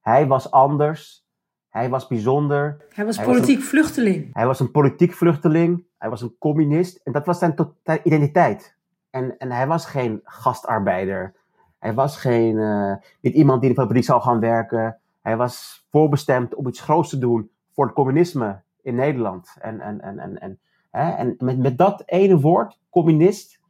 Hij 0.00 0.26
was 0.26 0.50
anders. 0.50 1.26
Hij 1.68 1.88
was 1.88 2.06
bijzonder. 2.06 2.84
Hij 2.88 3.04
was 3.04 3.22
politiek 3.22 3.60
vluchteling. 3.60 4.34
Hij 4.34 4.46
was 4.46 4.60
een 4.60 4.70
politiek 4.70 5.12
vluchteling. 5.12 5.84
Hij 5.98 6.10
was 6.10 6.22
een 6.22 6.36
communist. 6.38 7.00
En 7.04 7.12
dat 7.12 7.26
was 7.26 7.38
zijn 7.38 7.54
identiteit. 8.02 8.76
En, 9.10 9.38
en 9.38 9.52
hij 9.52 9.66
was 9.66 9.86
geen 9.86 10.20
gastarbeider. 10.24 11.34
Hij 11.82 11.94
was 11.94 12.16
geen, 12.16 12.56
uh, 12.56 12.94
niet 13.20 13.34
iemand 13.34 13.60
die 13.60 13.70
in 13.70 13.74
de 13.74 13.82
fabriek 13.82 14.04
zou 14.04 14.22
gaan 14.22 14.40
werken. 14.40 14.98
Hij 15.20 15.36
was 15.36 15.86
voorbestemd 15.90 16.54
om 16.54 16.68
iets 16.68 16.80
groots 16.80 17.08
te 17.08 17.18
doen 17.18 17.50
voor 17.72 17.84
het 17.84 17.94
communisme 17.94 18.62
in 18.82 18.94
Nederland. 18.94 19.56
En, 19.60 19.80
en, 19.80 20.00
en, 20.00 20.18
en, 20.18 20.40
en, 20.40 20.58
hè? 20.90 21.10
en 21.10 21.34
met, 21.38 21.58
met 21.58 21.78
dat 21.78 22.02
ene 22.06 22.40
woord, 22.40 22.78
communist, 22.90 23.60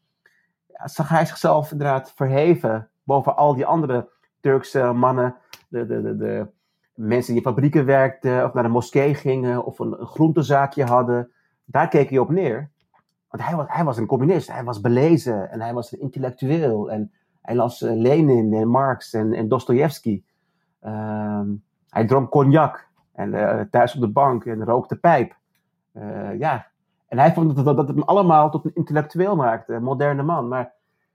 zag 0.85 1.09
hij 1.09 1.27
zichzelf 1.27 1.73
inderdaad 1.73 2.13
verheven 2.15 2.89
boven 3.03 3.37
al 3.37 3.55
die 3.55 3.67
andere 3.67 4.09
Turkse 4.41 4.93
mannen, 4.93 5.37
de, 5.69 5.87
de, 5.87 6.03
de, 6.03 6.17
de 6.17 6.51
mensen 6.95 7.35
die 7.35 7.43
in 7.43 7.49
fabrieken 7.49 7.85
werkten, 7.85 8.45
of 8.45 8.53
naar 8.53 8.63
de 8.63 8.69
moskee 8.69 9.15
gingen, 9.15 9.65
of 9.65 9.79
een, 9.79 10.01
een 10.01 10.07
groentezaakje 10.07 10.85
hadden. 10.85 11.33
Daar 11.65 11.89
keek 11.89 12.11
hij 12.11 12.19
op 12.19 12.31
neer. 12.31 12.71
Want 13.29 13.45
hij 13.45 13.57
was, 13.57 13.67
hij 13.69 13.85
was 13.85 13.97
een 13.97 14.07
communist, 14.07 14.53
hij 14.53 14.65
was 14.65 14.81
belezen 14.81 15.51
en 15.51 15.61
hij 15.61 15.75
was 15.75 15.93
een 15.93 16.01
intellectueel. 16.01 16.91
En 16.91 17.13
hij 17.43 17.55
las 17.55 17.83
uh, 17.83 17.93
Lenin 17.97 18.55
en 18.55 18.69
Marx 18.69 19.13
en, 19.13 19.33
en 19.33 19.49
Dostoevsky. 19.49 20.23
Ehm, 20.81 21.49
hij 21.89 22.07
dronk 22.07 22.31
cognac 22.31 22.89
en 23.13 23.33
uh, 23.33 23.61
thuis 23.71 23.95
op 23.95 24.01
de 24.01 24.09
bank 24.09 24.45
en 24.45 24.65
rookte 24.65 24.97
pijp. 24.97 25.37
Uh, 25.93 26.39
ja. 26.39 26.67
En 27.09 27.19
hij 27.19 27.33
vond 27.33 27.57
dat, 27.57 27.65
dat, 27.65 27.77
het 27.79 27.89
hem 27.89 28.03
allemaal 28.03 28.51
tot 28.51 28.65
een 28.65 28.75
intellectueel 28.75 29.37
maakte, 29.37 29.75
een 29.75 29.83
moderne 29.83 30.23
man. 30.23 30.49
Maar 30.49 30.73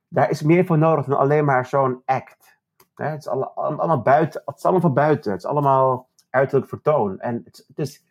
daar 0.08 0.30
is 0.30 0.42
meer 0.42 0.66
voor 0.66 0.78
nodig 0.78 1.06
dan 1.06 1.18
alleen 1.18 1.46
maar 1.46 1.66
zo'n 1.66 2.02
act. 2.06 2.58
het, 2.96 3.20
is 3.20 3.28
allemaal 3.28 4.02
buiten, 4.02 4.42
het 4.46 4.58
is 4.58 4.64
allemaal 4.64 4.82
van 4.82 4.94
buiten. 4.94 5.32
Het 5.32 5.40
is 5.40 5.48
allemaal 5.48 6.08
uiterlijk 6.30 6.70
vertoon. 6.70 7.20
En 7.20 7.42
het, 7.44 7.66
is, 7.76 8.04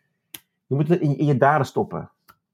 je 0.65 0.75
moet 0.75 0.87
het 0.87 0.99
in, 0.99 1.17
in 1.17 1.25
je 1.25 1.37
daden 1.37 1.65
stoppen. 1.65 2.09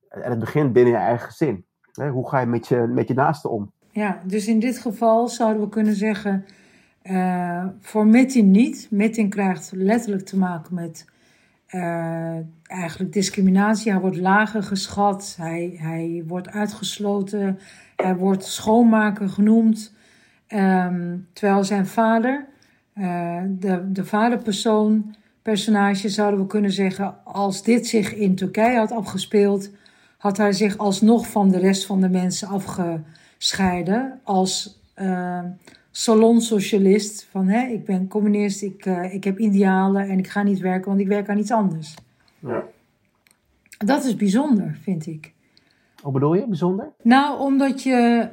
En 0.09 0.29
het 0.29 0.39
begint 0.39 0.73
binnen 0.73 0.93
je 0.93 0.99
eigen 0.99 1.25
gezin. 1.25 1.65
Hoe 2.11 2.29
ga 2.29 2.39
je 2.39 2.45
met 2.45 2.67
je, 2.67 2.77
met 2.77 3.07
je 3.07 3.13
naasten 3.13 3.49
om? 3.49 3.71
Ja, 3.93 4.21
dus 4.25 4.47
in 4.47 4.59
dit 4.59 4.77
geval 4.77 5.27
zouden 5.27 5.61
we 5.61 5.69
kunnen 5.69 5.95
zeggen, 5.95 6.45
uh, 7.03 7.65
voor 7.79 8.07
Metin 8.07 8.51
niet. 8.51 8.87
Metin 8.89 9.29
krijgt 9.29 9.71
letterlijk 9.75 10.25
te 10.25 10.37
maken 10.37 10.73
met 10.75 11.05
uh, 11.69 12.37
eigenlijk 12.63 13.13
discriminatie. 13.13 13.91
Hij 13.91 14.01
wordt 14.01 14.17
lager 14.17 14.63
geschat, 14.63 15.35
hij, 15.37 15.75
hij 15.77 16.23
wordt 16.27 16.49
uitgesloten, 16.49 17.59
hij 17.95 18.15
wordt 18.15 18.45
schoonmaker 18.45 19.29
genoemd. 19.29 19.93
Um, 20.47 21.27
terwijl 21.33 21.63
zijn 21.63 21.85
vader, 21.85 22.45
uh, 22.95 23.41
de, 23.49 23.91
de 23.91 24.05
vaderpersoon, 24.05 25.15
personage 25.41 26.09
zouden 26.09 26.39
we 26.39 26.47
kunnen 26.47 26.71
zeggen, 26.71 27.25
als 27.25 27.63
dit 27.63 27.87
zich 27.87 28.15
in 28.15 28.35
Turkije 28.35 28.77
had 28.77 28.91
afgespeeld, 28.91 29.69
had 30.17 30.37
hij 30.37 30.51
zich 30.51 30.77
alsnog 30.77 31.27
van 31.27 31.49
de 31.49 31.59
rest 31.59 31.85
van 31.85 32.01
de 32.01 32.09
mensen 32.09 32.47
afgescheiden 33.43 34.19
als 34.23 34.79
uh, 34.95 35.39
salonsocialist. 35.91 37.27
Van 37.31 37.47
hè, 37.47 37.67
ik 37.67 37.85
ben 37.85 38.07
communist, 38.07 38.61
ik, 38.61 38.85
uh, 38.85 39.13
ik 39.13 39.23
heb 39.23 39.39
idealen 39.39 40.09
en 40.09 40.17
ik 40.17 40.27
ga 40.27 40.43
niet 40.43 40.59
werken, 40.59 40.87
want 40.87 40.99
ik 40.99 41.07
werk 41.07 41.29
aan 41.29 41.37
iets 41.37 41.51
anders. 41.51 41.95
Ja. 42.39 42.63
Dat 43.77 44.03
is 44.03 44.15
bijzonder, 44.15 44.77
vind 44.81 45.07
ik. 45.07 45.33
Hoe 46.01 46.13
bedoel 46.13 46.33
je, 46.33 46.47
bijzonder? 46.47 46.89
Nou, 47.01 47.39
omdat 47.39 47.83
je 47.83 48.29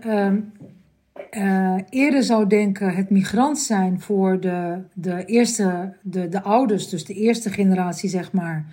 uh, 1.31 1.77
eerder 1.91 2.23
zou 2.23 2.47
denken 2.47 2.95
het 2.95 3.11
migrant 3.11 3.59
zijn 3.59 4.01
voor 4.01 4.41
de, 4.41 4.83
de 4.93 5.25
eerste, 5.25 5.95
de, 6.03 6.29
de 6.29 6.43
ouders, 6.43 6.89
dus 6.89 7.05
de 7.05 7.15
eerste 7.15 7.51
generatie, 7.51 8.09
zeg 8.09 8.33
maar 8.33 8.65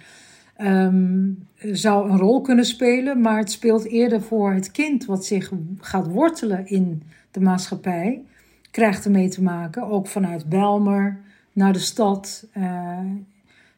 um, 0.62 1.48
zou 1.72 2.10
een 2.10 2.18
rol 2.18 2.42
kunnen 2.42 2.66
spelen, 2.66 3.22
maar 3.22 3.38
het 3.38 3.52
speelt 3.52 3.86
eerder 3.86 4.22
voor 4.22 4.52
het 4.52 4.72
kind 4.72 5.06
wat 5.06 5.26
zich 5.26 5.52
gaat 5.80 6.08
wortelen 6.08 6.68
in 6.68 7.04
de 7.32 7.40
maatschappij, 7.40 8.26
krijgt 8.72 9.06
ermee 9.06 9.30
te 9.30 9.44
maken, 9.44 9.84
ook 9.84 10.08
vanuit 10.08 10.50
Belmer 10.50 11.20
naar 11.52 11.74
de 11.74 11.80
stad. 11.80 12.48
Uh, 12.58 13.00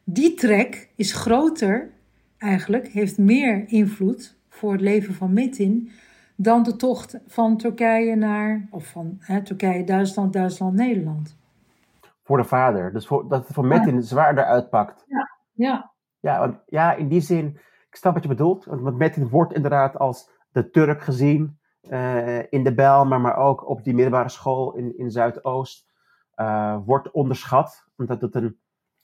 die 0.04 0.34
trek 0.34 0.88
is 0.96 1.12
groter 1.12 1.90
eigenlijk 2.38 2.88
heeft 2.88 3.18
meer 3.18 3.64
invloed 3.68 4.36
voor 4.48 4.72
het 4.72 4.80
leven 4.80 5.14
van 5.14 5.32
Metin 5.32 5.90
dan 6.36 6.62
de 6.62 6.76
tocht 6.76 7.18
van 7.26 7.56
Turkije 7.56 8.16
naar, 8.16 8.66
of 8.70 8.86
van 8.86 9.16
hè, 9.20 9.42
Turkije, 9.42 9.84
Duitsland, 9.84 10.32
Duitsland, 10.32 10.74
Nederland. 10.74 11.36
Voor 12.22 12.36
de 12.36 12.44
vader. 12.44 12.92
Dus 12.92 13.06
voor, 13.06 13.28
dat 13.28 13.44
het 13.46 13.54
voor 13.54 13.66
Metin 13.66 14.02
zwaarder 14.02 14.44
uitpakt. 14.44 15.04
Ja, 15.08 15.30
ja. 15.52 15.90
Ja, 16.20 16.38
want, 16.38 16.56
ja, 16.66 16.94
in 16.94 17.08
die 17.08 17.20
zin, 17.20 17.58
ik 17.90 17.96
snap 17.96 18.14
wat 18.14 18.22
je 18.22 18.28
bedoelt. 18.28 18.64
Want 18.64 18.98
Metin 18.98 19.28
wordt 19.28 19.54
inderdaad 19.54 19.98
als 19.98 20.30
de 20.52 20.70
Turk 20.70 21.02
gezien 21.02 21.58
uh, 21.82 22.52
in 22.52 22.64
de 22.64 22.74
Bijlmer, 22.74 23.20
maar 23.20 23.36
ook 23.36 23.68
op 23.68 23.84
die 23.84 23.94
middelbare 23.94 24.28
school 24.28 24.74
in, 24.74 24.98
in 24.98 25.10
Zuidoost. 25.10 25.88
Uh, 26.36 26.76
wordt 26.84 27.10
onderschat, 27.10 27.86
omdat 27.96 28.20
het 28.20 28.34
een 28.34 28.58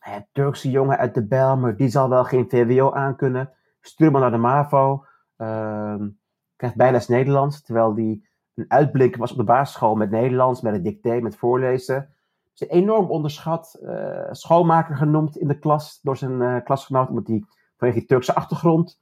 uh, 0.06 0.14
Turkse 0.32 0.70
jongen 0.70 0.98
uit 0.98 1.14
de 1.14 1.26
Bijlmer, 1.26 1.76
die 1.76 1.88
zal 1.88 2.08
wel 2.08 2.24
geen 2.24 2.48
VWO 2.48 2.92
aankunnen. 2.92 3.50
Stuur 3.80 4.10
maar 4.10 4.20
naar 4.20 4.30
de 4.30 4.36
MAVO. 4.36 5.04
Ehm, 5.36 6.08
krijgt 6.56 6.76
bijles 6.76 7.08
Nederlands, 7.08 7.62
terwijl 7.62 7.94
die 7.94 8.28
een 8.54 8.64
uitblinker 8.68 9.20
was 9.20 9.30
op 9.30 9.36
de 9.36 9.44
basisschool 9.44 9.94
met 9.94 10.10
Nederlands, 10.10 10.60
met 10.60 10.74
een 10.74 10.82
dicté, 10.82 11.20
met 11.20 11.36
voorlezen. 11.36 12.14
Is 12.54 12.68
enorm 12.68 13.10
onderschat, 13.10 13.78
uh, 13.82 14.28
schoolmaker 14.30 14.96
genoemd 14.96 15.36
in 15.36 15.48
de 15.48 15.58
klas 15.58 16.00
door 16.02 16.16
zijn 16.16 16.40
uh, 16.40 16.56
klasgenoot, 16.64 17.08
omdat 17.08 17.26
hij 17.26 17.44
vanwege 17.76 17.98
die 17.98 18.08
Turkse 18.08 18.34
achtergrond. 18.34 19.00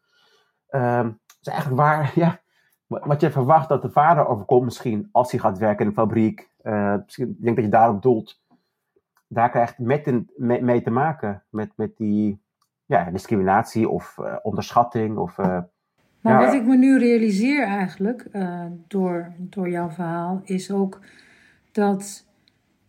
Uh, 0.70 1.06
is 1.40 1.48
eigenlijk 1.48 1.80
waar, 1.80 2.12
ja, 2.24 2.40
wat 2.86 3.20
je 3.20 3.30
verwacht 3.30 3.68
dat 3.68 3.82
de 3.82 3.90
vader 3.90 4.26
overkomt 4.26 4.64
misschien 4.64 5.08
als 5.12 5.30
hij 5.30 5.40
gaat 5.40 5.58
werken 5.58 5.80
in 5.80 5.86
een 5.86 5.96
fabriek. 5.96 6.50
Uh, 6.62 6.94
misschien, 7.04 7.28
ik 7.28 7.42
denk 7.42 7.56
dat 7.56 7.64
je 7.64 7.70
daarop 7.70 8.02
doelt. 8.02 8.42
Daar 9.28 9.50
krijgt 9.50 9.78
met 9.78 10.22
mee, 10.36 10.62
mee 10.62 10.82
te 10.82 10.90
maken, 10.90 11.42
met, 11.50 11.72
met 11.76 11.96
die 11.96 12.42
ja, 12.84 13.10
discriminatie 13.10 13.88
of 13.88 14.18
onderschatting 14.42 15.16
of 15.16 15.36
maar 16.20 16.44
wat 16.44 16.54
ik 16.54 16.66
me 16.66 16.76
nu 16.76 16.98
realiseer 16.98 17.64
eigenlijk 17.64 18.28
door, 18.88 19.32
door 19.38 19.68
jouw 19.68 19.90
verhaal 19.90 20.40
is 20.44 20.70
ook 20.70 21.00
dat 21.72 22.26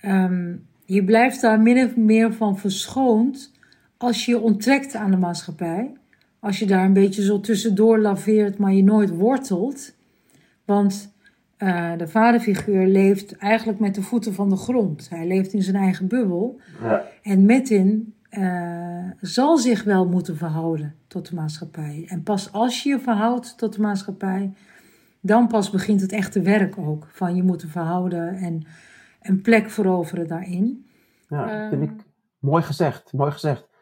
um, 0.05 0.67
je 0.85 1.03
blijft 1.03 1.41
daar 1.41 1.59
min 1.59 1.85
of 1.85 1.95
meer 1.95 2.33
van 2.33 2.57
verschoond 2.57 3.53
als 4.05 4.25
je 4.25 4.31
je 4.31 4.39
onttrekt 4.39 4.95
aan 4.95 5.11
de 5.11 5.17
maatschappij. 5.17 5.93
Als 6.39 6.59
je 6.59 6.65
daar 6.65 6.85
een 6.85 6.93
beetje 6.93 7.23
zo 7.23 7.39
tussendoor 7.39 7.99
laveert, 7.99 8.57
maar 8.57 8.73
je 8.73 8.83
nooit 8.83 9.09
wortelt. 9.09 9.95
Want 10.65 11.13
uh, 11.57 11.97
de 11.97 12.07
vaderfiguur 12.07 12.87
leeft 12.87 13.37
eigenlijk 13.37 13.79
met 13.79 13.95
de 13.95 14.01
voeten 14.01 14.33
van 14.33 14.49
de 14.49 14.55
grond. 14.55 15.09
Hij 15.09 15.27
leeft 15.27 15.53
in 15.53 15.61
zijn 15.61 15.75
eigen 15.75 16.07
bubbel. 16.07 16.59
Ja. 16.81 17.03
En 17.21 17.45
Metin 17.45 18.13
uh, 18.31 19.09
zal 19.21 19.57
zich 19.57 19.83
wel 19.83 20.07
moeten 20.07 20.37
verhouden 20.37 20.95
tot 21.07 21.29
de 21.29 21.35
maatschappij. 21.35 22.05
En 22.07 22.23
pas 22.23 22.51
als 22.51 22.83
je 22.83 22.89
je 22.89 22.99
verhoudt 22.99 23.57
tot 23.57 23.73
de 23.73 23.81
maatschappij, 23.81 24.53
dan 25.21 25.47
pas 25.47 25.69
begint 25.69 26.01
het 26.01 26.11
echte 26.11 26.41
werk 26.41 26.77
ook. 26.77 27.07
Van 27.11 27.35
je 27.35 27.43
moeten 27.43 27.69
verhouden 27.69 28.35
en 28.35 28.65
een 29.21 29.41
plek 29.41 29.69
veroveren 29.69 30.27
daarin. 30.27 30.85
Ja, 31.29 31.69
vind 31.69 31.83
ik 31.83 31.91
mooi 32.39 32.63
gezegd. 32.63 33.13
Mooi 33.13 33.31
gezegd. 33.31 33.73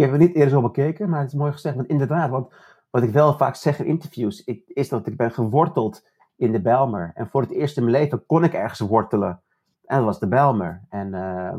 Ik 0.00 0.06
heb 0.06 0.14
er 0.14 0.26
niet 0.26 0.34
eerder 0.34 0.50
zo 0.50 0.60
bekeken, 0.60 1.08
maar 1.08 1.20
het 1.20 1.28
is 1.28 1.38
mooi 1.38 1.52
gezegd. 1.52 1.76
Want 1.76 1.88
inderdaad, 1.88 2.30
want 2.30 2.52
wat 2.90 3.02
ik 3.02 3.10
wel 3.10 3.36
vaak 3.36 3.54
zeg 3.54 3.78
in 3.78 3.86
interviews, 3.86 4.44
is 4.66 4.88
dat 4.88 5.06
ik 5.06 5.16
ben 5.16 5.30
geworteld 5.30 6.08
in 6.36 6.52
de 6.52 6.60
Bijlmer. 6.60 7.10
En 7.14 7.28
voor 7.28 7.40
het 7.40 7.50
eerst 7.50 7.76
in 7.76 7.84
mijn 7.84 7.96
leven 7.96 8.26
kon 8.26 8.44
ik 8.44 8.52
ergens 8.52 8.80
wortelen. 8.80 9.42
En 9.84 9.96
dat 9.96 10.04
was 10.04 10.18
de 10.18 10.28
Bijlmer. 10.28 10.84
En 10.88 11.14
uh, 11.14 11.56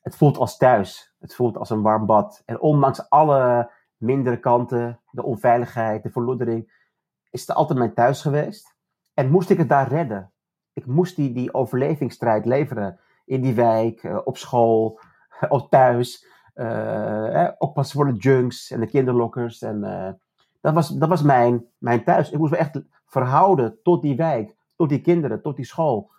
het 0.00 0.16
voelt 0.16 0.36
als 0.36 0.56
thuis. 0.56 1.14
Het 1.18 1.34
voelt 1.34 1.56
als 1.56 1.70
een 1.70 1.82
warm 1.82 2.06
bad. 2.06 2.42
En 2.46 2.60
ondanks 2.60 3.08
alle 3.08 3.70
mindere 3.96 4.40
kanten, 4.40 5.00
de 5.10 5.22
onveiligheid, 5.22 6.02
de 6.02 6.10
verloedering, 6.10 6.72
is 7.30 7.40
het 7.40 7.56
altijd 7.56 7.78
mijn 7.78 7.94
thuis 7.94 8.22
geweest. 8.22 8.76
En 9.14 9.30
moest 9.30 9.50
ik 9.50 9.58
het 9.58 9.68
daar 9.68 9.88
redden. 9.88 10.32
Ik 10.72 10.86
moest 10.86 11.16
die, 11.16 11.32
die 11.32 11.54
overlevingsstrijd 11.54 12.46
leveren. 12.46 13.00
In 13.24 13.40
die 13.40 13.54
wijk, 13.54 14.02
uh, 14.02 14.18
op 14.24 14.36
school, 14.36 15.00
op 15.48 15.70
thuis. 15.70 16.30
Uh, 16.54 17.48
oppassen 17.58 17.96
voor 17.96 18.12
de 18.12 18.18
junks 18.18 18.70
en 18.70 18.80
de 18.80 18.86
kinderlokkers. 18.86 19.62
En, 19.62 19.84
uh, 19.84 20.08
dat 20.60 20.74
was, 20.74 20.88
dat 20.88 21.08
was 21.08 21.22
mijn, 21.22 21.66
mijn 21.78 22.04
thuis. 22.04 22.30
Ik 22.30 22.38
moest 22.38 22.52
me 22.52 22.56
echt 22.56 22.80
verhouden 23.06 23.78
tot 23.82 24.02
die 24.02 24.16
wijk, 24.16 24.56
tot 24.76 24.88
die 24.88 25.00
kinderen, 25.00 25.42
tot 25.42 25.56
die 25.56 25.64
school. 25.64 26.10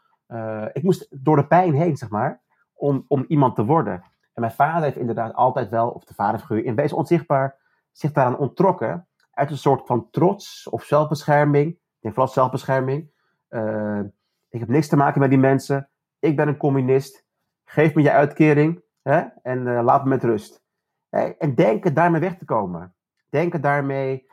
ik 0.73 0.83
moest 0.83 1.07
door 1.23 1.35
de 1.35 1.47
pijn 1.47 1.73
heen, 1.73 1.97
zeg 1.97 2.09
maar 2.09 2.41
om, 2.83 3.05
om 3.07 3.25
iemand 3.27 3.55
te 3.55 3.65
worden. 3.65 4.03
En 4.33 4.41
mijn 4.41 4.51
vader 4.51 4.83
heeft 4.83 4.97
inderdaad 4.97 5.33
altijd 5.33 5.69
wel, 5.69 5.89
of 5.89 6.03
de 6.03 6.13
vaderfiguur, 6.13 6.65
in 6.65 6.75
wezen 6.75 6.97
onzichtbaar, 6.97 7.57
zich 7.91 8.11
daaraan 8.11 8.37
onttrokken. 8.37 9.07
Uit 9.31 9.51
een 9.51 9.57
soort 9.57 9.85
van 9.85 10.09
trots 10.11 10.67
of 10.69 10.83
zelfbescherming. 10.83 11.77
Ik 11.99 12.09
vooral 12.09 12.27
zelfbescherming. 12.27 13.11
Uh, 13.49 13.99
ik 14.49 14.59
heb 14.59 14.69
niks 14.69 14.87
te 14.87 14.95
maken 14.95 15.19
met 15.19 15.29
die 15.29 15.39
mensen. 15.39 15.89
Ik 16.19 16.35
ben 16.35 16.47
een 16.47 16.57
communist. 16.57 17.25
Geef 17.65 17.95
me 17.95 18.01
je 18.01 18.11
uitkering 18.11 18.81
hè? 19.03 19.23
en 19.41 19.65
uh, 19.65 19.83
laat 19.83 20.03
me 20.03 20.09
met 20.09 20.23
rust. 20.23 20.63
Hey, 21.09 21.35
en 21.37 21.55
denken 21.55 21.93
daarmee 21.93 22.21
weg 22.21 22.37
te 22.37 22.45
komen. 22.45 22.93
Denken 23.29 23.61
daarmee 23.61 24.27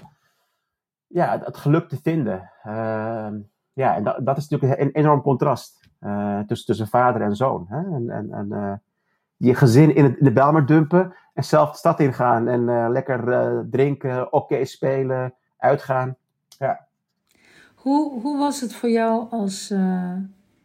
ja, 1.06 1.40
het 1.44 1.56
geluk 1.56 1.88
te 1.88 2.01
vinden. 2.02 2.51
Uh, 2.66 3.28
ja, 3.72 3.94
en 3.94 4.05
dat, 4.05 4.26
dat 4.26 4.36
is 4.36 4.48
natuurlijk 4.48 4.80
een 4.80 4.90
enorm 4.90 5.22
contrast 5.22 5.88
uh, 6.01 6.40
tussen, 6.40 6.66
tussen 6.66 6.88
vader 6.88 7.22
en 7.22 7.36
zoon. 7.36 7.66
Hè? 7.68 7.78
En, 7.78 8.10
en, 8.10 8.32
en 8.32 8.47
uh, 8.51 8.72
je 9.36 9.55
gezin 9.55 9.94
in, 9.94 10.05
het, 10.05 10.16
in 10.16 10.24
de 10.24 10.32
Belmer 10.32 10.66
dumpen 10.66 11.14
en 11.34 11.44
zelf 11.44 11.70
de 11.70 11.76
stad 11.76 12.01
ingaan 12.01 12.48
en 12.48 12.90
lekker 12.90 13.66
drinken, 13.70 14.26
hockey 14.30 14.64
spelen, 14.64 15.34
uitgaan. 15.59 16.16
Ja. 16.48 16.86
Hoe, 17.74 18.20
hoe 18.20 18.38
was 18.38 18.60
het 18.60 18.74
voor 18.74 18.90
jou 18.90 19.30
als, 19.30 19.74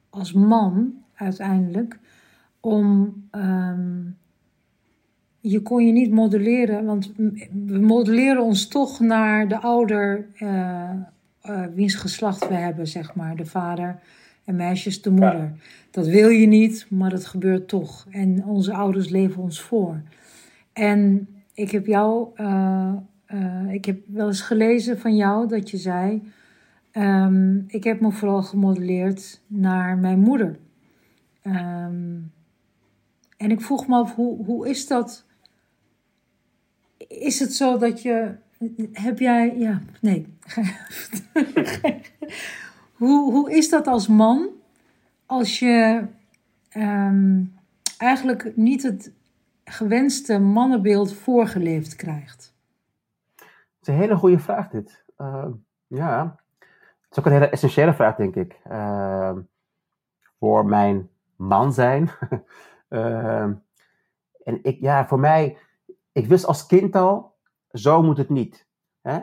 als 0.10 0.34
man 0.34 1.04
uiteindelijk 1.16 2.00
om. 2.66 3.14
Um, 3.32 4.18
je 5.40 5.62
kon 5.62 5.86
je 5.86 5.92
niet 5.92 6.12
modelleren, 6.12 6.86
want 6.86 7.14
we 7.66 7.80
modelleren 7.80 8.44
ons 8.44 8.68
toch 8.68 9.00
naar 9.00 9.48
de 9.48 9.62
ouder 9.62 10.28
wiens 11.76 11.96
geslacht 11.96 12.48
we 12.48 12.54
hebben, 12.54 12.88
zeg 12.88 13.16
maar, 13.16 13.36
de 13.36 13.46
vader 13.46 14.00
en 14.44 14.56
meisjes 14.56 15.02
de 15.02 15.10
moeder. 15.10 15.52
Dat 15.92 16.08
wil 16.08 16.30
je 16.30 16.48
niet, 16.48 16.88
maar 16.90 17.10
dat 17.10 17.26
gebeurt 17.26 17.68
toch. 17.68 18.08
En 18.10 18.46
onze 18.46 18.74
ouders 18.74 19.10
leven 19.10 19.42
ons 19.42 19.62
voor. 19.62 20.02
En 20.74 21.28
ik 21.54 21.72
heb 21.72 21.86
jou, 21.86 22.28
uh, 22.38 22.94
ik 23.72 23.86
heb 23.86 24.00
wel 24.08 24.28
eens 24.28 24.42
gelezen 24.42 25.00
van 25.00 25.16
jou 25.16 25.48
dat 25.48 25.70
je 25.70 25.78
zei: 25.78 26.32
um, 26.94 27.64
Ik 27.68 27.84
heb 27.84 28.02
me 28.02 28.12
vooral 28.12 28.44
gemodelleerd 28.44 29.42
naar 29.48 29.98
mijn 29.98 30.20
moeder. 30.20 30.58
Um, 31.44 32.32
en 33.38 33.52
ik 33.52 33.62
vroeg 33.62 33.88
me 33.88 33.96
af, 33.96 34.16
hoe, 34.16 34.46
hoe 34.46 34.70
is 34.70 34.88
dat? 34.88 35.26
Is 37.08 37.40
het 37.40 37.54
zo 37.54 37.78
dat 37.78 38.02
je. 38.02 38.36
Heb 38.92 39.20
jij. 39.20 39.58
Ja, 39.58 39.82
nee. 40.02 40.38
Hoe, 42.96 43.32
hoe 43.32 43.52
is 43.52 43.70
dat 43.70 43.88
als 43.88 44.08
man 44.08 44.50
als 45.26 45.60
je 45.60 46.08
um, 46.78 47.54
eigenlijk 47.98 48.56
niet 48.56 48.84
het 48.84 49.12
gewenste 49.64 50.40
mannenbeeld 50.40 51.14
voorgeleefd 51.14 51.96
krijgt? 51.96 52.54
Dat 53.36 53.48
is 53.82 53.88
een 53.88 54.00
hele 54.00 54.16
goede 54.16 54.40
vraag 54.40 54.70
dit. 54.70 55.04
Uh, 55.18 55.46
ja, 55.88 56.36
het 56.60 57.12
is 57.12 57.20
ook 57.20 57.26
een 57.26 57.32
hele 57.32 57.50
essentiële 57.50 57.94
vraag 57.94 58.16
denk 58.16 58.36
ik. 58.36 58.60
Uh, 58.72 59.32
voor 60.40 60.66
mijn 60.66 61.10
man 61.36 61.74
zijn. 61.74 62.10
uh, 62.96 63.42
en 64.44 64.60
ik, 64.62 64.80
ja, 64.80 65.08
voor 65.08 65.20
mij, 65.20 65.58
ik 66.12 66.28
wist 66.28 66.46
als 66.46 66.66
kind 66.66 66.96
al, 66.96 67.36
zo 67.72 68.02
moet 68.04 68.18
het 68.18 68.30
niet. 68.30 68.68
Hè? 69.02 69.20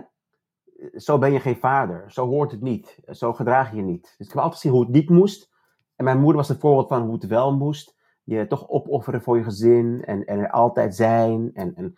zo 0.97 1.19
ben 1.19 1.33
je 1.33 1.41
geen 1.41 1.57
vader. 1.57 2.13
Zo 2.13 2.27
hoort 2.27 2.51
het 2.51 2.61
niet. 2.61 2.99
Zo 3.07 3.33
gedraag 3.33 3.71
je 3.71 3.77
je 3.77 3.83
niet. 3.83 4.15
Dus 4.19 4.27
ik 4.27 4.33
heb 4.33 4.43
altijd 4.43 4.61
gezien 4.61 4.73
hoe 4.73 4.85
het 4.85 4.95
niet 4.95 5.11
moest. 5.11 5.53
En 5.97 6.05
mijn 6.05 6.19
moeder 6.19 6.37
was 6.37 6.49
een 6.49 6.59
voorbeeld 6.59 6.89
van 6.89 7.03
hoe 7.03 7.15
het 7.15 7.27
wel 7.27 7.57
moest. 7.57 7.97
Je 8.25 8.47
toch 8.47 8.69
opofferen 8.69 9.23
voor 9.23 9.37
je 9.37 9.45
gezin 9.45 10.05
en, 10.05 10.27
er 10.27 10.51
altijd 10.51 10.95
zijn. 10.95 11.51
En, 11.55 11.75
en 11.75 11.95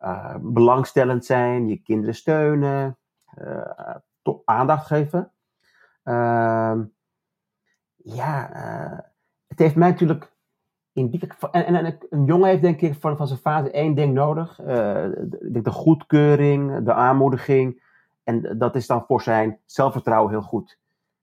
uh, 0.00 0.36
belangstellend 0.40 1.24
zijn, 1.24 1.68
je 1.68 1.76
kinderen 1.76 2.14
steunen, 2.14 2.98
toch 4.22 4.40
aandacht 4.44 4.86
geven. 4.86 5.32
Uh, 6.04 6.80
ja, 7.96 8.52
eh, 8.52 8.98
het 9.46 9.58
heeft 9.58 9.74
mij 9.74 9.90
natuurlijk 9.90 10.32
en, 10.94 11.10
en, 11.50 11.74
en, 11.74 11.98
een 12.10 12.24
jongen 12.24 12.48
heeft 12.48 12.62
denk 12.62 12.80
ik 12.80 12.94
van, 12.94 13.16
van 13.16 13.26
zijn 13.26 13.38
vader 13.38 13.72
één 13.72 13.94
ding 13.94 14.14
nodig. 14.14 14.56
de, 14.56 15.60
de 15.62 15.70
goedkeuring, 15.70 16.84
de 16.84 16.92
aanmoediging 16.92 17.82
en 18.24 18.58
dat 18.58 18.74
is 18.74 18.86
dan 18.86 19.04
voor 19.06 19.22
zijn 19.22 19.58
zelfvertrouwen 19.64 20.30
heel 20.30 20.42
goed. 20.42 20.78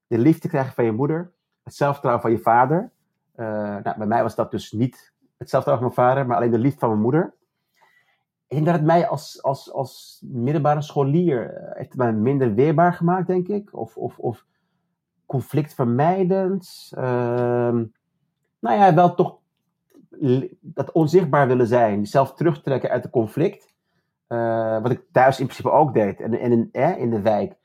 De 0.08 0.18
liefde 0.18 0.48
krijgen 0.48 0.74
van 0.74 0.86
je 0.86 0.92
moeder, 0.92 1.32
het 1.64 1.74
zelfvertrouwen 1.74 2.24
van 2.24 2.32
je 2.32 2.40
vader. 2.40 2.92
Uh, 3.36 3.46
nou, 3.84 3.98
bij 3.98 4.08
mij 4.08 4.22
was 4.22 4.36
dat 4.36 4.52
dus 4.52 4.72
niet 4.72 5.14
het 5.38 5.50
zelfvertrouwen 5.50 5.94
van 5.94 6.04
mijn 6.04 6.10
vader, 6.10 6.28
maar 6.28 6.38
alleen 6.38 6.52
de 6.52 6.58
liefde 6.58 6.80
van 6.80 6.90
mijn 6.90 7.02
moeder. 7.02 7.34
ik 8.48 8.56
denk 8.56 8.66
dat 8.66 8.76
het 8.76 8.84
mij 8.84 9.08
als, 9.08 9.44
als, 9.44 9.72
als 9.72 10.22
middelbare 10.26 10.82
scholier 10.82 11.54
eh, 11.54 11.76
heeft 11.78 11.96
mij 11.96 12.14
minder 12.14 12.54
weerbaar 12.54 12.94
gemaakt, 12.94 13.28
denk 13.28 13.48
ik. 13.48 13.70
Of, 13.78 13.98
of, 13.98 14.20
of 14.20 14.46
conflictvermijdend. 15.26 16.92
Ehm, 16.96 17.86
nou 18.60 18.78
ja, 18.78 18.94
wel 18.94 19.16
toch 19.16 19.40
dat 20.60 20.92
onzichtbaar 20.92 21.48
willen 21.48 21.68
zijn, 21.68 22.00
jezelf 22.00 22.34
terugtrekken 22.34 22.90
uit 22.90 23.04
het 23.04 23.12
conflict. 23.12 23.74
Uh, 24.28 24.82
wat 24.82 24.92
ik 24.92 25.04
thuis 25.12 25.40
in 25.40 25.46
principe 25.46 25.72
ook 25.72 25.94
deed 25.94 26.20
en, 26.20 26.40
en 26.40 26.52
in, 26.52 26.70
eh, 26.72 26.98
in 26.98 27.10
de 27.10 27.22
wijk. 27.22 27.56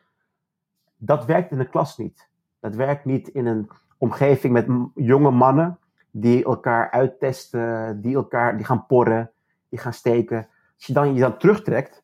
Dat 0.97 1.25
werkt 1.25 1.51
in 1.51 1.59
de 1.59 1.69
klas 1.69 1.99
niet. 1.99 2.29
Dat 2.61 2.75
werkt 2.75 3.05
niet 3.05 3.29
in 3.29 3.47
een 3.47 3.71
omgeving 3.99 4.53
met 4.53 4.67
jonge 4.95 5.31
mannen 5.31 5.79
die 6.11 6.45
elkaar 6.45 6.91
uittesten, 6.91 8.01
die 8.01 8.15
elkaar 8.15 8.57
die 8.57 8.67
gaan 8.67 8.87
porren, 8.87 9.31
die 9.69 9.79
gaan 9.79 9.93
steken. 9.93 10.49
Als 10.77 10.87
je 10.87 10.93
dan 10.93 11.15
je 11.15 11.21
dan 11.21 11.39
terugtrekt, 11.39 12.03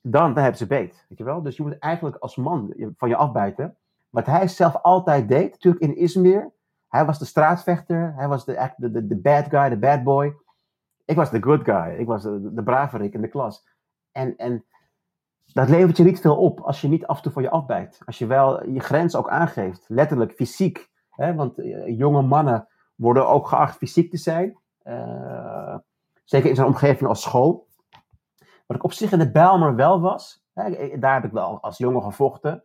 dan, 0.00 0.34
dan 0.34 0.42
hebben 0.42 0.58
ze 0.58 0.66
beet. 0.66 1.04
Weet 1.08 1.18
je 1.18 1.24
wel? 1.24 1.42
Dus 1.42 1.56
je 1.56 1.62
moet 1.62 1.78
eigenlijk 1.78 2.16
als 2.16 2.36
man 2.36 2.74
van 2.96 3.08
je 3.08 3.16
afbijten. 3.16 3.76
Wat 4.10 4.26
hij 4.26 4.48
zelf 4.48 4.76
altijd 4.76 5.28
deed, 5.28 5.50
natuurlijk 5.50 5.82
in 5.82 5.96
Izmir. 5.96 6.50
Hij 6.94 7.04
was 7.04 7.18
de 7.18 7.24
straatvechter, 7.24 8.12
hij 8.16 8.28
was 8.28 8.44
de, 8.44 8.72
de, 8.76 9.06
de, 9.06 9.16
bad 9.16 9.46
guy, 9.48 9.68
de 9.68 9.78
bad 9.78 10.02
boy. 10.02 10.34
Ik 11.04 11.16
was 11.16 11.30
de 11.30 11.42
good 11.42 11.64
guy, 11.64 11.94
ik 11.98 12.06
was 12.06 12.22
de, 12.22 12.52
de 12.54 12.62
braverik 12.62 13.14
in 13.14 13.20
de 13.20 13.28
klas. 13.28 13.66
En, 14.12 14.36
en 14.36 14.64
dat 15.52 15.68
levert 15.68 15.96
je 15.96 16.04
niet 16.04 16.20
veel 16.20 16.36
op 16.36 16.60
als 16.60 16.80
je 16.80 16.88
niet 16.88 17.06
af 17.06 17.16
en 17.16 17.22
toe 17.22 17.32
van 17.32 17.42
je 17.42 17.50
afbijt. 17.50 18.00
Als 18.04 18.18
je 18.18 18.26
wel 18.26 18.68
je 18.68 18.80
grens 18.80 19.16
ook 19.16 19.28
aangeeft, 19.28 19.84
letterlijk, 19.88 20.32
fysiek. 20.32 20.90
Hè? 21.10 21.34
Want 21.34 21.58
uh, 21.58 21.98
jonge 21.98 22.22
mannen 22.22 22.68
worden 22.94 23.28
ook 23.28 23.48
geacht 23.48 23.76
fysiek 23.76 24.10
te 24.10 24.16
zijn. 24.16 24.58
Uh, 24.82 25.76
zeker 26.24 26.48
in 26.48 26.56
zo'n 26.56 26.66
omgeving 26.66 27.08
als 27.08 27.22
school. 27.22 27.66
Wat 28.66 28.76
ik 28.76 28.84
op 28.84 28.92
zich 28.92 29.12
in 29.12 29.18
de 29.18 29.30
Bijlmer 29.30 29.74
wel 29.74 30.00
was. 30.00 30.44
Hè? 30.52 30.98
Daar 30.98 31.14
heb 31.14 31.24
ik 31.24 31.32
wel 31.32 31.60
als 31.60 31.78
jongen 31.78 32.02
gevochten. 32.02 32.64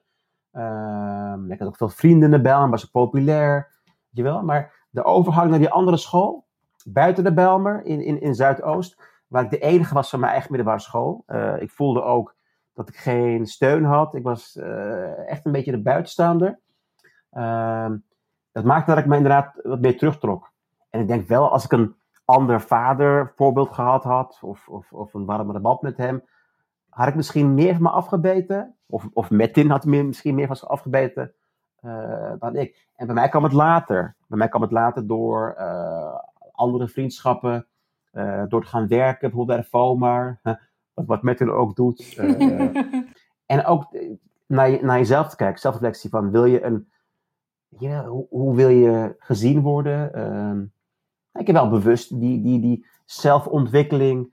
Uh, 0.54 1.34
ik 1.48 1.60
had 1.60 1.68
ook 1.68 1.78
veel 1.78 1.90
vrienden 1.90 2.32
in 2.32 2.38
de 2.38 2.42
Bijlmer, 2.42 2.70
was 2.70 2.84
ik 2.84 2.92
populair. 2.92 3.78
Je 4.10 4.24
wel? 4.24 4.44
Maar 4.44 4.88
de 4.90 5.04
overgang 5.04 5.50
naar 5.50 5.60
die 5.60 5.70
andere 5.70 5.98
school, 5.98 6.48
buiten 6.86 7.24
de 7.24 7.34
Bijlmer, 7.34 7.86
in, 7.86 8.02
in, 8.02 8.22
in 8.22 8.36
Zuidoost, 8.36 9.02
waar 9.28 9.44
ik 9.44 9.50
de 9.50 9.60
enige 9.60 9.94
was 9.94 10.10
van 10.10 10.20
mijn 10.20 10.32
eigen 10.32 10.52
middelbare 10.52 10.82
school. 10.82 11.24
Uh, 11.28 11.62
ik 11.62 11.72
voelde 11.72 12.02
ook 12.02 12.36
dat 12.74 12.90
ik 12.90 12.96
geen 12.96 13.46
steun 13.46 13.84
had. 13.84 14.16
Ik 14.16 14.24
was 14.24 14.56
uh, 14.56 15.30
echt 15.30 15.46
een 15.46 15.52
beetje 15.52 15.72
de 15.72 15.82
buitenstaander. 15.82 16.60
Uh, 17.32 17.92
dat 18.52 18.64
maakte 18.64 18.90
dat 18.90 19.00
ik 19.00 19.06
me 19.06 19.16
inderdaad 19.16 19.60
wat 19.64 19.80
meer 19.80 19.98
terugtrok. 19.98 20.52
En 20.90 21.00
ik 21.00 21.08
denk 21.08 21.28
wel, 21.28 21.52
als 21.52 21.64
ik 21.64 21.72
een 21.72 21.96
ander 22.26 22.62
vader 22.62 23.34
voorbeeld 23.36 23.74
gehad 23.74 24.04
had, 24.04 24.40
of, 24.42 24.68
of, 24.68 24.92
of 24.92 25.14
een 25.14 25.26
warmere 25.26 25.60
band 25.60 25.82
met 25.82 25.98
hem, 25.98 26.24
had 26.90 27.08
ik 27.08 27.16
misschien 27.16 27.54
meer 27.54 27.74
van 27.74 27.82
me 27.82 27.90
afgebeten. 27.90 28.76
Of, 28.86 29.08
of 29.14 29.30
Metin 29.30 29.70
had 29.70 29.86
misschien 29.86 30.36
meer 30.36 30.48
van 30.48 30.56
zich 30.56 30.70
afgebeten 30.70 31.34
uh, 31.82 32.32
dan 32.40 32.56
ik. 32.56 32.88
En 32.96 33.06
bij 33.06 33.16
mij 33.16 33.30
kwam 33.30 33.44
het 33.44 33.54
later. 33.54 34.16
Bij 34.28 34.38
mij 34.38 34.48
kwam 34.48 34.62
het 34.62 34.72
later 34.72 35.08
door 35.08 35.56
uh, 35.58 36.16
andere 36.52 36.88
vriendschappen, 36.88 37.68
uh, 38.14 38.44
door 38.48 38.62
te 38.62 38.68
gaan 38.68 38.88
werken, 38.88 39.30
bijvoorbeeld 39.30 39.58
bij 39.58 39.58
de 39.58 39.70
FOMAR, 39.78 40.40
wat, 40.94 41.06
wat 41.06 41.24
Metin 41.24 41.52
ook 41.52 41.76
doet. 41.76 42.16
en 43.46 43.66
ook 43.66 43.98
naar, 44.46 44.70
je, 44.70 44.84
naar 44.84 44.98
jezelf 44.98 45.30
te 45.30 45.36
kijken, 45.36 45.60
zelfreflectie 45.60 46.10
van 46.10 46.32
wil 46.32 46.46
je 46.46 46.64
een, 46.64 46.90
ja, 47.68 48.06
hoe, 48.06 48.28
hoe 48.30 48.56
wil 48.56 48.70
je 48.70 49.16
gezien 49.20 49.62
worden? 49.62 50.14
Ehm, 50.14 50.62
ik 51.34 51.48
heb 51.48 51.56
wel 51.56 51.70
bewust 51.70 52.20
die, 52.20 52.42
die, 52.42 52.60
die 52.60 52.86
zelfontwikkeling 53.06 54.32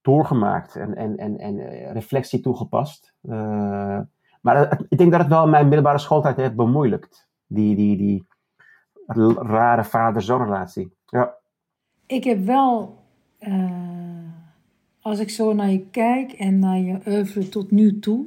doorgemaakt 0.00 0.76
en, 0.76 0.94
en, 0.94 1.16
en, 1.16 1.38
en 1.38 1.92
reflectie 1.92 2.40
toegepast. 2.40 3.14
Maar 4.44 4.80
ik 4.88 4.98
denk 4.98 5.10
dat 5.10 5.20
het 5.20 5.28
wel 5.28 5.48
mijn 5.48 5.64
middelbare 5.64 5.98
schooltijd 5.98 6.36
heeft 6.36 6.54
bemoeilijkt. 6.54 7.28
Die, 7.46 7.76
die, 7.76 7.96
die 7.96 8.26
rare 9.36 9.84
vader-zoon 9.84 10.44
relatie. 10.44 10.96
Ja. 11.06 11.34
Ik 12.06 12.24
heb 12.24 12.44
wel, 12.44 12.98
uh, 13.40 14.28
als 15.00 15.18
ik 15.18 15.30
zo 15.30 15.52
naar 15.52 15.70
je 15.70 15.86
kijk 15.90 16.32
en 16.32 16.58
naar 16.58 16.78
je 16.78 17.00
oeuvre 17.06 17.48
tot 17.48 17.70
nu 17.70 17.98
toe, 17.98 18.26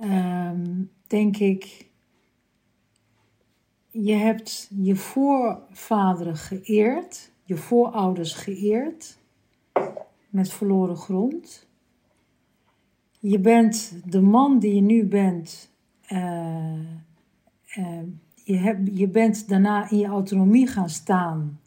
um, 0.00 0.90
denk 1.06 1.36
ik, 1.36 1.90
je 3.90 4.14
hebt 4.14 4.70
je 4.74 4.96
voorvaderen 4.96 6.36
geëerd, 6.36 7.32
je 7.44 7.56
voorouders 7.56 8.34
geëerd 8.34 9.18
met 10.28 10.52
verloren 10.52 10.96
grond. 10.96 11.70
Je 13.22 13.38
bent 13.38 14.00
de 14.04 14.20
man 14.20 14.58
die 14.58 14.74
je 14.74 14.80
nu 14.80 15.04
bent. 15.04 15.70
Uh, 16.12 16.18
uh, 17.78 17.98
je, 18.44 18.56
hebt, 18.56 18.98
je 18.98 19.08
bent 19.08 19.48
daarna 19.48 19.90
in 19.90 19.98
je 19.98 20.06
autonomie 20.06 20.66
gaan 20.66 20.90
staan. 20.90 21.60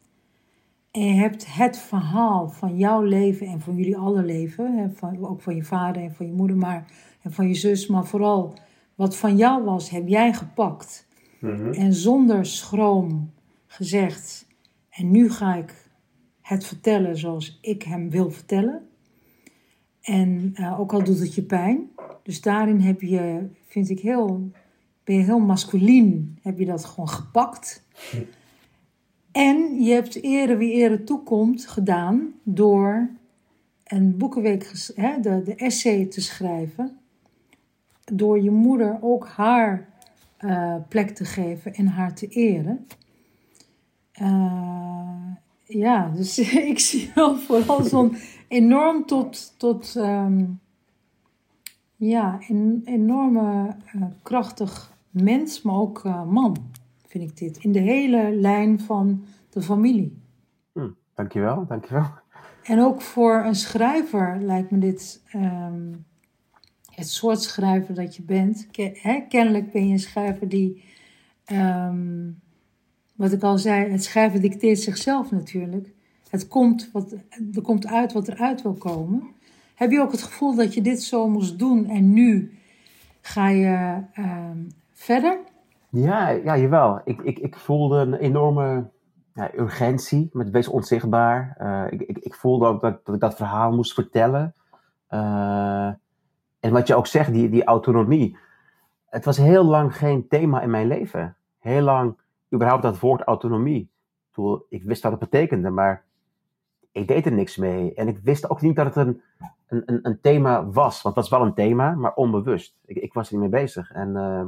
En 0.91 1.01
je 1.01 1.13
hebt 1.13 1.55
het 1.55 1.77
verhaal 1.77 2.49
van 2.49 2.77
jouw 2.77 3.01
leven 3.01 3.47
en 3.47 3.61
van 3.61 3.75
jullie 3.75 3.97
alle 3.97 4.23
leven, 4.23 4.77
hè, 4.77 4.89
van, 4.89 5.27
ook 5.27 5.41
van 5.41 5.55
je 5.55 5.63
vader 5.63 6.01
en 6.01 6.13
van 6.13 6.25
je 6.25 6.31
moeder, 6.31 6.57
maar 6.57 6.91
en 7.21 7.33
van 7.33 7.47
je 7.47 7.53
zus, 7.53 7.87
maar 7.87 8.05
vooral 8.05 8.53
wat 8.95 9.17
van 9.17 9.37
jou 9.37 9.63
was, 9.63 9.89
heb 9.89 10.07
jij 10.07 10.33
gepakt. 10.33 11.07
Mm-hmm. 11.39 11.73
En 11.73 11.93
zonder 11.93 12.45
schroom 12.45 13.31
gezegd, 13.67 14.47
en 14.89 15.11
nu 15.11 15.31
ga 15.31 15.55
ik 15.55 15.89
het 16.41 16.65
vertellen 16.65 17.17
zoals 17.17 17.57
ik 17.61 17.83
hem 17.83 18.09
wil 18.09 18.31
vertellen. 18.31 18.87
En 20.05 20.53
uh, 20.59 20.79
ook 20.79 20.93
al 20.93 21.03
doet 21.03 21.19
het 21.19 21.35
je 21.35 21.43
pijn. 21.43 21.89
Dus 22.23 22.41
daarin 22.41 22.79
heb 22.79 23.01
je, 23.01 23.47
vind 23.67 23.89
ik 23.89 23.99
heel, 23.99 24.51
ben 25.03 25.15
je 25.15 25.23
heel 25.23 25.39
masculien, 25.39 26.37
heb 26.41 26.59
je 26.59 26.65
dat 26.65 26.85
gewoon 26.85 27.09
gepakt. 27.09 27.83
En 29.31 29.83
je 29.83 29.93
hebt 29.93 30.23
ere 30.23 30.57
wie 30.57 30.73
ere 30.73 31.03
toekomt 31.03 31.67
gedaan 31.67 32.33
door 32.43 33.09
een 33.83 34.17
boekenweek, 34.17 34.71
hè, 34.95 35.19
de, 35.19 35.53
essay 35.55 36.05
te 36.05 36.21
schrijven. 36.21 36.97
Door 38.13 38.41
je 38.41 38.51
moeder 38.51 38.97
ook 39.01 39.27
haar 39.27 39.89
uh, 40.39 40.75
plek 40.89 41.09
te 41.09 41.25
geven 41.25 41.73
en 41.73 41.87
haar 41.87 42.15
te 42.15 42.27
eren. 42.27 42.87
Uh, 44.21 45.31
ja, 45.63 46.11
dus 46.15 46.39
ik 46.71 46.79
zie 46.79 47.11
wel 47.15 47.37
vooral 47.37 47.83
zo'n 47.83 48.15
enorm 48.55 49.05
tot, 49.05 49.53
tot 49.57 49.95
um, 49.95 50.59
ja, 51.95 52.39
een 52.47 52.81
enorme 52.85 53.75
uh, 53.95 54.03
krachtig 54.23 54.93
mens, 55.09 55.61
maar 55.61 55.75
ook 55.75 56.03
uh, 56.05 56.25
man, 56.25 56.71
vind 57.07 57.29
ik 57.29 57.37
dit. 57.37 57.57
In 57.57 57.71
de 57.71 57.79
hele 57.79 58.35
lijn 58.35 58.79
van 58.79 59.23
de 59.49 59.61
familie. 59.61 60.21
Hm, 60.73 60.89
dankjewel, 61.13 61.65
dankjewel. 61.67 62.09
En 62.63 62.79
ook 62.79 63.01
voor 63.01 63.43
een 63.43 63.55
schrijver 63.55 64.37
lijkt 64.41 64.71
me 64.71 64.77
dit 64.77 65.21
um, 65.35 66.05
het 66.91 67.09
soort 67.09 67.41
schrijver 67.41 67.95
dat 67.95 68.15
je 68.15 68.23
bent. 68.23 68.67
Hè, 68.93 69.25
kennelijk 69.29 69.71
ben 69.71 69.87
je 69.87 69.93
een 69.93 69.99
schrijver 69.99 70.49
die, 70.49 70.83
um, 71.51 72.39
wat 73.15 73.31
ik 73.31 73.43
al 73.43 73.57
zei, 73.57 73.91
het 73.91 74.03
schrijven 74.03 74.41
dicteert 74.41 74.79
zichzelf 74.79 75.31
natuurlijk. 75.31 75.94
Het 76.35 76.47
komt, 76.47 76.89
wat, 76.93 77.15
er 77.53 77.61
komt 77.61 77.87
uit 77.87 78.13
wat 78.13 78.27
eruit 78.27 78.61
wil 78.61 78.73
komen. 78.73 79.23
Heb 79.75 79.91
je 79.91 80.01
ook 80.01 80.11
het 80.11 80.23
gevoel 80.23 80.55
dat 80.55 80.73
je 80.73 80.81
dit 80.81 81.01
zo 81.01 81.29
moest 81.29 81.59
doen 81.59 81.87
en 81.89 82.13
nu 82.13 82.57
ga 83.21 83.49
je 83.49 84.03
uh, 84.19 84.49
verder? 84.93 85.39
Ja, 85.89 86.29
ja 86.29 86.57
jawel. 86.57 87.01
Ik, 87.03 87.21
ik, 87.21 87.39
ik 87.39 87.55
voelde 87.55 87.97
een 87.97 88.13
enorme 88.13 88.89
ja, 89.33 89.51
urgentie 89.57 90.29
met 90.33 90.49
Wees 90.49 90.67
Onzichtbaar. 90.67 91.57
Uh, 91.61 91.85
ik, 91.89 92.01
ik, 92.01 92.17
ik, 92.17 92.33
voelde 92.33 92.65
ook 92.67 92.81
dat, 92.81 93.05
dat 93.05 93.15
ik 93.15 93.21
dat 93.21 93.35
verhaal 93.35 93.71
moest 93.71 93.93
vertellen. 93.93 94.53
Uh, 95.09 95.87
en 96.59 96.71
wat 96.71 96.87
je 96.87 96.95
ook 96.95 97.07
zegt, 97.07 97.33
die, 97.33 97.49
die 97.49 97.63
autonomie. 97.63 98.37
Het 99.09 99.25
was 99.25 99.37
heel 99.37 99.63
lang 99.63 99.97
geen 99.97 100.27
thema 100.27 100.61
in 100.61 100.69
mijn 100.69 100.87
leven. 100.87 101.35
Heel 101.59 101.81
lang 101.81 102.17
überhaupt 102.53 102.83
dat 102.83 102.99
woord 102.99 103.21
autonomie. 103.21 103.89
Ik 104.69 104.83
wist 104.83 105.03
wat 105.03 105.11
het 105.11 105.29
betekende, 105.29 105.69
maar 105.69 106.03
ik 106.95 107.07
deed 107.07 107.25
er 107.25 107.31
niks 107.31 107.57
mee. 107.57 107.93
En 107.93 108.07
ik 108.07 108.19
wist 108.19 108.49
ook 108.49 108.61
niet 108.61 108.75
dat 108.75 108.85
het 108.85 108.95
een, 108.95 109.21
een, 109.67 109.99
een, 110.01 110.21
thema 110.21 110.65
was. 110.65 111.01
Want 111.01 111.15
dat 111.15 111.29
was 111.29 111.39
wel 111.39 111.47
een 111.47 111.53
thema, 111.53 111.95
maar 111.95 112.13
onbewust. 112.13 112.77
Ik, 112.85 112.97
ik 112.97 113.13
was 113.13 113.27
er 113.27 113.33
niet 113.33 113.51
mee 113.51 113.61
bezig. 113.61 113.91
En, 113.91 114.09
uh, 114.09 114.39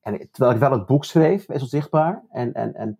en 0.00 0.28
terwijl 0.30 0.54
ik 0.54 0.60
wel 0.60 0.70
het 0.70 0.86
boek 0.86 1.04
schreef, 1.04 1.48
is 1.48 1.62
onzichtbaar. 1.62 2.22
En, 2.30 2.54
en, 2.54 2.74
en 2.74 2.98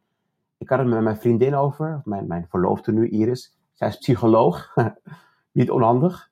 ik 0.58 0.68
had 0.68 0.78
het 0.78 0.88
met 0.88 1.00
mijn 1.00 1.16
vriendin 1.16 1.54
over, 1.54 2.02
mijn, 2.04 2.26
mijn 2.26 2.46
verloofde 2.48 2.92
nu, 2.92 3.08
Iris. 3.08 3.56
Zij 3.72 3.88
is 3.88 3.98
psycholoog, 3.98 4.74
niet 5.52 5.70
onhandig, 5.70 6.30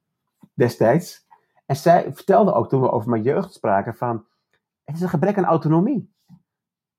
destijds. 0.54 1.26
En 1.66 1.76
zij 1.76 2.14
vertelde 2.14 2.52
ook 2.52 2.68
toen 2.68 2.80
we 2.80 2.90
over 2.90 3.10
mijn 3.10 3.22
jeugd 3.22 3.52
spraken 3.52 3.94
van, 3.94 4.24
het 4.84 4.96
is 4.96 5.02
een 5.02 5.08
gebrek 5.08 5.38
aan 5.38 5.44
autonomie. 5.44 6.12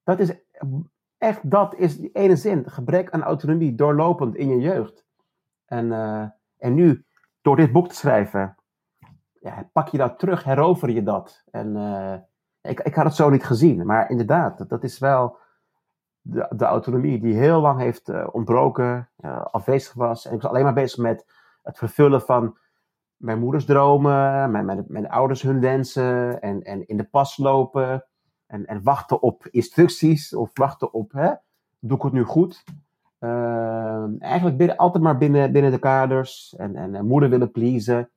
Dat 0.03 0.19
is 0.19 0.33
echt, 1.17 1.49
dat 1.49 1.75
is 1.75 1.97
die 1.97 2.11
ene 2.13 2.35
zin, 2.35 2.69
gebrek 2.69 3.11
aan 3.11 3.23
autonomie, 3.23 3.75
doorlopend 3.75 4.35
in 4.35 4.49
je 4.49 4.59
jeugd. 4.59 5.05
En, 5.73 5.85
uh, 5.85 6.25
en 6.57 6.73
nu 6.73 7.05
door 7.41 7.55
dit 7.55 7.71
boek 7.71 7.87
te 7.87 7.95
schrijven, 7.95 8.55
ja, 9.39 9.69
pak 9.73 9.87
je 9.87 9.97
dat 9.97 10.19
terug, 10.19 10.43
herover 10.43 10.89
je 10.89 11.03
dat. 11.03 11.43
En 11.51 11.75
ik, 12.61 12.79
ik 12.79 12.95
had 12.95 13.05
het 13.05 13.15
zo 13.15 13.29
niet 13.29 13.43
gezien, 13.43 13.85
maar 13.85 14.09
inderdaad, 14.09 14.57
dat, 14.57 14.69
dat 14.69 14.83
is 14.83 14.99
wel 14.99 15.37
de, 16.21 16.47
de 16.55 16.65
autonomie 16.65 17.19
die 17.19 17.33
heel 17.33 17.61
lang 17.61 17.79
heeft 17.79 18.09
uh, 18.09 18.27
ontbroken, 18.31 19.09
afwezig 19.51 19.93
was. 19.93 20.25
En 20.25 20.33
ik 20.33 20.41
was 20.41 20.51
alleen 20.51 20.63
maar 20.63 20.73
bezig 20.73 20.97
met 20.97 21.25
het 21.61 21.77
vervullen 21.77 22.21
van 22.21 22.57
mijn 23.15 23.39
moeders 23.39 23.65
dromen, 23.65 24.51
mijn, 24.51 24.65
mijn, 24.65 24.85
mijn 24.87 25.09
ouders 25.09 25.41
hun 25.41 25.59
wensen 25.59 26.41
en, 26.41 26.61
en 26.61 26.87
in 26.87 26.97
de 26.97 27.03
pas 27.03 27.37
lopen 27.37 28.05
en, 28.45 28.65
en 28.65 28.83
wachten 28.83 29.21
op 29.21 29.47
instructies 29.47 30.35
of 30.35 30.49
wachten 30.53 30.93
op, 30.93 31.11
hè, 31.11 31.33
doe 31.79 31.97
ik 31.97 32.03
het 32.03 32.13
nu 32.13 32.23
goed? 32.23 32.63
Uh, 33.23 34.21
eigenlijk 34.21 34.71
altijd 34.71 35.03
maar 35.03 35.17
binnen, 35.17 35.51
binnen 35.51 35.71
de 35.71 35.79
kaders 35.79 36.55
en, 36.57 36.75
en, 36.75 37.05
moeder 37.05 37.29
willen 37.29 37.51
pleasen. 37.51 38.09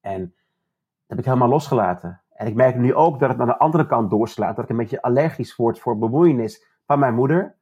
En 0.00 0.20
dat 0.20 1.06
heb 1.06 1.18
ik 1.18 1.24
helemaal 1.24 1.48
losgelaten. 1.48 2.22
En 2.30 2.46
ik 2.46 2.54
merk 2.54 2.76
nu 2.76 2.94
ook 2.94 3.20
dat 3.20 3.28
het 3.28 3.40
aan 3.40 3.46
de 3.46 3.58
andere 3.58 3.86
kant 3.86 4.10
doorslaat, 4.10 4.56
dat 4.56 4.64
ik 4.64 4.70
een 4.70 4.76
beetje 4.76 5.02
allergisch 5.02 5.56
word 5.56 5.78
voor 5.78 5.98
bemoeienis 5.98 6.66
van 6.86 6.98
mijn 6.98 7.14
moeder. 7.14 7.54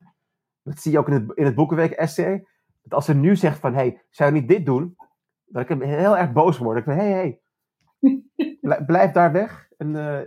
Dat 0.62 0.78
zie 0.78 0.93
je 0.93 0.99
ook 0.99 1.09
in 1.09 1.15
het, 1.15 1.32
in 1.35 1.45
het 1.45 1.55
Boekenweek-essay. 1.55 2.47
Dat 2.82 2.95
als 2.95 3.05
ze 3.05 3.15
nu 3.15 3.36
zegt 3.36 3.59
van, 3.59 3.74
hey, 3.74 4.03
zou 4.11 4.35
je 4.35 4.41
niet 4.41 4.49
dit 4.49 4.66
doen? 4.66 4.97
Dat 5.45 5.70
ik 5.70 5.82
heel 5.82 6.16
erg 6.16 6.32
boos 6.32 6.59
word. 6.59 6.78
Ik 6.78 6.85
van, 6.85 6.95
hey, 6.95 7.41
hey, 8.01 8.85
blijf 8.86 9.11
daar 9.11 9.32
weg. 9.32 9.69
En, 9.78 9.89
uh, 9.89 10.20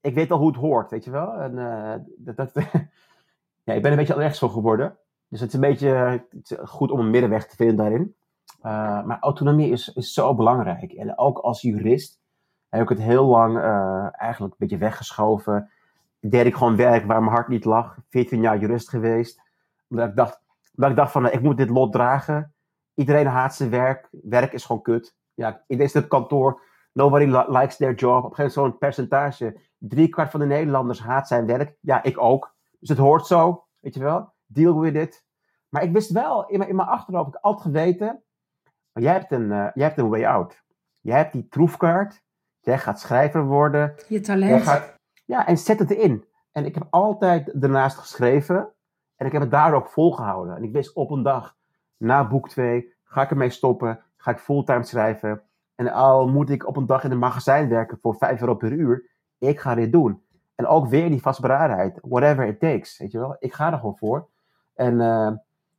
ik 0.00 0.14
weet 0.14 0.30
al 0.30 0.38
hoe 0.38 0.48
het 0.48 0.56
hoort, 0.56 0.90
weet 0.90 1.04
je 1.04 1.10
wel. 1.10 1.32
En, 1.32 1.52
uh, 1.56 1.94
dat, 2.16 2.36
dat 2.36 2.50
ja, 3.64 3.72
ik 3.72 3.82
ben 3.82 3.90
een 3.90 3.96
beetje 3.96 4.14
allergisch 4.14 4.38
voor 4.38 4.50
geworden. 4.50 4.98
Dus 5.34 5.42
het 5.42 5.48
is 5.48 5.54
een 5.54 5.68
beetje 5.68 6.24
goed 6.64 6.90
om 6.90 7.00
een 7.00 7.10
middenweg 7.10 7.46
te 7.46 7.56
vinden 7.56 7.76
daarin. 7.76 8.14
Uh, 8.62 9.04
maar 9.04 9.18
autonomie 9.20 9.70
is, 9.70 9.88
is 9.88 10.12
zo 10.12 10.34
belangrijk. 10.34 10.92
En 10.92 11.18
ook 11.18 11.38
als 11.38 11.60
jurist 11.60 12.20
heb 12.68 12.82
ik 12.82 12.88
het 12.88 12.98
heel 12.98 13.24
lang 13.24 13.58
eigenlijk 14.12 14.52
een 14.52 14.58
beetje 14.58 14.78
weggeschoven 14.78 15.70
deed 16.20 16.46
ik 16.46 16.54
gewoon 16.54 16.76
werk 16.76 17.04
waar 17.04 17.20
mijn 17.20 17.34
hart 17.34 17.48
niet 17.48 17.64
lag. 17.64 17.98
14 18.10 18.40
jaar 18.40 18.58
jurist 18.58 18.88
geweest. 18.88 19.40
Omdat 19.88 20.08
ik 20.08 20.16
dacht, 20.16 20.40
omdat 20.74 20.90
ik 20.90 20.96
dacht 20.96 21.12
van, 21.12 21.30
ik 21.30 21.42
moet 21.42 21.56
dit 21.56 21.70
lot 21.70 21.92
dragen. 21.92 22.54
Iedereen 22.94 23.26
haat 23.26 23.54
zijn 23.54 23.70
werk. 23.70 24.08
Werk 24.22 24.52
is 24.52 24.64
gewoon 24.64 24.82
kut. 24.82 25.16
Ja, 25.34 25.64
in 25.66 25.78
deze 25.78 26.06
kantoor, 26.06 26.60
nobody 26.92 27.24
likes 27.48 27.76
their 27.76 27.94
job. 27.94 28.24
Op 28.24 28.30
een 28.30 28.36
gegeven 28.36 28.60
moment 28.60 28.72
zo'n 28.72 28.78
percentage. 28.78 29.60
Drie 29.78 30.08
kwart 30.08 30.30
van 30.30 30.40
de 30.40 30.46
Nederlanders 30.46 31.00
haat 31.00 31.28
zijn 31.28 31.46
werk. 31.46 31.76
Ja, 31.80 32.02
ik 32.02 32.20
ook. 32.20 32.54
Dus 32.78 32.88
het 32.88 32.98
hoort 32.98 33.26
zo, 33.26 33.64
weet 33.80 33.94
je 33.94 34.00
wel. 34.00 34.33
Deal 34.54 34.80
with 34.80 34.94
it. 34.94 35.24
Maar 35.68 35.82
ik 35.82 35.92
wist 35.92 36.10
wel, 36.10 36.46
in 36.48 36.58
mijn, 36.58 36.70
in 36.70 36.76
mijn 36.76 36.88
achterhoofd, 36.88 37.28
ik 37.28 37.40
altijd 37.40 37.64
geweten. 37.64 38.22
Jij 38.92 39.12
hebt, 39.12 39.32
een, 39.32 39.50
uh, 39.50 39.68
jij 39.74 39.86
hebt 39.86 39.98
een 39.98 40.08
way 40.08 40.24
out. 40.24 40.62
Jij 41.00 41.16
hebt 41.16 41.32
die 41.32 41.48
troefkaart. 41.48 42.22
Jij 42.60 42.78
gaat 42.78 43.00
schrijver 43.00 43.44
worden. 43.44 43.94
Je 44.08 44.20
talent. 44.20 44.62
Gaat, 44.62 44.98
ja, 45.24 45.46
en 45.46 45.58
zet 45.58 45.78
het 45.78 45.90
in. 45.90 46.24
En 46.52 46.64
ik 46.64 46.74
heb 46.74 46.86
altijd 46.90 47.48
ernaast 47.48 47.96
geschreven. 47.96 48.74
En 49.16 49.26
ik 49.26 49.32
heb 49.32 49.40
het 49.40 49.50
daar 49.50 49.74
ook 49.74 49.88
volgehouden. 49.88 50.56
En 50.56 50.62
ik 50.62 50.72
wist 50.72 50.94
op 50.94 51.10
een 51.10 51.22
dag, 51.22 51.56
na 51.96 52.28
boek 52.28 52.48
2, 52.48 52.94
ga 53.04 53.22
ik 53.22 53.30
ermee 53.30 53.50
stoppen. 53.50 54.00
Ga 54.16 54.30
ik 54.30 54.38
fulltime 54.38 54.84
schrijven. 54.84 55.42
En 55.74 55.92
al 55.92 56.28
moet 56.28 56.50
ik 56.50 56.66
op 56.66 56.76
een 56.76 56.86
dag 56.86 57.04
in 57.04 57.10
een 57.10 57.18
magazijn 57.18 57.68
werken 57.68 57.98
voor 58.00 58.14
5 58.14 58.40
euro 58.40 58.54
per 58.54 58.72
uur. 58.72 59.10
Ik 59.38 59.60
ga 59.60 59.74
dit 59.74 59.92
doen. 59.92 60.22
En 60.54 60.66
ook 60.66 60.88
weer 60.88 61.08
die 61.08 61.22
vastberadenheid. 61.22 61.98
Whatever 62.02 62.46
it 62.46 62.60
takes. 62.60 62.98
Weet 62.98 63.12
je 63.12 63.18
wel. 63.18 63.36
Ik 63.38 63.52
ga 63.52 63.72
er 63.72 63.78
gewoon 63.78 63.98
voor. 63.98 64.28
En, 64.74 64.94
uh, 64.94 65.26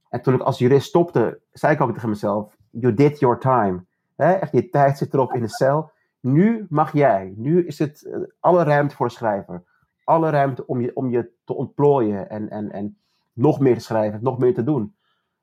en 0.10 0.22
toen 0.22 0.34
ik 0.34 0.42
als 0.42 0.58
jurist 0.58 0.88
stopte, 0.88 1.40
zei 1.52 1.74
ik 1.74 1.82
ook 1.82 1.94
tegen 1.94 2.10
mezelf: 2.10 2.56
You 2.70 2.94
did 2.94 3.20
your 3.20 3.40
time. 3.40 3.84
Echt, 4.16 4.52
je 4.52 4.70
tijd 4.70 4.98
zit 4.98 5.14
erop 5.14 5.34
in 5.34 5.42
de 5.42 5.48
cel 5.48 5.94
nu 6.26 6.66
mag 6.70 6.94
jij. 6.94 7.34
Nu 7.36 7.66
is 7.66 7.80
het 7.80 8.04
eh, 8.04 8.20
alle 8.40 8.64
ruimte 8.64 8.96
voor 8.96 9.08
de 9.08 9.14
schrijver. 9.14 9.64
Alle 10.04 10.30
ruimte 10.30 10.68
om 10.68 10.82
je, 10.82 10.92
om 10.96 11.10
je 11.10 11.30
te 11.44 11.54
ontplooien 11.54 12.30
en, 12.30 12.50
en, 12.50 12.72
en 12.72 12.98
nog 13.34 13.60
meer 13.60 13.74
te 13.74 13.84
schrijven, 13.84 14.20
nog 14.24 14.38
meer 14.38 14.54
te 14.54 14.64
doen. 14.64 14.96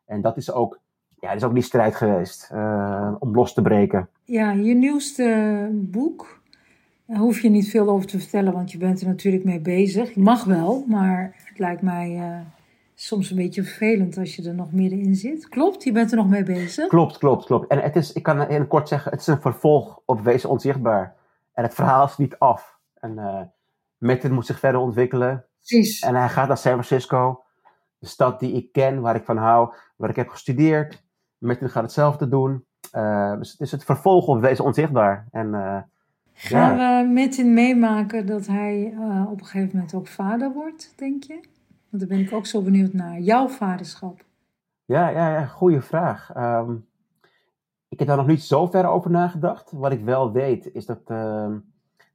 En 0.05 0.21
dat 0.21 0.37
is 0.37 0.53
ook, 0.53 0.81
ja, 1.21 1.33
is 1.33 1.45
ook 1.45 1.55
die 1.55 1.63
strijd 1.63 1.95
geweest 1.95 2.51
uh, 2.53 3.15
om 3.19 3.35
los 3.35 3.55
te 3.55 3.63
breken. 3.63 4.09
Ja, 4.25 4.53
je 4.53 4.75
nieuwste 4.75 5.69
boek, 5.73 6.41
daar 7.07 7.19
hoef 7.19 7.41
je 7.41 7.49
niet 7.49 7.71
veel 7.71 7.89
over 7.89 8.07
te 8.07 8.19
vertellen, 8.19 8.53
want 8.53 8.73
je 8.73 8.79
bent 8.79 9.01
er 9.01 9.07
natuurlijk 9.07 9.45
mee 9.45 9.61
bezig. 9.61 10.15
Je 10.15 10.21
mag 10.21 10.45
wel, 10.45 10.85
maar 10.89 11.37
het 11.45 11.59
lijkt 11.59 11.83
mij 11.83 12.45
soms 13.03 13.31
een 13.31 13.37
beetje 13.37 13.63
vervelend 13.63 14.19
als 14.19 14.37
je 14.37 14.49
er 14.49 14.55
nog 14.55 14.73
middenin 14.73 15.15
zit. 15.15 15.49
Klopt, 15.49 15.85
je 15.85 15.93
bent 15.93 16.11
er 16.11 16.17
nog 16.17 16.29
mee 16.29 16.43
bezig? 16.43 16.89
Klopt, 16.89 17.19
klopt, 17.19 17.45
klopt. 17.45 17.71
En 17.71 17.79
het 17.79 17.97
is, 17.97 18.13
ik 18.13 18.23
kan 18.23 18.49
in 18.49 18.67
kort 18.67 18.89
zeggen, 18.89 19.11
het 19.11 19.21
is 19.21 19.27
een 19.27 19.41
vervolg 19.41 20.01
op 20.05 20.21
Wezen 20.21 20.51
Onzichtbaar. 20.51 21.15
En 21.53 21.63
het 21.63 21.75
verhaal 21.75 22.05
is 22.05 22.17
niet 22.17 22.39
af. 22.39 22.79
En 23.01 23.13
uh, 23.17 23.41
Metin 23.99 24.33
moet 24.33 24.47
zich 24.47 24.59
verder 24.59 24.81
ontwikkelen. 24.81 25.45
Precies. 25.59 26.01
En 26.01 26.15
hij 26.15 26.29
gaat 26.29 26.49
naar 26.49 26.57
San 26.57 26.73
Francisco, 26.73 27.45
de 27.99 28.07
stad 28.07 28.41
die 28.41 28.53
ik 28.53 28.73
ken, 28.73 29.01
waar 29.01 29.15
ik 29.15 29.25
van 29.25 29.37
hou, 29.37 29.73
waar 29.97 30.11
ik 30.11 30.17
heb 30.17 30.29
gestudeerd. 30.29 31.03
Metin 31.39 31.71
gaat 31.71 31.83
hetzelfde 31.83 32.29
doen. 32.29 32.65
Uh, 32.95 33.39
dus 33.39 33.51
het 33.51 33.61
is 33.61 33.73
het 33.73 33.85
vervolg 33.85 34.27
op 34.27 34.41
Wezen 34.41 34.65
Onzichtbaar. 34.65 35.29
En, 35.31 35.47
uh, 35.47 35.79
Gaan 36.35 36.77
ja. 36.77 37.03
we 37.03 37.09
Metin 37.09 37.55
meemaken 37.55 38.27
dat 38.27 38.47
hij 38.47 38.95
op 39.29 39.41
een 39.41 39.47
gegeven 39.47 39.71
moment 39.73 39.95
ook 39.95 40.07
vader 40.07 40.53
wordt, 40.53 40.93
denk 40.97 41.23
je? 41.23 41.41
Want 41.93 42.09
daar 42.09 42.19
ben 42.19 42.27
ik 42.27 42.33
ook 42.33 42.47
zo 42.47 42.63
benieuwd 42.63 42.93
naar. 42.93 43.21
Jouw 43.21 43.49
vaderschap. 43.49 44.25
Ja, 44.85 45.09
ja, 45.09 45.33
ja 45.33 45.47
goede 45.47 45.81
vraag. 45.81 46.37
Um, 46.37 46.87
ik 47.89 47.99
heb 47.99 48.09
daar 48.09 48.17
nog 48.17 48.27
niet 48.27 48.43
zo 48.43 48.67
ver 48.67 48.87
over 48.87 49.11
nagedacht. 49.11 49.71
Wat 49.71 49.93
ik 49.93 50.05
wel 50.05 50.33
weet 50.33 50.75
is 50.75 50.87
dat, 50.87 51.01
uh, 51.07 51.55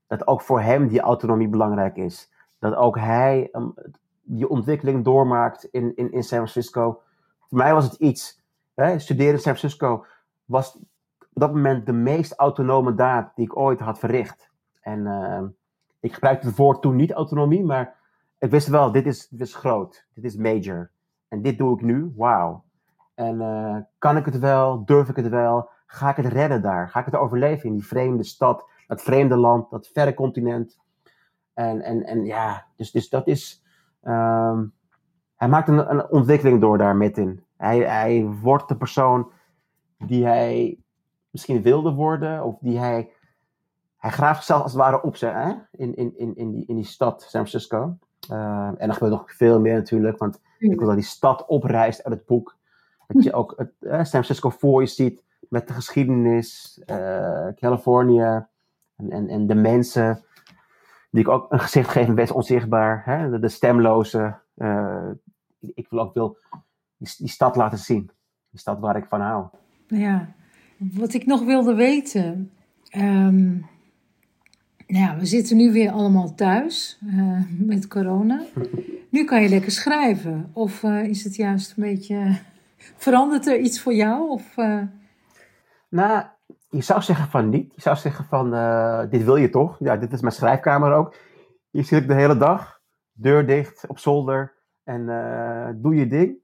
dat 0.08 0.28
ook 0.28 0.41
voor 0.41 0.62
hem 0.62 0.88
die 0.88 0.99
autonomie 0.99 1.48
belangrijk 1.48 1.95
is. 1.95 2.32
Dat 2.60 2.76
ook 2.76 2.98
hij 2.98 3.49
um, 3.52 3.74
die 4.22 4.49
ontwikkeling 4.49 5.04
doormaakt 5.04 5.64
in, 5.64 5.95
in, 5.95 6.12
in 6.12 6.24
San 6.24 6.38
Francisco. 6.38 7.02
Voor 7.40 7.58
mij 7.58 7.74
was 7.74 7.86
het 7.86 7.95
iets. 7.95 8.41
Hè, 8.74 8.99
studeren 8.99 9.34
in 9.34 9.40
San 9.40 9.56
Francisco 9.56 10.06
was 10.45 10.76
op 11.20 11.41
dat 11.41 11.54
moment 11.54 11.86
de 11.86 11.94
meest 11.94 12.34
autonome 12.34 12.95
daad 12.95 13.36
die 13.36 13.45
ik 13.45 13.58
ooit 13.58 13.80
had 13.80 13.99
verricht. 13.99 14.49
En 14.82 15.56
ik 15.99 16.14
gebruikte 16.14 16.48
het 16.48 16.56
woord 16.56 16.82
toen 16.82 16.95
niet 16.95 17.12
autonomie, 17.12 17.64
maar 17.64 17.95
ik 18.39 18.51
wist 18.51 18.68
wel, 18.68 18.91
dit 18.91 19.05
is, 19.05 19.27
dit 19.27 19.41
is 19.41 19.55
groot, 19.55 20.07
dit 20.14 20.23
is 20.23 20.35
major. 20.35 20.91
En 21.27 21.41
dit 21.41 21.57
doe 21.57 21.76
ik 21.76 21.81
nu, 21.81 22.14
wauw. 22.15 22.64
En 23.14 23.35
uh, 23.35 23.77
kan 23.97 24.18
ik 24.18 24.26
het 24.26 24.39
wel, 24.39 24.85
durf 24.85 25.09
ik 25.09 25.15
het 25.15 25.27
wel, 25.27 25.69
ga 25.85 26.09
ik 26.09 26.15
het 26.15 26.26
redden 26.26 26.61
daar? 26.61 26.89
Ga 26.89 26.99
ik 26.99 27.05
het 27.05 27.15
overleven 27.15 27.69
in 27.69 27.73
die 27.73 27.88
vreemde 27.88 28.23
stad, 28.23 28.69
dat 28.88 29.01
vreemde 29.01 29.38
land, 29.38 29.69
dat 29.69 29.89
verre 29.93 30.14
continent? 30.14 30.80
En, 31.53 31.81
en, 31.81 32.03
en 32.03 32.26
ja, 32.26 32.65
dus, 32.76 32.91
dus 32.91 33.09
dat 33.09 33.27
is. 33.27 33.64
Um, 34.03 34.73
hij 35.35 35.47
maakt 35.47 35.68
een, 35.68 35.91
een 35.91 36.09
ontwikkeling 36.09 36.61
door 36.61 36.77
daar 36.77 37.01
in. 37.01 37.43
Hij, 37.57 37.80
hij 37.80 38.26
wordt 38.26 38.68
de 38.68 38.77
persoon 38.77 39.31
die 39.97 40.26
hij 40.26 40.80
misschien 41.30 41.61
wilde 41.61 41.93
worden, 41.93 42.43
of 42.43 42.57
die 42.59 42.80
hij. 42.80 43.11
Hij 43.97 44.11
graaft 44.11 44.35
zichzelf 44.35 44.61
als 44.61 44.72
het 44.72 44.81
ware 44.81 45.01
op, 45.01 45.19
hè? 45.19 45.53
In, 45.72 45.95
in, 45.95 46.18
in, 46.18 46.35
in, 46.35 46.51
die, 46.51 46.65
in 46.65 46.76
die 46.76 46.85
stad, 46.85 47.22
San 47.22 47.30
Francisco. 47.30 47.97
Uh, 48.32 48.68
en 48.78 48.88
er 48.88 48.94
gebeurt 48.94 49.12
nog 49.12 49.34
veel 49.34 49.60
meer 49.60 49.76
natuurlijk, 49.76 50.18
want 50.18 50.40
ik 50.60 50.78
wil 50.78 50.88
dat 50.88 50.95
die 50.95 51.06
stad 51.06 51.45
opreist 51.45 52.04
uit 52.04 52.14
het 52.14 52.26
boek. 52.26 52.56
Dat 53.08 53.24
je 53.24 53.34
ook 53.34 53.54
het, 53.58 53.72
uh, 53.80 53.91
San 53.91 54.06
Francisco 54.06 54.49
voor 54.49 54.82
je 54.82 54.88
ziet 54.88 55.24
met 55.49 55.68
de 55.68 55.74
geschiedenis, 55.74 56.80
uh, 56.86 57.48
Californië 57.56 58.45
en, 58.95 59.10
en, 59.10 59.28
en 59.28 59.48
de 59.48 59.56
mensen 59.56 60.24
die 61.12 61.22
ik 61.22 61.28
ook 61.28 61.52
een 61.52 61.60
gezicht 61.60 61.90
geef, 61.90 62.14
best 62.14 62.32
onzichtbaar. 62.32 63.02
Hè? 63.06 63.30
De, 63.30 63.40
de 63.40 63.49
stemlozen. 63.49 64.41
ik 65.60 65.88
wil 65.90 65.99
ook 65.99 66.14
wil 66.14 66.38
die, 66.98 67.14
die 67.18 67.30
stad 67.30 67.56
laten 67.56 67.78
zien. 67.78 68.10
Die 68.49 68.60
stad 68.60 68.80
waar 68.80 68.98
ik 68.98 69.06
van 69.06 69.22
hou. 69.22 69.45
Ja, 69.88 70.34
wat 70.78 71.14
ik 71.14 71.26
nog 71.26 71.45
wilde 71.45 71.76
weten. 71.76 72.52
Um 72.98 73.66
nou 74.88 75.05
ja, 75.05 75.18
we 75.18 75.26
zitten 75.26 75.57
nu 75.57 75.72
weer 75.72 75.91
allemaal 75.91 76.35
thuis 76.35 76.99
uh, 77.05 77.41
met 77.59 77.88
corona. 77.88 78.41
Nu 79.09 79.26
kan 79.26 79.41
je 79.41 79.49
lekker 79.49 79.72
schrijven. 79.72 80.49
Of 80.53 80.84
uh, 80.84 81.03
is 81.03 81.23
het 81.23 81.35
juist 81.35 81.77
een 81.77 81.84
beetje. 81.84 82.39
Verandert 83.05 83.47
er 83.47 83.59
iets 83.59 83.81
voor 83.81 83.93
jou? 83.93 84.30
Of, 84.30 84.57
uh... 84.57 84.81
Nou, 85.89 86.26
je 86.69 86.81
zou 86.81 87.01
zeggen 87.01 87.27
van 87.27 87.49
niet. 87.49 87.76
Je 87.76 87.81
zou 87.81 87.95
zeggen 87.95 88.26
van: 88.26 88.49
dit 89.09 89.23
wil 89.23 89.35
je 89.35 89.49
toch? 89.49 89.76
Ja, 89.80 89.97
dit 89.97 90.14
is 90.14 90.22
mijn 90.22 90.34
schrijfkamer 90.34 90.93
ook. 90.93 91.15
Hier 91.69 91.84
zit 91.84 92.01
ik 92.01 92.07
de 92.07 92.14
hele 92.14 92.38
dag, 92.38 92.81
deur 93.11 93.45
dicht, 93.45 93.88
op 93.88 93.99
zolder 93.99 94.53
en 94.84 95.05
doe 95.81 95.95
je 95.95 96.07
ding. 96.07 96.38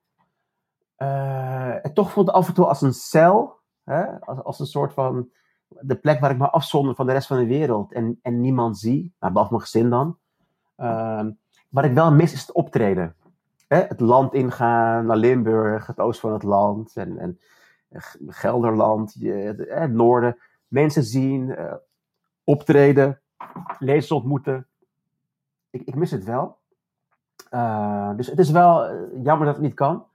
en 1.83 1.93
toch 1.93 2.11
voelt 2.11 2.27
het 2.27 2.35
af 2.35 2.47
en 2.47 2.53
toe 2.53 2.65
als 2.65 2.81
een 2.81 2.93
cel, 2.93 3.59
hè? 3.83 4.19
Als, 4.19 4.43
als 4.43 4.59
een 4.59 4.65
soort 4.65 4.93
van 4.93 5.29
de 5.81 5.95
plek 5.95 6.19
waar 6.19 6.31
ik 6.31 6.37
me 6.37 6.49
afzonder 6.49 6.95
van 6.95 7.05
de 7.05 7.11
rest 7.11 7.27
van 7.27 7.37
de 7.37 7.45
wereld 7.45 7.91
en, 7.91 8.19
en 8.21 8.41
niemand 8.41 8.77
zie, 8.77 9.13
behalve 9.19 9.49
mijn 9.49 9.61
gezin 9.61 9.89
dan. 9.89 10.17
Uh, 10.77 11.25
wat 11.69 11.83
ik 11.83 11.93
wel 11.93 12.11
mis 12.11 12.33
is 12.33 12.41
het 12.41 12.51
optreden. 12.51 13.15
Het 13.67 13.99
land 13.99 14.33
ingaan, 14.33 15.05
naar 15.05 15.17
Limburg, 15.17 15.87
het 15.87 15.99
oosten 15.99 16.29
van 16.29 16.33
het 16.33 16.43
land. 16.43 16.95
En, 16.95 17.17
en 17.17 17.37
Gelderland, 18.27 19.15
het 19.67 19.91
noorden. 19.91 20.37
Mensen 20.67 21.03
zien, 21.03 21.57
optreden, 22.43 23.19
lezers 23.79 24.11
ontmoeten. 24.11 24.67
Ik, 25.69 25.81
ik 25.85 25.95
mis 25.95 26.11
het 26.11 26.23
wel. 26.23 26.57
dus 28.15 28.27
het 28.27 28.39
is 28.39 28.51
wel 28.51 28.95
jammer 29.23 29.45
dat 29.45 29.55
het 29.55 29.63
niet 29.63 29.73
kan. 29.73 30.05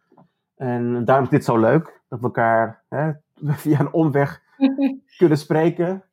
En 0.56 1.05
daarom 1.05 1.24
is 1.24 1.30
dit 1.30 1.44
zo 1.44 1.59
leuk, 1.59 2.01
dat 2.09 2.18
we 2.18 2.24
elkaar 2.24 2.82
via 3.62 3.80
een 3.80 3.93
omweg 3.93 4.43
kunnen 5.18 5.39
spreken. 5.39 6.05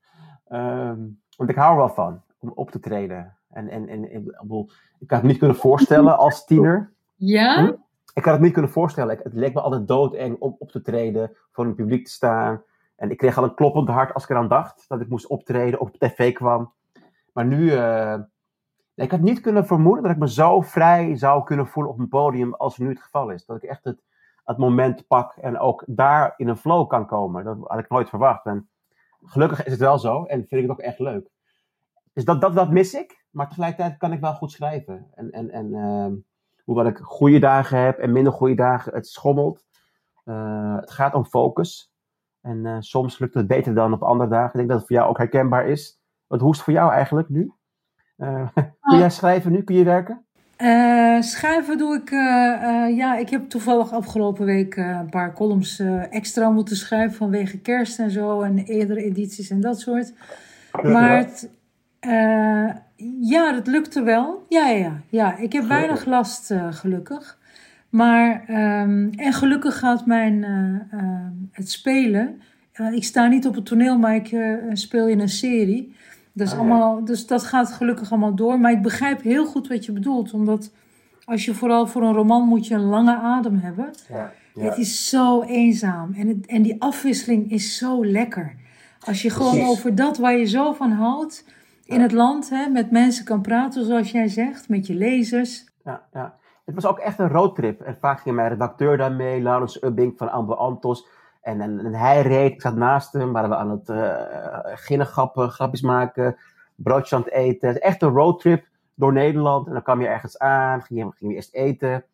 Ehm, 0.47 0.99
want 1.37 1.49
ik 1.49 1.55
hou 1.55 1.71
er 1.71 1.77
wel 1.77 1.89
van 1.89 2.21
om 2.39 2.51
op 2.55 2.71
te 2.71 2.79
treden. 2.79 3.37
En, 3.49 3.69
en, 3.69 3.87
en, 3.87 4.03
ik 4.99 5.09
had 5.09 5.19
het 5.19 5.29
niet 5.29 5.37
kunnen 5.37 5.57
voorstellen 5.57 6.17
als 6.17 6.45
tiener. 6.45 6.93
Ja? 7.15 7.65
Hm? 7.65 7.73
Ik 8.13 8.23
had 8.23 8.33
het 8.33 8.41
niet 8.41 8.53
kunnen 8.53 8.71
voorstellen. 8.71 9.19
het 9.23 9.33
leek 9.33 9.53
me 9.53 9.61
altijd 9.61 9.87
doodeng 9.87 10.39
om 10.39 10.55
op 10.59 10.71
te 10.71 10.81
treden, 10.81 11.31
voor 11.51 11.65
een 11.65 11.75
publiek 11.75 12.05
te 12.05 12.11
staan. 12.11 12.63
En 12.95 13.11
ik 13.11 13.17
kreeg 13.17 13.37
al 13.37 13.43
een 13.43 13.53
kloppend 13.53 13.87
hart 13.87 14.13
als 14.13 14.23
ik 14.23 14.29
eraan 14.29 14.47
dacht 14.47 14.85
dat 14.87 15.01
ik 15.01 15.09
moest 15.09 15.27
optreden, 15.27 15.79
op 15.79 15.97
tv 15.97 16.33
kwam. 16.33 16.73
Maar 17.33 17.45
nu, 17.45 17.71
uh, 17.71 18.17
ik 18.95 19.11
had 19.11 19.19
niet 19.19 19.41
kunnen 19.41 19.65
vermoeden 19.65 20.03
dat 20.03 20.11
ik 20.11 20.17
me 20.17 20.29
zo 20.29 20.61
vrij 20.61 21.17
zou 21.17 21.43
kunnen 21.43 21.67
voelen 21.67 21.91
op 21.91 21.99
een 21.99 22.07
podium 22.07 22.53
als 22.53 22.77
nu 22.77 22.89
het 22.89 23.01
geval 23.01 23.29
is. 23.29 23.45
Dat 23.45 23.63
ik 23.63 23.69
echt 23.69 23.83
het, 23.83 24.01
het 24.45 24.57
moment 24.57 25.07
pak 25.07 25.35
en 25.35 25.59
ook 25.59 25.83
daar 25.87 26.33
in 26.37 26.47
een 26.47 26.57
flow 26.57 26.87
kan 26.87 27.07
komen. 27.07 27.43
Dat 27.43 27.57
had 27.61 27.79
ik 27.79 27.89
nooit 27.89 28.09
verwacht. 28.09 28.45
En 28.45 28.69
gelukkig 29.21 29.63
is 29.63 29.71
het 29.71 29.81
wel 29.81 29.99
zo 29.99 30.23
en 30.23 30.37
vind 30.37 30.51
ik 30.51 30.61
het 30.61 30.69
ook 30.69 30.79
echt 30.79 30.99
leuk. 30.99 31.29
Dus 32.13 32.25
dat, 32.25 32.41
dat, 32.41 32.55
dat 32.55 32.71
mis 32.71 32.93
ik, 32.93 33.25
maar 33.29 33.47
tegelijkertijd 33.47 33.97
kan 33.97 34.11
ik 34.11 34.19
wel 34.19 34.33
goed 34.33 34.51
schrijven. 34.51 35.07
En, 35.13 35.31
en, 35.31 35.49
en 35.49 35.73
uh, 35.73 36.07
hoewel 36.63 36.85
ik 36.85 36.97
goede 36.97 37.39
dagen 37.39 37.79
heb 37.79 37.97
en 37.97 38.11
minder 38.11 38.33
goede 38.33 38.55
dagen, 38.55 38.93
het 38.93 39.07
schommelt. 39.07 39.65
Uh, 40.25 40.75
het 40.75 40.91
gaat 40.91 41.13
om 41.13 41.25
focus. 41.25 41.93
En 42.41 42.65
uh, 42.65 42.77
soms 42.79 43.19
lukt 43.19 43.33
het 43.33 43.47
beter 43.47 43.75
dan 43.75 43.93
op 43.93 44.03
andere 44.03 44.29
dagen. 44.29 44.49
Ik 44.49 44.55
denk 44.55 44.67
dat 44.69 44.77
het 44.77 44.87
voor 44.87 44.95
jou 44.95 45.09
ook 45.09 45.17
herkenbaar 45.17 45.67
is. 45.67 45.99
Wat 46.27 46.39
hoe 46.39 46.49
is 46.49 46.55
het 46.55 46.65
voor 46.65 46.73
jou 46.73 46.91
eigenlijk 46.91 47.29
nu? 47.29 47.53
Uh, 48.17 48.47
kun 48.89 48.97
jij 48.97 49.09
schrijven 49.09 49.51
nu? 49.51 49.63
Kun 49.63 49.75
je 49.75 49.83
werken? 49.83 50.24
Uh, 50.57 51.21
schrijven 51.21 51.77
doe 51.77 51.95
ik, 51.95 52.11
uh, 52.11 52.19
uh, 52.19 52.97
ja, 52.97 53.17
ik 53.17 53.29
heb 53.29 53.49
toevallig 53.49 53.91
afgelopen 53.91 54.45
week 54.45 54.75
een 54.75 55.09
paar 55.09 55.33
columns 55.33 55.81
extra 56.09 56.49
moeten 56.49 56.75
schrijven 56.75 57.17
vanwege 57.17 57.59
kerst 57.59 57.99
en 57.99 58.11
zo 58.11 58.41
en 58.41 58.57
eerdere 58.57 59.03
edities 59.03 59.49
en 59.49 59.61
dat 59.61 59.79
soort. 59.79 60.13
Maar 60.83 61.17
het, 61.17 61.49
ja, 63.21 63.51
dat 63.51 63.67
lukte 63.67 64.03
wel. 64.03 64.45
Ja, 64.49 64.69
ja, 64.69 65.01
ja. 65.09 65.37
Ik 65.37 65.53
heb 65.53 65.63
weinig 65.67 66.05
last, 66.05 66.53
gelukkig. 66.69 67.37
Maar, 67.89 68.43
um, 68.49 69.09
en 69.15 69.33
gelukkig 69.33 69.79
gaat 69.79 70.05
mijn, 70.05 70.43
het 71.51 71.71
spelen. 71.71 72.41
ik 72.91 73.03
sta 73.03 73.27
niet 73.27 73.47
op 73.47 73.55
het 73.55 73.65
toneel, 73.65 73.97
maar 73.97 74.15
ik 74.15 74.35
speel 74.73 75.07
in 75.07 75.19
een 75.19 75.29
serie. 75.29 75.95
Dus, 76.35 76.51
ah, 76.51 76.59
allemaal, 76.59 77.05
dus 77.05 77.27
dat 77.27 77.43
gaat 77.43 77.71
gelukkig 77.71 78.11
allemaal 78.11 78.35
door. 78.35 78.59
Maar 78.59 78.71
ik 78.71 78.81
begrijp 78.81 79.21
heel 79.21 79.45
goed 79.45 79.67
wat 79.67 79.85
je 79.85 79.91
bedoelt. 79.91 80.33
Omdat 80.33 80.71
als 81.25 81.45
je 81.45 81.53
vooral 81.53 81.87
voor 81.87 82.01
een 82.01 82.13
roman 82.13 82.47
moet 82.47 82.67
je 82.67 82.75
een 82.75 82.85
lange 82.85 83.15
adem 83.15 83.59
hebben. 83.59 83.93
Ja, 84.07 84.31
Het 84.53 84.77
is 84.77 85.09
zo 85.09 85.41
eenzaam. 85.41 86.13
En, 86.13 86.27
het, 86.27 86.45
en 86.45 86.61
die 86.61 86.81
afwisseling 86.81 87.51
is 87.51 87.77
zo 87.77 88.05
lekker. 88.05 88.55
Als 88.99 89.21
je 89.21 89.29
gewoon 89.29 89.61
over 89.61 89.95
dat 89.95 90.17
waar 90.17 90.37
je 90.37 90.45
zo 90.45 90.73
van 90.73 90.91
houdt 90.91 91.45
in 91.85 92.01
het 92.01 92.11
land 92.11 92.49
hè, 92.49 92.67
met 92.69 92.91
mensen 92.91 93.25
kan 93.25 93.41
praten, 93.41 93.85
zoals 93.85 94.11
jij 94.11 94.27
zegt, 94.27 94.69
met 94.69 94.87
je 94.87 94.93
lezers. 94.93 95.65
Ja, 95.83 96.01
ja. 96.13 96.37
Het 96.65 96.75
was 96.75 96.85
ook 96.85 96.99
echt 96.99 97.19
een 97.19 97.29
roadtrip. 97.29 97.81
En 97.81 97.97
vaak 97.99 98.19
ging 98.19 98.35
mijn 98.35 98.49
redacteur 98.49 98.97
daarmee, 98.97 99.41
Laurens 99.41 99.83
Ubbing 99.83 100.13
van 100.17 100.31
Amber 100.31 100.55
Antos. 100.55 101.07
En, 101.45 101.61
en, 101.61 101.93
hij 101.93 102.21
reed, 102.21 102.51
ik 102.51 102.61
zat 102.61 102.75
naast 102.75 103.13
hem, 103.13 103.31
waren 103.31 103.49
we 103.49 103.55
aan 103.55 103.69
het 103.69 103.89
uh, 103.89 105.05
grappen, 105.05 105.49
grapjes 105.49 105.81
maken, 105.81 106.37
broodjes 106.75 107.13
aan 107.13 107.21
het 107.21 107.31
eten. 107.31 107.81
Echt 107.81 108.01
een 108.01 108.13
roadtrip 108.13 108.67
door 108.95 109.13
Nederland. 109.13 109.67
En 109.67 109.73
dan 109.73 109.81
kwam 109.81 110.01
je 110.01 110.07
ergens 110.07 110.39
aan, 110.39 110.81
ging 110.81 110.99
je, 110.99 111.11
ging 111.17 111.31
je 111.31 111.35
eerst 111.35 111.53
eten. 111.53 111.89
Het 111.89 112.05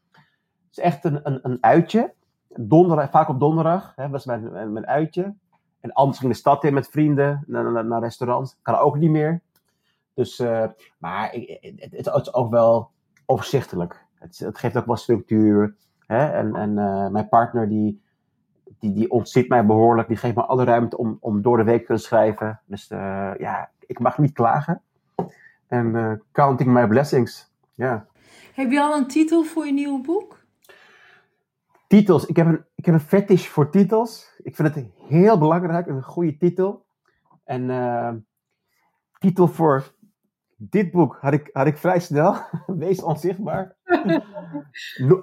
is 0.72 0.80
echt 0.80 1.06
een, 1.06 1.20
een, 1.24 1.40
een 1.42 1.58
uitje. 1.62 2.14
Donderdag, 2.48 3.10
vaak 3.10 3.30
op 3.30 3.40
donderdag 3.40 3.94
hè, 3.96 4.10
was 4.10 4.26
mijn, 4.26 4.74
mijn, 4.74 4.88
uitje. 4.88 5.34
En 5.80 5.94
anders 5.94 6.20
ging 6.20 6.32
de 6.32 6.38
stad 6.38 6.64
in 6.64 6.74
met 6.74 6.88
vrienden, 6.88 7.44
naar, 7.48 7.86
naar, 7.86 8.02
restaurants. 8.02 8.58
Kan 8.62 8.76
ook 8.76 8.98
niet 8.98 9.12
meer. 9.12 9.42
Dus, 10.14 10.40
uh, 10.40 10.66
maar 10.98 11.32
het, 11.32 11.92
het, 11.92 12.08
is 12.08 12.34
ook 12.34 12.52
wel 12.52 12.90
overzichtelijk. 13.26 14.06
Het, 14.14 14.38
het 14.38 14.58
geeft 14.58 14.78
ook 14.78 14.86
wel 14.86 14.96
structuur. 14.96 15.76
Hè? 16.06 16.26
En, 16.26 16.56
en 16.56 16.70
uh, 16.70 17.08
mijn 17.08 17.30
partner 17.30 17.70
die 17.70 18.02
die, 18.82 18.94
die 18.94 19.12
ontziet 19.12 19.50
mij 19.50 19.66
behoorlijk. 19.66 20.08
Die 20.08 20.18
geeft 20.18 20.36
me 20.36 20.46
alle 20.46 20.64
ruimte 20.64 20.98
om, 20.98 21.18
om 21.20 21.42
door 21.42 21.58
de 21.58 21.64
week 21.64 21.80
te 21.80 21.86
kunnen 21.86 22.04
schrijven. 22.04 22.60
Dus 22.66 22.92
uh, 22.92 23.32
ja, 23.38 23.70
ik 23.86 24.00
mag 24.00 24.18
niet 24.18 24.34
klagen. 24.34 24.82
En 25.68 25.86
uh, 25.96 26.12
counting 26.32 26.70
my 26.70 26.88
blessings. 26.88 27.52
Ja. 27.74 28.06
Heb 28.54 28.72
je 28.72 28.82
al 28.82 28.98
een 28.98 29.08
titel 29.08 29.44
voor 29.44 29.66
je 29.66 29.74
nieuwe 29.74 30.02
boek? 30.02 30.40
Titels. 31.88 32.26
Ik 32.26 32.36
heb 32.36 32.48
een, 32.48 32.66
ik 32.76 32.86
heb 32.86 32.94
een 32.94 33.00
fetish 33.00 33.48
voor 33.48 33.70
titels. 33.70 34.40
Ik 34.44 34.56
vind 34.56 34.76
het 34.76 34.86
heel 35.08 35.38
belangrijk, 35.38 35.88
een 35.88 36.04
goede 36.04 36.38
titel. 36.38 36.86
En 37.44 37.70
uh, 37.70 38.12
titel 39.20 39.48
voor 39.48 39.94
dit 40.58 40.92
boek 40.92 41.18
had 41.22 41.34
ik, 41.34 41.50
had 41.54 41.68
ik 41.68 41.78
vrij 41.78 42.00
snel. 42.00 42.36
Wees 42.68 43.02
onzichtbaar. 43.02 43.76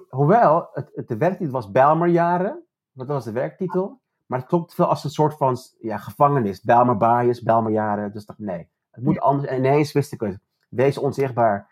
Hoewel, 0.09 0.69
het, 0.73 0.91
het, 0.95 1.09
de 1.09 1.17
werktitel 1.17 1.53
was 1.53 1.71
Bijlmerjaren. 1.71 2.63
Dat 2.99 3.07
was 3.07 3.25
de 3.25 3.33
werktitel. 3.33 4.01
Maar 4.27 4.39
het 4.39 4.49
klopt 4.49 4.75
veel 4.75 4.87
als 4.87 5.05
een 5.05 5.11
soort 5.11 5.37
van 5.37 5.57
ja, 5.81 5.97
gevangenis. 5.97 6.63
Bijlmer 6.63 6.97
Bias, 6.97 7.43
Bijlmer 7.43 7.73
Jaren. 7.73 8.13
Dus 8.13 8.27
dacht 8.27 8.39
nee, 8.39 8.69
het 8.91 9.05
moet 9.05 9.21
anders. 9.21 9.49
En 9.49 9.57
ineens 9.57 9.93
wist 9.93 10.13
ik 10.13 10.21
het. 10.21 10.39
Wees 10.69 10.99
onzichtbaar. 10.99 11.71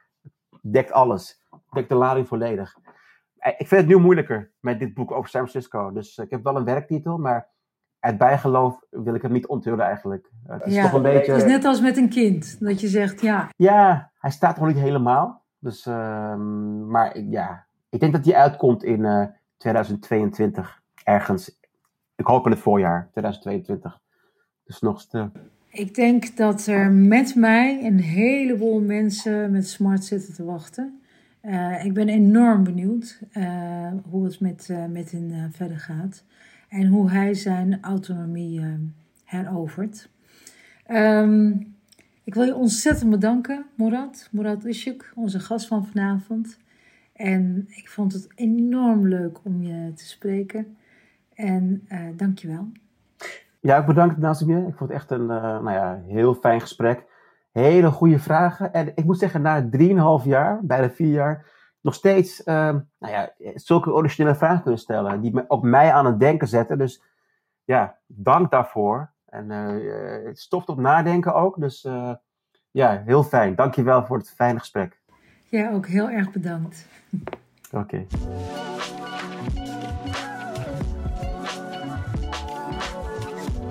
Dekt 0.62 0.92
alles. 0.92 1.42
Dekt 1.72 1.88
de 1.88 1.94
lading 1.94 2.28
volledig. 2.28 2.76
Eh, 3.36 3.52
ik 3.58 3.68
vind 3.68 3.80
het 3.80 3.90
nu 3.90 3.96
moeilijker 3.96 4.52
met 4.60 4.78
dit 4.78 4.94
boek 4.94 5.12
over 5.12 5.30
San 5.30 5.48
Francisco. 5.48 5.92
Dus 5.92 6.18
ik 6.18 6.30
heb 6.30 6.42
wel 6.42 6.56
een 6.56 6.64
werktitel, 6.64 7.18
maar 7.18 7.48
uit 7.98 8.18
bijgeloof 8.18 8.84
wil 8.90 9.14
ik 9.14 9.22
het 9.22 9.32
niet 9.32 9.46
onthullen 9.46 9.84
eigenlijk. 9.84 10.30
Het 10.46 10.66
is 10.66 10.74
ja, 10.74 10.82
toch 10.82 10.92
een 10.92 11.02
beetje... 11.02 11.32
Het 11.32 11.42
is 11.42 11.48
net 11.48 11.64
als 11.64 11.80
met 11.80 11.96
een 11.96 12.08
kind, 12.08 12.60
dat 12.60 12.80
je 12.80 12.88
zegt 12.88 13.20
ja. 13.20 13.48
Ja, 13.56 14.10
hij 14.18 14.30
staat 14.30 14.56
nog 14.56 14.66
niet 14.66 14.76
helemaal. 14.76 15.44
Dus, 15.58 15.86
uh, 15.86 16.36
maar 16.86 17.20
ja, 17.20 17.66
ik 17.88 18.00
denk 18.00 18.12
dat 18.12 18.24
die 18.24 18.36
uitkomt 18.36 18.84
in 18.84 19.00
uh, 19.00 19.22
eh, 19.22 19.28
2022 19.56 20.82
ergens, 21.06 21.58
ik 22.16 22.26
hoop 22.26 22.44
in 22.44 22.50
het 22.50 22.60
voorjaar 22.60 23.08
2022. 23.10 24.00
Dus 24.64 24.80
nog 24.80 25.04
te... 25.04 25.30
Ik 25.70 25.94
denk 25.94 26.36
dat 26.36 26.66
er 26.66 26.90
met 26.90 27.34
mij 27.34 27.84
een 27.84 28.00
heleboel 28.00 28.80
mensen 28.80 29.50
met 29.50 29.68
smart 29.68 30.04
zitten 30.04 30.34
te 30.34 30.44
wachten. 30.44 31.00
Uh, 31.42 31.84
ik 31.84 31.94
ben 31.94 32.08
enorm 32.08 32.64
benieuwd 32.64 33.20
uh, 33.32 33.92
hoe 34.10 34.24
het 34.24 34.40
met, 34.40 34.68
uh, 34.70 34.84
met 34.86 35.10
hen 35.10 35.52
verder 35.52 35.78
gaat. 35.78 36.24
En 36.68 36.86
hoe 36.86 37.10
hij 37.10 37.34
zijn 37.34 37.82
autonomie 37.82 38.62
herovert. 39.24 40.08
Um, 40.90 41.74
ik 42.24 42.34
wil 42.34 42.44
je 42.44 42.54
ontzettend 42.54 43.10
bedanken, 43.10 43.66
Murat. 43.74 44.28
Murat 44.32 44.64
Ishuk, 44.64 45.12
onze 45.14 45.40
gast 45.40 45.66
van 45.66 45.86
vanavond. 45.86 46.58
En 47.12 47.64
ik 47.68 47.88
vond 47.88 48.12
het 48.12 48.28
enorm 48.34 49.08
leuk 49.08 49.44
om 49.44 49.62
je 49.62 49.92
te 49.94 50.06
spreken. 50.06 50.76
En 51.36 51.86
uh, 51.88 52.08
dankjewel. 52.16 52.68
Ja, 53.60 53.76
ik 53.76 53.86
bedank 53.86 54.16
Nazimir. 54.16 54.58
Ik 54.58 54.76
vond 54.76 54.80
het 54.90 54.90
echt 54.90 55.10
een 55.10 55.20
uh, 55.20 55.28
nou 55.28 55.70
ja, 55.70 56.00
heel 56.06 56.34
fijn 56.34 56.60
gesprek. 56.60 57.04
Hele 57.52 57.90
goede 57.90 58.18
vragen. 58.18 58.72
En 58.72 58.92
ik 58.94 59.04
moet 59.04 59.18
zeggen, 59.18 59.42
na 59.42 59.68
3,5 60.20 60.24
jaar, 60.24 60.60
bijna 60.62 60.90
4 60.90 61.08
jaar, 61.08 61.46
nog 61.80 61.94
steeds 61.94 62.40
uh, 62.40 62.54
nou 62.98 63.12
ja, 63.12 63.32
zulke 63.54 63.92
originele 63.92 64.34
vragen 64.34 64.62
kunnen 64.62 64.80
stellen. 64.80 65.20
Die 65.20 65.34
me, 65.34 65.44
op 65.48 65.62
mij 65.62 65.92
aan 65.92 66.06
het 66.06 66.20
denken 66.20 66.48
zetten. 66.48 66.78
Dus 66.78 67.02
ja, 67.64 67.98
dank 68.06 68.50
daarvoor. 68.50 69.10
En 69.26 69.50
het 70.26 70.38
stoft 70.38 70.68
op 70.68 70.78
nadenken 70.78 71.34
ook. 71.34 71.60
Dus 71.60 71.88
ja, 72.70 73.02
heel 73.04 73.22
fijn. 73.22 73.54
Dankjewel 73.54 74.04
voor 74.04 74.16
het 74.16 74.30
fijne 74.30 74.58
gesprek. 74.58 75.00
Ja, 75.48 75.72
ook 75.72 75.86
heel 75.86 76.10
erg 76.10 76.32
bedankt. 76.32 76.86
Oké. 77.72 77.78
Okay. 77.78 78.06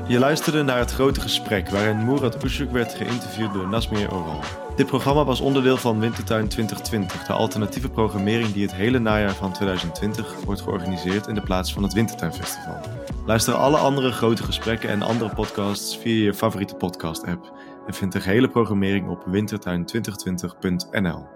Je 0.07 0.19
luisterde 0.19 0.63
naar 0.63 0.77
het 0.77 0.91
grote 0.91 1.21
gesprek 1.21 1.69
waarin 1.69 2.05
Murat 2.05 2.43
Ushuk 2.43 2.71
werd 2.71 2.93
geïnterviewd 2.93 3.53
door 3.53 3.67
Nasmir 3.67 4.13
Oral. 4.13 4.39
Dit 4.75 4.85
programma 4.85 5.23
was 5.23 5.39
onderdeel 5.39 5.77
van 5.77 5.99
Wintertuin 5.99 6.47
2020, 6.47 7.25
de 7.25 7.33
alternatieve 7.33 7.89
programmering 7.89 8.51
die 8.51 8.63
het 8.63 8.73
hele 8.73 8.99
najaar 8.99 9.33
van 9.33 9.53
2020 9.53 10.43
wordt 10.43 10.61
georganiseerd 10.61 11.27
in 11.27 11.35
de 11.35 11.41
plaats 11.41 11.73
van 11.73 11.83
het 11.83 11.93
Wintertuinfestival. 11.93 12.79
Luister 13.25 13.53
alle 13.53 13.77
andere 13.77 14.11
grote 14.11 14.43
gesprekken 14.43 14.89
en 14.89 15.01
andere 15.01 15.35
podcasts 15.35 15.97
via 15.97 16.23
je 16.23 16.33
favoriete 16.33 16.75
podcast-app 16.75 17.51
en 17.87 17.93
vind 17.93 18.11
de 18.11 18.21
gehele 18.21 18.49
programmering 18.49 19.09
op 19.09 19.25
wintertuin2020.nl. 19.31 21.34